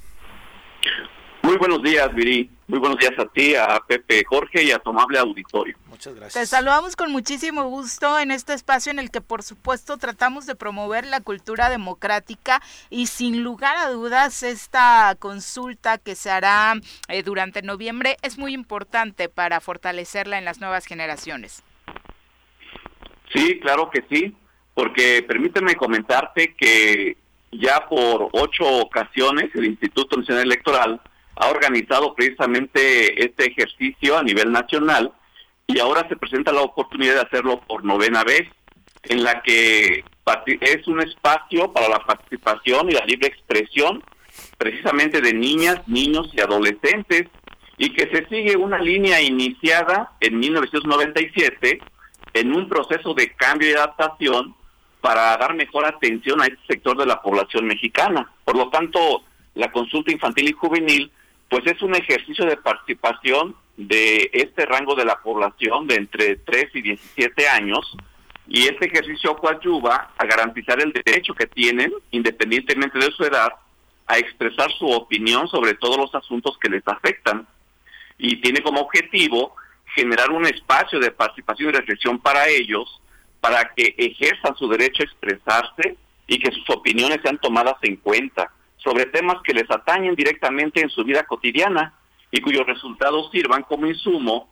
Muy 1.41 1.57
buenos 1.57 1.81
días, 1.81 2.13
Viri. 2.13 2.49
Muy 2.67 2.79
buenos 2.79 2.99
días 2.99 3.13
a 3.17 3.25
ti, 3.25 3.55
a 3.55 3.79
Pepe 3.87 4.23
Jorge 4.25 4.63
y 4.63 4.71
a 4.71 4.77
tu 4.77 4.91
amable 4.91 5.17
auditorio. 5.17 5.75
Muchas 5.87 6.13
gracias. 6.13 6.33
Te 6.33 6.45
saludamos 6.45 6.95
con 6.95 7.11
muchísimo 7.11 7.63
gusto 7.63 8.19
en 8.19 8.29
este 8.29 8.53
espacio 8.53 8.91
en 8.91 8.99
el 8.99 9.09
que, 9.09 9.21
por 9.21 9.41
supuesto, 9.41 9.97
tratamos 9.97 10.45
de 10.45 10.55
promover 10.55 11.05
la 11.05 11.21
cultura 11.21 11.69
democrática 11.69 12.61
y, 12.89 13.07
sin 13.07 13.43
lugar 13.43 13.75
a 13.77 13.89
dudas, 13.89 14.43
esta 14.43 15.15
consulta 15.17 15.97
que 15.97 16.13
se 16.15 16.29
hará 16.29 16.75
eh, 17.07 17.23
durante 17.23 17.61
noviembre 17.63 18.17
es 18.21 18.37
muy 18.37 18.53
importante 18.53 19.29
para 19.29 19.61
fortalecerla 19.61 20.37
en 20.37 20.45
las 20.45 20.59
nuevas 20.59 20.85
generaciones. 20.85 21.63
Sí, 23.33 23.59
claro 23.59 23.89
que 23.89 24.03
sí, 24.11 24.35
porque 24.73 25.23
permíteme 25.27 25.75
comentarte 25.75 26.53
que 26.55 27.17
ya 27.51 27.87
por 27.87 28.29
ocho 28.33 28.65
ocasiones 28.65 29.49
el 29.55 29.65
Instituto 29.65 30.17
Nacional 30.17 30.43
Electoral 30.43 31.01
ha 31.39 31.49
organizado 31.49 32.13
precisamente 32.13 33.23
este 33.23 33.47
ejercicio 33.47 34.17
a 34.17 34.23
nivel 34.23 34.51
nacional 34.51 35.13
y 35.67 35.79
ahora 35.79 36.07
se 36.09 36.17
presenta 36.17 36.51
la 36.51 36.61
oportunidad 36.61 37.15
de 37.15 37.21
hacerlo 37.21 37.61
por 37.61 37.85
novena 37.85 38.23
vez, 38.25 38.47
en 39.03 39.23
la 39.23 39.41
que 39.41 40.03
es 40.61 40.87
un 40.87 41.01
espacio 41.01 41.71
para 41.71 41.87
la 41.87 41.99
participación 41.99 42.89
y 42.89 42.93
la 42.93 43.05
libre 43.05 43.29
expresión 43.29 44.03
precisamente 44.57 45.21
de 45.21 45.33
niñas, 45.33 45.87
niños 45.87 46.29
y 46.33 46.41
adolescentes 46.41 47.27
y 47.77 47.93
que 47.93 48.09
se 48.13 48.27
sigue 48.27 48.57
una 48.57 48.77
línea 48.77 49.21
iniciada 49.21 50.11
en 50.19 50.39
1997 50.39 51.79
en 52.33 52.53
un 52.53 52.67
proceso 52.67 53.13
de 53.13 53.33
cambio 53.33 53.69
y 53.69 53.73
adaptación 53.73 54.55
para 54.99 55.37
dar 55.37 55.53
mejor 55.53 55.85
atención 55.85 56.41
a 56.41 56.47
este 56.47 56.59
sector 56.67 56.97
de 56.97 57.05
la 57.05 57.21
población 57.21 57.65
mexicana. 57.65 58.29
Por 58.43 58.57
lo 58.57 58.69
tanto, 58.69 59.23
la 59.55 59.71
consulta 59.71 60.11
infantil 60.11 60.49
y 60.49 60.51
juvenil 60.51 61.11
pues 61.49 61.65
es 61.65 61.81
un 61.81 61.95
ejercicio 61.95 62.45
de 62.45 62.57
participación 62.57 63.55
de 63.75 64.29
este 64.33 64.65
rango 64.65 64.95
de 64.95 65.05
la 65.05 65.19
población 65.21 65.87
de 65.87 65.95
entre 65.95 66.35
3 66.35 66.69
y 66.75 66.81
17 66.81 67.47
años 67.47 67.95
y 68.47 68.67
este 68.67 68.87
ejercicio 68.87 69.35
coadyuva 69.35 70.11
a 70.17 70.25
garantizar 70.25 70.81
el 70.81 70.91
derecho 70.91 71.33
que 71.33 71.47
tienen, 71.47 71.91
independientemente 72.11 72.99
de 72.99 73.11
su 73.11 73.23
edad, 73.23 73.53
a 74.07 74.17
expresar 74.17 74.71
su 74.73 74.87
opinión 74.87 75.47
sobre 75.47 75.75
todos 75.75 75.97
los 75.97 76.13
asuntos 76.15 76.57
que 76.59 76.69
les 76.69 76.87
afectan. 76.87 77.47
Y 78.17 78.41
tiene 78.41 78.61
como 78.61 78.81
objetivo 78.81 79.55
generar 79.95 80.31
un 80.31 80.45
espacio 80.45 80.99
de 80.99 81.11
participación 81.11 81.69
y 81.69 81.73
reflexión 81.73 82.19
para 82.19 82.47
ellos, 82.47 83.01
para 83.39 83.71
que 83.75 83.93
ejerzan 83.97 84.55
su 84.55 84.67
derecho 84.67 85.03
a 85.03 85.05
expresarse 85.05 85.95
y 86.27 86.39
que 86.39 86.51
sus 86.51 86.69
opiniones 86.71 87.19
sean 87.23 87.37
tomadas 87.39 87.75
en 87.83 87.97
cuenta 87.97 88.51
sobre 88.83 89.05
temas 89.05 89.37
que 89.43 89.53
les 89.53 89.69
atañen 89.69 90.15
directamente 90.15 90.81
en 90.81 90.89
su 90.89 91.03
vida 91.03 91.23
cotidiana 91.23 91.93
y 92.31 92.41
cuyos 92.41 92.65
resultados 92.65 93.29
sirvan 93.31 93.63
como 93.63 93.87
insumo 93.87 94.49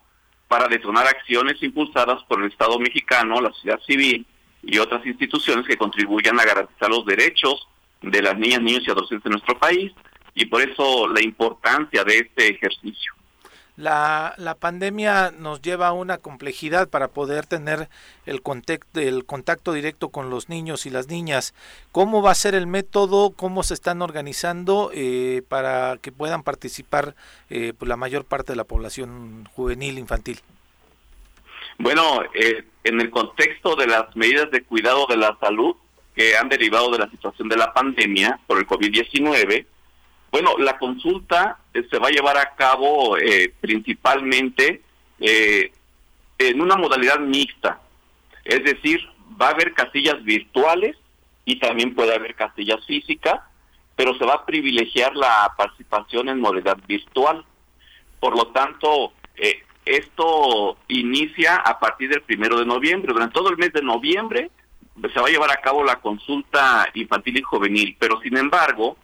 para 0.48 0.68
detonar 0.68 1.08
acciones 1.08 1.62
impulsadas 1.62 2.24
por 2.24 2.42
el 2.42 2.52
Estado 2.52 2.80
mexicano, 2.80 3.42
la 3.42 3.52
sociedad 3.52 3.80
civil 3.86 4.26
y 4.64 4.78
otras 4.80 5.06
instituciones 5.06 5.66
que 5.66 5.78
contribuyan 5.78 6.40
a 6.40 6.46
garantizar 6.46 6.90
los 6.90 7.06
derechos 7.06 7.68
de 8.02 8.22
las 8.22 8.38
niñas, 8.38 8.62
niños 8.62 8.84
y 8.86 8.92
adolescentes 8.92 9.24
de 9.24 9.30
nuestro 9.30 9.58
país 9.58 9.92
y 10.34 10.46
por 10.46 10.62
eso 10.62 11.08
la 11.08 11.22
importancia 11.22 12.04
de 12.04 12.20
este 12.20 12.50
ejercicio. 12.50 13.17
La, 13.78 14.34
la 14.38 14.56
pandemia 14.56 15.32
nos 15.38 15.62
lleva 15.62 15.88
a 15.88 15.94
una 15.94 16.18
complejidad 16.18 16.90
para 16.90 17.10
poder 17.10 17.46
tener 17.46 17.90
el 18.26 18.42
contacto, 18.42 19.00
el 19.00 19.24
contacto 19.24 19.72
directo 19.72 20.10
con 20.10 20.32
los 20.32 20.50
niños 20.50 20.88
y 20.88 20.90
las 20.90 21.08
niñas. 21.10 21.54
¿Cómo 21.92 22.24
va 22.24 22.32
a 22.32 22.36
ser 22.36 22.56
el 22.56 22.66
método? 22.66 23.30
¿Cómo 23.36 23.62
se 23.62 23.76
están 23.76 24.02
organizando 24.02 24.90
eh, 24.96 25.44
para 25.48 25.98
que 26.02 26.12
puedan 26.12 26.42
participar 26.42 27.16
eh, 27.52 27.74
pues, 27.78 27.88
la 27.88 27.98
mayor 27.98 28.26
parte 28.26 28.54
de 28.54 28.58
la 28.58 28.64
población 28.64 29.48
juvenil 29.54 30.00
infantil? 30.00 30.40
Bueno, 31.78 32.24
eh, 32.34 32.66
en 32.84 33.00
el 33.00 33.12
contexto 33.12 33.76
de 33.76 33.86
las 33.86 34.16
medidas 34.16 34.50
de 34.50 34.64
cuidado 34.64 35.06
de 35.08 35.18
la 35.18 35.38
salud 35.40 35.76
que 36.16 36.36
han 36.36 36.50
derivado 36.50 36.90
de 36.90 36.98
la 36.98 37.10
situación 37.12 37.48
de 37.48 37.58
la 37.58 37.72
pandemia 37.74 38.40
por 38.48 38.58
el 38.58 38.66
COVID-19, 38.66 39.68
bueno, 40.32 40.58
la 40.58 40.80
consulta 40.80 41.60
se 41.90 42.00
va 42.00 42.08
a 42.08 42.12
llevar 42.12 42.38
a 42.38 42.56
cabo 42.56 43.18
eh, 43.18 43.54
principalmente 43.60 44.82
eh, 45.20 45.72
en 46.38 46.62
una 46.62 46.76
modalidad 46.76 47.20
mixta, 47.20 47.80
es 48.44 48.64
decir, 48.64 49.02
va 49.40 49.48
a 49.48 49.52
haber 49.52 49.74
casillas 49.74 50.24
virtuales 50.24 50.96
y 51.46 51.60
también 51.60 51.96
puede 51.96 52.16
haber 52.16 52.36
casillas 52.36 52.86
físicas, 52.86 53.42
pero 53.96 54.18
se 54.18 54.26
va 54.26 54.36
a 54.36 54.46
privilegiar 54.46 55.16
la 55.16 55.54
participación 55.58 56.30
en 56.30 56.40
modalidad 56.40 56.78
virtual. 56.88 57.44
Por 58.20 58.36
lo 58.36 58.48
tanto, 58.48 59.14
esto 59.86 60.78
inicia 60.88 61.56
a 61.56 61.80
partir 61.80 62.10
del 62.10 62.22
primero 62.22 62.60
de 62.60 62.66
noviembre. 62.66 63.14
Durante 63.14 63.34
todo 63.34 63.50
el 63.50 63.58
mes 63.58 63.74
de 63.74 63.82
noviembre 63.82 64.52
se 65.14 65.20
va 65.20 65.28
a 65.28 65.32
llevar 65.32 65.52
a 65.52 65.62
cabo 65.62 65.84
la 65.84 65.98
consulta 65.98 66.90
infantil 66.94 67.38
y 67.38 67.42
juvenil, 67.42 67.96
pero 68.00 68.20
sin 68.22 68.38
embargo, 68.38 68.98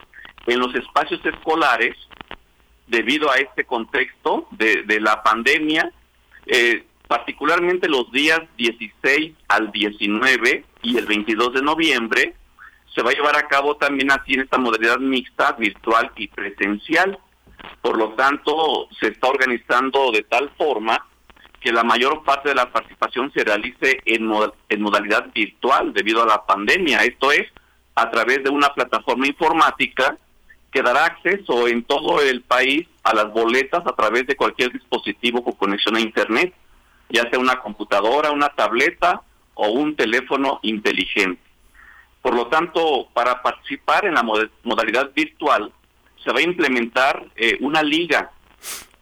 en 0.47 0.59
los 0.59 0.73
espacios 0.75 1.23
escolares, 1.25 1.95
debido 2.87 3.31
a 3.31 3.37
este 3.37 3.65
contexto 3.65 4.47
de, 4.51 4.99
la 4.99 5.23
pandemia, 5.23 5.91
eh, 6.45 6.85
particularmente 7.07 7.87
los 7.87 8.11
días 8.11 8.41
16 8.57 9.33
al 9.47 9.71
19 9.71 10.65
y 10.81 10.97
el 10.97 11.05
22 11.05 11.53
de 11.53 11.61
noviembre, 11.61 12.33
se 12.93 13.01
va 13.01 13.11
a 13.11 13.13
llevar 13.13 13.35
a 13.35 13.47
cabo 13.47 13.75
también 13.75 14.11
así 14.11 14.33
en 14.33 14.41
esta 14.41 14.57
modalidad 14.57 14.99
mixta, 14.99 15.53
virtual 15.53 16.11
y 16.15 16.27
presencial. 16.27 17.17
Por 17.81 17.97
lo 17.97 18.09
tanto, 18.13 18.87
se 18.99 19.07
está 19.07 19.27
organizando 19.27 20.11
de 20.11 20.23
tal 20.23 20.51
forma 20.57 21.05
que 21.59 21.71
la 21.71 21.83
mayor 21.83 22.23
parte 22.23 22.49
de 22.49 22.55
la 22.55 22.71
participación 22.71 23.31
se 23.33 23.43
realice 23.43 23.99
en, 24.05 24.29
en 24.69 24.81
modalidad 24.81 25.31
virtual 25.33 25.93
debido 25.93 26.21
a 26.21 26.27
la 26.27 26.45
pandemia. 26.45 26.99
Esto 26.99 27.31
es, 27.31 27.47
a 27.95 28.11
través 28.11 28.43
de 28.43 28.49
una 28.49 28.69
plataforma 28.73 29.25
informática 29.25 30.17
que 30.73 30.81
dará 30.81 31.05
acceso 31.05 31.67
en 31.67 31.83
todo 31.83 32.19
el 32.19 32.41
país 32.41 32.87
a 33.03 33.13
las 33.13 33.31
boletas 33.31 33.85
a 33.85 33.95
través 33.95 34.25
de 34.25 34.35
cualquier 34.35 34.71
dispositivo 34.71 35.43
con 35.43 35.53
conexión 35.53 35.95
a 35.95 36.01
Internet, 36.01 36.51
ya 37.09 37.29
sea 37.29 37.37
una 37.37 37.59
computadora, 37.59 38.31
una 38.31 38.49
tableta 38.49 39.21
o 39.53 39.69
un 39.69 39.95
teléfono 39.95 40.59
inteligente. 40.63 41.39
Por 42.23 42.33
lo 42.33 42.47
tanto, 42.47 43.07
para 43.13 43.43
participar 43.43 44.05
en 44.05 44.15
la 44.15 44.23
modalidad 44.23 45.11
virtual, 45.13 45.71
se 46.23 46.31
va 46.31 46.39
a 46.39 46.43
implementar 46.43 47.23
eh, 47.35 47.57
una 47.59 47.83
liga 47.83 48.31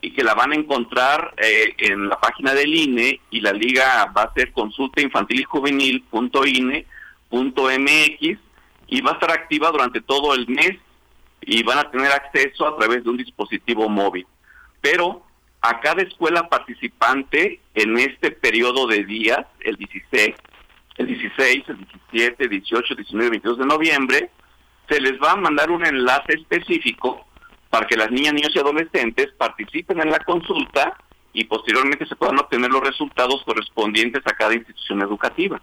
y 0.01 0.11
que 0.11 0.23
la 0.23 0.33
van 0.33 0.51
a 0.51 0.55
encontrar 0.55 1.33
eh, 1.37 1.73
en 1.77 2.09
la 2.09 2.19
página 2.19 2.53
del 2.53 2.73
INE 2.73 3.21
y 3.29 3.39
la 3.39 3.53
liga 3.53 4.11
va 4.17 4.23
a 4.23 4.33
ser 4.33 4.51
consulta 4.51 5.01
infantil 5.01 5.39
y 5.39 5.43
juvenil.ine.mx 5.43 8.39
y 8.87 9.01
va 9.01 9.11
a 9.11 9.13
estar 9.13 9.31
activa 9.31 9.71
durante 9.71 10.01
todo 10.01 10.33
el 10.33 10.47
mes 10.47 10.77
y 11.41 11.63
van 11.63 11.79
a 11.79 11.91
tener 11.91 12.11
acceso 12.11 12.67
a 12.67 12.77
través 12.77 13.03
de 13.03 13.09
un 13.09 13.17
dispositivo 13.17 13.89
móvil. 13.89 14.25
Pero 14.79 15.23
a 15.61 15.79
cada 15.79 16.01
escuela 16.01 16.49
participante 16.49 17.61
en 17.75 17.97
este 17.97 18.31
periodo 18.31 18.87
de 18.87 19.03
días, 19.03 19.45
el 19.59 19.75
16, 19.75 20.35
el 20.97 21.07
16, 21.07 21.63
el 21.67 21.77
17, 22.11 22.47
18, 22.47 22.95
19, 22.95 23.29
22 23.29 23.57
de 23.59 23.65
noviembre, 23.65 24.29
se 24.89 24.99
les 24.99 25.13
va 25.21 25.33
a 25.33 25.37
mandar 25.37 25.71
un 25.71 25.85
enlace 25.85 26.33
específico 26.33 27.25
para 27.69 27.87
que 27.87 27.95
las 27.95 28.11
niñas, 28.11 28.33
niños 28.33 28.51
y 28.53 28.59
adolescentes 28.59 29.31
participen 29.37 30.01
en 30.01 30.11
la 30.11 30.19
consulta 30.19 30.97
y 31.33 31.45
posteriormente 31.45 32.05
se 32.05 32.15
puedan 32.15 32.39
obtener 32.39 32.69
los 32.69 32.81
resultados 32.81 33.41
correspondientes 33.45 34.21
a 34.25 34.35
cada 34.35 34.53
institución 34.53 35.01
educativa. 35.01 35.61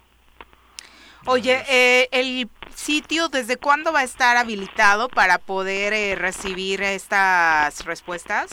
Oye, 1.31 1.63
eh, 1.69 2.09
el 2.11 2.49
sitio, 2.73 3.29
¿desde 3.29 3.57
cuándo 3.57 3.93
va 3.93 3.99
a 3.99 4.03
estar 4.03 4.35
habilitado 4.35 5.09
para 5.09 5.37
poder 5.37 5.93
eh, 5.93 6.15
recibir 6.15 6.81
estas 6.81 7.85
respuestas? 7.85 8.49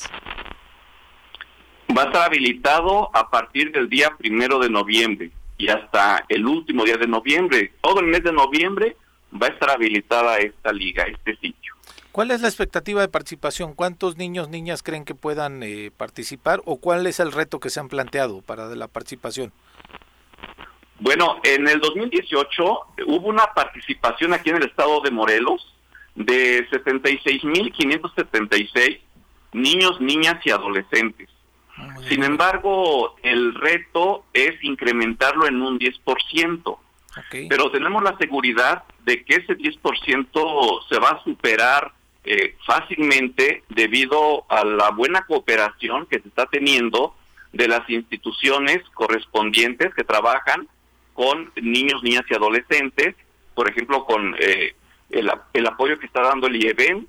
Va 1.96 2.02
a 2.02 2.04
estar 2.04 2.24
habilitado 2.24 3.08
a 3.16 3.30
partir 3.30 3.72
del 3.72 3.88
día 3.88 4.14
primero 4.18 4.58
de 4.58 4.68
noviembre 4.68 5.30
y 5.56 5.68
hasta 5.68 6.26
el 6.28 6.44
último 6.44 6.84
día 6.84 6.98
de 6.98 7.06
noviembre. 7.06 7.72
Todo 7.80 8.00
el 8.00 8.08
mes 8.08 8.22
de 8.22 8.32
noviembre 8.34 8.94
va 9.32 9.46
a 9.46 9.50
estar 9.52 9.70
habilitada 9.70 10.36
esta 10.36 10.70
liga, 10.70 11.04
este 11.04 11.34
sitio. 11.36 11.74
¿Cuál 12.12 12.30
es 12.30 12.42
la 12.42 12.48
expectativa 12.48 13.00
de 13.00 13.08
participación? 13.08 13.72
¿Cuántos 13.72 14.18
niños, 14.18 14.50
niñas 14.50 14.82
creen 14.82 15.06
que 15.06 15.14
puedan 15.14 15.62
eh, 15.62 15.92
participar 15.96 16.60
o 16.66 16.76
cuál 16.76 17.06
es 17.06 17.20
el 17.20 17.32
reto 17.32 17.58
que 17.58 17.70
se 17.70 17.80
han 17.80 17.88
planteado 17.88 18.42
para 18.42 18.66
la 18.66 18.86
participación? 18.86 19.54
Bueno, 20.98 21.40
en 21.42 21.68
el 21.68 21.78
2018 21.80 22.80
hubo 23.06 23.28
una 23.28 23.52
participación 23.54 24.32
aquí 24.32 24.48
en 24.50 24.56
el 24.56 24.64
estado 24.64 25.00
de 25.00 25.10
Morelos 25.10 25.74
de 26.14 26.66
76.576 26.70 29.00
niños, 29.52 30.00
niñas 30.00 30.36
y 30.44 30.50
adolescentes. 30.50 31.28
Sin 32.08 32.24
embargo, 32.24 33.16
el 33.22 33.54
reto 33.54 34.24
es 34.32 34.54
incrementarlo 34.62 35.46
en 35.46 35.60
un 35.60 35.78
10%. 35.78 36.78
Pero 37.48 37.70
tenemos 37.70 38.02
la 38.02 38.16
seguridad 38.18 38.84
de 39.04 39.24
que 39.24 39.36
ese 39.36 39.56
10% 39.56 40.88
se 40.88 40.98
va 40.98 41.10
a 41.10 41.22
superar 41.22 41.92
eh, 42.24 42.56
fácilmente 42.66 43.62
debido 43.68 44.50
a 44.50 44.64
la 44.64 44.90
buena 44.90 45.22
cooperación 45.22 46.06
que 46.06 46.20
se 46.20 46.28
está 46.28 46.46
teniendo 46.46 47.14
de 47.52 47.68
las 47.68 47.88
instituciones 47.88 48.82
correspondientes 48.92 49.94
que 49.94 50.04
trabajan 50.04 50.68
con 51.16 51.50
niños, 51.56 52.02
niñas 52.02 52.24
y 52.28 52.34
adolescentes, 52.34 53.16
por 53.54 53.68
ejemplo, 53.68 54.04
con 54.04 54.36
eh, 54.38 54.74
el, 55.10 55.32
el, 55.54 55.66
apoyo 55.66 55.98
que 55.98 56.06
está 56.06 56.20
dando 56.20 56.46
el 56.46 56.62
IEBEN 56.62 57.08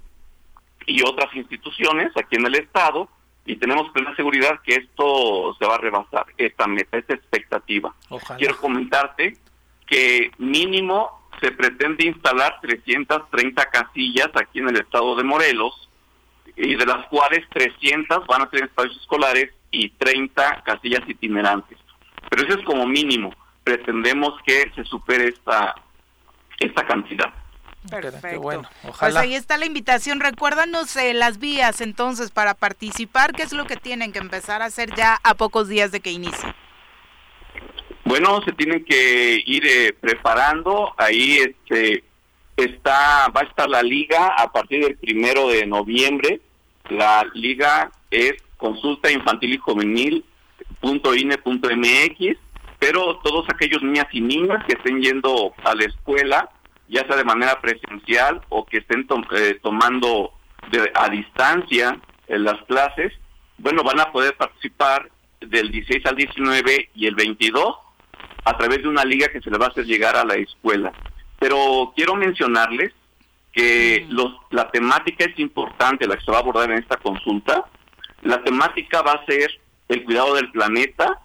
y 0.86 1.04
otras 1.04 1.36
instituciones 1.36 2.16
aquí 2.16 2.38
en 2.38 2.46
el 2.46 2.56
Estado, 2.56 3.10
y 3.46 3.58
tenemos 3.58 3.90
plena 3.92 4.16
seguridad 4.16 4.62
que 4.64 4.76
esto 4.76 5.56
se 5.60 5.66
va 5.66 5.76
a 5.76 5.80
rebasar, 5.80 6.26
esta 6.38 6.68
meta, 6.68 6.98
esta 6.98 7.16
expectativa. 7.16 7.94
Quiero 8.38 8.58
comentarte 8.58 9.38
que 9.86 10.32
mínimo 10.38 11.30
se 11.42 11.52
pretende 11.52 12.06
instalar 12.06 12.60
330 12.62 13.66
casillas 13.70 14.30
aquí 14.36 14.60
en 14.60 14.70
el 14.70 14.78
Estado 14.78 15.16
de 15.18 15.24
Morelos, 15.24 15.90
y 16.56 16.76
de 16.76 16.86
las 16.86 17.06
cuales 17.08 17.48
300 17.50 18.26
van 18.26 18.42
a 18.42 18.50
ser 18.50 18.64
espacios 18.64 18.98
escolares 18.98 19.54
y 19.70 19.90
30 19.90 20.64
casillas 20.64 21.08
itinerantes. 21.08 21.78
Pero 22.30 22.48
eso 22.48 22.60
es 22.60 22.66
como 22.66 22.88
mínimo 22.88 23.34
pretendemos 23.68 24.34
que 24.46 24.72
se 24.76 24.86
supere 24.86 25.28
esta, 25.28 25.76
esta 26.58 26.88
cantidad. 26.88 27.34
Perfecto. 27.90 28.40
Bueno, 28.40 28.70
Pues 28.98 29.16
ahí 29.18 29.36
está 29.36 29.58
la 29.58 29.66
invitación. 29.66 30.22
Recuérdanos 30.22 30.96
eh, 30.96 31.14
las 31.14 31.38
vías 31.38 31.82
entonces 31.82 32.32
para 32.32 32.54
participar. 32.54 33.34
¿Qué 33.34 33.44
es 33.44 33.52
lo 33.52 33.66
que 33.66 33.76
tienen 33.76 34.14
que 34.14 34.20
empezar 34.20 34.62
a 34.62 34.66
hacer 34.66 34.96
ya 34.96 35.20
a 35.22 35.34
pocos 35.34 35.68
días 35.68 35.92
de 35.92 36.00
que 36.00 36.12
inicie? 36.12 36.56
Bueno, 38.06 38.42
se 38.46 38.54
tienen 38.54 38.86
que 38.86 39.44
ir 39.46 39.68
eh, 39.68 39.94
preparando. 40.00 40.94
Ahí 40.98 41.40
este 41.40 42.06
está 42.56 43.28
va 43.36 43.42
a 43.42 43.44
estar 43.44 43.70
la 43.70 43.84
liga 43.84 44.28
a 44.38 44.50
partir 44.50 44.86
del 44.86 44.96
primero 44.96 45.50
de 45.50 45.66
noviembre. 45.66 46.40
La 46.90 47.28
liga 47.34 47.92
es 48.12 48.36
consulta 48.56 49.12
infantil 49.12 49.56
y 49.56 49.58
juvenil 49.58 50.24
pero 52.80 53.18
todos 53.24 53.46
aquellos 53.50 53.82
niñas 53.82 54.08
y 54.12 54.22
niños 54.22 54.64
que 54.68 54.74
estén 54.74 55.02
yendo 55.02 55.54
a 55.64 55.74
la 55.76 55.86
escuela, 55.86 56.50
ya 56.88 57.06
sea 57.06 57.16
de 57.16 57.24
manera 57.24 57.60
presencial 57.60 58.42
o 58.50 58.66
que 58.66 58.78
estén 58.78 59.08
eh, 59.32 59.60
tomando 59.62 60.34
a 60.96 61.10
distancia 61.10 62.00
en 62.28 62.44
las 62.44 62.62
clases, 62.64 63.14
bueno, 63.58 63.84
van 63.84 64.00
a 64.00 64.12
poder 64.12 64.36
participar 64.36 65.10
del 65.40 65.72
16 65.72 66.06
al 66.06 66.16
19 66.16 66.90
y 66.96 67.08
el 67.08 67.16
22 67.16 67.76
a 68.46 68.58
través 68.58 68.82
de 68.82 68.88
una 68.88 69.04
liga 69.04 69.28
que 69.28 69.42
se 69.42 69.50
les 69.50 69.60
va 69.60 69.66
a 69.66 69.70
hacer 69.70 69.86
llegar 69.86 70.16
a 70.16 70.26
la 70.26 70.36
escuela. 70.36 70.92
Pero 71.40 71.94
quiero 71.96 72.16
mencionarles 72.16 72.94
que 73.52 74.06
los, 74.10 74.34
la 74.52 74.70
temática 74.70 75.26
es 75.26 75.38
importante, 75.40 76.08
la 76.08 76.16
que 76.16 76.24
se 76.24 76.32
va 76.32 76.38
a 76.38 76.42
abordar 76.42 76.72
en 76.72 76.78
esta 76.78 76.98
consulta. 76.98 77.66
La 78.22 78.44
temática 78.44 79.02
va 79.02 79.14
a 79.14 79.26
ser 79.26 79.52
el 79.90 80.04
cuidado 80.04 80.36
del 80.36 80.52
planeta, 80.52 81.20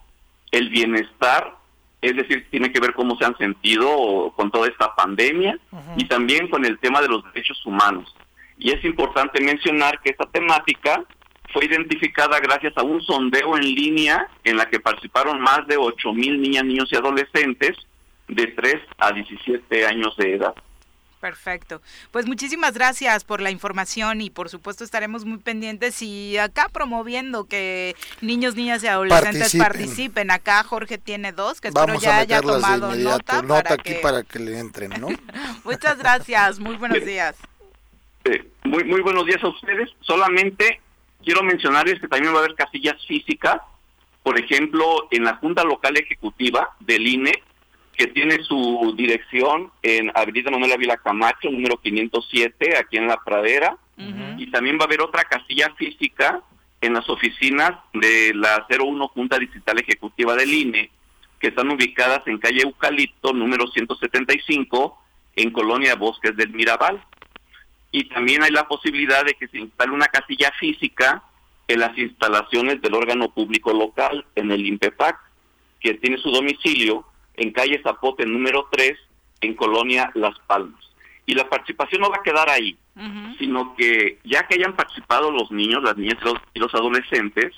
el 0.53 0.69
bienestar, 0.69 1.57
es 2.01 2.15
decir, 2.15 2.47
tiene 2.51 2.70
que 2.70 2.81
ver 2.81 2.93
cómo 2.95 3.16
se 3.16 3.24
han 3.24 3.37
sentido 3.39 4.33
con 4.37 4.51
toda 4.51 4.69
esta 4.69 4.95
pandemia 4.95 5.59
y 5.97 6.05
también 6.07 6.49
con 6.49 6.65
el 6.65 6.79
tema 6.79 7.01
de 7.01 7.09
los 7.09 7.24
derechos 7.24 7.65
humanos. 7.66 8.15
Y 8.59 8.70
es 8.70 8.85
importante 8.85 9.43
mencionar 9.43 10.01
que 10.01 10.11
esta 10.11 10.27
temática 10.27 11.05
fue 11.53 11.65
identificada 11.66 12.39
gracias 12.41 12.77
a 12.77 12.83
un 12.83 13.01
sondeo 13.03 13.57
en 13.57 13.62
línea 13.62 14.29
en 14.45 14.57
la 14.57 14.69
que 14.69 14.81
participaron 14.81 15.41
más 15.41 15.66
de 15.66 15.77
8 15.77 16.12
mil 16.12 16.41
niñas, 16.41 16.65
niños 16.65 16.89
y 16.93 16.97
adolescentes 16.97 17.77
de 18.29 18.47
3 18.47 18.77
a 18.99 19.12
17 19.12 19.87
años 19.87 20.16
de 20.16 20.35
edad. 20.35 20.55
Perfecto. 21.23 21.81
Pues 22.11 22.27
muchísimas 22.27 22.74
gracias 22.74 23.23
por 23.23 23.40
la 23.40 23.53
información 23.53 24.20
y 24.20 24.28
por 24.28 24.49
supuesto 24.49 24.82
estaremos 24.82 25.24
muy 25.24 25.39
pendientes 25.39 26.03
y 26.03 26.36
acá 26.36 26.69
promoviendo 26.69 27.44
que 27.44 27.94
niños, 28.20 28.57
niñas 28.57 28.82
y 28.82 28.89
adolescentes 28.89 29.55
participen. 29.57 30.32
Acá 30.32 30.65
Jorge 30.65 30.99
tiene 30.99 31.31
dos 31.31 31.61
que 31.61 31.69
espero 31.69 31.94
ya 32.01 32.19
haya 32.19 32.40
tomado 32.40 32.97
nota. 32.97 33.40
Nota 33.40 33.74
aquí 33.74 33.94
para 34.03 34.24
que 34.24 34.40
le 34.40 34.59
entren, 34.59 34.94
¿no? 35.01 35.11
Muchas 35.65 35.97
gracias. 35.97 36.59
Muy 36.59 36.74
buenos 36.74 37.05
días. 37.05 37.36
muy, 38.65 38.82
muy 38.82 39.01
buenos 39.03 39.24
días 39.24 39.44
a 39.44 39.49
ustedes. 39.49 39.90
Solamente 40.01 40.81
quiero 41.24 41.44
mencionarles 41.44 42.01
que 42.01 42.09
también 42.09 42.35
va 42.35 42.39
a 42.39 42.43
haber 42.43 42.57
casillas 42.57 42.97
físicas. 43.07 43.59
Por 44.24 44.40
ejemplo, 44.40 45.07
en 45.12 45.23
la 45.23 45.36
Junta 45.36 45.62
Local 45.62 45.97
Ejecutiva 45.99 46.70
del 46.81 47.07
INE 47.07 47.44
que 48.03 48.09
tiene 48.09 48.43
su 48.43 48.95
dirección 48.97 49.70
en 49.81 50.11
Avenida 50.16 50.51
Manuel 50.51 50.73
Ávila 50.73 50.97
Camacho, 50.97 51.49
número 51.49 51.77
507, 51.77 52.77
aquí 52.77 52.97
en 52.97 53.07
La 53.07 53.16
Pradera. 53.19 53.77
Y 54.39 54.51
también 54.51 54.77
va 54.77 54.83
a 54.83 54.87
haber 54.87 55.03
otra 55.03 55.23
casilla 55.23 55.73
física 55.77 56.43
en 56.81 56.95
las 56.95 57.09
oficinas 57.09 57.74
de 57.93 58.33
la 58.35 58.66
01 58.69 59.07
Junta 59.07 59.39
Digital 59.39 59.79
Ejecutiva 59.79 60.35
del 60.35 60.53
INE, 60.53 60.91
que 61.39 61.49
están 61.49 61.70
ubicadas 61.70 62.27
en 62.27 62.39
calle 62.39 62.62
Eucalipto, 62.62 63.33
número 63.33 63.69
175, 63.69 64.99
en 65.37 65.53
Colonia 65.53 65.95
Bosques 65.95 66.37
del 66.37 66.51
Mirabal. 66.51 67.01
Y 67.93 68.09
también 68.09 68.43
hay 68.43 68.51
la 68.51 68.66
posibilidad 68.66 69.24
de 69.24 69.35
que 69.35 69.47
se 69.47 69.61
instale 69.61 69.93
una 69.93 70.07
casilla 70.07 70.51
física 70.59 71.23
en 71.69 71.79
las 71.79 71.97
instalaciones 71.97 72.83
del 72.83 72.95
órgano 72.95 73.31
público 73.31 73.73
local, 73.73 74.27
en 74.35 74.51
el 74.51 74.66
INPEPAC, 74.66 75.20
que 75.79 75.95
tiene 75.95 76.19
su 76.19 76.33
domicilio 76.33 77.07
en 77.37 77.53
calle 77.53 77.81
Zapote 77.83 78.27
número 78.27 78.69
3, 78.71 78.99
en 79.41 79.55
Colonia 79.55 80.11
Las 80.15 80.39
Palmas. 80.41 80.81
Y 81.27 81.35
la 81.35 81.49
participación 81.49 82.03
no 82.03 82.11
va 82.11 82.19
a 82.19 82.23
quedar 82.23 82.49
ahí, 82.51 82.77
sino 83.39 83.75
que 83.77 84.19
ya 84.25 84.47
que 84.47 84.57
hayan 84.57 84.75
participado 84.75 85.31
los 85.31 85.51
niños, 85.51 85.83
las 85.83 85.97
niñas 85.97 86.19
y 86.53 86.59
los, 86.59 86.75
adolescentes, 86.75 87.55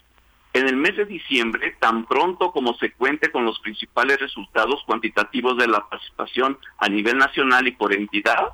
en 0.52 0.68
el 0.68 0.76
mes 0.76 0.96
de 0.96 1.06
diciembre, 1.06 1.76
tan 1.80 2.04
pronto 2.06 2.52
como 2.52 2.74
se 2.74 2.92
cuente 2.92 3.30
con 3.30 3.44
los 3.44 3.58
principales 3.60 4.20
resultados 4.20 4.82
cuantitativos 4.86 5.56
de 5.56 5.66
la 5.66 5.80
participación 5.88 6.58
a 6.78 6.88
nivel 6.88 7.16
nacional 7.18 7.66
y 7.66 7.72
por 7.72 7.92
entidad, 7.92 8.50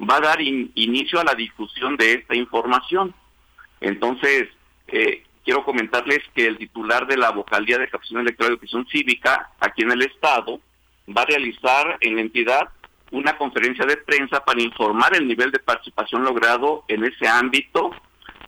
va 0.00 0.16
a 0.16 0.20
dar 0.20 0.40
inicio 0.40 1.20
a 1.20 1.24
la 1.24 1.34
difusión 1.34 1.96
de 1.96 2.14
esta 2.14 2.34
información. 2.34 3.14
Entonces, 3.80 4.48
eh, 4.86 5.24
quiero 5.44 5.64
comentarles 5.64 6.20
que 6.34 6.46
el 6.46 6.58
titular 6.58 7.06
de 7.06 7.16
la 7.16 7.30
vocalía 7.30 7.78
de 7.78 7.88
capacitación 7.88 8.22
electoral 8.22 8.50
de 8.50 8.54
educación 8.54 8.86
cívica 8.90 9.50
aquí 9.60 9.82
en 9.82 9.92
el 9.92 10.02
estado 10.02 10.60
va 11.08 11.22
a 11.22 11.26
realizar 11.26 11.98
en 12.00 12.16
la 12.16 12.20
entidad 12.22 12.68
una 13.10 13.36
conferencia 13.36 13.84
de 13.84 13.98
prensa 13.98 14.44
para 14.44 14.62
informar 14.62 15.14
el 15.14 15.28
nivel 15.28 15.50
de 15.50 15.58
participación 15.58 16.24
logrado 16.24 16.84
en 16.88 17.04
ese 17.04 17.28
ámbito 17.28 17.90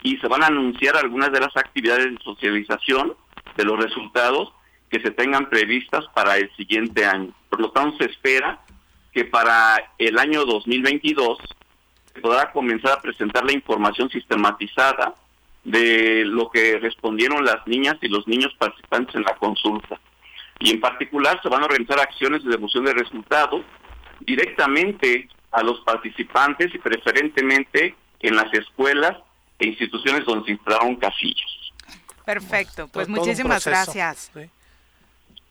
y 0.02 0.16
se 0.18 0.28
van 0.28 0.42
a 0.42 0.46
anunciar 0.46 0.96
algunas 0.96 1.32
de 1.32 1.40
las 1.40 1.56
actividades 1.56 2.12
de 2.12 2.22
socialización 2.22 3.14
de 3.56 3.64
los 3.64 3.78
resultados 3.78 4.52
que 4.90 5.00
se 5.00 5.10
tengan 5.10 5.50
previstas 5.50 6.04
para 6.14 6.36
el 6.36 6.54
siguiente 6.56 7.04
año. 7.04 7.32
Por 7.50 7.60
lo 7.60 7.70
tanto, 7.70 7.98
se 7.98 8.10
espera 8.10 8.60
que 9.12 9.24
para 9.24 9.92
el 9.98 10.18
año 10.18 10.44
2022 10.44 11.38
se 12.14 12.20
podrá 12.20 12.52
comenzar 12.52 12.92
a 12.92 13.02
presentar 13.02 13.44
la 13.44 13.52
información 13.52 14.08
sistematizada 14.10 15.14
de 15.64 16.24
lo 16.24 16.50
que 16.50 16.78
respondieron 16.78 17.44
las 17.44 17.66
niñas 17.66 17.96
y 18.02 18.08
los 18.08 18.26
niños 18.28 18.54
participantes 18.58 19.14
en 19.14 19.22
la 19.22 19.34
consulta. 19.36 19.98
Y 20.60 20.70
en 20.70 20.80
particular 20.80 21.40
se 21.42 21.48
van 21.48 21.62
a 21.62 21.66
organizar 21.66 21.98
acciones 22.00 22.44
de 22.44 22.50
devolución 22.50 22.84
de 22.84 22.94
resultados 22.94 23.62
directamente 24.20 25.28
a 25.50 25.62
los 25.62 25.80
participantes 25.80 26.74
y 26.74 26.78
preferentemente 26.78 27.94
en 28.20 28.36
las 28.36 28.52
escuelas 28.52 29.16
e 29.58 29.68
instituciones 29.68 30.24
donde 30.24 30.46
se 30.46 30.52
instalaron 30.52 30.96
casillos. 30.96 31.72
Perfecto, 32.24 32.88
pues 32.88 33.08
muchísimas 33.08 33.64
gracias. 33.64 34.30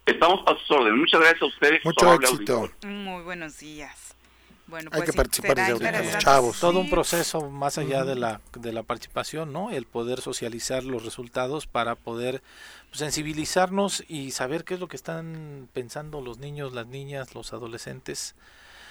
Estamos 0.06 0.41
a 0.48 0.57
sus 0.57 0.72
órdenes. 0.72 0.99
Muchas 0.99 1.19
gracias 1.22 1.41
a 1.41 1.45
ustedes. 1.45 1.85
Mucho 1.85 2.14
éxito. 2.15 2.69
Muy 2.84 3.23
buenos 3.23 3.60
días. 3.60 4.12
Bueno, 4.74 4.90
Hay 4.91 5.02
pues 5.02 5.12
que 5.12 5.18
participar 5.18 5.56
desde 5.56 5.72
ahorita, 5.74 6.02
los 6.02 6.18
chavos. 6.18 6.60
Todo 6.60 6.80
un 6.80 6.90
proceso 6.90 7.48
más 7.48 7.78
allá 7.78 8.06
de 8.06 8.16
la 8.16 8.41
de 8.58 8.74
la 8.74 8.82
participación, 8.82 9.54
¿no? 9.54 9.70
El 9.70 9.86
poder 9.86 10.20
socializar 10.20 10.84
los 10.84 11.06
resultados 11.06 11.68
para 11.68 11.94
poder 11.94 12.41
pues, 12.90 12.98
sensibilizarnos 12.98 14.04
y 14.08 14.32
saber 14.32 14.64
qué 14.64 14.74
es 14.74 14.80
lo 14.80 14.88
que 14.88 14.95
están 14.95 15.70
pensando 15.74 16.22
los 16.22 16.40
niños, 16.40 16.74
las 16.74 16.88
niñas, 16.88 17.36
los 17.36 17.54
adolescentes. 17.54 18.34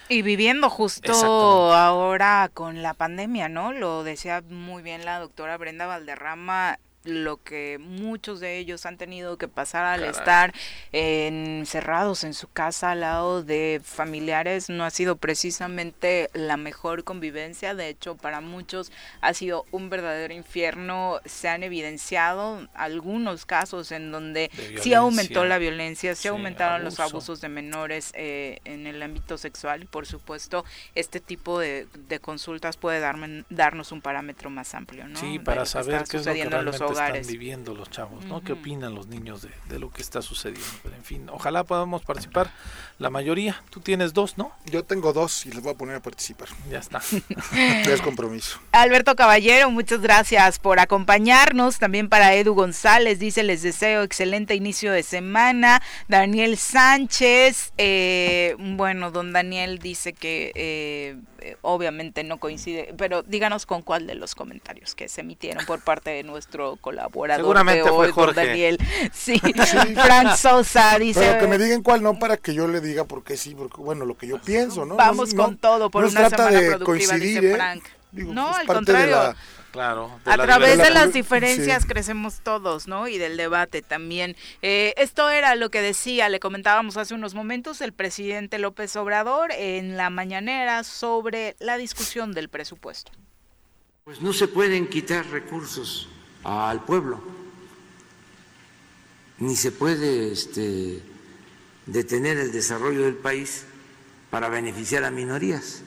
Y 0.07 0.21
viviendo 0.21 0.69
justo 0.69 1.73
ahora 1.73 2.49
con 2.53 2.81
la 2.81 2.93
pandemia, 2.93 3.49
¿no? 3.49 3.73
Lo 3.73 4.05
decía 4.05 4.41
muy 4.47 4.83
bien 4.83 5.03
la 5.03 5.19
doctora 5.19 5.57
Brenda 5.57 5.85
Valderrama, 5.85 6.79
lo 7.03 7.41
que 7.41 7.77
muchos 7.79 8.39
de 8.39 8.57
ellos 8.57 8.85
han 8.85 8.97
tenido 8.97 9.37
que 9.37 9.47
pasar 9.47 9.85
al 9.85 10.03
estar 10.03 10.53
encerrados 10.91 12.23
en 12.23 12.33
su 12.33 12.47
casa 12.47 12.91
al 12.91 13.01
lado 13.01 13.43
de 13.43 13.81
familiares 13.83 14.69
no 14.69 14.85
ha 14.85 14.89
sido 14.89 15.17
precisamente 15.17 16.29
la 16.33 16.57
mejor 16.57 17.03
convivencia, 17.03 17.75
de 17.75 17.89
hecho 17.89 18.15
para 18.15 18.41
muchos 18.41 18.91
ha 19.21 19.33
sido 19.33 19.65
un 19.71 19.89
verdadero 19.89 20.33
infierno, 20.33 21.19
se 21.25 21.49
han 21.49 21.63
evidenciado 21.63 22.67
algunos 22.73 23.45
casos 23.45 23.91
en 23.91 24.11
donde 24.11 24.51
sí 24.81 24.93
aumentó 24.93 25.45
la 25.45 25.57
violencia, 25.57 26.15
sí, 26.15 26.27
aumentaron 26.27 26.83
los 26.83 26.99
abusos 26.99 27.41
de 27.41 27.49
menores 27.49 28.11
eh, 28.15 28.59
en 28.65 28.87
el 28.87 29.01
ámbito 29.01 29.37
sexual. 29.37 29.83
Y 29.83 29.85
por 29.85 30.05
supuesto 30.05 30.65
este 30.95 31.19
tipo 31.19 31.59
de, 31.59 31.87
consultas 32.21 32.77
puede 32.77 32.99
darme, 32.99 33.43
darnos 33.49 33.91
un 33.91 34.01
parámetro 34.01 34.49
más 34.49 34.73
amplio, 34.75 35.07
¿no? 35.07 35.19
Sí, 35.19 35.39
para 35.39 35.65
saber 35.65 36.03
qué 36.09 36.17
es 36.17 36.25
lo 36.25 36.33
que 36.33 36.45
realmente 36.45 36.92
están 36.99 37.21
viviendo 37.27 37.73
los 37.73 37.89
chavos, 37.89 38.25
¿no? 38.25 38.41
¿Qué 38.41 38.53
opinan 38.53 38.95
los 38.95 39.07
niños 39.07 39.41
de, 39.41 39.49
de, 39.69 39.79
lo 39.79 39.91
que 39.91 40.01
está 40.01 40.21
sucediendo? 40.21 40.67
Pero 40.83 40.95
en 40.95 41.03
fin, 41.03 41.29
ojalá 41.29 41.63
podamos 41.63 42.03
participar 42.03 42.51
la 42.99 43.09
mayoría. 43.09 43.61
Tú 43.69 43.79
tienes 43.79 44.13
dos, 44.13 44.37
¿no? 44.37 44.51
Yo 44.65 44.83
tengo 44.83 45.13
dos 45.13 45.45
y 45.45 45.51
les 45.51 45.61
voy 45.61 45.73
a 45.73 45.77
poner 45.77 45.95
a 45.95 46.01
participar. 46.01 46.47
Ya 46.69 46.79
está. 46.79 47.01
es 47.55 48.01
compromiso. 48.01 48.59
Alberto 48.71 49.15
Caballero, 49.15 49.69
muchas 49.71 50.01
gracias 50.01 50.59
por 50.59 50.79
acompañarnos. 50.79 51.79
También 51.79 52.09
para 52.09 52.33
Edu 52.35 52.53
González, 52.53 53.19
dice, 53.19 53.43
les 53.43 53.61
deseo 53.61 54.03
excelente 54.03 54.55
inicio 54.55 54.91
de 54.91 55.03
semana. 55.03 55.81
Daniel 56.07 56.57
Sánchez, 56.57 57.73
eh, 57.77 58.55
bueno, 58.59 59.11
don 59.11 59.33
Daniel 59.33 59.79
dice 59.79 60.13
que... 60.13 60.51
Eh, 60.55 61.17
obviamente 61.61 62.23
no 62.23 62.39
coincide, 62.39 62.93
pero 62.97 63.23
díganos 63.23 63.65
con 63.65 63.81
cuál 63.81 64.07
de 64.07 64.15
los 64.15 64.35
comentarios 64.35 64.95
que 64.95 65.09
se 65.09 65.21
emitieron 65.21 65.65
por 65.65 65.83
parte 65.83 66.11
de 66.11 66.23
nuestro 66.23 66.77
colaborador 66.83 67.41
Seguramente 67.41 67.89
fue 67.89 68.11
Jorge. 68.11 68.45
Daniel. 68.45 68.77
Sí. 69.11 69.39
Frank 69.95 70.35
Sosa 70.35 70.99
dice... 70.99 71.21
Pero 71.21 71.39
que 71.39 71.47
me 71.47 71.57
digan 71.57 71.81
cuál 71.81 72.03
no 72.03 72.19
para 72.19 72.35
que 72.35 72.53
yo 72.53 72.67
le 72.67 72.81
diga 72.81 73.05
porque 73.05 73.37
sí, 73.37 73.55
porque 73.55 73.81
bueno, 73.81 74.05
lo 74.05 74.17
que 74.17 74.27
yo 74.27 74.39
pienso, 74.39 74.85
¿no? 74.85 74.97
Vamos 74.97 75.33
con 75.33 75.57
todo 75.57 75.89
por 75.89 76.03
una 76.03 76.29
semana 76.29 76.59
productiva, 76.59 77.15
dice 77.15 77.51
¿eh? 77.51 77.55
Frank. 77.55 77.83
no, 78.11 78.53
al 78.53 78.67
contrario. 78.67 79.33
Claro. 79.71 80.11
a 80.25 80.37
través 80.37 80.77
de, 80.77 80.91
las 80.91 81.13
diferencias 81.13 81.87
crecemos 81.87 82.41
todos, 82.43 82.87
¿no? 82.87 83.07
Y 83.07 83.17
del 83.17 83.37
debate 83.37 83.81
también. 83.81 84.35
Eh, 84.61 84.93
esto 84.97 85.31
era 85.31 85.55
lo 85.55 85.71
que 85.71 85.81
decía, 85.81 86.29
le 86.29 86.39
comentábamos 86.39 86.95
hace 86.95 87.15
unos 87.15 87.33
momentos 87.33 87.81
el 87.81 87.91
presidente 87.91 88.59
López 88.59 88.95
Obrador 88.97 89.51
en 89.51 89.97
la 89.97 90.11
mañanera 90.11 90.83
sobre 90.83 91.55
la 91.57 91.77
discusión 91.77 92.33
del 92.33 92.49
presupuesto. 92.49 93.11
Pues 94.03 94.21
no 94.21 94.31
se 94.31 94.47
pueden 94.47 94.87
quitar 94.87 95.25
recursos 95.31 96.07
al 96.43 96.83
pueblo, 96.83 97.21
ni 99.39 99.55
se 99.55 99.71
puede 99.71 100.31
este, 100.31 101.01
detener 101.85 102.37
el 102.37 102.51
desarrollo 102.51 103.03
del 103.03 103.15
país 103.15 103.65
para 104.29 104.49
beneficiar 104.49 105.03
a 105.03 105.11
minorías. 105.11 105.83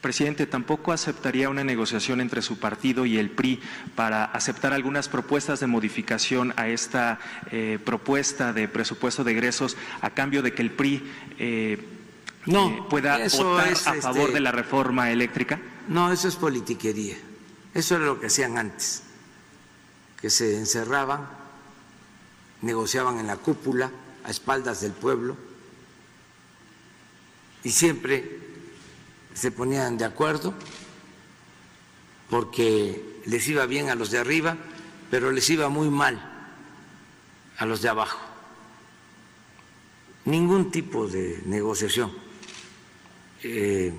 Presidente, 0.00 0.46
tampoco 0.46 0.90
aceptaría 0.90 1.48
una 1.48 1.62
negociación 1.62 2.20
entre 2.20 2.42
su 2.42 2.58
partido 2.58 3.06
y 3.06 3.18
el 3.18 3.30
PRI 3.30 3.60
para 3.94 4.24
aceptar 4.24 4.72
algunas 4.72 5.08
propuestas 5.08 5.60
de 5.60 5.68
modificación 5.68 6.52
a 6.56 6.66
esta 6.66 7.20
eh, 7.52 7.78
propuesta 7.84 8.52
de 8.52 8.66
presupuesto 8.66 9.22
de 9.22 9.30
egresos 9.30 9.76
a 10.00 10.10
cambio 10.10 10.42
de 10.42 10.54
que 10.54 10.62
el 10.62 10.72
PRI 10.72 11.08
eh, 11.38 11.78
no, 12.46 12.68
eh, 12.68 12.82
pueda 12.90 13.16
votar 13.16 13.72
a 13.72 13.94
favor 13.94 14.22
este, 14.22 14.32
de 14.32 14.40
la 14.40 14.50
reforma 14.50 15.12
eléctrica? 15.12 15.60
No, 15.86 16.10
eso 16.10 16.26
es 16.26 16.34
politiquería. 16.34 17.16
Eso 17.74 17.96
era 17.96 18.04
lo 18.04 18.20
que 18.20 18.26
hacían 18.26 18.58
antes, 18.58 19.02
que 20.20 20.28
se 20.28 20.58
encerraban, 20.58 21.26
negociaban 22.60 23.18
en 23.18 23.26
la 23.26 23.36
cúpula 23.36 23.90
a 24.24 24.30
espaldas 24.30 24.82
del 24.82 24.92
pueblo 24.92 25.36
y 27.64 27.70
siempre 27.70 28.38
se 29.34 29.50
ponían 29.50 29.96
de 29.96 30.04
acuerdo 30.04 30.54
porque 32.28 33.20
les 33.24 33.48
iba 33.48 33.66
bien 33.66 33.88
a 33.88 33.94
los 33.94 34.10
de 34.10 34.18
arriba, 34.18 34.56
pero 35.10 35.30
les 35.30 35.48
iba 35.48 35.68
muy 35.68 35.88
mal 35.88 36.20
a 37.56 37.66
los 37.66 37.82
de 37.82 37.88
abajo. 37.88 38.20
Ningún 40.26 40.70
tipo 40.70 41.08
de 41.08 41.42
negociación 41.46 42.12
eh, 43.42 43.92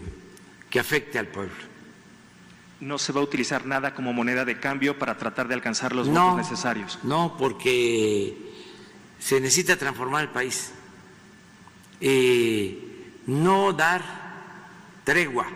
que 0.70 0.80
afecte 0.80 1.20
al 1.20 1.28
pueblo 1.28 1.73
no 2.84 2.98
se 2.98 3.14
va 3.14 3.22
a 3.22 3.24
utilizar 3.24 3.66
nada 3.66 3.96
como 3.96 4.14
moneda 4.14 4.46
de 4.46 4.60
cambio 4.60 5.00
para 5.00 5.18
tratar 5.18 5.48
de 5.48 5.54
alcanzar 5.56 5.96
los 5.96 6.08
votos 6.08 6.38
necesarios. 6.38 7.00
No, 7.04 7.36
porque 7.38 8.38
se 9.20 9.40
necesita 9.40 9.78
transformar 9.78 10.24
el 10.24 10.30
país. 10.30 10.72
Eh, 12.02 13.12
no 13.28 13.72
dar 13.72 14.04
tregua 15.04 15.48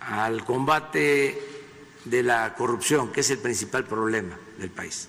al 0.00 0.44
combate 0.44 1.42
de 2.04 2.22
la 2.22 2.54
corrupción, 2.54 3.12
que 3.12 3.20
es 3.20 3.30
el 3.30 3.38
principal 3.38 3.84
problema 3.84 4.38
del 4.58 4.70
país. 4.70 5.08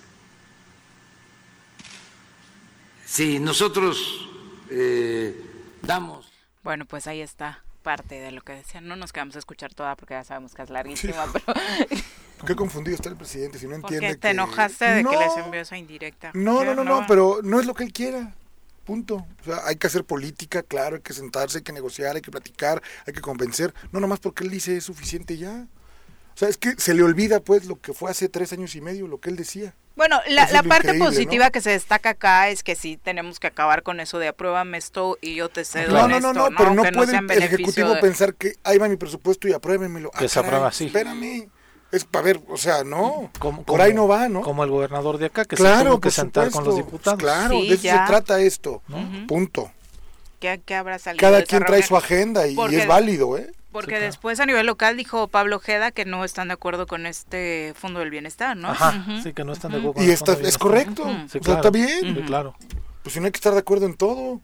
Si 3.06 3.38
nosotros 3.38 4.28
eh, 4.68 5.44
damos... 5.82 6.26
Bueno, 6.62 6.84
pues 6.84 7.06
ahí 7.06 7.20
está 7.22 7.62
parte 7.82 8.20
de 8.20 8.30
lo 8.30 8.42
que 8.42 8.52
decían. 8.52 8.86
No 8.86 8.96
nos 8.96 9.12
quedamos 9.12 9.36
a 9.36 9.38
escuchar 9.38 9.74
toda 9.74 9.96
porque 9.96 10.14
ya 10.14 10.24
sabemos 10.24 10.54
que 10.54 10.62
es 10.62 10.70
larguísima, 10.70 11.26
pero... 11.32 11.60
Qué 12.46 12.56
confundido 12.56 12.94
está 12.94 13.08
el 13.08 13.16
presidente 13.16 13.58
si 13.58 13.66
no 13.66 13.74
entiende 13.74 14.16
te 14.16 14.30
enojaste 14.30 14.84
de 14.86 15.04
que 15.04 15.16
les 15.16 15.36
envió 15.36 15.60
esa 15.60 15.76
indirecta. 15.76 16.30
No, 16.34 16.64
no, 16.64 16.74
no, 16.74 16.84
no, 16.84 17.04
pero 17.06 17.40
no 17.42 17.60
es 17.60 17.66
lo 17.66 17.74
que 17.74 17.84
él 17.84 17.92
quiera. 17.92 18.34
Punto. 18.84 19.26
O 19.40 19.44
sea, 19.44 19.58
hay 19.66 19.76
que 19.76 19.86
hacer 19.86 20.04
política, 20.04 20.62
claro, 20.62 20.96
hay 20.96 21.02
que 21.02 21.12
sentarse, 21.12 21.58
hay 21.58 21.64
que 21.64 21.72
negociar, 21.72 22.16
hay 22.16 22.22
que 22.22 22.30
platicar, 22.30 22.82
hay 23.06 23.12
que 23.12 23.20
convencer. 23.20 23.74
No 23.92 24.00
nomás 24.00 24.20
porque 24.20 24.44
él 24.44 24.50
dice 24.50 24.76
es 24.76 24.84
suficiente 24.84 25.36
ya. 25.36 25.66
O 26.34 26.36
sea, 26.36 26.48
es 26.48 26.56
que 26.56 26.74
se 26.78 26.94
le 26.94 27.02
olvida 27.02 27.40
pues 27.40 27.66
lo 27.66 27.78
que 27.78 27.92
fue 27.92 28.10
hace 28.10 28.28
tres 28.28 28.52
años 28.52 28.74
y 28.74 28.80
medio, 28.80 29.06
lo 29.06 29.20
que 29.20 29.30
él 29.30 29.36
decía. 29.36 29.74
Bueno, 30.00 30.18
la, 30.28 30.62
parte 30.62 30.94
positiva 30.94 31.50
que 31.50 31.60
se 31.60 31.68
destaca 31.68 32.10
acá 32.10 32.48
es 32.48 32.62
que 32.62 32.74
sí 32.74 32.96
tenemos 32.96 33.38
que 33.38 33.48
acabar 33.48 33.82
con 33.82 34.00
eso 34.00 34.18
de 34.18 34.28
apruébame 34.28 34.78
esto 34.78 35.18
y 35.20 35.34
yo 35.34 35.50
te 35.50 35.62
cedo 35.62 35.92
no, 35.92 36.08
no, 36.08 36.20
no, 36.20 36.32
no, 36.32 36.48
pero 36.56 36.72
no 36.72 36.82
puede 36.84 37.18
el 37.18 37.42
Ejecutivo 37.42 38.00
pensar 38.00 38.32
que 38.32 38.54
ahí 38.64 38.78
va 38.78 38.88
mi 38.88 38.96
presupuesto 38.96 39.46
y 39.46 39.52
apruébemelo. 39.52 40.10
Que 40.12 40.26
se 40.30 40.38
aprueba 40.38 40.68
así. 40.68 40.86
Espérame. 40.86 41.50
Es 41.92 42.06
para 42.06 42.24
ver, 42.24 42.40
o 42.48 42.56
sea, 42.56 42.82
no, 42.82 43.30
por 43.66 43.82
ahí 43.82 43.92
no 43.92 44.08
va, 44.08 44.30
¿no? 44.30 44.40
Como 44.40 44.64
el 44.64 44.70
gobernador 44.70 45.18
de 45.18 45.26
acá, 45.26 45.44
que 45.44 45.58
se 45.58 45.64
tuvo 45.64 46.00
que 46.00 46.10
sentar 46.10 46.50
con 46.50 46.64
los 46.64 46.76
diputados. 46.76 47.20
Claro, 47.20 47.60
de 47.60 47.74
eso 47.74 47.82
se 47.82 48.00
trata 48.06 48.40
esto, 48.40 48.82
punto. 49.28 49.70
¿Qué, 50.40 50.74
habrá 50.74 50.98
salido 50.98 51.20
Cada 51.20 51.42
quien 51.42 51.64
trae 51.64 51.82
su 51.82 51.96
agenda 51.96 52.48
y, 52.48 52.56
es 52.74 52.86
válido, 52.86 53.36
¿eh? 53.36 53.52
Porque 53.72 54.00
después 54.00 54.40
a 54.40 54.46
nivel 54.46 54.66
local 54.66 54.96
dijo 54.96 55.28
Pablo 55.28 55.56
Ojeda 55.56 55.92
que 55.92 56.04
no 56.04 56.24
están 56.24 56.48
de 56.48 56.54
acuerdo 56.54 56.86
con 56.88 57.06
este 57.06 57.72
Fondo 57.76 58.00
del 58.00 58.10
Bienestar, 58.10 58.56
¿no? 58.56 58.70
Ajá, 58.70 59.04
sí, 59.22 59.32
que 59.32 59.44
no 59.44 59.52
están 59.52 59.70
de 59.70 59.78
acuerdo 59.78 59.94
con 59.94 60.04
Y 60.04 60.10
está, 60.10 60.32
es 60.32 60.58
correcto, 60.58 61.08
está 61.32 61.70
bien. 61.70 62.16
Sí, 62.16 62.22
claro. 62.26 62.56
Pues 63.02 63.12
si 63.12 63.20
no 63.20 63.26
hay 63.26 63.32
que 63.32 63.36
estar 63.36 63.52
de 63.52 63.60
acuerdo 63.60 63.86
en 63.86 63.94
todo 63.94 64.40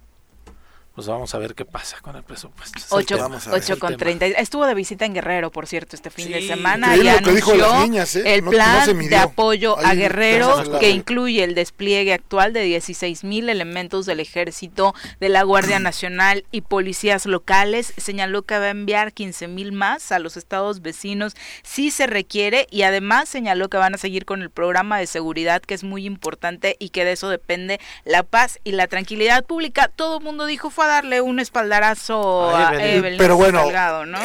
pues 0.96 1.08
vamos 1.08 1.34
a 1.34 1.38
ver 1.38 1.54
qué 1.54 1.66
pasa 1.66 1.98
con 2.00 2.16
el 2.16 2.22
presupuesto. 2.22 2.78
8, 2.88 3.78
con 3.78 3.98
30. 3.98 4.24
Estuvo 4.28 4.64
de 4.64 4.74
visita 4.74 5.04
en 5.04 5.12
Guerrero, 5.12 5.52
por 5.52 5.66
cierto, 5.66 5.94
este 5.94 6.08
fin 6.08 6.32
de 6.32 6.46
semana 6.46 6.96
y 6.96 7.06
anunció 7.06 7.84
¿eh? 7.84 8.06
el 8.24 8.42
plan 8.42 8.98
de 9.06 9.16
apoyo 9.16 9.78
a 9.78 9.92
Guerrero 9.92 10.78
que 10.80 10.88
incluye 10.88 11.44
el 11.44 11.54
despliegue 11.54 12.14
actual 12.14 12.54
de 12.54 12.62
16 12.62 13.24
mil 13.24 13.50
elementos 13.50 14.06
del 14.06 14.20
ejército, 14.20 14.94
de 15.20 15.28
la 15.28 15.42
Guardia 15.42 15.78
Nacional 15.80 16.46
y 16.50 16.62
policías 16.62 17.26
locales. 17.26 17.92
Señaló 17.98 18.44
que 18.44 18.58
va 18.58 18.64
a 18.64 18.70
enviar 18.70 19.12
15 19.12 19.48
mil 19.48 19.72
más 19.72 20.12
a 20.12 20.18
los 20.18 20.38
estados 20.38 20.80
vecinos 20.80 21.34
si 21.62 21.90
se 21.90 22.06
requiere 22.06 22.68
y 22.70 22.82
además 22.82 23.28
señaló 23.28 23.68
que 23.68 23.76
van 23.76 23.94
a 23.94 23.98
seguir 23.98 24.24
con 24.24 24.40
el 24.40 24.48
programa 24.48 24.98
de 24.98 25.06
seguridad 25.06 25.60
que 25.60 25.74
es 25.74 25.84
muy 25.84 26.06
importante 26.06 26.74
y 26.78 26.88
que 26.88 27.04
de 27.04 27.12
eso 27.12 27.28
depende 27.28 27.80
la 28.06 28.22
paz 28.22 28.60
y 28.64 28.72
la 28.72 28.86
tranquilidad 28.86 29.44
pública. 29.44 29.90
Todo 29.94 30.16
el 30.16 30.24
mundo 30.24 30.46
dijo 30.46 30.70
fue 30.70 30.85
darle 30.86 31.20
un 31.20 31.40
espaldarazo 31.40 32.54
a, 32.54 32.74
Evelyn. 32.74 33.18
Pero 33.18 33.36
bueno, 33.36 33.64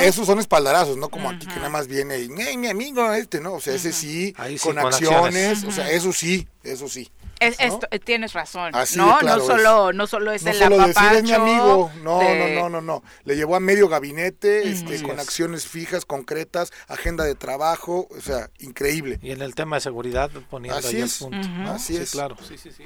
esos 0.01 0.25
son 0.25 0.39
espaldarazos, 0.39 0.97
no 0.97 1.09
como 1.09 1.29
aquí 1.29 1.47
que 1.47 1.55
nada 1.55 1.69
más 1.69 1.87
viene 1.87 2.19
y, 2.19 2.29
mi 2.29 2.67
amigo 2.67 3.11
este, 3.13 3.41
¿no? 3.41 3.53
O 3.53 3.61
sea, 3.61 3.73
ese 3.73 3.91
sí, 3.91 4.33
con, 4.61 4.79
acciones, 4.79 5.63
o 5.63 5.71
sea, 5.71 5.89
eso 5.91 6.13
sí, 6.13 6.47
eso 6.63 6.87
sí. 6.87 7.09
Es, 7.41 7.59
esto, 7.59 7.87
eh, 7.89 7.99
tienes 7.99 8.33
razón, 8.33 8.71
¿no? 8.95 9.21
no 9.21 9.39
solo, 9.39 9.93
no 9.93 10.05
solo 10.05 10.31
es 10.31 10.43
no 10.43 10.51
el 10.51 10.57
solo 10.57 10.77
decir 10.77 11.11
es 11.13 11.23
mi 11.23 11.31
amigo, 11.31 11.91
no, 12.03 12.21
no, 12.21 12.47
no, 12.49 12.69
no, 12.69 12.81
no. 12.81 13.03
Le 13.23 13.35
llevó 13.35 13.55
a 13.55 13.59
medio 13.59 13.87
gabinete, 13.87 14.69
este, 14.69 15.01
con 15.01 15.19
acciones 15.19 15.65
fijas, 15.65 16.05
concretas, 16.05 16.71
agenda 16.87 17.23
de 17.23 17.33
trabajo, 17.33 18.07
o 18.15 18.21
sea, 18.21 18.51
increíble. 18.59 19.19
Y 19.23 19.31
en 19.31 19.41
el 19.41 19.55
tema 19.55 19.77
de 19.77 19.81
seguridad 19.81 20.29
poniendo 20.51 20.77
Así 20.77 20.97
ahí 20.97 21.01
es. 21.01 21.21
el 21.21 21.29
punto. 21.29 21.71
Así 21.71 21.97
es. 21.97 22.11
claro, 22.11 22.37
sí, 22.47 22.57
sí, 22.57 22.71
sí. 22.71 22.83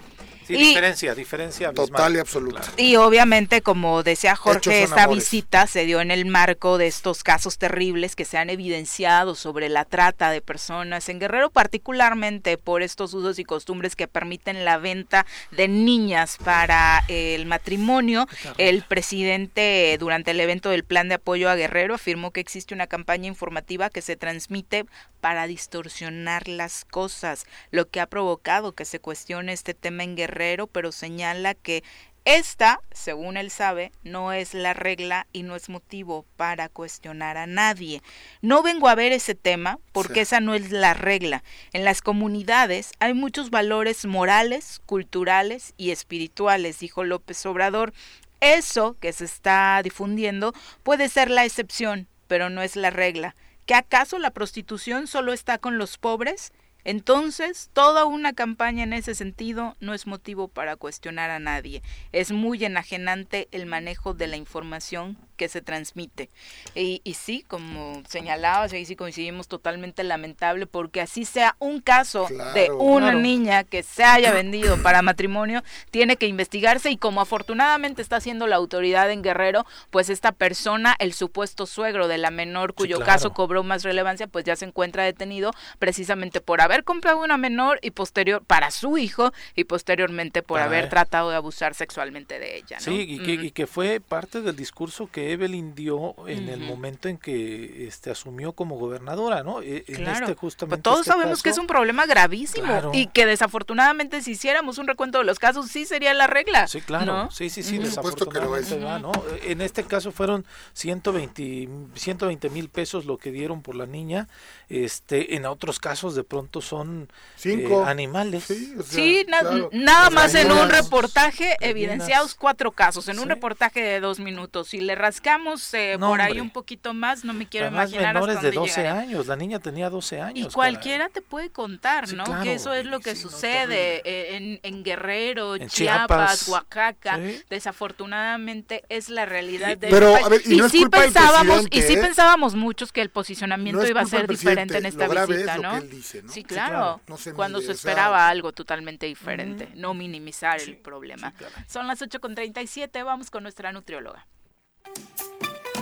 Sí, 0.47 0.53
diferencia, 0.53 1.15
diferencia. 1.15 1.73
Total 1.73 2.15
y 2.15 2.19
absoluta. 2.19 2.61
Y 2.77 2.95
obviamente, 2.97 3.61
como 3.61 4.03
decía 4.03 4.35
Jorge, 4.35 4.83
esta 4.83 5.07
visita 5.07 5.65
se 5.65 5.85
dio 5.85 6.01
en 6.01 6.11
el 6.11 6.25
marco 6.25 6.77
de 6.77 6.87
estos 6.87 7.23
casos 7.23 7.57
terribles 7.57 8.15
que 8.15 8.25
se 8.25 8.37
han 8.37 8.49
evidenciado 8.49 9.33
sobre 9.33 9.69
la 9.69 9.85
trata 9.85 10.29
de 10.29 10.41
personas 10.41 11.09
en 11.09 11.19
Guerrero, 11.19 11.49
particularmente 11.49 12.57
por 12.57 12.83
estos 12.83 13.13
usos 13.15 13.39
y 13.39 13.43
costumbres 13.43 13.95
que 13.95 14.07
permiten 14.07 14.44
la 14.53 14.77
venta 14.77 15.25
de 15.51 15.67
niñas 15.67 16.37
para 16.43 17.03
el 17.07 17.45
matrimonio. 17.45 18.27
El 18.57 18.83
presidente, 18.83 19.97
durante 19.99 20.31
el 20.31 20.39
evento 20.39 20.69
del 20.69 20.83
Plan 20.83 21.09
de 21.09 21.15
Apoyo 21.15 21.49
a 21.49 21.55
Guerrero, 21.55 21.95
afirmó 21.95 22.31
que 22.31 22.41
existe 22.41 22.73
una 22.73 22.87
campaña 22.87 23.27
informativa 23.27 23.89
que 23.89 24.01
se 24.01 24.15
transmite 24.15 24.85
para 25.21 25.47
distorsionar 25.47 26.47
las 26.47 26.85
cosas, 26.85 27.45
lo 27.71 27.89
que 27.89 27.99
ha 27.99 28.05
provocado 28.05 28.73
que 28.73 28.85
se 28.85 28.99
cuestione 28.99 29.53
este 29.53 29.73
tema 29.73 30.03
en 30.03 30.15
Guerrero 30.15 30.67
pero 30.67 30.91
señala 30.91 31.53
que 31.53 31.83
esta, 32.25 32.81
según 32.91 33.37
él 33.37 33.51
sabe, 33.51 33.91
no 34.03 34.33
es 34.33 34.55
la 34.55 34.73
regla 34.73 35.27
y 35.31 35.43
no 35.43 35.55
es 35.55 35.69
motivo 35.69 36.25
para 36.37 36.69
cuestionar 36.69 37.37
a 37.37 37.45
nadie. 37.45 38.01
No 38.41 38.63
vengo 38.63 38.87
a 38.87 38.95
ver 38.95 39.11
ese 39.11 39.35
tema 39.35 39.77
porque 39.91 40.21
esa 40.21 40.39
no 40.39 40.55
es 40.55 40.71
la 40.71 40.95
regla. 40.95 41.43
En 41.71 41.85
las 41.85 42.01
comunidades 42.01 42.93
hay 42.99 43.13
muchos 43.13 43.51
valores 43.51 44.05
morales, 44.05 44.81
culturales 44.87 45.75
y 45.77 45.91
espirituales, 45.91 46.79
dijo 46.79 47.03
López 47.03 47.45
Obrador. 47.45 47.93
Eso 48.41 48.97
que 48.99 49.13
se 49.13 49.25
está 49.25 49.79
difundiendo 49.83 50.53
puede 50.81 51.09
ser 51.09 51.29
la 51.29 51.45
excepción, 51.45 52.07
pero 52.27 52.49
no 52.49 52.63
es 52.63 52.75
la 52.75 52.89
regla. 52.89 53.35
¿Que 53.67 53.75
acaso 53.75 54.17
la 54.17 54.31
prostitución 54.31 55.05
solo 55.05 55.31
está 55.31 55.59
con 55.59 55.77
los 55.77 55.99
pobres? 55.99 56.53
Entonces, 56.85 57.71
toda 57.73 58.05
una 58.05 58.33
campaña 58.33 58.83
en 58.83 58.93
ese 58.93 59.15
sentido 59.15 59.75
no 59.79 59.95
es 59.95 60.05
motivo 60.05 60.47
para 60.47 60.75
cuestionar 60.75 61.31
a 61.31 61.39
nadie. 61.39 61.81
Es 62.11 62.31
muy 62.31 62.63
enajenante 62.63 63.47
el 63.51 63.65
manejo 63.65 64.13
de 64.13 64.27
la 64.27 64.37
información 64.37 65.17
que 65.35 65.47
se 65.49 65.61
transmite. 65.61 66.29
Y, 66.73 67.01
sí, 67.13 67.43
como 67.47 68.01
señalabas, 68.07 68.73
ahí 68.73 68.85
sí 68.85 68.95
coincidimos 68.95 69.47
totalmente 69.47 70.03
lamentable, 70.03 70.67
porque 70.67 71.01
así 71.01 71.25
sea 71.25 71.55
un 71.59 71.81
caso 71.81 72.27
de 72.53 72.71
una 72.71 73.13
niña 73.13 73.63
que 73.63 73.83
se 73.83 74.03
haya 74.03 74.31
vendido 74.31 74.81
para 74.81 75.01
matrimonio, 75.01 75.63
tiene 75.91 76.17
que 76.17 76.27
investigarse 76.27 76.89
y 76.91 76.97
como 76.97 77.21
afortunadamente 77.21 78.01
está 78.01 78.17
haciendo 78.17 78.47
la 78.47 78.55
autoridad 78.55 79.11
en 79.11 79.21
Guerrero, 79.21 79.65
pues 79.89 80.09
esta 80.09 80.31
persona, 80.31 80.95
el 80.99 81.13
supuesto 81.13 81.65
suegro 81.65 82.07
de 82.07 82.17
la 82.17 82.31
menor 82.31 82.73
cuyo 82.73 82.99
caso 82.99 83.33
cobró 83.33 83.63
más 83.63 83.83
relevancia, 83.83 84.27
pues 84.27 84.45
ya 84.45 84.55
se 84.55 84.65
encuentra 84.65 85.03
detenido 85.03 85.51
precisamente 85.79 86.41
por 86.41 86.61
haber 86.61 86.83
comprado 86.83 87.21
una 87.23 87.37
menor 87.37 87.79
y 87.81 87.91
posterior 87.91 88.43
para 88.45 88.71
su 88.71 88.97
hijo 88.97 89.33
y 89.55 89.65
posteriormente 89.65 90.43
por 90.43 90.59
haber 90.59 90.89
tratado 90.89 91.29
de 91.29 91.35
abusar 91.35 91.73
sexualmente 91.73 92.39
de 92.39 92.57
ella. 92.57 92.79
Sí, 92.79 93.05
y, 93.07 93.19
que, 93.19 93.33
y 93.33 93.51
que 93.51 93.67
fue 93.67 93.99
parte 93.99 94.41
del 94.41 94.55
discurso 94.55 95.09
que 95.11 95.24
Evelyn 95.31 95.75
dio 95.75 96.15
en 96.27 96.49
el 96.49 96.59
momento 96.59 97.07
en 97.07 97.17
que 97.17 97.87
este 97.87 98.11
asumió 98.11 98.53
como 98.53 98.77
gobernadora, 98.77 99.43
¿no? 99.43 99.61
E, 99.61 99.85
en 99.87 100.07
este 100.07 100.25
pues 100.25 100.37
justamente 100.37 100.83
todos 100.83 101.01
este 101.01 101.11
sabemos 101.11 101.43
que 101.43 101.49
es 101.49 101.57
un 101.57 101.67
problema 101.67 102.05
gravísimo 102.05 102.91
y 102.93 103.07
que 103.07 103.25
desafortunadamente 103.25 104.21
si 104.21 104.31
hiciéramos 104.31 104.77
un 104.77 104.87
recuento 104.87 105.19
de 105.19 105.23
los 105.23 105.39
casos 105.39 105.69
sí 105.69 105.85
sería 105.85 106.13
la 106.13 106.27
regla. 106.27 106.67
Sí, 106.67 106.81
claro. 106.81 107.29
Sí, 107.31 107.49
sí, 107.49 107.63
sí, 107.63 107.77
desafortunadamente 107.77 108.77
¿no? 109.01 109.11
En 109.43 109.61
este 109.61 109.83
caso 109.83 110.11
fueron 110.11 110.45
120 110.73 112.49
mil 112.49 112.69
pesos 112.69 113.05
lo 113.05 113.17
que 113.17 113.31
dieron 113.31 113.61
por 113.61 113.75
la 113.75 113.85
niña. 113.85 114.27
Este, 114.69 115.35
en 115.35 115.45
otros 115.45 115.79
casos 115.79 116.15
de 116.15 116.23
pronto 116.23 116.61
son 116.61 117.09
Cinco. 117.35 117.83
Eh, 117.83 117.89
animales. 117.89 118.45
Sí, 118.87 119.25
nada 119.71 120.09
más 120.09 120.35
en 120.35 120.51
un 120.51 120.69
reportaje 120.69 121.55
evidenciados 121.61 122.35
cuatro 122.35 122.71
casos, 122.71 123.07
en 123.07 123.19
un 123.19 123.29
reportaje 123.29 123.81
de 123.81 123.99
dos 123.99 124.19
minutos. 124.19 124.69
Si 124.69 124.79
le 124.79 124.95
rascamos 125.15 125.73
eh, 125.73 125.97
por 125.99 126.19
ahí 126.19 126.39
un 126.39 126.49
poquito 126.49 126.93
más, 126.93 127.23
no 127.23 127.33
me 127.33 127.47
quiero 127.47 127.67
imaginar 127.67 128.13
menores 128.13 128.41
de 128.41 128.51
12 128.51 128.87
años, 128.87 129.27
la 129.27 129.35
niña 129.35 129.59
tenía 129.59 129.89
12 129.89 130.19
años. 130.21 130.47
Y 130.47 130.53
cualquiera 130.53 131.09
te 131.09 131.21
puede 131.21 131.49
contar, 131.49 132.11
¿no? 132.13 132.25
que 132.43 132.53
eso 132.53 132.73
es 132.73 132.85
lo 132.85 132.99
que 132.99 133.15
sucede 133.15 134.01
eh, 134.03 134.59
en, 134.61 134.83
Guerrero, 134.83 135.57
Chiapas, 135.57 136.47
Oaxaca. 136.49 137.19
Desafortunadamente 137.49 138.83
es 138.89 139.09
la 139.09 139.25
realidad 139.25 139.77
de 139.77 139.87
Pero, 139.87 140.15
a 140.15 140.29
ver, 140.29 140.41
y, 140.45 140.59
sí 140.69 140.85
pensábamos 140.85 141.65
y 141.71 141.81
sí 141.81 141.95
pensábamos 141.95 142.55
muchos 142.55 142.91
que 142.91 143.01
el 143.01 143.09
posicionamiento 143.09 143.85
iba 143.87 144.01
a 144.01 144.05
ser 144.05 144.27
diferente 144.27 144.77
en 144.77 144.85
esta 144.85 145.07
visita, 145.07 145.57
¿no? 145.57 145.81
Sí, 146.29 146.43
claro. 146.43 147.01
cuando 147.35 147.61
se 147.61 147.71
esperaba 147.71 148.27
algo 148.27 148.51
totalmente 148.51 149.05
diferente, 149.05 149.69
no 149.75 149.93
minimizar 149.93 150.59
el 150.61 150.77
problema. 150.77 151.33
Son 151.67 151.87
las 151.87 152.01
8.37, 152.01 153.03
vamos 153.03 153.31
con 153.31 153.43
nuestra 153.43 153.71
nutrióloga. 153.71 154.25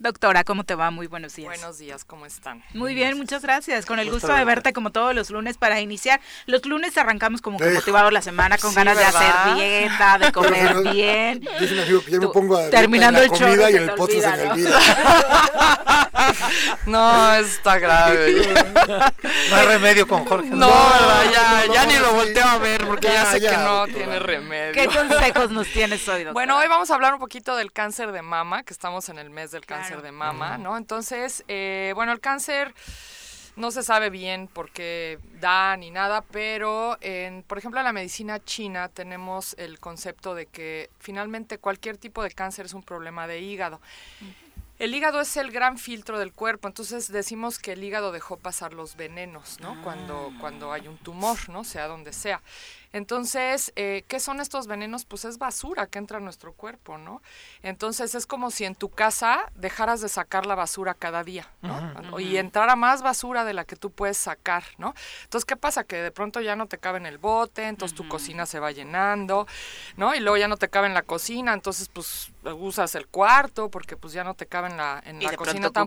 Doctora, 0.00 0.44
¿cómo 0.44 0.62
te 0.62 0.76
va? 0.76 0.92
Muy 0.92 1.08
buenos 1.08 1.34
días. 1.34 1.48
Buenos 1.48 1.78
días, 1.78 2.04
¿cómo 2.04 2.24
están? 2.24 2.62
Muy 2.72 2.94
bien, 2.94 3.18
muchas 3.18 3.42
gracias. 3.42 3.84
Con 3.84 3.98
el 3.98 4.08
gusto 4.12 4.32
de 4.32 4.44
verte 4.44 4.72
como 4.72 4.92
todos 4.92 5.12
los 5.12 5.28
lunes 5.30 5.58
para 5.58 5.80
iniciar. 5.80 6.20
Los 6.46 6.64
lunes 6.66 6.96
arrancamos 6.96 7.42
como 7.42 7.58
que 7.58 7.68
motivados 7.70 8.12
la 8.12 8.22
semana 8.22 8.58
con 8.58 8.72
ganas 8.74 8.96
de 8.96 9.04
hacer 9.04 9.56
dieta, 9.56 10.18
de 10.18 10.30
comer 10.30 10.76
bien. 10.92 11.40
yo 11.88 12.20
me 12.20 12.28
pongo 12.28 12.56
a 12.58 12.70
terminando 12.70 13.20
el 13.20 13.28
comida 13.28 13.72
y 13.72 13.74
el 13.74 13.90
postre 13.94 14.20
se 14.20 14.36
me 14.36 14.50
olvida. 14.50 14.78
no, 16.86 17.34
está 17.34 17.78
grave. 17.80 18.54
no 19.50 19.56
hay 19.56 19.66
remedio 19.66 20.06
con 20.06 20.24
Jorge. 20.26 20.50
No, 20.50 20.70
ya, 21.32 21.64
ya 21.74 21.86
ni 21.86 21.98
lo 21.98 22.12
volteo 22.12 22.44
a 22.44 22.58
ver 22.58 22.86
porque 22.86 23.08
ya, 23.08 23.26
sé 23.26 23.40
que 23.40 23.56
no 23.56 23.86
tiene 23.86 24.20
remedio. 24.20 24.74
¿Qué 24.74 24.86
consejos 24.86 25.50
nos 25.50 25.66
tienes 25.72 26.06
hoy, 26.08 26.18
doctora? 26.24 26.32
Bueno, 26.32 26.56
hoy 26.58 26.68
vamos 26.68 26.88
a 26.92 26.94
hablar 26.94 27.14
un 27.14 27.20
poquito 27.20 27.56
del 27.56 27.72
cáncer 27.72 28.12
de 28.12 28.22
mama, 28.22 28.62
que 28.62 28.72
estamos 28.72 29.08
en 29.08 29.18
el 29.18 29.30
mes 29.30 29.50
del 29.50 29.66
cáncer 29.66 29.87
de 29.96 30.12
mama, 30.12 30.58
¿no? 30.58 30.76
Entonces, 30.76 31.44
eh, 31.48 31.92
bueno, 31.94 32.12
el 32.12 32.20
cáncer 32.20 32.74
no 33.56 33.72
se 33.72 33.82
sabe 33.82 34.08
bien 34.08 34.46
por 34.46 34.70
qué 34.70 35.18
da 35.40 35.76
ni 35.76 35.90
nada, 35.90 36.22
pero 36.22 36.96
en, 37.00 37.42
por 37.42 37.58
ejemplo, 37.58 37.80
en 37.80 37.84
la 37.84 37.92
medicina 37.92 38.42
china 38.42 38.88
tenemos 38.88 39.54
el 39.58 39.80
concepto 39.80 40.34
de 40.34 40.46
que 40.46 40.90
finalmente 41.00 41.58
cualquier 41.58 41.96
tipo 41.96 42.22
de 42.22 42.30
cáncer 42.30 42.66
es 42.66 42.74
un 42.74 42.82
problema 42.82 43.26
de 43.26 43.40
hígado. 43.40 43.80
El 44.78 44.94
hígado 44.94 45.20
es 45.20 45.36
el 45.36 45.50
gran 45.50 45.76
filtro 45.76 46.20
del 46.20 46.32
cuerpo, 46.32 46.68
entonces 46.68 47.10
decimos 47.10 47.58
que 47.58 47.72
el 47.72 47.82
hígado 47.82 48.12
dejó 48.12 48.36
pasar 48.36 48.74
los 48.74 48.94
venenos, 48.94 49.58
¿no? 49.58 49.82
Cuando, 49.82 50.32
cuando 50.40 50.72
hay 50.72 50.86
un 50.86 50.96
tumor, 50.98 51.36
¿no? 51.48 51.64
Sea 51.64 51.88
donde 51.88 52.12
sea. 52.12 52.40
Entonces, 52.92 53.72
eh, 53.76 54.04
¿qué 54.08 54.18
son 54.18 54.40
estos 54.40 54.66
venenos? 54.66 55.04
Pues 55.04 55.24
es 55.24 55.38
basura 55.38 55.86
que 55.86 55.98
entra 55.98 56.18
a 56.18 56.20
nuestro 56.20 56.52
cuerpo, 56.52 56.96
¿no? 56.96 57.22
Entonces 57.62 58.14
es 58.14 58.26
como 58.26 58.50
si 58.50 58.64
en 58.64 58.74
tu 58.74 58.88
casa 58.88 59.50
dejaras 59.54 60.00
de 60.00 60.08
sacar 60.08 60.46
la 60.46 60.54
basura 60.54 60.94
cada 60.94 61.22
día, 61.22 61.48
¿no? 61.62 62.18
Y 62.18 62.38
entrara 62.38 62.76
más 62.76 63.02
basura 63.02 63.44
de 63.44 63.52
la 63.52 63.64
que 63.64 63.76
tú 63.76 63.90
puedes 63.90 64.16
sacar, 64.16 64.64
¿no? 64.78 64.94
Entonces, 65.24 65.44
¿qué 65.44 65.56
pasa? 65.56 65.84
Que 65.84 65.96
de 65.96 66.10
pronto 66.10 66.40
ya 66.40 66.56
no 66.56 66.66
te 66.66 66.78
cabe 66.78 66.98
en 66.98 67.06
el 67.06 67.18
bote, 67.18 67.68
entonces 67.68 67.96
tu 67.96 68.08
cocina 68.08 68.46
se 68.46 68.58
va 68.58 68.72
llenando, 68.72 69.46
¿no? 69.96 70.14
Y 70.14 70.20
luego 70.20 70.36
ya 70.36 70.48
no 70.48 70.56
te 70.56 70.68
cabe 70.68 70.86
en 70.86 70.94
la 70.94 71.02
cocina, 71.02 71.52
entonces 71.52 71.88
pues 71.88 72.32
usas 72.44 72.94
el 72.94 73.06
cuarto 73.06 73.70
porque 73.70 73.96
pues 73.96 74.12
ya 74.12 74.24
no 74.24 74.34
te 74.34 74.46
cabe 74.46 74.68
en 74.68 74.76
la, 74.76 75.02
en 75.04 75.20
y 75.20 75.24
la 75.24 75.32
de 75.32 75.36
cocina 75.36 75.70
pronto 75.70 75.80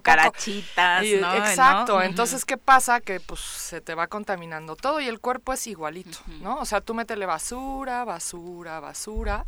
¿no? 1.19 1.36
Exacto, 1.36 2.02
entonces 2.02 2.45
¿qué 2.45 2.57
pasa? 2.57 3.02
Que 3.02 3.19
pues 3.19 3.40
se 3.40 3.82
te 3.82 3.95
va 3.95 4.07
contaminando 4.07 4.76
todo 4.76 4.99
y 4.99 5.07
el 5.07 5.19
cuerpo 5.19 5.53
es 5.53 5.65
igualito, 5.68 6.19
¿no? 6.41 6.60
O 6.60 6.65
sea, 6.65 6.82
tú 6.82 6.90
métele 6.93 7.26
basura, 7.26 8.03
basura, 8.03 8.80
basura. 8.80 9.45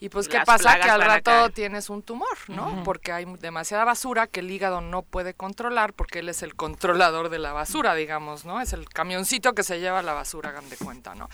Y 0.00 0.08
pues, 0.08 0.28
¿qué 0.28 0.40
pasa? 0.44 0.78
Que 0.78 0.90
al 0.90 1.00
rato 1.00 1.50
tienes 1.50 1.88
un 1.88 2.02
tumor, 2.02 2.36
¿no? 2.48 2.82
Porque 2.84 3.12
hay 3.12 3.24
demasiada 3.40 3.84
basura 3.84 4.26
que 4.26 4.40
el 4.40 4.50
hígado 4.50 4.80
no 4.80 5.02
puede 5.02 5.34
controlar 5.34 5.94
porque 5.94 6.18
él 6.18 6.28
es 6.28 6.42
el 6.42 6.54
controlador 6.56 7.30
de 7.30 7.38
la 7.38 7.52
basura, 7.52 7.94
digamos, 7.94 8.44
¿no? 8.44 8.60
Es 8.60 8.72
el 8.72 8.88
camioncito 8.88 9.54
que 9.54 9.62
se 9.62 9.80
lleva 9.80 10.02
la 10.02 10.12
basura, 10.12 10.50
hagan 10.50 10.68
de 10.68 10.76
cuenta, 10.76 11.14
¿no? 11.14 11.28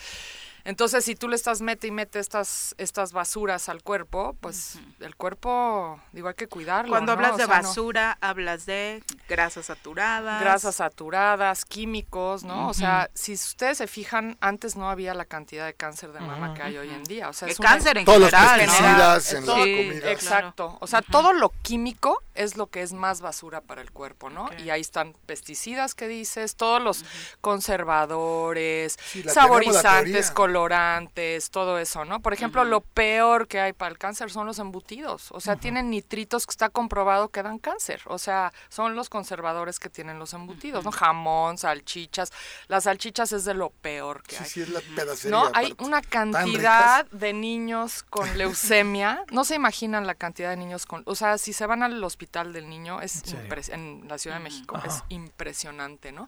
Entonces, 0.64 1.04
si 1.04 1.14
tú 1.14 1.28
le 1.28 1.36
estás 1.36 1.60
mete 1.60 1.86
y 1.86 1.90
mete 1.90 2.18
estas, 2.18 2.74
estas 2.78 3.12
basuras 3.12 3.68
al 3.68 3.82
cuerpo, 3.82 4.36
pues 4.40 4.78
el 5.00 5.16
cuerpo, 5.16 6.00
digo, 6.12 6.28
hay 6.28 6.34
que 6.34 6.48
cuidarlo. 6.48 6.90
Cuando 6.90 7.12
hablas 7.12 7.36
de 7.36 7.46
basura, 7.46 8.18
hablas 8.20 8.66
de 8.66 9.02
grasas 9.28 9.66
saturadas. 9.66 10.40
Grasas 10.40 10.76
saturadas, 10.76 11.64
químicos, 11.64 12.44
¿no? 12.44 12.68
O 12.68 12.74
sea, 12.74 13.10
si 13.14 13.34
ustedes 13.34 13.78
se 13.78 13.86
fijan, 13.86 14.36
antes 14.40 14.76
no 14.76 14.90
había 14.90 15.14
la 15.14 15.24
cantidad 15.24 15.66
de 15.66 15.74
cáncer 15.74 16.12
de 16.12 16.20
mama 16.20 16.54
que 16.54 16.62
hay 16.62 16.76
hoy 16.76 16.90
en 16.90 17.04
día. 17.04 17.28
O 17.28 17.32
sea, 17.32 17.48
es 17.48 17.58
cáncer 17.58 17.98
en 17.98 18.04
Todos 18.04 18.30
general. 18.30 19.14
Los 19.16 19.32
en 19.32 19.46
la 19.46 19.54
comida. 19.54 20.12
Exacto. 20.12 20.76
O 20.80 20.86
sea, 20.86 21.02
todo 21.02 21.32
lo 21.32 21.50
químico 21.62 22.22
es 22.34 22.56
lo 22.56 22.68
que 22.68 22.82
es 22.82 22.92
más 22.92 23.20
basura 23.20 23.60
para 23.60 23.82
el 23.82 23.90
cuerpo, 23.90 24.30
¿no? 24.30 24.50
Y 24.58 24.70
ahí 24.70 24.80
están 24.80 25.14
pesticidas 25.26 25.94
que 25.94 26.08
dices, 26.08 26.56
todos 26.56 26.82
los 26.82 27.04
conservadores, 27.40 28.98
saborizantes, 29.26 30.30
colorantes, 30.50 31.50
todo 31.50 31.78
eso, 31.78 32.04
¿no? 32.04 32.20
Por 32.20 32.32
ejemplo, 32.32 32.64
lo 32.64 32.80
peor 32.80 33.46
que 33.46 33.60
hay 33.60 33.72
para 33.72 33.92
el 33.92 33.98
cáncer 33.98 34.30
son 34.32 34.46
los 34.46 34.58
embutidos. 34.58 35.30
O 35.30 35.40
sea, 35.40 35.54
tienen 35.54 35.90
nitritos 35.90 36.44
que 36.44 36.50
está 36.50 36.68
comprobado 36.70 37.28
que 37.28 37.42
dan 37.42 37.58
cáncer. 37.58 38.02
O 38.06 38.18
sea, 38.18 38.52
son 38.68 38.96
los 38.96 39.08
conservadores 39.08 39.78
que 39.78 39.88
tienen 39.88 40.18
los 40.18 40.34
embutidos, 40.34 40.84
¿no? 40.84 40.90
Jamón, 40.90 41.56
salchichas. 41.56 42.32
Las 42.66 42.84
salchichas 42.84 43.30
es 43.30 43.44
de 43.44 43.54
lo 43.54 43.70
peor 43.70 44.24
que 44.24 44.38
hay. 44.38 44.44
Sí, 44.44 44.62
es 44.62 44.70
la 44.70 44.80
pedacería. 44.80 45.38
¿No? 45.38 45.50
Hay 45.54 45.74
una 45.78 46.02
cantidad 46.02 47.06
de 47.06 47.32
niños 47.32 48.02
con 48.02 48.36
leucemia. 48.36 49.24
No 49.30 49.44
se 49.44 49.54
imaginan 49.54 50.06
la 50.06 50.16
cantidad 50.16 50.50
de 50.50 50.56
niños 50.56 50.84
con... 50.84 51.02
O 51.06 51.14
sea, 51.14 51.38
si 51.38 51.52
se 51.52 51.66
van 51.66 51.84
al 51.84 52.02
hospital 52.02 52.52
del 52.52 52.68
niño, 52.68 53.00
es 53.00 53.22
en, 53.68 54.08
la 54.08 54.18
Ciudad 54.18 54.38
de 54.38 54.42
México, 54.42 54.80
es 54.84 55.04
impresionante, 55.10 56.10
¿no? 56.10 56.26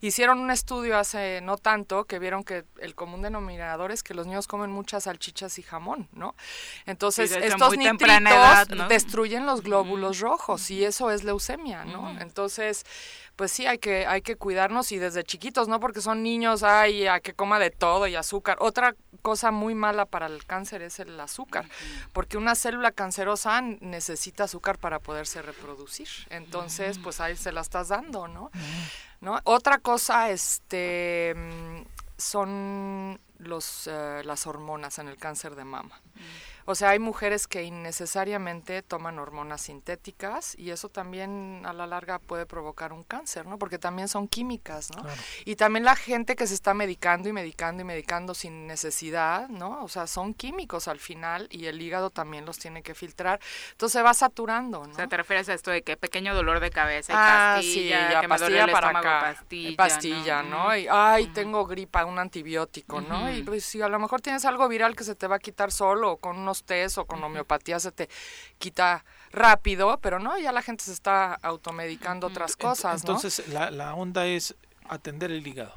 Hicieron 0.00 0.38
un 0.38 0.52
estudio 0.52 0.96
hace 0.96 1.40
no 1.42 1.56
tanto 1.56 2.04
que 2.04 2.20
vieron 2.20 2.44
que 2.44 2.64
el 2.78 2.94
común 2.94 3.22
denominador 3.22 3.63
que 4.02 4.14
los 4.14 4.26
niños 4.26 4.46
comen 4.46 4.70
muchas 4.70 5.04
salchichas 5.04 5.58
y 5.58 5.62
jamón, 5.62 6.08
¿no? 6.12 6.34
Entonces, 6.86 7.32
estos 7.32 7.76
nitritos 7.76 8.88
destruyen 8.88 9.46
los 9.46 9.62
glóbulos 9.62 10.20
rojos 10.20 10.70
y 10.70 10.84
eso 10.84 11.10
es 11.10 11.24
leucemia, 11.24 11.84
¿no? 11.84 12.18
Entonces, 12.20 12.84
pues 13.36 13.50
sí, 13.50 13.66
hay 13.66 13.78
que, 13.78 14.06
hay 14.06 14.22
que 14.22 14.36
cuidarnos 14.36 14.92
y 14.92 14.98
desde 14.98 15.24
chiquitos, 15.24 15.66
¿no? 15.66 15.80
Porque 15.80 16.00
son 16.00 16.22
niños, 16.22 16.62
ay, 16.62 17.06
a 17.06 17.20
que 17.20 17.34
coma 17.34 17.58
de 17.58 17.70
todo 17.70 18.06
y 18.06 18.14
azúcar. 18.14 18.58
Otra 18.60 18.94
cosa 19.22 19.50
muy 19.50 19.74
mala 19.74 20.06
para 20.06 20.26
el 20.26 20.44
cáncer 20.44 20.82
es 20.82 21.00
el 21.00 21.18
azúcar, 21.18 21.66
porque 22.12 22.36
una 22.36 22.54
célula 22.54 22.92
cancerosa 22.92 23.60
necesita 23.60 24.44
azúcar 24.44 24.78
para 24.78 25.00
poderse 25.00 25.42
reproducir. 25.42 26.08
Entonces, 26.30 26.98
pues 26.98 27.20
ahí 27.20 27.36
se 27.36 27.52
la 27.52 27.60
estás 27.60 27.88
dando, 27.88 28.28
¿no? 28.28 28.50
¿No? 29.20 29.40
Otra 29.44 29.78
cosa, 29.78 30.30
este, 30.30 31.34
mm, 31.34 31.82
son 32.16 33.20
los, 33.38 33.86
eh, 33.86 34.22
las 34.24 34.46
hormonas 34.46 34.98
en 34.98 35.08
el 35.08 35.16
cáncer 35.16 35.54
de 35.54 35.64
mama. 35.64 36.00
O 36.66 36.74
sea, 36.74 36.90
hay 36.90 36.98
mujeres 36.98 37.46
que 37.46 37.62
innecesariamente 37.62 38.82
toman 38.82 39.18
hormonas 39.18 39.62
sintéticas 39.62 40.56
y 40.58 40.70
eso 40.70 40.88
también 40.88 41.62
a 41.64 41.72
la 41.72 41.86
larga 41.86 42.18
puede 42.18 42.46
provocar 42.46 42.92
un 42.92 43.02
cáncer, 43.02 43.46
¿no? 43.46 43.58
Porque 43.58 43.78
también 43.78 44.08
son 44.08 44.28
químicas, 44.28 44.90
¿no? 44.96 45.04
Y 45.44 45.56
también 45.56 45.84
la 45.84 45.96
gente 45.96 46.36
que 46.36 46.46
se 46.46 46.54
está 46.54 46.72
medicando 46.72 47.28
y 47.28 47.32
medicando 47.32 47.82
y 47.82 47.84
medicando 47.84 48.34
sin 48.34 48.66
necesidad, 48.66 49.48
¿no? 49.48 49.84
O 49.84 49.88
sea, 49.88 50.06
son 50.06 50.32
químicos 50.32 50.88
al 50.88 51.00
final 51.00 51.48
y 51.50 51.66
el 51.66 51.80
hígado 51.80 52.10
también 52.10 52.46
los 52.46 52.58
tiene 52.58 52.82
que 52.82 52.94
filtrar. 52.94 53.40
Entonces 53.72 53.92
se 53.92 54.02
va 54.02 54.14
saturando, 54.14 54.86
¿no? 54.86 54.92
O 54.92 54.96
sea, 54.96 55.06
te 55.06 55.16
refieres 55.16 55.48
a 55.48 55.54
esto 55.54 55.70
de 55.70 55.82
que 55.82 55.96
pequeño 55.96 56.34
dolor 56.34 56.60
de 56.60 56.70
cabeza 56.70 57.12
y 57.12 57.16
ah, 57.18 57.54
pastilla, 57.56 58.20
sí, 58.20 58.26
pastilla 58.26 58.66
para 58.68 58.88
acá, 58.88 59.20
pastilla, 59.20 59.76
pastilla, 59.76 60.42
¿no? 60.42 60.76
Y, 60.76 60.86
ay, 60.90 61.26
tengo 61.28 61.66
gripa, 61.66 62.04
un 62.04 62.18
antibiótico, 62.18 63.00
¿no? 63.00 63.30
Y 63.30 63.42
pues 63.42 63.64
si 63.64 63.82
a 63.82 63.88
lo 63.88 63.98
mejor 63.98 64.20
tienes 64.20 64.44
algo 64.44 64.68
viral 64.68 64.96
que 64.96 65.04
se 65.04 65.14
te 65.14 65.26
va 65.26 65.36
a 65.36 65.38
quitar 65.38 65.70
solo 65.70 66.16
con 66.16 66.38
unos 66.38 66.53
test 66.62 66.98
o 66.98 67.06
con 67.06 67.22
homeopatía 67.22 67.80
se 67.80 67.90
te 67.90 68.08
quita 68.58 69.04
rápido, 69.32 69.98
pero 70.00 70.18
no, 70.18 70.38
ya 70.38 70.52
la 70.52 70.62
gente 70.62 70.84
se 70.84 70.92
está 70.92 71.34
automedicando 71.34 72.28
otras 72.28 72.56
cosas. 72.56 73.00
Entonces, 73.00 73.48
la, 73.48 73.70
la 73.70 73.94
onda 73.94 74.26
es 74.26 74.54
atender 74.88 75.30
el 75.32 75.46
hígado. 75.46 75.74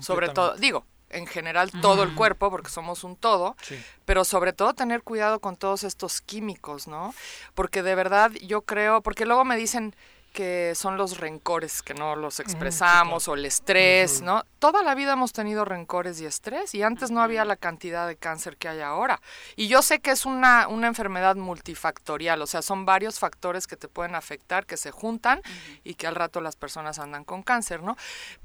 Sobre 0.00 0.28
todo, 0.28 0.56
digo, 0.56 0.84
en 1.10 1.26
general 1.26 1.70
todo 1.82 2.02
el 2.02 2.14
cuerpo, 2.14 2.50
porque 2.50 2.70
somos 2.70 3.04
un 3.04 3.16
todo, 3.16 3.56
pero 4.04 4.24
sobre 4.24 4.52
todo 4.52 4.74
tener 4.74 5.02
cuidado 5.02 5.40
con 5.40 5.56
todos 5.56 5.84
estos 5.84 6.20
químicos, 6.20 6.86
¿no? 6.86 7.14
Porque 7.54 7.82
de 7.82 7.94
verdad 7.94 8.30
yo 8.40 8.62
creo, 8.62 9.02
porque 9.02 9.26
luego 9.26 9.44
me 9.44 9.56
dicen, 9.56 9.94
que 10.32 10.74
son 10.74 10.96
los 10.96 11.18
rencores 11.18 11.82
que 11.82 11.94
no 11.94 12.16
los 12.16 12.40
expresamos 12.40 13.28
o 13.28 13.34
el 13.34 13.44
estrés, 13.44 14.22
¿no? 14.22 14.44
Toda 14.58 14.82
la 14.82 14.94
vida 14.94 15.14
hemos 15.14 15.32
tenido 15.32 15.64
rencores 15.64 16.20
y 16.20 16.26
estrés 16.26 16.74
y 16.74 16.82
antes 16.82 17.10
no 17.10 17.20
había 17.20 17.44
la 17.44 17.56
cantidad 17.56 18.06
de 18.06 18.16
cáncer 18.16 18.56
que 18.56 18.68
hay 18.68 18.80
ahora. 18.80 19.20
Y 19.56 19.68
yo 19.68 19.82
sé 19.82 20.00
que 20.00 20.12
es 20.12 20.26
una, 20.26 20.68
una 20.68 20.86
enfermedad 20.86 21.36
multifactorial, 21.36 22.40
o 22.42 22.46
sea, 22.46 22.62
son 22.62 22.84
varios 22.84 23.18
factores 23.18 23.66
que 23.66 23.76
te 23.76 23.88
pueden 23.88 24.14
afectar, 24.14 24.66
que 24.66 24.76
se 24.76 24.90
juntan 24.90 25.42
y 25.84 25.94
que 25.94 26.06
al 26.06 26.14
rato 26.14 26.40
las 26.40 26.56
personas 26.56 26.98
andan 26.98 27.24
con 27.24 27.42
cáncer, 27.42 27.82
¿no? 27.82 27.96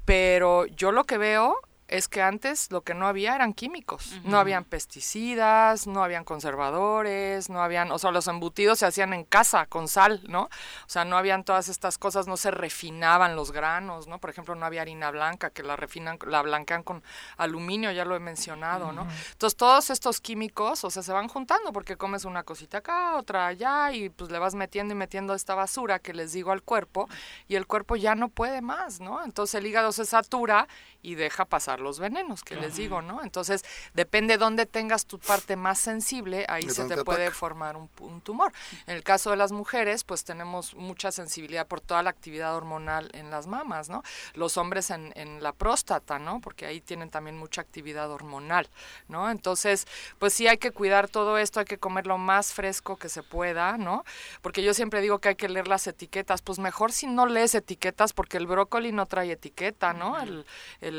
Pero 0.04 0.66
yo 0.66 0.92
lo 0.92 1.04
que 1.04 1.18
veo 1.18 1.60
es 1.88 2.08
que 2.08 2.20
antes 2.20 2.70
lo 2.72 2.82
que 2.82 2.94
no 2.94 3.06
había 3.06 3.34
eran 3.34 3.52
químicos, 3.52 4.14
no 4.24 4.38
habían 4.38 4.64
pesticidas, 4.64 5.86
no 5.86 6.02
habían 6.02 6.24
conservadores, 6.24 7.48
no 7.48 7.62
habían, 7.62 7.92
o 7.92 7.98
sea, 7.98 8.10
los 8.10 8.26
embutidos 8.26 8.80
se 8.80 8.86
hacían 8.86 9.12
en 9.12 9.24
casa 9.24 9.66
con 9.66 9.86
sal, 9.86 10.20
¿no? 10.28 10.42
O 10.42 10.88
sea, 10.88 11.04
no 11.04 11.16
habían 11.16 11.44
todas 11.44 11.68
estas 11.68 11.96
cosas, 11.98 12.26
no 12.26 12.36
se 12.36 12.50
refinaban 12.50 13.36
los 13.36 13.52
granos, 13.52 14.08
¿no? 14.08 14.18
Por 14.18 14.30
ejemplo, 14.30 14.56
no 14.56 14.66
había 14.66 14.82
harina 14.82 15.10
blanca 15.10 15.50
que 15.50 15.62
la 15.62 15.76
refinan, 15.76 16.18
la 16.26 16.42
blanquean 16.42 16.82
con 16.82 17.04
aluminio, 17.36 17.92
ya 17.92 18.04
lo 18.04 18.16
he 18.16 18.20
mencionado, 18.20 18.90
¿no? 18.92 19.06
Entonces, 19.32 19.56
todos 19.56 19.90
estos 19.90 20.20
químicos, 20.20 20.82
o 20.82 20.90
sea, 20.90 21.02
se 21.02 21.12
van 21.12 21.28
juntando 21.28 21.72
porque 21.72 21.96
comes 21.96 22.24
una 22.24 22.42
cosita 22.42 22.78
acá, 22.78 23.16
otra 23.16 23.46
allá 23.46 23.92
y 23.92 24.08
pues 24.08 24.30
le 24.30 24.38
vas 24.38 24.54
metiendo 24.54 24.92
y 24.92 24.96
metiendo 24.96 25.34
esta 25.34 25.54
basura 25.54 26.00
que 26.00 26.12
les 26.12 26.32
digo 26.32 26.50
al 26.50 26.62
cuerpo 26.62 27.08
y 27.46 27.54
el 27.54 27.66
cuerpo 27.66 27.94
ya 27.94 28.16
no 28.16 28.28
puede 28.28 28.60
más, 28.60 29.00
¿no? 29.00 29.22
Entonces, 29.22 29.54
el 29.54 29.66
hígado 29.66 29.92
se 29.92 30.04
satura 30.04 30.66
y 31.06 31.14
deja 31.14 31.44
pasar 31.44 31.78
los 31.78 32.00
venenos, 32.00 32.42
que 32.42 32.56
les 32.56 32.74
digo, 32.74 33.00
¿no? 33.00 33.22
Entonces, 33.22 33.64
depende 33.94 34.38
dónde 34.38 34.66
tengas 34.66 35.06
tu 35.06 35.20
parte 35.20 35.54
más 35.54 35.78
sensible, 35.78 36.44
ahí 36.48 36.68
se 36.68 36.84
te 36.86 37.04
puede 37.04 37.30
formar 37.30 37.76
un, 37.76 38.20
tumor. 38.22 38.52
En 38.88 38.96
el 38.96 39.04
caso 39.04 39.30
de 39.30 39.36
las 39.36 39.52
mujeres, 39.52 40.02
pues 40.02 40.24
tenemos 40.24 40.74
mucha 40.74 41.12
sensibilidad 41.12 41.68
por 41.68 41.80
toda 41.80 42.02
la 42.02 42.10
actividad 42.10 42.56
hormonal 42.56 43.08
en 43.12 43.30
las 43.30 43.46
mamas, 43.46 43.88
¿no? 43.88 44.02
Los 44.34 44.56
hombres 44.56 44.90
en, 44.90 45.12
en 45.14 45.44
la 45.44 45.52
próstata, 45.52 46.18
¿no? 46.18 46.40
Porque 46.40 46.66
ahí 46.66 46.80
tienen 46.80 47.08
también 47.08 47.38
mucha 47.38 47.60
actividad 47.60 48.10
hormonal, 48.10 48.68
¿no? 49.06 49.30
Entonces, 49.30 49.86
pues 50.18 50.32
sí 50.32 50.48
hay 50.48 50.58
que 50.58 50.72
cuidar 50.72 51.06
todo 51.08 51.38
esto, 51.38 51.60
hay 51.60 51.66
que 51.66 51.78
comer 51.78 52.08
lo 52.08 52.18
más 52.18 52.52
fresco 52.52 52.96
que 52.96 53.08
se 53.08 53.22
pueda, 53.22 53.78
¿no? 53.78 54.04
Porque 54.42 54.60
yo 54.60 54.74
siempre 54.74 55.00
digo 55.00 55.20
que 55.20 55.28
hay 55.28 55.36
que 55.36 55.48
leer 55.48 55.68
las 55.68 55.86
etiquetas, 55.86 56.42
pues 56.42 56.58
mejor 56.58 56.90
si 56.90 57.06
no 57.06 57.26
lees 57.26 57.54
etiquetas, 57.54 58.12
porque 58.12 58.38
el 58.38 58.48
brócoli 58.48 58.90
no 58.90 59.06
trae 59.06 59.30
etiqueta, 59.30 59.92
¿no? 59.92 60.16
el, 60.20 60.44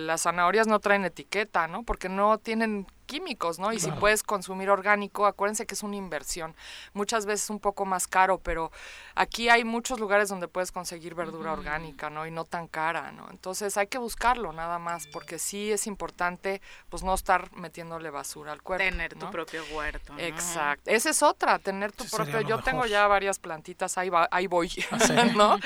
las 0.06 0.24
zanahorias 0.24 0.68
no 0.68 0.80
traen 0.80 1.06
etiqueta, 1.06 1.68
¿no? 1.68 1.84
Porque 1.84 2.10
no 2.10 2.38
tienen 2.38 2.88
químicos, 3.08 3.58
¿no? 3.58 3.74
Y 3.74 3.80
si 3.80 3.90
puedes 3.92 4.22
consumir 4.22 4.70
orgánico, 4.70 5.26
acuérdense 5.26 5.66
que 5.66 5.74
es 5.74 5.82
una 5.82 5.96
inversión. 5.96 6.56
Muchas 6.94 7.26
veces 7.26 7.50
un 7.50 7.60
poco 7.60 7.86
más 7.86 8.06
caro, 8.08 8.38
pero 8.38 8.72
aquí 9.16 9.50
hay 9.50 9.64
muchos 9.64 10.00
lugares 10.00 10.30
donde 10.30 10.48
puedes 10.48 10.72
conseguir 10.72 11.16
verdura 11.16 11.54
orgánica, 11.54 12.10
¿no? 12.10 12.28
Y 12.28 12.32
no 12.32 12.46
tan 12.46 12.68
cara, 12.68 13.12
¿no? 13.12 13.28
Entonces 13.32 13.78
hay 13.78 13.88
que 13.88 13.98
buscarlo 13.98 14.52
nada 14.54 14.78
más, 14.78 15.08
porque 15.08 15.40
sí 15.40 15.72
es 15.72 15.88
importante, 15.88 16.62
pues 16.90 17.02
no 17.02 17.14
estar 17.14 17.52
metiéndole 17.56 18.10
basura 18.10 18.52
al 18.52 18.62
cuerpo. 18.62 18.84
Tener 18.84 19.16
tu 19.16 19.32
propio 19.32 19.64
huerto. 19.74 20.14
Exacto. 20.18 20.92
Esa 20.92 21.10
es 21.10 21.24
otra, 21.24 21.60
tener 21.60 21.94
tu 21.94 22.06
propio. 22.06 22.42
Yo 22.42 22.62
tengo 22.62 22.86
ya 22.86 23.08
varias 23.08 23.40
plantitas, 23.40 23.98
ahí, 23.98 24.10
va, 24.10 24.28
ahí 24.32 24.48
voy, 24.48 24.70
ah, 24.92 24.98
¿no? 25.36 25.60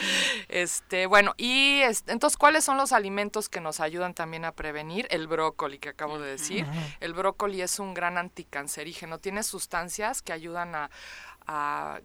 Este, 0.47 1.07
bueno, 1.07 1.33
y 1.37 1.81
entonces, 2.05 2.37
¿cuáles 2.37 2.63
son 2.63 2.77
los 2.77 2.91
alimentos 2.91 3.49
que 3.49 3.61
nos 3.61 3.79
ayudan 3.79 4.13
también 4.13 4.45
a 4.45 4.51
prevenir? 4.51 5.07
El 5.09 5.27
brócoli 5.27 5.79
que 5.79 5.89
acabo 5.89 6.19
de 6.19 6.29
decir. 6.29 6.67
El 6.99 7.13
brócoli 7.13 7.30
brócoli 7.31 7.61
es 7.61 7.79
un 7.79 7.93
gran 7.93 8.17
anticancerígeno, 8.17 9.19
tiene 9.19 9.43
sustancias 9.43 10.21
que 10.21 10.33
ayudan 10.33 10.75
a, 10.75 10.89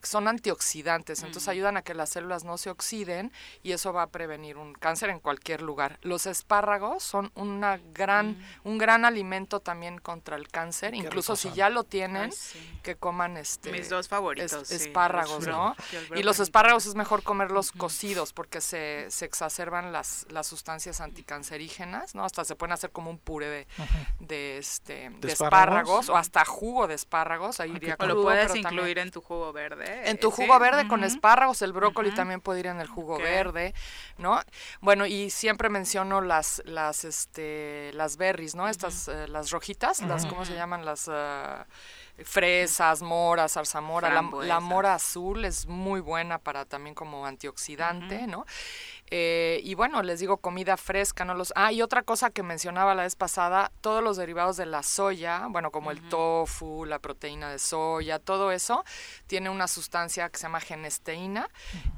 son 0.02 0.28
antioxidantes, 0.28 1.22
entonces 1.22 1.48
ayudan 1.48 1.76
a 1.76 1.82
que 1.82 1.94
las 1.94 2.10
células 2.10 2.44
no 2.44 2.58
se 2.58 2.70
oxiden 2.70 3.32
y 3.62 3.72
eso 3.72 3.92
va 3.92 4.02
a 4.02 4.06
prevenir 4.08 4.56
un 4.56 4.72
cáncer 4.72 5.10
en 5.10 5.20
cualquier 5.20 5.62
lugar. 5.62 5.98
Los 6.02 6.26
espárragos 6.26 7.02
son 7.02 7.30
una 7.34 7.78
gran, 7.92 8.30
mm. 8.30 8.44
un 8.64 8.78
gran 8.78 9.04
alimento 9.04 9.60
también 9.60 9.98
contra 9.98 10.36
el 10.36 10.48
cáncer, 10.48 10.94
incluso 10.94 11.36
si 11.36 11.52
ya 11.52 11.68
lo 11.70 11.84
tienen, 11.84 12.30
que 12.82 12.96
coman 12.96 13.36
este 13.36 13.70
mis 13.70 13.88
dos 13.88 14.08
favoritos, 14.08 14.70
espárragos, 14.70 15.46
¿no? 15.46 15.76
Y 16.14 16.22
los 16.22 16.40
espárragos 16.40 16.86
es 16.86 16.94
mejor 16.94 17.22
comerlos 17.22 17.72
cocidos 17.72 18.32
porque 18.32 18.60
se, 18.60 19.06
se 19.10 19.24
exacerban 19.24 19.92
las, 19.92 20.26
las 20.30 20.46
sustancias 20.46 21.00
anticancerígenas, 21.00 22.14
¿no? 22.14 22.24
Hasta 22.24 22.44
se 22.44 22.56
pueden 22.56 22.72
hacer 22.72 22.90
como 22.90 23.10
un 23.10 23.18
puré 23.18 23.48
de, 23.48 23.66
de 24.20 24.58
este 24.58 25.10
de, 25.20 25.32
espárragos? 25.32 26.08
o 26.08 26.16
hasta 26.16 26.44
jugo 26.44 26.86
de 26.86 26.94
espárragos, 26.94 27.60
ahí 27.60 27.72
iría 27.76 27.96
lo 28.06 28.22
puedes 28.22 28.54
incluir 28.54 28.98
en 28.98 29.10
tu 29.10 29.20
jugo 29.26 29.52
verde. 29.52 30.08
En 30.08 30.18
tu 30.18 30.30
jugo 30.30 30.58
verde 30.58 30.86
con 30.86 31.02
espárragos, 31.02 31.60
el 31.62 31.72
brócoli 31.72 32.14
también 32.14 32.40
puede 32.40 32.60
ir 32.60 32.66
en 32.66 32.80
el 32.80 32.86
jugo 32.86 33.18
verde, 33.18 33.74
¿no? 34.18 34.40
Bueno, 34.80 35.06
y 35.06 35.30
siempre 35.30 35.68
menciono 35.68 36.20
las 36.20 36.62
las 36.64 37.04
este 37.04 37.90
las 37.94 38.16
berries, 38.16 38.54
¿no? 38.54 38.68
Estas 38.68 39.08
eh, 39.08 39.26
las 39.28 39.50
rojitas, 39.50 40.00
las 40.02 40.26
cómo 40.26 40.44
se 40.44 40.54
llaman 40.54 40.84
las 40.84 41.08
ah, 41.08 41.66
fresas, 42.24 43.02
moras, 43.02 43.52
zarzamora, 43.52 44.08
la, 44.10 44.22
la, 44.44 44.60
mora 44.60 44.94
azul 44.94 45.44
es 45.44 45.66
muy 45.66 46.00
buena 46.00 46.38
para 46.38 46.64
también 46.64 46.94
como 46.94 47.26
antioxidante, 47.26 48.26
¿no? 48.26 48.46
Eh, 49.10 49.60
y 49.62 49.74
bueno, 49.74 50.02
les 50.02 50.18
digo 50.18 50.38
comida 50.38 50.76
fresca, 50.76 51.24
no 51.24 51.34
los... 51.34 51.52
Ah, 51.54 51.70
y 51.72 51.80
otra 51.80 52.02
cosa 52.02 52.30
que 52.30 52.42
mencionaba 52.42 52.94
la 52.94 53.04
vez 53.04 53.14
pasada, 53.14 53.70
todos 53.80 54.02
los 54.02 54.16
derivados 54.16 54.56
de 54.56 54.66
la 54.66 54.82
soya, 54.82 55.46
bueno, 55.48 55.70
como 55.70 55.90
el 55.90 56.00
tofu, 56.08 56.84
la 56.84 56.98
proteína 56.98 57.50
de 57.50 57.58
soya, 57.58 58.18
todo 58.18 58.50
eso, 58.50 58.84
tiene 59.26 59.48
una 59.48 59.68
sustancia 59.68 60.28
que 60.28 60.38
se 60.38 60.44
llama 60.44 60.60
genesteína, 60.60 61.48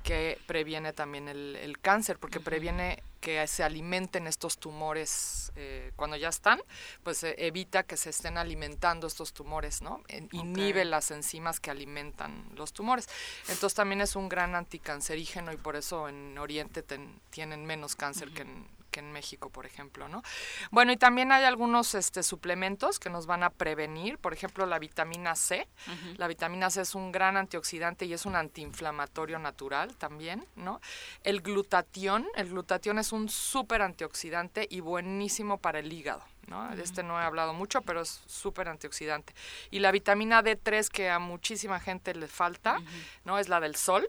que 0.02 0.38
previene 0.46 0.92
también 0.92 1.28
el, 1.28 1.78
cáncer, 1.80 2.18
porque 2.18 2.40
previene 2.40 3.02
que 3.20 3.46
se 3.46 3.64
alimenten 3.64 4.26
estos 4.26 4.58
tumores 4.58 5.52
eh, 5.56 5.92
cuando 5.96 6.16
ya 6.16 6.28
están, 6.28 6.60
pues 7.02 7.22
eh, 7.24 7.34
evita 7.38 7.82
que 7.82 7.96
se 7.96 8.10
estén 8.10 8.38
alimentando 8.38 9.06
estos 9.06 9.32
tumores, 9.32 9.82
¿no? 9.82 10.02
inhibe 10.32 10.84
las 10.84 11.10
enzimas 11.10 11.60
que 11.60 11.70
alimentan 11.70 12.48
los 12.54 12.72
tumores. 12.72 13.08
Entonces 13.48 13.74
también 13.74 14.00
es 14.00 14.16
un 14.16 14.28
gran 14.28 14.54
anticancerígeno 14.54 15.52
y 15.52 15.56
por 15.56 15.76
eso 15.76 16.08
en 16.08 16.38
Oriente 16.38 16.84
tienen 17.30 17.66
menos 17.66 17.96
cáncer 17.96 18.30
que 18.30 18.42
en 18.42 18.77
que 18.90 19.00
en 19.00 19.12
México, 19.12 19.50
por 19.50 19.66
ejemplo, 19.66 20.08
¿no? 20.08 20.22
Bueno, 20.70 20.92
y 20.92 20.96
también 20.96 21.32
hay 21.32 21.44
algunos 21.44 21.94
este, 21.94 22.22
suplementos 22.22 22.98
que 22.98 23.10
nos 23.10 23.26
van 23.26 23.42
a 23.42 23.50
prevenir, 23.50 24.18
por 24.18 24.32
ejemplo, 24.32 24.66
la 24.66 24.78
vitamina 24.78 25.34
C. 25.34 25.68
La 26.16 26.28
vitamina 26.28 26.70
C 26.70 26.82
es 26.82 26.94
un 26.94 27.12
gran 27.12 27.36
antioxidante 27.36 28.04
y 28.04 28.12
es 28.12 28.26
un 28.26 28.36
antiinflamatorio 28.36 29.38
natural 29.38 29.96
también, 29.96 30.46
¿no? 30.56 30.80
El 31.22 31.40
glutatión, 31.40 32.26
el 32.34 32.48
glutatión 32.48 32.98
es 32.98 33.12
un 33.12 33.28
súper 33.28 33.82
antioxidante 33.82 34.66
y 34.70 34.80
buenísimo 34.80 35.58
para 35.58 35.78
el 35.78 35.92
hígado. 35.92 36.22
¿no? 36.48 36.74
De 36.74 36.82
este 36.82 37.02
no 37.02 37.20
he 37.20 37.24
hablado 37.24 37.52
mucho, 37.52 37.82
pero 37.82 38.00
es 38.00 38.22
súper 38.26 38.68
antioxidante. 38.68 39.34
Y 39.70 39.80
la 39.80 39.92
vitamina 39.92 40.42
D3 40.42 40.88
que 40.88 41.10
a 41.10 41.18
muchísima 41.18 41.78
gente 41.78 42.14
le 42.14 42.26
falta, 42.26 42.80
¿no? 43.24 43.38
Es 43.38 43.48
la 43.48 43.60
del 43.60 43.76
sol 43.76 44.08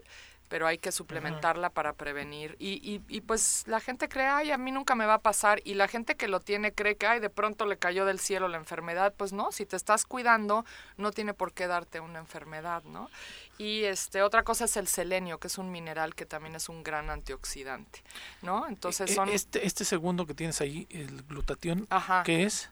pero 0.50 0.68
hay 0.68 0.80
que 0.80 0.92
suplementarla 0.92 1.70
para 1.70 1.94
prevenir. 1.94 2.56
Y, 2.60 2.82
y, 2.84 3.02
y, 3.08 3.22
pues 3.22 3.64
la 3.68 3.80
gente 3.80 4.10
cree, 4.10 4.26
ay, 4.26 4.52
a 4.52 4.58
mí 4.58 4.72
nunca 4.72 4.96
me 4.96 5.06
va 5.06 5.16
a 5.16 5.22
pasar. 5.22 5.62
Y 5.64 5.76
la 5.76 5.88
gente 5.88 6.16
que 6.16 6.28
lo 6.28 6.40
tiene 6.40 6.74
cree 6.74 6.98
que, 6.98 7.06
ay, 7.06 7.20
de 7.20 7.30
pronto 7.30 7.66
le 7.66 7.78
cayó 7.78 8.04
del 8.06 8.20
cielo 8.20 8.48
la 8.48 8.58
enfermedad. 8.58 9.14
Pues 9.16 9.32
no, 9.32 9.52
si 9.52 9.66
te 9.66 9.76
estás 9.76 10.06
cuidando, 10.06 10.66
no 10.98 11.12
tiene 11.12 11.34
por 11.36 11.54
qué 11.54 11.68
darte 11.68 12.00
una 12.00 12.20
enfermedad, 12.20 12.84
¿no? 12.84 13.10
Y 13.60 13.84
este, 13.84 14.24
otra 14.24 14.44
cosa 14.44 14.66
es 14.66 14.76
el 14.78 14.88
selenio, 14.88 15.38
que 15.38 15.48
es 15.48 15.58
un 15.58 15.72
mineral 15.72 16.16
que 16.16 16.26
también 16.26 16.56
es 16.56 16.68
un 16.68 16.82
gran 16.82 17.10
antioxidante, 17.10 18.02
¿no? 18.42 18.68
Entonces 18.68 19.10
e, 19.10 19.14
e, 19.14 19.16
son... 19.16 19.30
Este, 19.30 19.66
este 19.68 19.86
segundo 19.86 20.26
que 20.26 20.34
tienes 20.34 20.60
ahí, 20.62 20.88
el 20.90 21.24
glutatión, 21.24 21.88
¿qué 22.26 22.44
es? 22.44 22.72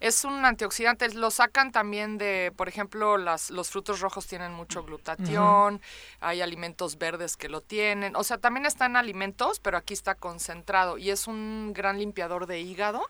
Es 0.00 0.24
un 0.24 0.44
antioxidante, 0.44 1.08
lo 1.14 1.30
sacan 1.30 1.72
también 1.72 2.18
de, 2.18 2.52
por 2.56 2.68
ejemplo, 2.68 3.16
las, 3.16 3.50
los 3.50 3.70
frutos 3.70 4.00
rojos 4.00 4.26
tienen 4.26 4.52
mucho 4.52 4.82
glutatión, 4.84 5.80
hay 6.20 6.42
alimentos 6.42 6.98
verdes 6.98 7.36
que 7.36 7.48
lo 7.48 7.62
tienen, 7.62 8.14
o 8.16 8.22
sea, 8.22 8.38
también 8.38 8.66
está 8.66 8.86
en 8.86 8.96
alimentos, 8.96 9.58
pero 9.60 9.78
aquí 9.78 9.94
está 9.94 10.14
concentrado 10.14 10.98
y 10.98 11.10
es 11.10 11.26
un 11.26 11.72
gran 11.74 11.98
limpiador 11.98 12.46
de 12.46 12.60
hígado 12.60 13.08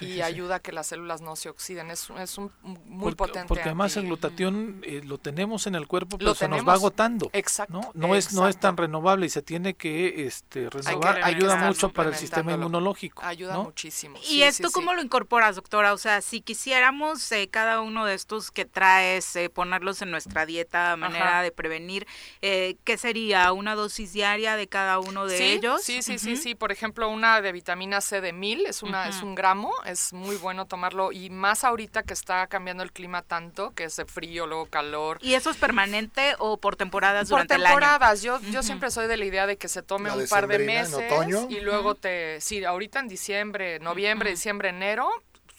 y 0.00 0.20
ayuda 0.20 0.56
a 0.56 0.60
que 0.60 0.72
las 0.72 0.86
células 0.86 1.20
no 1.20 1.36
se 1.36 1.48
oxiden, 1.48 1.90
es, 1.90 2.08
es 2.10 2.38
un 2.38 2.52
muy 2.62 3.14
potente. 3.14 3.48
Porque 3.48 3.64
además 3.64 3.96
el 3.96 4.06
glutatión 4.06 4.82
eh, 4.84 5.02
lo 5.04 5.18
tenemos 5.18 5.66
en 5.66 5.74
el 5.74 5.86
cuerpo, 5.86 6.18
pero 6.18 6.34
se 6.34 6.48
nos 6.48 6.66
va 6.66 6.74
agotando. 6.74 7.30
Exacto. 7.32 7.72
¿no? 7.72 7.90
No, 7.94 8.14
es, 8.14 8.32
no 8.32 8.48
es 8.48 8.58
tan 8.58 8.76
renovable 8.76 9.26
y 9.26 9.30
se 9.30 9.42
tiene 9.42 9.74
que 9.74 10.26
este, 10.26 10.70
renovar, 10.70 11.22
ayuda 11.22 11.56
mucho 11.56 11.92
para 11.92 12.10
el 12.10 12.16
sistema 12.16 12.52
inmunológico. 12.52 13.22
Ayuda 13.24 13.58
muchísimo. 13.58 14.18
¿Y 14.28 14.42
esto 14.42 14.70
cómo 14.70 14.94
lo 14.94 15.02
incorporas, 15.02 15.56
doctora? 15.56 15.92
O 15.92 15.98
sea, 15.98 16.19
si 16.20 16.40
quisiéramos 16.40 17.30
eh, 17.32 17.48
cada 17.50 17.80
uno 17.80 18.04
de 18.04 18.14
estos 18.14 18.50
que 18.50 18.64
traes, 18.64 19.36
eh, 19.36 19.48
ponerlos 19.50 20.02
en 20.02 20.10
nuestra 20.10 20.46
dieta, 20.46 20.96
manera 20.96 21.42
de 21.42 21.52
prevenir, 21.52 22.06
eh, 22.42 22.76
¿qué 22.84 22.96
sería? 22.96 23.52
¿Una 23.52 23.74
dosis 23.74 24.12
diaria 24.12 24.56
de 24.56 24.66
cada 24.66 24.98
uno 24.98 25.26
de 25.26 25.52
ellos? 25.52 25.82
Sí, 25.82 26.02
sí, 26.02 26.18
sí, 26.18 26.36
sí. 26.36 26.54
Por 26.54 26.72
ejemplo, 26.72 27.08
una 27.08 27.40
de 27.40 27.52
vitamina 27.52 28.00
C 28.00 28.20
de 28.20 28.32
mil, 28.32 28.66
es, 28.66 28.82
una, 28.82 29.08
es 29.08 29.22
un 29.22 29.34
gramo, 29.34 29.72
es 29.84 30.12
muy 30.12 30.36
bueno 30.36 30.66
tomarlo 30.66 31.12
y 31.12 31.30
más 31.30 31.64
ahorita 31.64 32.02
que 32.02 32.14
está 32.14 32.46
cambiando 32.46 32.82
el 32.82 32.92
clima 32.92 33.22
tanto, 33.22 33.72
que 33.74 33.84
es 33.84 33.96
de 33.96 34.04
frío, 34.04 34.46
luego 34.46 34.66
calor. 34.66 35.18
¿Y 35.20 35.34
eso 35.34 35.50
es 35.50 35.56
permanente 35.56 36.34
o 36.38 36.56
por 36.56 36.76
temporadas 36.76 37.28
durante 37.28 37.54
el 37.54 37.66
año? 37.66 37.74
Por 37.74 37.82
temporadas. 37.82 38.22
Yo, 38.22 38.40
yo 38.50 38.62
siempre 38.62 38.90
soy 38.90 39.06
de 39.06 39.16
la 39.16 39.24
idea 39.24 39.46
de 39.46 39.56
que 39.56 39.68
se 39.68 39.82
tome 39.82 40.10
un 40.10 40.26
par 40.28 40.46
de 40.46 40.58
meses 40.58 41.02
y 41.48 41.60
luego 41.60 41.94
te... 41.94 42.40
Sí, 42.40 42.64
ahorita 42.64 43.00
en 43.00 43.08
diciembre, 43.08 43.78
noviembre, 43.80 44.30
diciembre, 44.30 44.70
enero, 44.70 45.10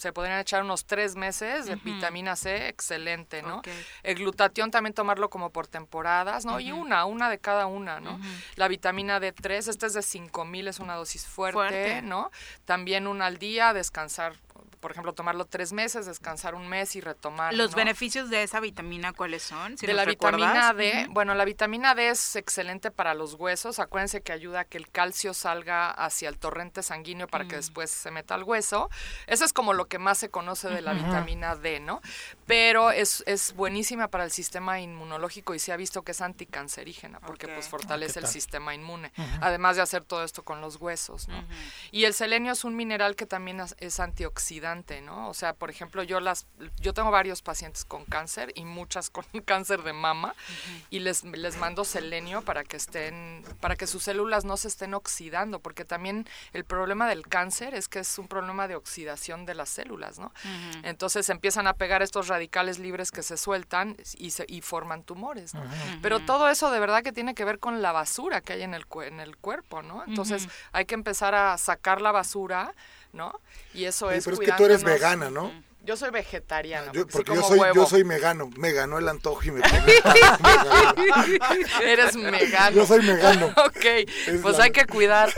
se 0.01 0.11
podrían 0.11 0.39
echar 0.39 0.63
unos 0.63 0.85
tres 0.85 1.15
meses 1.15 1.67
de 1.67 1.75
vitamina 1.75 2.35
C, 2.35 2.67
excelente, 2.69 3.43
¿no? 3.43 3.61
El 4.01 4.15
glutatión 4.15 4.71
también 4.71 4.95
tomarlo 4.95 5.29
como 5.29 5.51
por 5.51 5.67
temporadas, 5.67 6.43
¿no? 6.43 6.59
Y 6.59 6.71
una, 6.71 7.05
una 7.05 7.29
de 7.29 7.37
cada 7.37 7.67
una, 7.67 7.99
¿no? 7.99 8.19
La 8.55 8.67
vitamina 8.67 9.19
D3, 9.19 9.67
esta 9.69 9.85
es 9.85 9.93
de 9.93 10.01
5000, 10.01 10.67
es 10.69 10.79
una 10.79 10.95
dosis 10.95 11.27
fuerte, 11.27 11.53
fuerte, 11.53 12.01
¿no? 12.01 12.31
También 12.65 13.05
una 13.05 13.27
al 13.27 13.37
día, 13.37 13.73
descansar 13.73 14.33
por 14.81 14.91
ejemplo, 14.91 15.13
tomarlo 15.13 15.45
tres 15.45 15.73
meses, 15.73 16.07
descansar 16.07 16.55
un 16.55 16.67
mes 16.67 16.95
y 16.95 17.01
retomar. 17.01 17.53
¿Los 17.53 17.75
beneficios 17.75 18.31
de 18.31 18.41
esa 18.41 18.59
vitamina 18.59 19.13
cuáles 19.13 19.43
son? 19.43 19.75
de 19.75 19.93
la 19.93 20.05
vitamina 20.05 20.73
D, 20.73 21.07
bueno, 21.11 21.35
la 21.35 21.45
vitamina 21.45 21.93
D 21.93 22.09
es 22.09 22.35
excelente 22.35 22.89
para 22.89 23.13
los 23.13 23.35
huesos. 23.35 23.77
Acuérdense 23.77 24.21
que 24.21 24.31
ayuda 24.31 24.61
a 24.61 24.65
que 24.65 24.79
el 24.79 24.89
calcio 24.89 25.35
salga 25.35 25.91
hacia 25.91 26.29
el 26.29 26.39
torrente 26.39 26.81
sanguíneo 26.81 27.27
para 27.27 27.45
que 27.45 27.55
mm. 27.55 27.59
después 27.59 27.91
se 27.91 28.09
meta 28.09 28.33
al 28.33 28.43
hueso. 28.43 28.89
Eso 29.27 29.45
es 29.45 29.53
como 29.53 29.73
lo 29.73 29.87
que 29.87 29.99
más 29.99 30.17
se 30.17 30.29
conoce 30.29 30.67
de 30.69 30.81
la 30.81 30.93
vitamina 30.93 31.55
D, 31.55 31.79
¿no? 31.79 32.01
Pero 32.47 32.89
es, 32.89 33.23
es 33.27 33.53
buenísima 33.53 34.07
para 34.07 34.23
el 34.23 34.31
sistema 34.31 34.79
inmunológico 34.79 35.53
y 35.53 35.59
se 35.59 35.71
ha 35.71 35.77
visto 35.77 36.01
que 36.01 36.11
es 36.11 36.21
anticancerígena 36.21 37.19
porque 37.19 37.47
pues 37.47 37.69
fortalece 37.69 38.19
el 38.19 38.27
sistema 38.27 38.73
inmune. 38.73 39.11
Además 39.41 39.75
de 39.75 39.83
hacer 39.83 40.03
todo 40.03 40.23
esto 40.23 40.43
con 40.43 40.59
los 40.59 40.77
huesos, 40.77 41.27
¿no? 41.27 41.45
Y 41.91 42.05
el 42.05 42.15
selenio 42.15 42.53
es 42.53 42.63
un 42.63 42.75
mineral 42.75 43.15
que 43.15 43.27
también 43.27 43.61
es 43.77 43.99
antioxidante 43.99 44.70
¿no? 45.01 45.29
O 45.29 45.33
sea, 45.33 45.53
por 45.53 45.69
ejemplo, 45.69 46.03
yo 46.03 46.19
las 46.19 46.47
yo 46.79 46.93
tengo 46.93 47.11
varios 47.11 47.41
pacientes 47.41 47.85
con 47.85 48.05
cáncer 48.05 48.51
y 48.55 48.65
muchas 48.65 49.09
con 49.09 49.25
cáncer 49.45 49.83
de 49.83 49.93
mama 49.93 50.33
y 50.89 50.99
les, 50.99 51.23
les 51.23 51.57
mando 51.57 51.83
selenio 51.83 52.41
para 52.41 52.63
que 52.63 52.77
estén 52.77 53.43
para 53.59 53.75
que 53.75 53.87
sus 53.87 54.03
células 54.03 54.45
no 54.45 54.57
se 54.57 54.67
estén 54.67 54.93
oxidando, 54.93 55.59
porque 55.59 55.85
también 55.85 56.27
el 56.53 56.63
problema 56.63 57.07
del 57.07 57.27
cáncer 57.27 57.73
es 57.73 57.87
que 57.87 57.99
es 57.99 58.17
un 58.17 58.27
problema 58.27 58.67
de 58.67 58.75
oxidación 58.75 59.45
de 59.45 59.55
las 59.55 59.69
células, 59.69 60.19
¿no? 60.19 60.31
Entonces 60.83 61.29
empiezan 61.29 61.67
a 61.67 61.73
pegar 61.73 62.01
estos 62.01 62.27
radicales 62.27 62.79
libres 62.79 63.11
que 63.11 63.23
se 63.23 63.37
sueltan 63.37 63.97
y 64.17 64.31
se 64.31 64.45
y 64.47 64.61
forman 64.61 65.03
tumores, 65.03 65.53
Pero 66.01 66.19
todo 66.19 66.49
eso 66.49 66.71
de 66.71 66.79
verdad 66.79 67.03
que 67.03 67.11
tiene 67.11 67.35
que 67.35 67.45
ver 67.45 67.59
con 67.59 67.81
la 67.81 67.91
basura 67.91 68.41
que 68.41 68.53
hay 68.53 68.63
en 68.63 68.73
el 68.73 68.85
en 69.03 69.19
el 69.19 69.37
cuerpo, 69.37 69.81
¿no? 69.81 70.03
Entonces, 70.03 70.47
hay 70.71 70.85
que 70.85 70.95
empezar 70.95 71.35
a 71.35 71.57
sacar 71.57 72.01
la 72.01 72.11
basura 72.11 72.73
¿no? 73.13 73.39
Y 73.73 73.85
eso 73.85 74.11
es. 74.11 74.23
Pero 74.23 74.35
es 74.35 74.47
que 74.47 74.51
tú 74.53 74.65
eres 74.65 74.83
vegana, 74.83 75.29
¿no? 75.29 75.51
Yo 75.83 75.97
soy 75.97 76.11
vegetariano. 76.11 76.91
porque 77.11 77.33
yo 77.33 77.41
soy, 77.41 77.59
yo 77.73 77.87
soy 77.87 78.03
megano. 78.03 78.51
Me 78.55 78.71
ganó 78.71 78.99
el 78.99 79.07
antojo 79.07 79.41
y 79.45 79.51
me 79.51 79.61
Eres 81.83 82.15
megano. 82.15 82.75
Yo 82.75 82.85
soy 82.85 83.01
megano. 83.01 83.47
ok, 83.65 84.41
pues 84.43 84.59
hay 84.59 84.69
que 84.69 84.85
cuidar. 84.85 85.33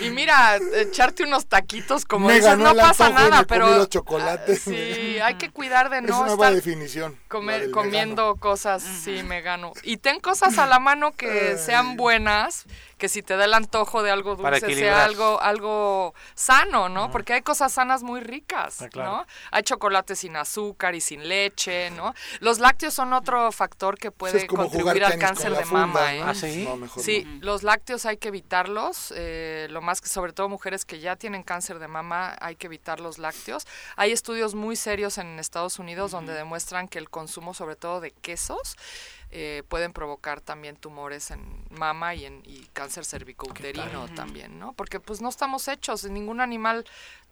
Y 0.00 0.10
mira, 0.10 0.56
echarte 0.76 1.24
unos 1.24 1.46
taquitos 1.46 2.04
como 2.04 2.30
dices, 2.30 2.56
no 2.58 2.76
pasa 2.76 3.10
nada, 3.10 3.42
pero. 3.42 3.76
Los 3.76 3.88
chocolates. 3.88 4.62
sí, 4.62 5.18
hay 5.22 5.34
que 5.34 5.50
cuidar 5.50 5.90
de 5.90 6.02
no. 6.02 6.08
Es 6.08 6.14
una 6.14 6.26
nueva 6.28 6.52
definición. 6.52 7.18
Comer, 7.26 7.72
comiendo 7.72 8.36
cosas, 8.36 8.84
sí, 8.84 9.24
megano. 9.24 9.72
Y 9.82 9.96
ten 9.96 10.20
cosas 10.20 10.58
a 10.58 10.66
la 10.66 10.78
mano 10.78 11.10
que 11.12 11.58
sean 11.58 11.96
buenas 11.96 12.66
que 13.02 13.08
si 13.08 13.20
te 13.20 13.36
da 13.36 13.46
el 13.46 13.54
antojo 13.54 14.04
de 14.04 14.12
algo 14.12 14.36
dulce 14.36 14.76
sea 14.76 15.04
algo 15.04 15.40
algo 15.40 16.14
sano, 16.36 16.88
¿no? 16.88 17.10
Porque 17.10 17.32
hay 17.32 17.42
cosas 17.42 17.72
sanas 17.72 18.04
muy 18.04 18.20
ricas, 18.20 18.80
ah, 18.80 18.88
¿no? 18.94 19.26
Hay 19.50 19.64
chocolate 19.64 20.14
sin 20.14 20.36
azúcar 20.36 20.94
y 20.94 21.00
sin 21.00 21.28
leche, 21.28 21.90
¿no? 21.90 22.14
Los 22.38 22.60
lácteos 22.60 22.94
son 22.94 23.12
otro 23.12 23.50
factor 23.50 23.98
que 23.98 24.12
puede 24.12 24.46
contribuir 24.46 25.04
al 25.04 25.18
cáncer 25.18 25.52
de 25.52 25.64
mama, 25.64 26.14
¿eh? 26.14 26.22
¿Ah, 26.24 26.32
sí? 26.32 26.68
sí, 26.98 27.26
los 27.40 27.64
lácteos 27.64 28.06
hay 28.06 28.18
que 28.18 28.28
evitarlos, 28.28 29.12
eh, 29.16 29.66
lo 29.70 29.82
más 29.82 30.00
que 30.00 30.08
sobre 30.08 30.32
todo 30.32 30.48
mujeres 30.48 30.84
que 30.84 31.00
ya 31.00 31.16
tienen 31.16 31.42
cáncer 31.42 31.80
de 31.80 31.88
mama 31.88 32.36
hay 32.40 32.54
que 32.54 32.68
evitar 32.68 33.00
los 33.00 33.18
lácteos. 33.18 33.66
Hay 33.96 34.12
estudios 34.12 34.54
muy 34.54 34.76
serios 34.76 35.18
en 35.18 35.40
Estados 35.40 35.80
Unidos 35.80 36.12
donde 36.12 36.34
demuestran 36.34 36.86
que 36.86 37.00
el 37.00 37.10
consumo 37.10 37.52
sobre 37.52 37.74
todo 37.74 38.00
de 38.00 38.12
quesos 38.12 38.76
eh, 39.34 39.62
pueden 39.68 39.94
provocar 39.94 40.42
también 40.42 40.76
tumores 40.76 41.30
en 41.30 41.64
mama 41.70 42.14
y 42.14 42.26
en 42.26 42.42
y 42.44 42.66
cáncer 42.74 43.06
cervicouterino 43.06 44.06
también, 44.14 44.58
¿no? 44.58 44.74
Porque 44.74 45.00
pues 45.00 45.22
no 45.22 45.30
estamos 45.30 45.68
hechos, 45.68 46.04
ningún 46.04 46.42
animal 46.42 46.84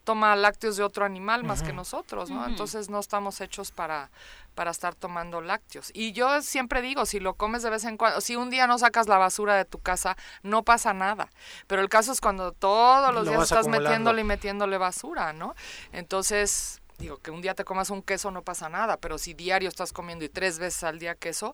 toma 0.03 0.35
lácteos 0.35 0.77
de 0.77 0.83
otro 0.83 1.05
animal 1.05 1.43
más 1.43 1.61
que 1.61 1.73
nosotros, 1.73 2.31
¿no? 2.31 2.45
Entonces 2.47 2.89
no 2.89 2.99
estamos 2.99 3.39
hechos 3.39 3.71
para 3.71 4.09
para 4.55 4.71
estar 4.71 4.95
tomando 4.95 5.41
lácteos. 5.41 5.91
Y 5.93 6.11
yo 6.11 6.41
siempre 6.41 6.81
digo, 6.81 7.05
si 7.05 7.19
lo 7.19 7.35
comes 7.35 7.63
de 7.63 7.69
vez 7.69 7.85
en 7.85 7.97
cuando, 7.97 8.19
si 8.19 8.35
un 8.35 8.49
día 8.49 8.67
no 8.67 8.77
sacas 8.77 9.07
la 9.07 9.17
basura 9.17 9.55
de 9.55 9.65
tu 9.65 9.79
casa, 9.79 10.17
no 10.43 10.63
pasa 10.63 10.93
nada. 10.93 11.29
Pero 11.67 11.81
el 11.81 11.89
caso 11.89 12.11
es 12.11 12.19
cuando 12.19 12.51
todos 12.51 13.13
los 13.13 13.27
días 13.27 13.43
estás 13.43 13.67
metiéndole 13.67 14.21
y 14.21 14.25
metiéndole 14.25 14.77
basura, 14.77 15.33
¿no? 15.33 15.55
Entonces, 15.93 16.80
digo, 17.01 17.17
que 17.17 17.31
un 17.31 17.41
día 17.41 17.55
te 17.55 17.65
comas 17.65 17.89
un 17.89 18.01
queso 18.01 18.31
no 18.31 18.43
pasa 18.43 18.69
nada, 18.69 18.97
pero 18.97 19.17
si 19.17 19.33
diario 19.33 19.67
estás 19.67 19.91
comiendo 19.91 20.23
y 20.23 20.29
tres 20.29 20.59
veces 20.59 20.83
al 20.83 20.99
día 20.99 21.15
queso, 21.15 21.53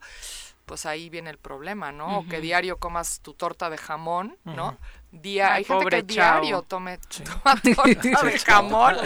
pues 0.66 0.86
ahí 0.86 1.10
viene 1.10 1.30
el 1.30 1.38
problema, 1.38 1.92
¿no? 1.92 2.20
O 2.20 2.28
que 2.28 2.42
diario 2.42 2.78
comas 2.78 3.22
tu 3.22 3.34
torta 3.34 3.70
de 3.70 3.78
jamón, 3.78 4.38
¿no? 4.44 4.78
Día, 5.10 5.54
hay 5.54 5.64
gente 5.64 5.88
que 5.88 6.04
diario 6.04 6.64
tome 6.64 6.98
torta 7.76 8.24
de 8.24 8.40
jamón, 8.40 8.98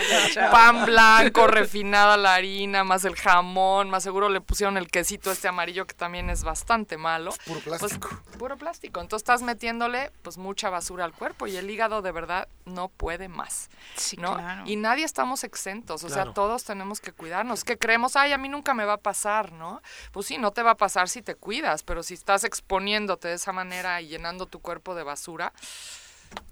pan 0.52 0.86
blanco, 0.86 1.46
refinada 1.46 2.18
la 2.18 2.34
harina, 2.34 2.84
más 2.84 3.06
el 3.06 3.16
jamón, 3.16 3.90
más 3.90 4.02
seguro 4.02 4.28
le 4.28 4.42
pusieron 4.42 4.78
el 4.78 4.88
quesito 4.88 5.32
este 5.32 5.48
amarillo 5.48 5.86
que 5.86 5.94
también 5.94 6.32
es 6.32 6.44
bastante 6.44 6.98
malo. 6.98 7.32
puro 7.46 7.60
pues, 7.64 7.80
plástico. 7.80 8.10
puro 8.40 8.58
plástico. 8.58 9.00
Entonces 9.00 9.22
estás 9.22 9.44
metiéndole 9.44 10.12
pues 10.24 10.40
mucha 10.40 10.72
basura 10.72 11.06
al 11.06 11.14
cuerpo 11.14 11.46
y 11.46 11.56
el 11.56 11.70
hígado 11.70 12.02
de 12.02 12.12
verdad 12.12 12.48
no 12.66 12.90
puede 12.90 13.28
más. 13.28 13.70
¿no? 14.18 14.38
Y 14.66 14.78
nadie 14.78 15.06
estamos 15.06 15.44
exentos, 15.44 16.04
o 16.04 16.10
sea, 16.10 16.34
todos 16.34 16.64
tenemos 16.64 17.00
que 17.00 17.12
cuidarnos. 17.12 17.64
Que 17.64 17.78
creemos, 17.78 18.16
ay, 18.16 18.34
a 18.34 18.38
mí 18.38 18.50
nunca 18.50 18.74
me 18.74 18.86
va 18.86 18.94
a 18.94 18.98
pasar, 18.98 19.52
¿no? 19.52 19.82
Pues 20.12 20.26
sí, 20.26 20.40
no 20.40 20.52
te 20.52 20.64
va 20.64 20.72
a 20.72 20.78
pasar 20.78 21.10
si 21.10 21.22
te 21.22 21.36
cuidas, 21.36 21.84
pero 21.84 22.02
si 22.02 22.16
estás 22.16 22.44
exponiéndote 22.44 23.28
de 23.28 23.36
esa 23.36 23.52
manera 23.52 24.02
y 24.02 24.08
llenando 24.08 24.48
tu 24.48 24.60
cuerpo 24.60 24.96
de 24.96 25.04
basura, 25.04 25.54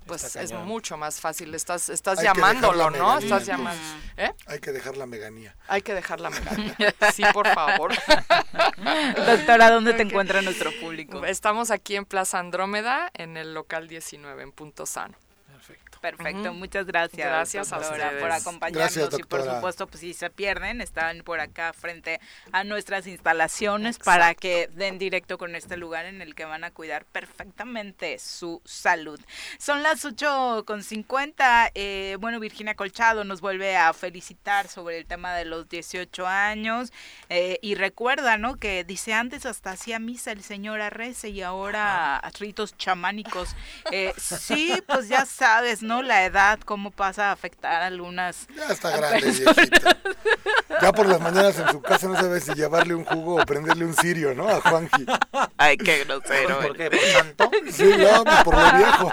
pues 0.10 0.36
es 0.36 0.52
mucho 0.54 0.98
más 0.98 1.22
fácil. 1.22 1.54
Estás, 1.54 1.88
estás 1.90 2.22
llamándolo, 2.22 2.90
¿no? 2.90 3.20
Estás 3.20 3.46
llamando. 3.46 3.82
¿eh? 4.18 4.34
Hay 4.48 4.60
que 4.60 4.72
dejar 4.72 4.98
la 4.98 5.06
meganía. 5.06 5.56
Hay 5.68 5.82
que 5.82 5.94
dejar 5.94 6.20
la 6.20 6.32
meganía. 6.32 6.76
sí, 7.14 7.24
por 7.32 7.48
favor. 7.48 7.94
Doctora, 9.26 9.70
¿dónde 9.70 9.94
te 9.94 10.02
encuentra 10.02 10.42
nuestro 10.42 10.72
público? 10.82 11.24
Estamos 11.26 11.70
aquí 11.70 11.96
en 11.96 12.06
Plaza 12.06 12.40
Andrómeda, 12.40 13.12
en 13.14 13.38
el 13.38 13.54
local 13.54 13.88
19, 13.88 14.42
en 14.42 14.52
Punto 14.52 14.86
Sano. 14.88 15.16
Perfecto, 16.02 16.54
muchas 16.54 16.86
gracias. 16.86 17.28
Gracias 17.28 17.70
por 18.20 18.32
acompañarnos 18.32 19.20
y 19.20 19.24
por 19.24 19.44
supuesto, 19.44 19.88
pues 19.88 20.02
si 20.02 20.14
se 20.14 20.30
pierden, 20.30 20.82
están 20.82 21.24
por 21.24 21.40
acá 21.40 21.74
frente 21.74 22.20
a 22.52 22.64
nuestras 22.64 23.08
instalaciones 23.08 23.98
para 24.00 24.34
que 24.34 24.70
den 24.74 24.98
directo 24.98 25.38
con 25.38 25.56
este 25.56 25.76
lugar 25.76 26.06
en 26.06 26.22
el 26.22 26.36
que 26.36 26.46
van 26.46 26.64
a 26.64 26.72
cuidar 26.72 27.06
perfectamente 27.06 28.18
su 28.20 28.62
salud. 28.66 29.20
Son 29.58 29.84
las 29.84 30.06
8 30.06 30.64
con 30.66 30.84
50. 30.84 31.72
Eh, 31.76 32.18
bueno, 32.20 32.40
Virginia 32.40 32.76
Colchado 32.76 33.24
nos 33.24 33.42
vuelve 33.42 33.76
a 33.76 33.92
felicitar 33.94 34.68
sobre 34.68 34.98
el 34.98 35.06
tema 35.06 35.36
de 35.36 35.46
los 35.46 35.68
18 35.68 36.26
años 36.26 36.94
eh, 37.30 37.60
y 37.62 37.76
recuerda, 37.76 38.38
¿no? 38.38 38.56
Que 38.56 38.84
dice 38.84 39.14
antes 39.14 39.46
hasta 39.46 39.72
hacía 39.72 40.00
misa 40.00 40.32
el 40.32 40.44
señor 40.44 40.82
Arrece 40.82 41.30
y 41.30 41.42
ahora 41.42 42.22
ritos 42.40 42.78
chamánicos. 42.78 43.56
Eh, 43.92 44.14
sí, 44.18 44.74
pues 44.88 45.10
ya 45.10 45.26
sabes, 45.26 45.82
¿no? 45.82 45.89
La 45.90 46.24
edad, 46.24 46.60
cómo 46.64 46.91
pasa 46.91 47.30
a 47.30 47.32
afectar 47.32 47.82
a 47.82 47.88
algunas. 47.88 48.48
Ya 48.56 48.68
está 48.68 48.95
grande, 48.95 49.32
viejita. 49.32 49.98
Ya 50.82 50.94
por 50.94 51.07
las 51.07 51.20
mañanas 51.20 51.60
en 51.60 51.68
su 51.70 51.82
casa 51.82 52.07
no 52.07 52.16
sabe 52.16 52.40
si 52.40 52.53
llevarle 52.53 52.95
un 52.95 53.03
jugo 53.03 53.41
o 53.41 53.45
prenderle 53.45 53.86
un 53.86 53.94
cirio, 53.94 54.34
¿no? 54.34 54.48
A 54.48 54.61
Juanji. 54.61 55.06
Ay, 55.57 55.76
qué 55.76 56.06
grosero. 56.06 56.60
¿Por 56.60 56.78
qué? 56.78 56.90
¿Por 56.90 56.99
tanto? 56.99 57.52
Sí, 57.72 57.91
no, 57.98 58.24
por 58.44 58.56
lo 58.56 58.78
viejo. 58.78 59.11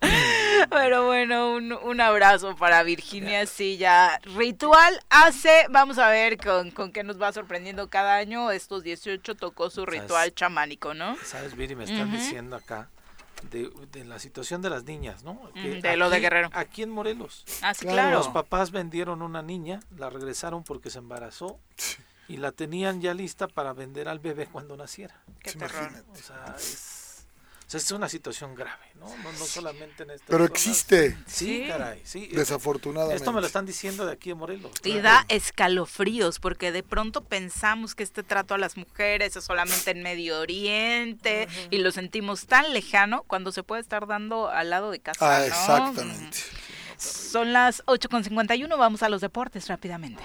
Pero 0.70 1.06
bueno, 1.06 1.52
un, 1.52 1.72
un, 1.72 2.00
abrazo 2.00 2.56
para 2.56 2.82
Virginia 2.84 3.44
Silla. 3.44 4.18
Ritual 4.36 4.98
hace, 5.10 5.66
vamos 5.68 5.98
a 5.98 6.08
ver 6.08 6.38
con, 6.38 6.70
con 6.70 6.92
qué 6.92 7.02
nos 7.02 7.20
va 7.20 7.32
sorprendiendo 7.32 7.90
cada 7.90 8.16
año. 8.16 8.50
Estos 8.50 8.82
18 8.82 9.34
tocó 9.34 9.68
su 9.68 9.84
ritual 9.84 10.32
chamánico, 10.32 10.94
¿no? 10.94 11.16
¿Sabes, 11.22 11.54
Viri? 11.54 11.74
Me 11.74 11.84
están 11.84 12.10
diciendo 12.10 12.56
acá 12.56 12.88
de, 13.50 14.04
la 14.04 14.18
situación 14.18 14.62
de 14.62 14.70
las 14.70 14.84
niñas, 14.84 15.22
¿no? 15.22 15.40
de 15.54 15.96
lo 15.96 16.10
de 16.10 16.20
Guerrero. 16.20 16.50
Aquí 16.52 16.82
en 16.82 16.90
Morelos. 16.90 17.44
Ah, 17.62 17.72
claro. 17.74 18.18
Los 18.18 18.28
papás 18.28 18.70
vendieron 18.70 19.22
una 19.22 19.42
niña, 19.42 19.80
la 19.96 20.10
regresaron 20.10 20.64
porque 20.64 20.90
se 20.90 20.98
embarazó 20.98 21.58
y 22.28 22.38
la 22.38 22.52
tenían 22.52 23.00
ya 23.00 23.14
lista 23.14 23.46
para 23.46 23.72
vender 23.72 24.08
al 24.08 24.18
bebé 24.18 24.46
cuando 24.46 24.76
naciera. 24.76 25.22
Qué 25.40 25.52
terror. 25.52 25.90
O 26.12 26.16
sea, 26.16 26.56
es 26.58 26.95
o 27.66 27.68
sea, 27.68 27.78
es 27.78 27.90
una 27.90 28.08
situación 28.08 28.54
grave, 28.54 28.92
¿no? 28.94 29.08
No, 29.08 29.32
no 29.32 29.44
solamente 29.44 30.04
en 30.04 30.10
esta. 30.10 30.26
Pero 30.28 30.44
existe. 30.44 31.18
Sí, 31.26 31.64
caray, 31.66 32.00
sí. 32.04 32.28
Desafortunadamente. 32.28 33.16
Esto 33.16 33.32
me 33.32 33.40
lo 33.40 33.46
están 33.48 33.66
diciendo 33.66 34.06
de 34.06 34.12
aquí 34.12 34.30
en 34.30 34.38
Morelos. 34.38 34.70
Y 34.84 35.00
da 35.00 35.26
escalofríos, 35.28 36.38
porque 36.38 36.70
de 36.70 36.84
pronto 36.84 37.24
pensamos 37.24 37.96
que 37.96 38.04
este 38.04 38.22
trato 38.22 38.54
a 38.54 38.58
las 38.58 38.76
mujeres 38.76 39.34
es 39.34 39.42
solamente 39.42 39.90
en 39.90 40.04
Medio 40.04 40.38
Oriente 40.38 41.48
y 41.70 41.78
lo 41.78 41.90
sentimos 41.90 42.46
tan 42.46 42.72
lejano 42.72 43.24
cuando 43.24 43.50
se 43.50 43.64
puede 43.64 43.82
estar 43.82 44.06
dando 44.06 44.48
al 44.48 44.70
lado 44.70 44.92
de 44.92 45.00
casa. 45.00 45.38
Ah, 45.38 45.44
exactamente. 45.44 46.38
Son 46.98 47.52
las 47.52 47.84
8.51, 47.86 48.78
vamos 48.78 49.02
a 49.02 49.08
los 49.08 49.20
deportes 49.20 49.66
rápidamente. 49.66 50.22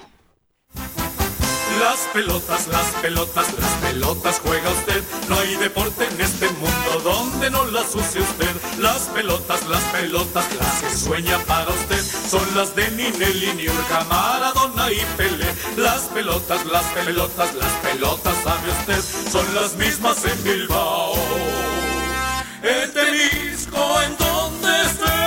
Las 1.78 1.98
pelotas, 2.12 2.68
las 2.68 2.86
pelotas, 3.02 3.46
las 3.58 3.70
pelotas 3.80 4.40
juega 4.40 4.70
usted. 4.70 5.02
No 5.28 5.38
hay 5.38 5.56
deporte 5.56 6.06
en 6.06 6.20
este 6.20 6.48
mundo 6.50 7.00
donde 7.02 7.50
no 7.50 7.64
las 7.66 7.94
use 7.94 8.20
usted. 8.20 8.56
Las 8.78 9.02
pelotas, 9.08 9.66
las 9.68 9.82
pelotas, 9.84 10.44
las 10.56 10.82
que 10.82 10.96
sueña 10.96 11.38
para 11.40 11.70
usted. 11.70 12.02
Son 12.28 12.46
las 12.54 12.74
de 12.74 12.90
Ninelli, 12.90 13.54
Niurka, 13.54 14.04
Maradona 14.04 14.90
y 14.92 15.00
Pele. 15.16 15.46
Las 15.76 16.02
pelotas, 16.02 16.64
las 16.66 16.84
pelotas, 16.84 17.54
las 17.54 17.72
pelotas, 17.82 18.36
sabe 18.42 18.70
usted. 18.70 19.30
Son 19.30 19.54
las 19.54 19.74
mismas 19.74 20.24
en 20.24 20.44
Bilbao. 20.44 21.14
El 22.62 22.92
tenisco 22.92 24.02
en 24.02 24.16
donde 24.18 24.82
esté. 24.82 25.22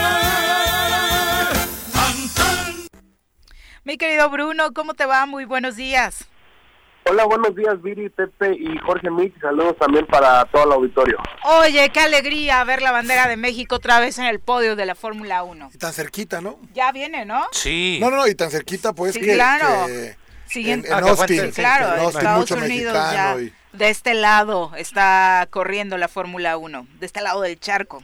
Mi 3.84 3.98
querido 3.98 4.30
Bruno, 4.30 4.74
¿cómo 4.74 4.94
te 4.94 5.06
va? 5.06 5.26
Muy 5.26 5.46
buenos 5.46 5.76
días. 5.76 6.26
Hola, 7.08 7.26
buenos 7.26 7.56
días, 7.56 7.80
Viri, 7.84 8.10
Pepe 8.10 8.56
y 8.60 8.80
Jorge 8.80 9.12
Mix. 9.12 9.40
Saludos 9.40 9.78
también 9.78 10.08
para 10.08 10.44
todo 10.46 10.64
el 10.64 10.72
auditorio. 10.72 11.18
Oye, 11.44 11.92
qué 11.92 12.00
alegría 12.00 12.64
ver 12.64 12.82
la 12.82 12.92
bandera 12.92 13.28
de 13.28 13.38
México 13.38 13.76
otra 13.76 14.00
vez 14.00 14.18
en 14.18 14.26
el 14.26 14.40
podio 14.40 14.76
de 14.76 14.88
la 14.88 14.96
Fórmula 14.96 15.44
1. 15.44 15.70
Y 15.72 15.78
tan 15.78 15.94
cerquita, 15.94 16.42
¿no? 16.42 16.58
Ya 16.74 16.92
viene, 16.92 17.24
¿no? 17.24 17.46
Sí. 17.52 18.00
No, 18.02 18.10
no, 18.10 18.28
y 18.28 18.34
tan 18.34 18.50
cerquita, 18.50 18.94
pues 18.94 19.14
sí, 19.14 19.22
que. 19.22 19.36
Claro. 19.36 19.86
Que 19.86 20.16
Siguiente. 20.48 20.88
En, 20.88 20.98
en 20.98 21.04
Austin, 21.04 21.52
claro, 21.52 21.94
en, 21.94 22.00
Austin, 22.00 22.18
Estados 22.18 22.52
mucho 22.52 22.66
Unidos 22.66 22.94
ya. 22.94 23.36
Y... 23.40 23.54
De 23.74 23.90
este 23.90 24.16
lado 24.16 24.72
está 24.76 25.48
corriendo 25.52 26.00
la 26.00 26.08
Fórmula 26.08 26.58
1, 26.58 26.88
de 27.00 27.06
este 27.06 27.22
lado 27.22 27.42
del 27.42 27.60
charco. 27.60 28.02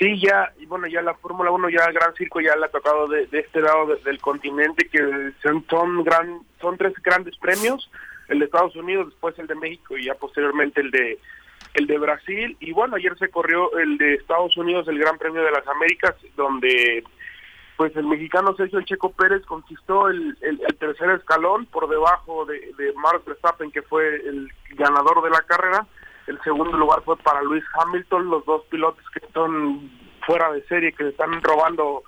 Sí, 0.00 0.18
ya, 0.18 0.50
y 0.58 0.64
bueno, 0.64 0.86
ya 0.86 1.02
la 1.02 1.12
Fórmula 1.12 1.50
1, 1.50 1.68
ya 1.68 1.84
el 1.84 1.92
Gran 1.92 2.14
Circo 2.14 2.40
ya 2.40 2.56
le 2.56 2.64
ha 2.64 2.70
tocado 2.70 3.06
de, 3.06 3.28
este 3.30 3.60
lado 3.60 3.86
de, 3.86 3.96
del 3.96 4.18
continente, 4.18 4.88
que 4.88 4.98
son, 5.42 5.62
son, 5.68 6.02
gran, 6.02 6.40
son 6.58 6.78
tres 6.78 6.94
grandes 7.02 7.36
premios 7.36 7.90
el 8.28 8.38
de 8.38 8.46
Estados 8.46 8.74
Unidos, 8.76 9.08
después 9.10 9.38
el 9.38 9.46
de 9.46 9.56
México 9.56 9.98
y 9.98 10.06
ya 10.06 10.14
posteriormente 10.14 10.80
el 10.80 10.90
de 10.90 11.18
el 11.74 11.86
de 11.86 11.98
Brasil. 11.98 12.56
Y 12.60 12.72
bueno 12.72 12.96
ayer 12.96 13.16
se 13.18 13.28
corrió 13.28 13.76
el 13.78 13.98
de 13.98 14.14
Estados 14.14 14.56
Unidos 14.56 14.88
el 14.88 14.98
Gran 14.98 15.18
Premio 15.18 15.42
de 15.42 15.50
las 15.50 15.66
Américas 15.68 16.14
donde 16.34 17.04
pues 17.76 17.94
el 17.96 18.06
mexicano 18.06 18.54
Sergio 18.56 18.78
El 18.78 18.84
Checo 18.86 19.12
Pérez 19.12 19.44
conquistó 19.46 20.08
el, 20.08 20.36
el, 20.40 20.60
el 20.66 20.76
tercer 20.76 21.10
escalón 21.10 21.66
por 21.66 21.88
debajo 21.88 22.46
de, 22.46 22.72
de 22.78 22.92
Max 22.94 23.24
Verstappen 23.26 23.70
que 23.70 23.82
fue 23.82 24.16
el 24.16 24.50
ganador 24.70 25.22
de 25.22 25.30
la 25.30 25.42
carrera 25.42 25.86
el 26.30 26.40
segundo 26.42 26.76
lugar 26.76 27.02
fue 27.02 27.16
para 27.16 27.42
Luis 27.42 27.64
Hamilton 27.74 28.30
los 28.30 28.46
dos 28.46 28.62
pilotos 28.66 29.04
que 29.10 29.26
están 29.26 29.90
fuera 30.24 30.52
de 30.52 30.62
serie 30.66 30.92
que 30.92 31.08
están 31.08 31.42
robando 31.42 32.04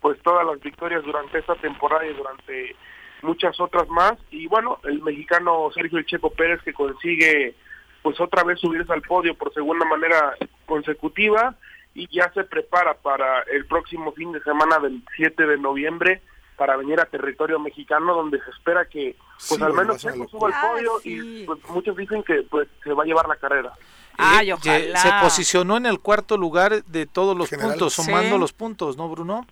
pues 0.00 0.16
todas 0.22 0.46
las 0.46 0.60
victorias 0.60 1.02
durante 1.02 1.38
esta 1.38 1.56
temporada 1.56 2.06
y 2.06 2.14
durante 2.14 2.76
muchas 3.22 3.58
otras 3.58 3.88
más. 3.88 4.14
Y 4.30 4.46
bueno 4.46 4.78
el 4.84 5.02
mexicano 5.02 5.70
Sergio 5.74 5.98
El 5.98 6.06
Checo 6.06 6.30
Pérez 6.30 6.62
que 6.62 6.72
consigue 6.72 7.56
pues 8.02 8.20
otra 8.20 8.44
vez 8.44 8.60
subirse 8.60 8.92
al 8.92 9.02
podio 9.02 9.34
por 9.34 9.52
segunda 9.52 9.84
manera 9.86 10.34
consecutiva 10.66 11.56
y 11.94 12.06
ya 12.14 12.30
se 12.32 12.44
prepara 12.44 12.94
para 12.94 13.42
el 13.52 13.66
próximo 13.66 14.12
fin 14.12 14.30
de 14.30 14.42
semana 14.42 14.78
del 14.78 15.02
7 15.16 15.46
de 15.46 15.58
noviembre 15.58 16.22
para 16.56 16.76
venir 16.76 17.00
a 17.00 17.06
territorio 17.06 17.58
mexicano 17.58 18.14
donde 18.14 18.42
se 18.42 18.50
espera 18.50 18.84
que 18.86 19.16
pues 19.16 19.58
Sí, 19.58 19.62
al 19.62 19.72
menos 19.74 20.02
una 20.04 20.26
suba 20.26 20.48
al 20.48 20.70
podio 20.70 20.92
Ah, 20.96 21.00
sí. 21.02 21.40
y 21.42 21.46
pues 21.46 21.58
muchos 21.68 21.96
dicen 21.96 22.22
que 22.22 22.42
pues 22.50 22.68
se 22.82 22.92
va 22.92 23.02
a 23.02 23.06
llevar 23.06 23.26
la 23.28 23.36
carrera 23.36 23.72
Ay, 24.16 24.50
Eh, 24.50 24.54
ojalá. 24.54 24.96
Se 24.98 25.10
posicionó 25.20 25.76
en 25.76 25.86
el 25.86 25.98
cuarto 26.00 26.36
lugar 26.36 26.84
de 26.84 27.06
todos 27.06 27.36
los 27.36 27.50
General. 27.50 27.72
puntos, 27.72 27.94
sumando 27.94 28.34
Sí. 28.36 28.40
los 28.40 28.52
puntos, 28.52 28.96
¿no, 28.96 29.08
Bruno? 29.08 29.44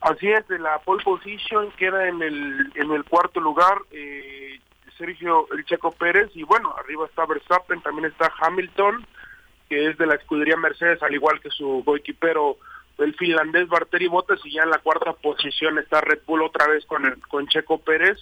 Así 0.00 0.28
es, 0.30 0.46
de 0.48 0.58
la 0.58 0.78
pole 0.80 1.02
position 1.04 1.70
queda 1.72 2.08
en 2.08 2.22
el 2.22 2.72
en 2.76 2.90
el 2.92 3.04
cuarto 3.04 3.40
lugar 3.40 3.78
eh, 3.90 4.60
Sergio 4.96 5.46
El 5.52 5.64
Checo 5.66 5.90
Pérez 5.92 6.30
y 6.34 6.42
bueno, 6.44 6.74
arriba 6.78 7.04
está 7.06 7.26
Verstappen, 7.26 7.82
también 7.82 8.06
está 8.06 8.32
Hamilton, 8.40 9.04
que 9.68 9.88
es 9.90 9.98
de 9.98 10.06
la 10.06 10.14
escudería 10.14 10.56
Mercedes, 10.56 11.02
al 11.02 11.14
igual 11.14 11.40
que 11.40 11.50
su 11.50 11.82
coequipero 11.84 12.56
el 12.98 13.14
finlandés 13.14 13.68
Valtteri 13.68 14.08
Bottas 14.08 14.40
y 14.44 14.52
ya 14.52 14.62
en 14.62 14.70
la 14.70 14.78
cuarta 14.78 15.12
posición 15.12 15.78
está 15.78 16.00
Red 16.00 16.20
Bull 16.26 16.42
otra 16.42 16.66
vez 16.66 16.84
con 16.86 17.04
el, 17.04 17.18
con 17.28 17.46
Checo 17.48 17.78
Pérez 17.78 18.18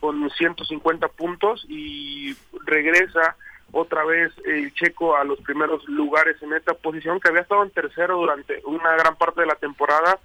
con 0.00 0.28
150 0.30 1.08
puntos 1.08 1.64
y 1.68 2.34
regresa 2.64 3.36
otra 3.72 4.04
vez 4.04 4.32
el 4.44 4.72
Checo 4.74 5.16
a 5.16 5.24
los 5.24 5.40
primeros 5.40 5.86
lugares 5.88 6.40
en 6.42 6.52
esta 6.52 6.74
posición 6.74 7.18
que 7.20 7.28
había 7.28 7.40
estado 7.42 7.62
en 7.62 7.70
tercero 7.70 8.16
durante 8.16 8.60
una 8.64 8.94
gran 8.96 9.16
parte 9.16 9.40
de 9.40 9.46
la 9.48 9.54
temporada 9.56 10.18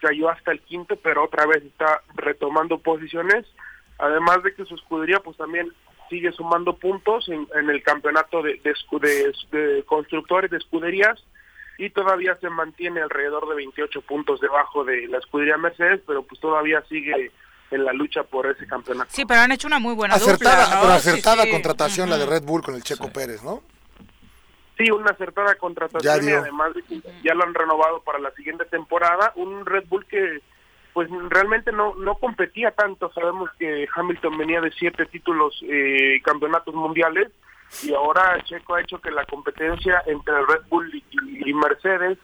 cayó 0.00 0.28
hasta 0.28 0.52
el 0.52 0.60
quinto, 0.60 0.96
pero 0.96 1.24
otra 1.24 1.46
vez 1.46 1.62
está 1.64 2.02
retomando 2.14 2.78
posiciones, 2.78 3.46
además 3.98 4.42
de 4.42 4.54
que 4.54 4.66
su 4.66 4.74
escudería 4.74 5.20
pues 5.20 5.36
también 5.38 5.72
sigue 6.10 6.30
sumando 6.32 6.76
puntos 6.76 7.26
en, 7.30 7.48
en 7.54 7.70
el 7.70 7.82
campeonato 7.82 8.42
de- 8.42 8.60
de 8.62 9.82
constructores 9.86 10.50
de 10.50 10.58
escuderías 10.58 11.22
y 11.78 11.90
todavía 11.90 12.36
se 12.40 12.48
mantiene 12.50 13.00
alrededor 13.00 13.48
de 13.48 13.56
28 13.56 14.00
puntos 14.02 14.40
debajo 14.40 14.84
de 14.84 15.06
la 15.08 15.18
escudería 15.18 15.56
Mercedes, 15.56 16.00
pero 16.06 16.22
pues 16.22 16.40
todavía 16.40 16.82
sigue 16.88 17.30
en 17.70 17.84
la 17.84 17.92
lucha 17.92 18.22
por 18.22 18.46
ese 18.46 18.66
campeonato. 18.66 19.10
Sí, 19.12 19.24
pero 19.24 19.40
han 19.40 19.52
hecho 19.52 19.66
una 19.66 19.78
muy 19.78 19.94
buena 19.94 20.14
Acertada, 20.14 20.62
dupla, 20.64 20.76
¿no? 20.76 20.82
pero 20.82 20.92
Sí, 21.00 21.08
acertada 21.08 21.42
sí. 21.44 21.50
contratación 21.50 22.10
la 22.10 22.18
de. 22.18 22.26
Red 22.26 22.42
Bull 22.44 22.62
con 22.62 22.74
el 22.74 22.82
Checo 22.82 23.12
Pérez, 23.12 23.42
¿no? 23.42 23.62
Sí, 24.76 24.90
una 24.90 25.10
acertada 25.12 25.52
Ya 25.52 25.58
contratación 25.58 26.28
y 26.28 26.32
además 26.32 26.74
de 26.74 26.82
que 26.82 27.00
ya 27.22 27.34
lo 27.34 27.44
han 27.44 27.54
renovado 27.54 28.02
para 28.02 28.18
la 28.18 28.30
siguiente 28.32 28.64
temporada. 28.64 29.32
Un 29.36 29.64
Red 29.66 29.84
Bull 29.88 30.04
que 30.06 30.40
pues 30.92 31.08
realmente 31.28 31.72
no 31.72 31.94
no 31.96 32.16
competía 32.16 32.70
tanto. 32.72 33.12
Sabemos 33.12 33.50
que 33.58 33.86
Hamilton 33.94 34.36
venía 34.38 34.60
de 34.60 34.72
siete 34.72 35.06
títulos 35.06 35.60
eh, 35.68 36.20
campeonatos 36.24 36.74
mundiales 36.74 37.28
y 37.82 37.92
ahora 37.92 38.42
Checo 38.44 38.74
ha 38.74 38.80
hecho 38.80 39.00
que 39.00 39.10
la 39.10 39.24
competencia 39.26 40.02
entre 40.06 40.34
Red 40.46 40.62
Bull 40.68 41.02
y, 41.44 41.54
Mercedes 41.54 42.18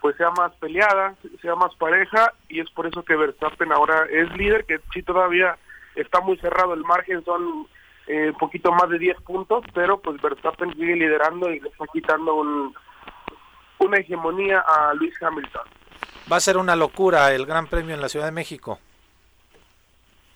pues 0.00 0.16
sea 0.16 0.30
más 0.30 0.52
peleada, 0.56 1.14
sea 1.42 1.56
más 1.56 1.74
pareja 1.74 2.32
y 2.48 2.60
es 2.60 2.70
por 2.70 2.86
eso 2.86 3.02
que 3.02 3.16
Verstappen 3.16 3.72
ahora 3.72 4.06
es 4.10 4.30
líder, 4.36 4.64
que 4.64 4.80
sí 4.92 5.02
todavía 5.02 5.56
está 5.96 6.20
muy 6.20 6.36
cerrado 6.38 6.74
el 6.74 6.84
margen, 6.84 7.24
son 7.24 7.66
eh, 8.06 8.30
un 8.30 8.38
poquito 8.38 8.70
más 8.72 8.88
de 8.90 8.98
10 8.98 9.20
puntos, 9.22 9.64
pero 9.74 10.00
pues 10.00 10.20
Verstappen 10.22 10.72
sigue 10.74 10.94
liderando 10.94 11.50
y 11.50 11.60
le 11.60 11.68
está 11.68 11.84
quitando 11.92 12.34
un, 12.34 12.74
una 13.78 13.98
hegemonía 13.98 14.60
a 14.60 14.94
Luis 14.94 15.14
Hamilton. 15.20 15.66
Va 16.30 16.36
a 16.36 16.40
ser 16.40 16.56
una 16.56 16.76
locura 16.76 17.32
el 17.34 17.46
Gran 17.46 17.66
Premio 17.66 17.94
en 17.94 18.00
la 18.00 18.08
Ciudad 18.08 18.26
de 18.26 18.32
México. 18.32 18.78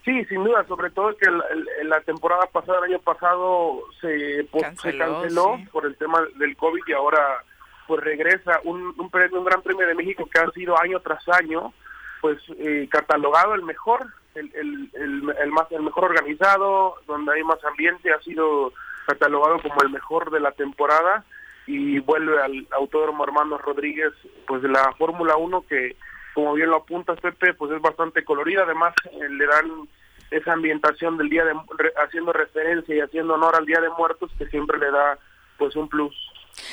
Sí, 0.05 0.25
sin 0.25 0.43
duda, 0.43 0.65
sobre 0.67 0.91
todo 0.91 1.17
que 1.17 1.27
el- 1.29 1.43
el- 1.81 1.89
la 1.89 2.01
temporada 2.01 2.47
pasada, 2.47 2.79
el 2.79 2.93
año 2.93 2.99
pasado, 3.01 3.83
se, 4.01 4.47
Canceló, 4.61 4.75
se 4.93 4.99
canceló 4.99 5.57
sí. 5.59 5.67
por 5.71 5.87
el 5.87 5.97
tema 5.97 6.21
del 6.37 6.57
COVID 6.57 6.83
y 6.87 6.93
ahora 6.93 7.43
pues 7.87 8.03
regresa 8.03 8.61
un, 8.65 8.95
un, 8.99 9.11
premio, 9.11 9.39
un 9.39 9.45
gran 9.45 9.63
premio 9.63 9.87
de 9.87 9.95
México 9.95 10.29
que 10.33 10.39
ha 10.41 10.51
sido 10.51 10.81
año 10.81 11.01
tras 11.01 11.29
año 11.29 11.73
pues 12.21 12.39
eh, 12.59 12.89
catalogado 12.91 13.55
el 13.55 13.63
mejor, 13.63 14.07
el, 14.37 14.51
el, 14.55 14.91
el, 14.95 15.35
el 15.43 15.51
más 15.51 15.71
el 15.73 15.83
mejor 15.83 16.05
organizado, 16.05 16.95
donde 17.07 17.33
hay 17.35 17.43
más 17.43 17.63
ambiente, 17.65 18.13
ha 18.13 18.21
sido 18.23 18.73
catalogado 19.07 19.61
como 19.61 19.83
el 19.83 19.91
mejor 19.91 20.31
de 20.31 20.39
la 20.41 20.53
temporada 20.53 21.25
y 21.67 21.99
vuelve 22.01 22.41
al 22.41 22.67
Autódromo 22.73 23.25
Armando 23.25 23.59
Rodríguez 23.59 24.13
pues 24.47 24.63
de 24.63 24.69
la 24.69 24.93
Fórmula 24.97 25.37
1 25.37 25.65
que 25.69 25.97
como 26.35 26.55
bien 26.55 26.71
lo 26.71 26.77
apunta 26.77 27.15
Pepe 27.17 27.55
pues 27.55 27.71
es 27.73 27.81
bastante 27.81 28.25
colorida. 28.25 28.63
Además 28.63 28.95
eh, 29.11 29.29
le 29.29 29.47
dan 29.47 29.89
esa 30.31 30.53
ambientación 30.55 31.19
del 31.19 31.29
día 31.29 31.45
de 31.45 31.53
re- 31.79 31.93
haciendo 32.05 32.33
referencia 32.33 32.95
y 32.95 33.01
haciendo 33.01 33.35
honor 33.35 33.55
al 33.57 33.67
día 33.67 33.81
de 33.81 33.91
muertos 33.91 34.31
que 34.39 34.47
siempre 34.47 34.79
le 34.79 34.91
da 34.91 35.19
pues 35.59 35.77
un 35.77 35.89
plus 35.89 36.15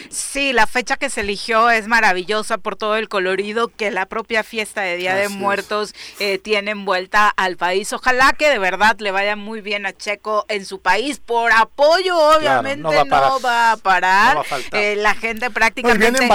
Sí, 0.09 0.53
la 0.53 0.67
fecha 0.67 0.97
que 0.97 1.09
se 1.09 1.21
eligió 1.21 1.69
es 1.69 1.87
maravillosa 1.87 2.57
por 2.57 2.75
todo 2.75 2.95
el 2.95 3.09
colorido 3.09 3.67
que 3.67 3.91
la 3.91 4.05
propia 4.05 4.43
fiesta 4.43 4.81
de 4.81 4.97
Día 4.97 5.15
de 5.15 5.29
Muertos 5.29 5.93
eh, 6.19 6.37
tiene 6.37 6.71
envuelta 6.71 7.29
al 7.29 7.57
país. 7.57 7.91
Ojalá 7.93 8.33
que 8.33 8.49
de 8.49 8.59
verdad 8.59 8.97
le 8.99 9.11
vaya 9.11 9.35
muy 9.35 9.61
bien 9.61 9.85
a 9.85 9.93
Checo 9.93 10.45
en 10.47 10.65
su 10.65 10.81
país. 10.81 11.19
Por 11.19 11.51
apoyo, 11.51 12.17
obviamente, 12.17 12.81
no, 12.81 12.91
va 12.91 13.71
a 13.71 13.77
parar. 13.77 14.43
Eh, 14.71 14.95
la 14.97 15.15
gente 15.15 15.49
prácticamente 15.49 16.27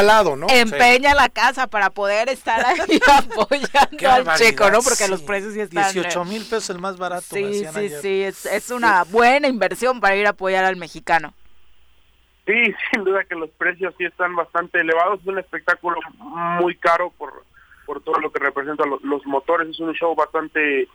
empeña 0.48 1.14
la 1.14 1.28
casa 1.28 1.66
para 1.66 1.90
poder 1.90 2.28
estar 2.28 2.64
ahí 2.64 3.00
apoyando 3.06 4.10
al 4.10 4.38
Checo, 4.38 4.70
¿no? 4.70 4.82
Porque 4.82 5.08
los 5.08 5.22
precios 5.22 5.54
ya 5.54 5.64
están... 5.64 5.92
18 5.92 6.20
eh, 6.20 6.24
mil 6.24 6.44
pesos 6.44 6.70
el 6.70 6.78
más 6.78 6.96
barato. 6.96 7.26
Sí, 7.32 7.64
sí, 7.74 7.90
sí, 8.02 8.22
es, 8.22 8.46
es 8.46 8.70
una 8.70 9.04
buena 9.04 9.48
inversión 9.48 10.00
para 10.00 10.16
ir 10.16 10.26
a 10.26 10.30
apoyar 10.30 10.64
al 10.64 10.76
mexicano. 10.76 11.34
Sí, 12.46 12.74
sin 12.92 13.04
duda 13.04 13.24
que 13.24 13.34
los 13.34 13.50
precios 13.50 13.94
sí 13.98 14.04
están 14.04 14.34
bastante 14.34 14.80
elevados. 14.80 15.20
Es 15.20 15.26
un 15.26 15.38
espectáculo 15.38 15.96
muy 16.18 16.76
caro 16.76 17.12
por, 17.16 17.44
por 17.86 18.02
todo 18.02 18.18
lo 18.20 18.30
que 18.30 18.40
representan 18.40 18.90
los, 18.90 19.26
motores. 19.26 19.68
Es 19.68 19.80
un 19.80 19.92
show 19.94 20.14
bastante 20.14 20.88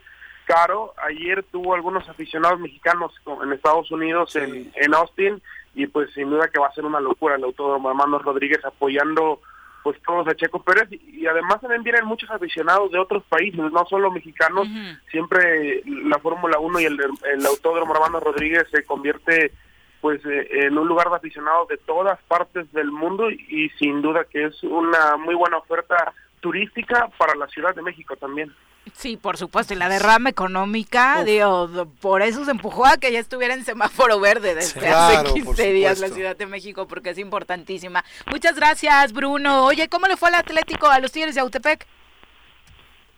caro. 0.46 0.94
Ayer 1.06 1.44
tuvo 1.50 1.74
algunos 1.74 2.08
aficionados 2.08 2.60
mexicanos 2.60 3.12
en 3.42 3.52
Estados 3.52 3.90
Unidos, 3.90 4.34
en, 4.36 4.72
en 4.74 4.94
Austin, 4.94 5.40
y 5.74 5.86
pues 5.86 6.12
sin 6.14 6.30
duda 6.30 6.48
que 6.48 6.58
va 6.58 6.68
a 6.68 6.74
ser 6.74 6.84
una 6.84 7.00
locura 7.00 7.36
el 7.36 7.44
autódromo 7.44 7.88
Armando 7.88 8.18
Rodríguez 8.18 8.64
apoyando 8.64 9.40
pues 9.82 9.96
todos 10.02 10.26
a 10.28 10.34
Checo 10.34 10.62
Pérez 10.62 10.88
y, 10.90 11.26
además 11.26 11.60
también 11.60 11.82
vienen 11.82 12.04
muchos 12.04 12.30
aficionados 12.30 12.90
de 12.90 12.98
otros 12.98 13.22
países, 13.24 13.58
no 13.58 13.86
solo 13.88 14.10
mexicanos, 14.10 14.68
siempre 15.10 15.82
la 15.86 16.18
Fórmula 16.18 16.58
1 16.58 16.80
y 16.80 16.84
el, 16.84 17.00
el 17.32 17.46
Autódromo 17.46 17.94
Armando 17.94 18.20
Rodríguez 18.20 18.66
se 18.70 18.84
convierte 18.84 19.52
pues 20.00 20.24
eh, 20.24 20.48
en 20.66 20.78
un 20.78 20.88
lugar 20.88 21.10
de 21.10 21.16
aficionados 21.16 21.68
de 21.68 21.76
todas 21.78 22.18
partes 22.22 22.70
del 22.72 22.90
mundo 22.90 23.30
y, 23.30 23.70
sin 23.78 24.00
duda 24.02 24.24
que 24.24 24.46
es 24.46 24.62
una 24.62 25.16
muy 25.16 25.34
buena 25.34 25.58
oferta 25.58 26.12
turística 26.40 27.10
para 27.18 27.34
la 27.34 27.46
Ciudad 27.48 27.74
de 27.74 27.82
México 27.82 28.16
también. 28.16 28.52
Sí, 28.94 29.18
por 29.18 29.36
supuesto, 29.36 29.74
y 29.74 29.76
la 29.76 29.90
derrama 29.90 30.30
económica, 30.30 31.22
digo, 31.22 31.86
por 32.00 32.22
eso 32.22 32.46
se 32.46 32.50
empujó 32.50 32.86
a 32.86 32.96
que 32.96 33.12
ya 33.12 33.18
estuviera 33.18 33.52
en 33.52 33.64
semáforo 33.64 34.18
verde 34.18 34.54
desde 34.54 34.88
hace 34.88 35.34
15 35.34 35.72
días 35.72 36.00
la 36.00 36.08
Ciudad 36.08 36.34
de 36.34 36.46
México, 36.46 36.88
porque 36.88 37.10
es 37.10 37.18
importantísima. 37.18 38.02
Muchas 38.30 38.56
gracias, 38.56 39.12
Bruno. 39.12 39.66
Oye, 39.66 39.88
¿cómo 39.88 40.06
le 40.06 40.16
fue 40.16 40.30
al 40.30 40.36
Atlético 40.36 40.86
a 40.88 40.98
los 40.98 41.12
Tigres 41.12 41.34
de 41.34 41.42
Autepec? 41.42 41.86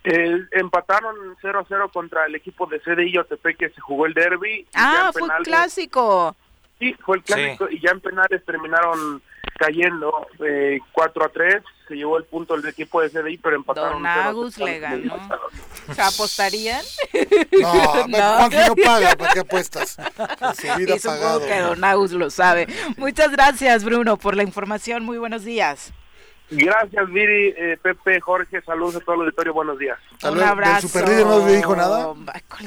Eh, 0.04 0.48
empataron 0.50 1.36
0-0 1.40 1.92
contra 1.92 2.26
el 2.26 2.34
equipo 2.34 2.66
de 2.66 2.80
CDI 2.80 3.18
Autepec 3.18 3.56
que 3.56 3.70
se 3.70 3.80
jugó 3.80 4.06
el 4.06 4.14
derby. 4.14 4.66
Ah, 4.74 5.10
fue 5.12 5.28
clásico. 5.44 6.34
Sí, 6.82 6.96
fue 6.98 7.18
el 7.18 7.22
clásico 7.22 7.70
y 7.70 7.80
ya 7.80 7.92
en 7.92 8.00
penales 8.00 8.44
terminaron 8.44 9.22
cayendo 9.56 10.26
eh, 10.44 10.80
4 10.90 11.24
a 11.24 11.28
3. 11.28 11.62
Se 11.86 11.94
llevó 11.94 12.18
el 12.18 12.24
punto 12.24 12.56
el 12.56 12.66
equipo 12.66 13.00
de 13.00 13.08
CDI, 13.08 13.38
pero 13.38 13.54
empataron. 13.54 14.02
Don 14.02 14.06
Agus 14.06 14.58
le 14.58 14.80
ganó. 14.80 15.16
¿Se 15.94 16.02
apostarían? 16.02 16.82
No, 17.60 17.72
no. 18.08 18.18
Juanji 18.18 18.56
no 18.66 18.74
paga, 18.74 19.14
¿para 19.14 19.32
qué 19.32 19.40
apuestas? 19.40 19.96
y 20.80 20.98
supongo 20.98 21.46
que 21.46 21.60
Don 21.60 21.84
Agus 21.84 22.10
lo 22.10 22.30
sabe. 22.30 22.66
Muchas 22.96 23.30
gracias, 23.30 23.84
Bruno, 23.84 24.16
por 24.16 24.34
la 24.34 24.42
información. 24.42 25.04
Muy 25.04 25.18
buenos 25.18 25.44
días. 25.44 25.92
Gracias, 26.54 27.08
Viri, 27.10 27.54
eh, 27.56 27.78
Pepe, 27.82 28.20
Jorge, 28.20 28.60
saludos 28.62 28.96
a 28.96 29.00
todo 29.00 29.14
el 29.14 29.20
auditorio, 29.22 29.54
buenos 29.54 29.78
días. 29.78 29.98
Un 30.22 30.40
abrazo. 30.42 30.86
¿El 30.86 30.92
superlíder 30.92 31.26
no 31.26 31.46
le 31.46 31.56
dijo 31.56 31.74
nada? 31.74 32.12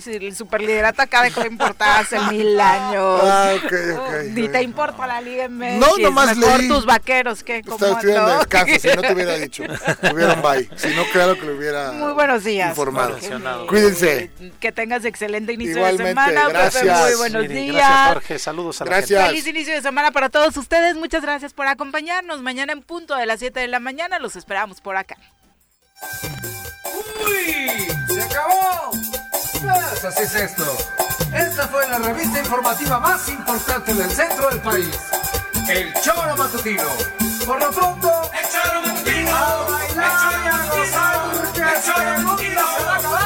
El 0.07 0.35
superliderato 0.35 1.01
acá 1.03 1.21
dejó 1.21 1.41
de 1.41 1.49
importar 1.49 2.01
hace 2.01 2.19
mil 2.31 2.59
años. 2.59 3.21
Ah, 3.23 3.53
ok, 3.55 3.73
ok. 3.99 4.13
Ni 4.31 4.47
te 4.49 4.63
importa 4.63 5.05
la 5.05 5.21
Liga 5.21 5.47
MX. 5.49 5.79
No, 5.79 5.97
nomás 5.97 6.35
Mejor 6.35 6.59
leí. 6.59 6.67
tus 6.67 6.85
vaqueros, 6.85 7.43
¿qué? 7.43 7.57
Estaba 7.57 7.91
estudiando 7.93 8.33
no? 8.33 8.39
descanso, 8.39 8.79
si 8.79 8.87
no 8.95 9.01
te 9.03 9.13
hubiera 9.13 9.33
dicho. 9.35 9.63
Hubieran 10.11 10.41
bye. 10.41 10.69
Si 10.75 10.87
no, 10.95 11.03
claro 11.11 11.35
que 11.35 11.45
lo 11.45 11.55
hubiera 11.55 11.91
Muy 11.91 12.13
buenos 12.13 12.43
días. 12.43 12.69
informado. 12.69 13.17
Cuídense. 13.67 14.31
Que 14.59 14.71
tengas 14.71 15.05
excelente 15.05 15.53
inicio 15.53 15.77
Igualmente, 15.77 16.03
de 16.03 16.09
semana. 16.09 16.49
gracias. 16.49 16.83
Pepe, 16.83 16.95
muy 17.09 17.15
buenos 17.17 17.41
Miri, 17.43 17.53
días. 17.53 17.75
Gracias, 17.75 18.13
Jorge. 18.13 18.39
Saludos 18.39 18.81
a 18.81 18.85
la 18.85 18.89
Gracias. 18.91 19.19
gente. 19.21 19.29
Feliz 19.41 19.47
inicio 19.47 19.73
de 19.75 19.81
semana 19.81 20.11
para 20.11 20.29
todos 20.29 20.57
ustedes. 20.57 20.95
Muchas 20.95 21.21
gracias 21.21 21.53
por 21.53 21.67
acompañarnos. 21.67 22.41
Mañana 22.41 22.73
en 22.73 22.81
punto 22.81 23.15
de 23.15 23.25
las 23.25 23.39
7 23.39 23.59
de 23.59 23.67
la 23.67 23.74
mañana 23.79 24.19
los 24.19 24.35
esperamos 24.35 24.81
por 24.81 24.97
acá. 24.97 25.17
¡Uy! 27.25 27.87
¡Se 28.07 28.21
acabó! 28.21 28.91
Pues 28.91 30.05
así 30.05 30.23
es 30.23 30.35
esto. 30.35 30.77
Esta 31.33 31.67
fue 31.67 31.87
la 31.89 31.97
revista 31.99 32.39
informativa 32.39 32.99
más 32.99 33.27
importante 33.29 33.93
del 33.93 34.09
centro 34.11 34.49
del 34.49 34.61
país. 34.61 34.99
El 35.67 35.93
Choro 36.01 36.35
Matutino. 36.37 36.83
Por 37.45 37.59
lo 37.59 37.71
pronto, 37.71 38.31
¡El 38.33 38.49
Choro 38.49 38.81
Matutino! 38.81 39.35
a 39.35 39.69
bailar 39.69 40.33
y 40.43 40.47
a 40.47 40.65
gozar, 40.65 41.31
porque 41.35 41.61
¡El 41.61 41.83
Choro 41.83 42.21
Matutino! 42.21 42.61
se 42.77 42.83
va 42.83 42.93
a 42.93 42.97
acabar. 42.97 43.24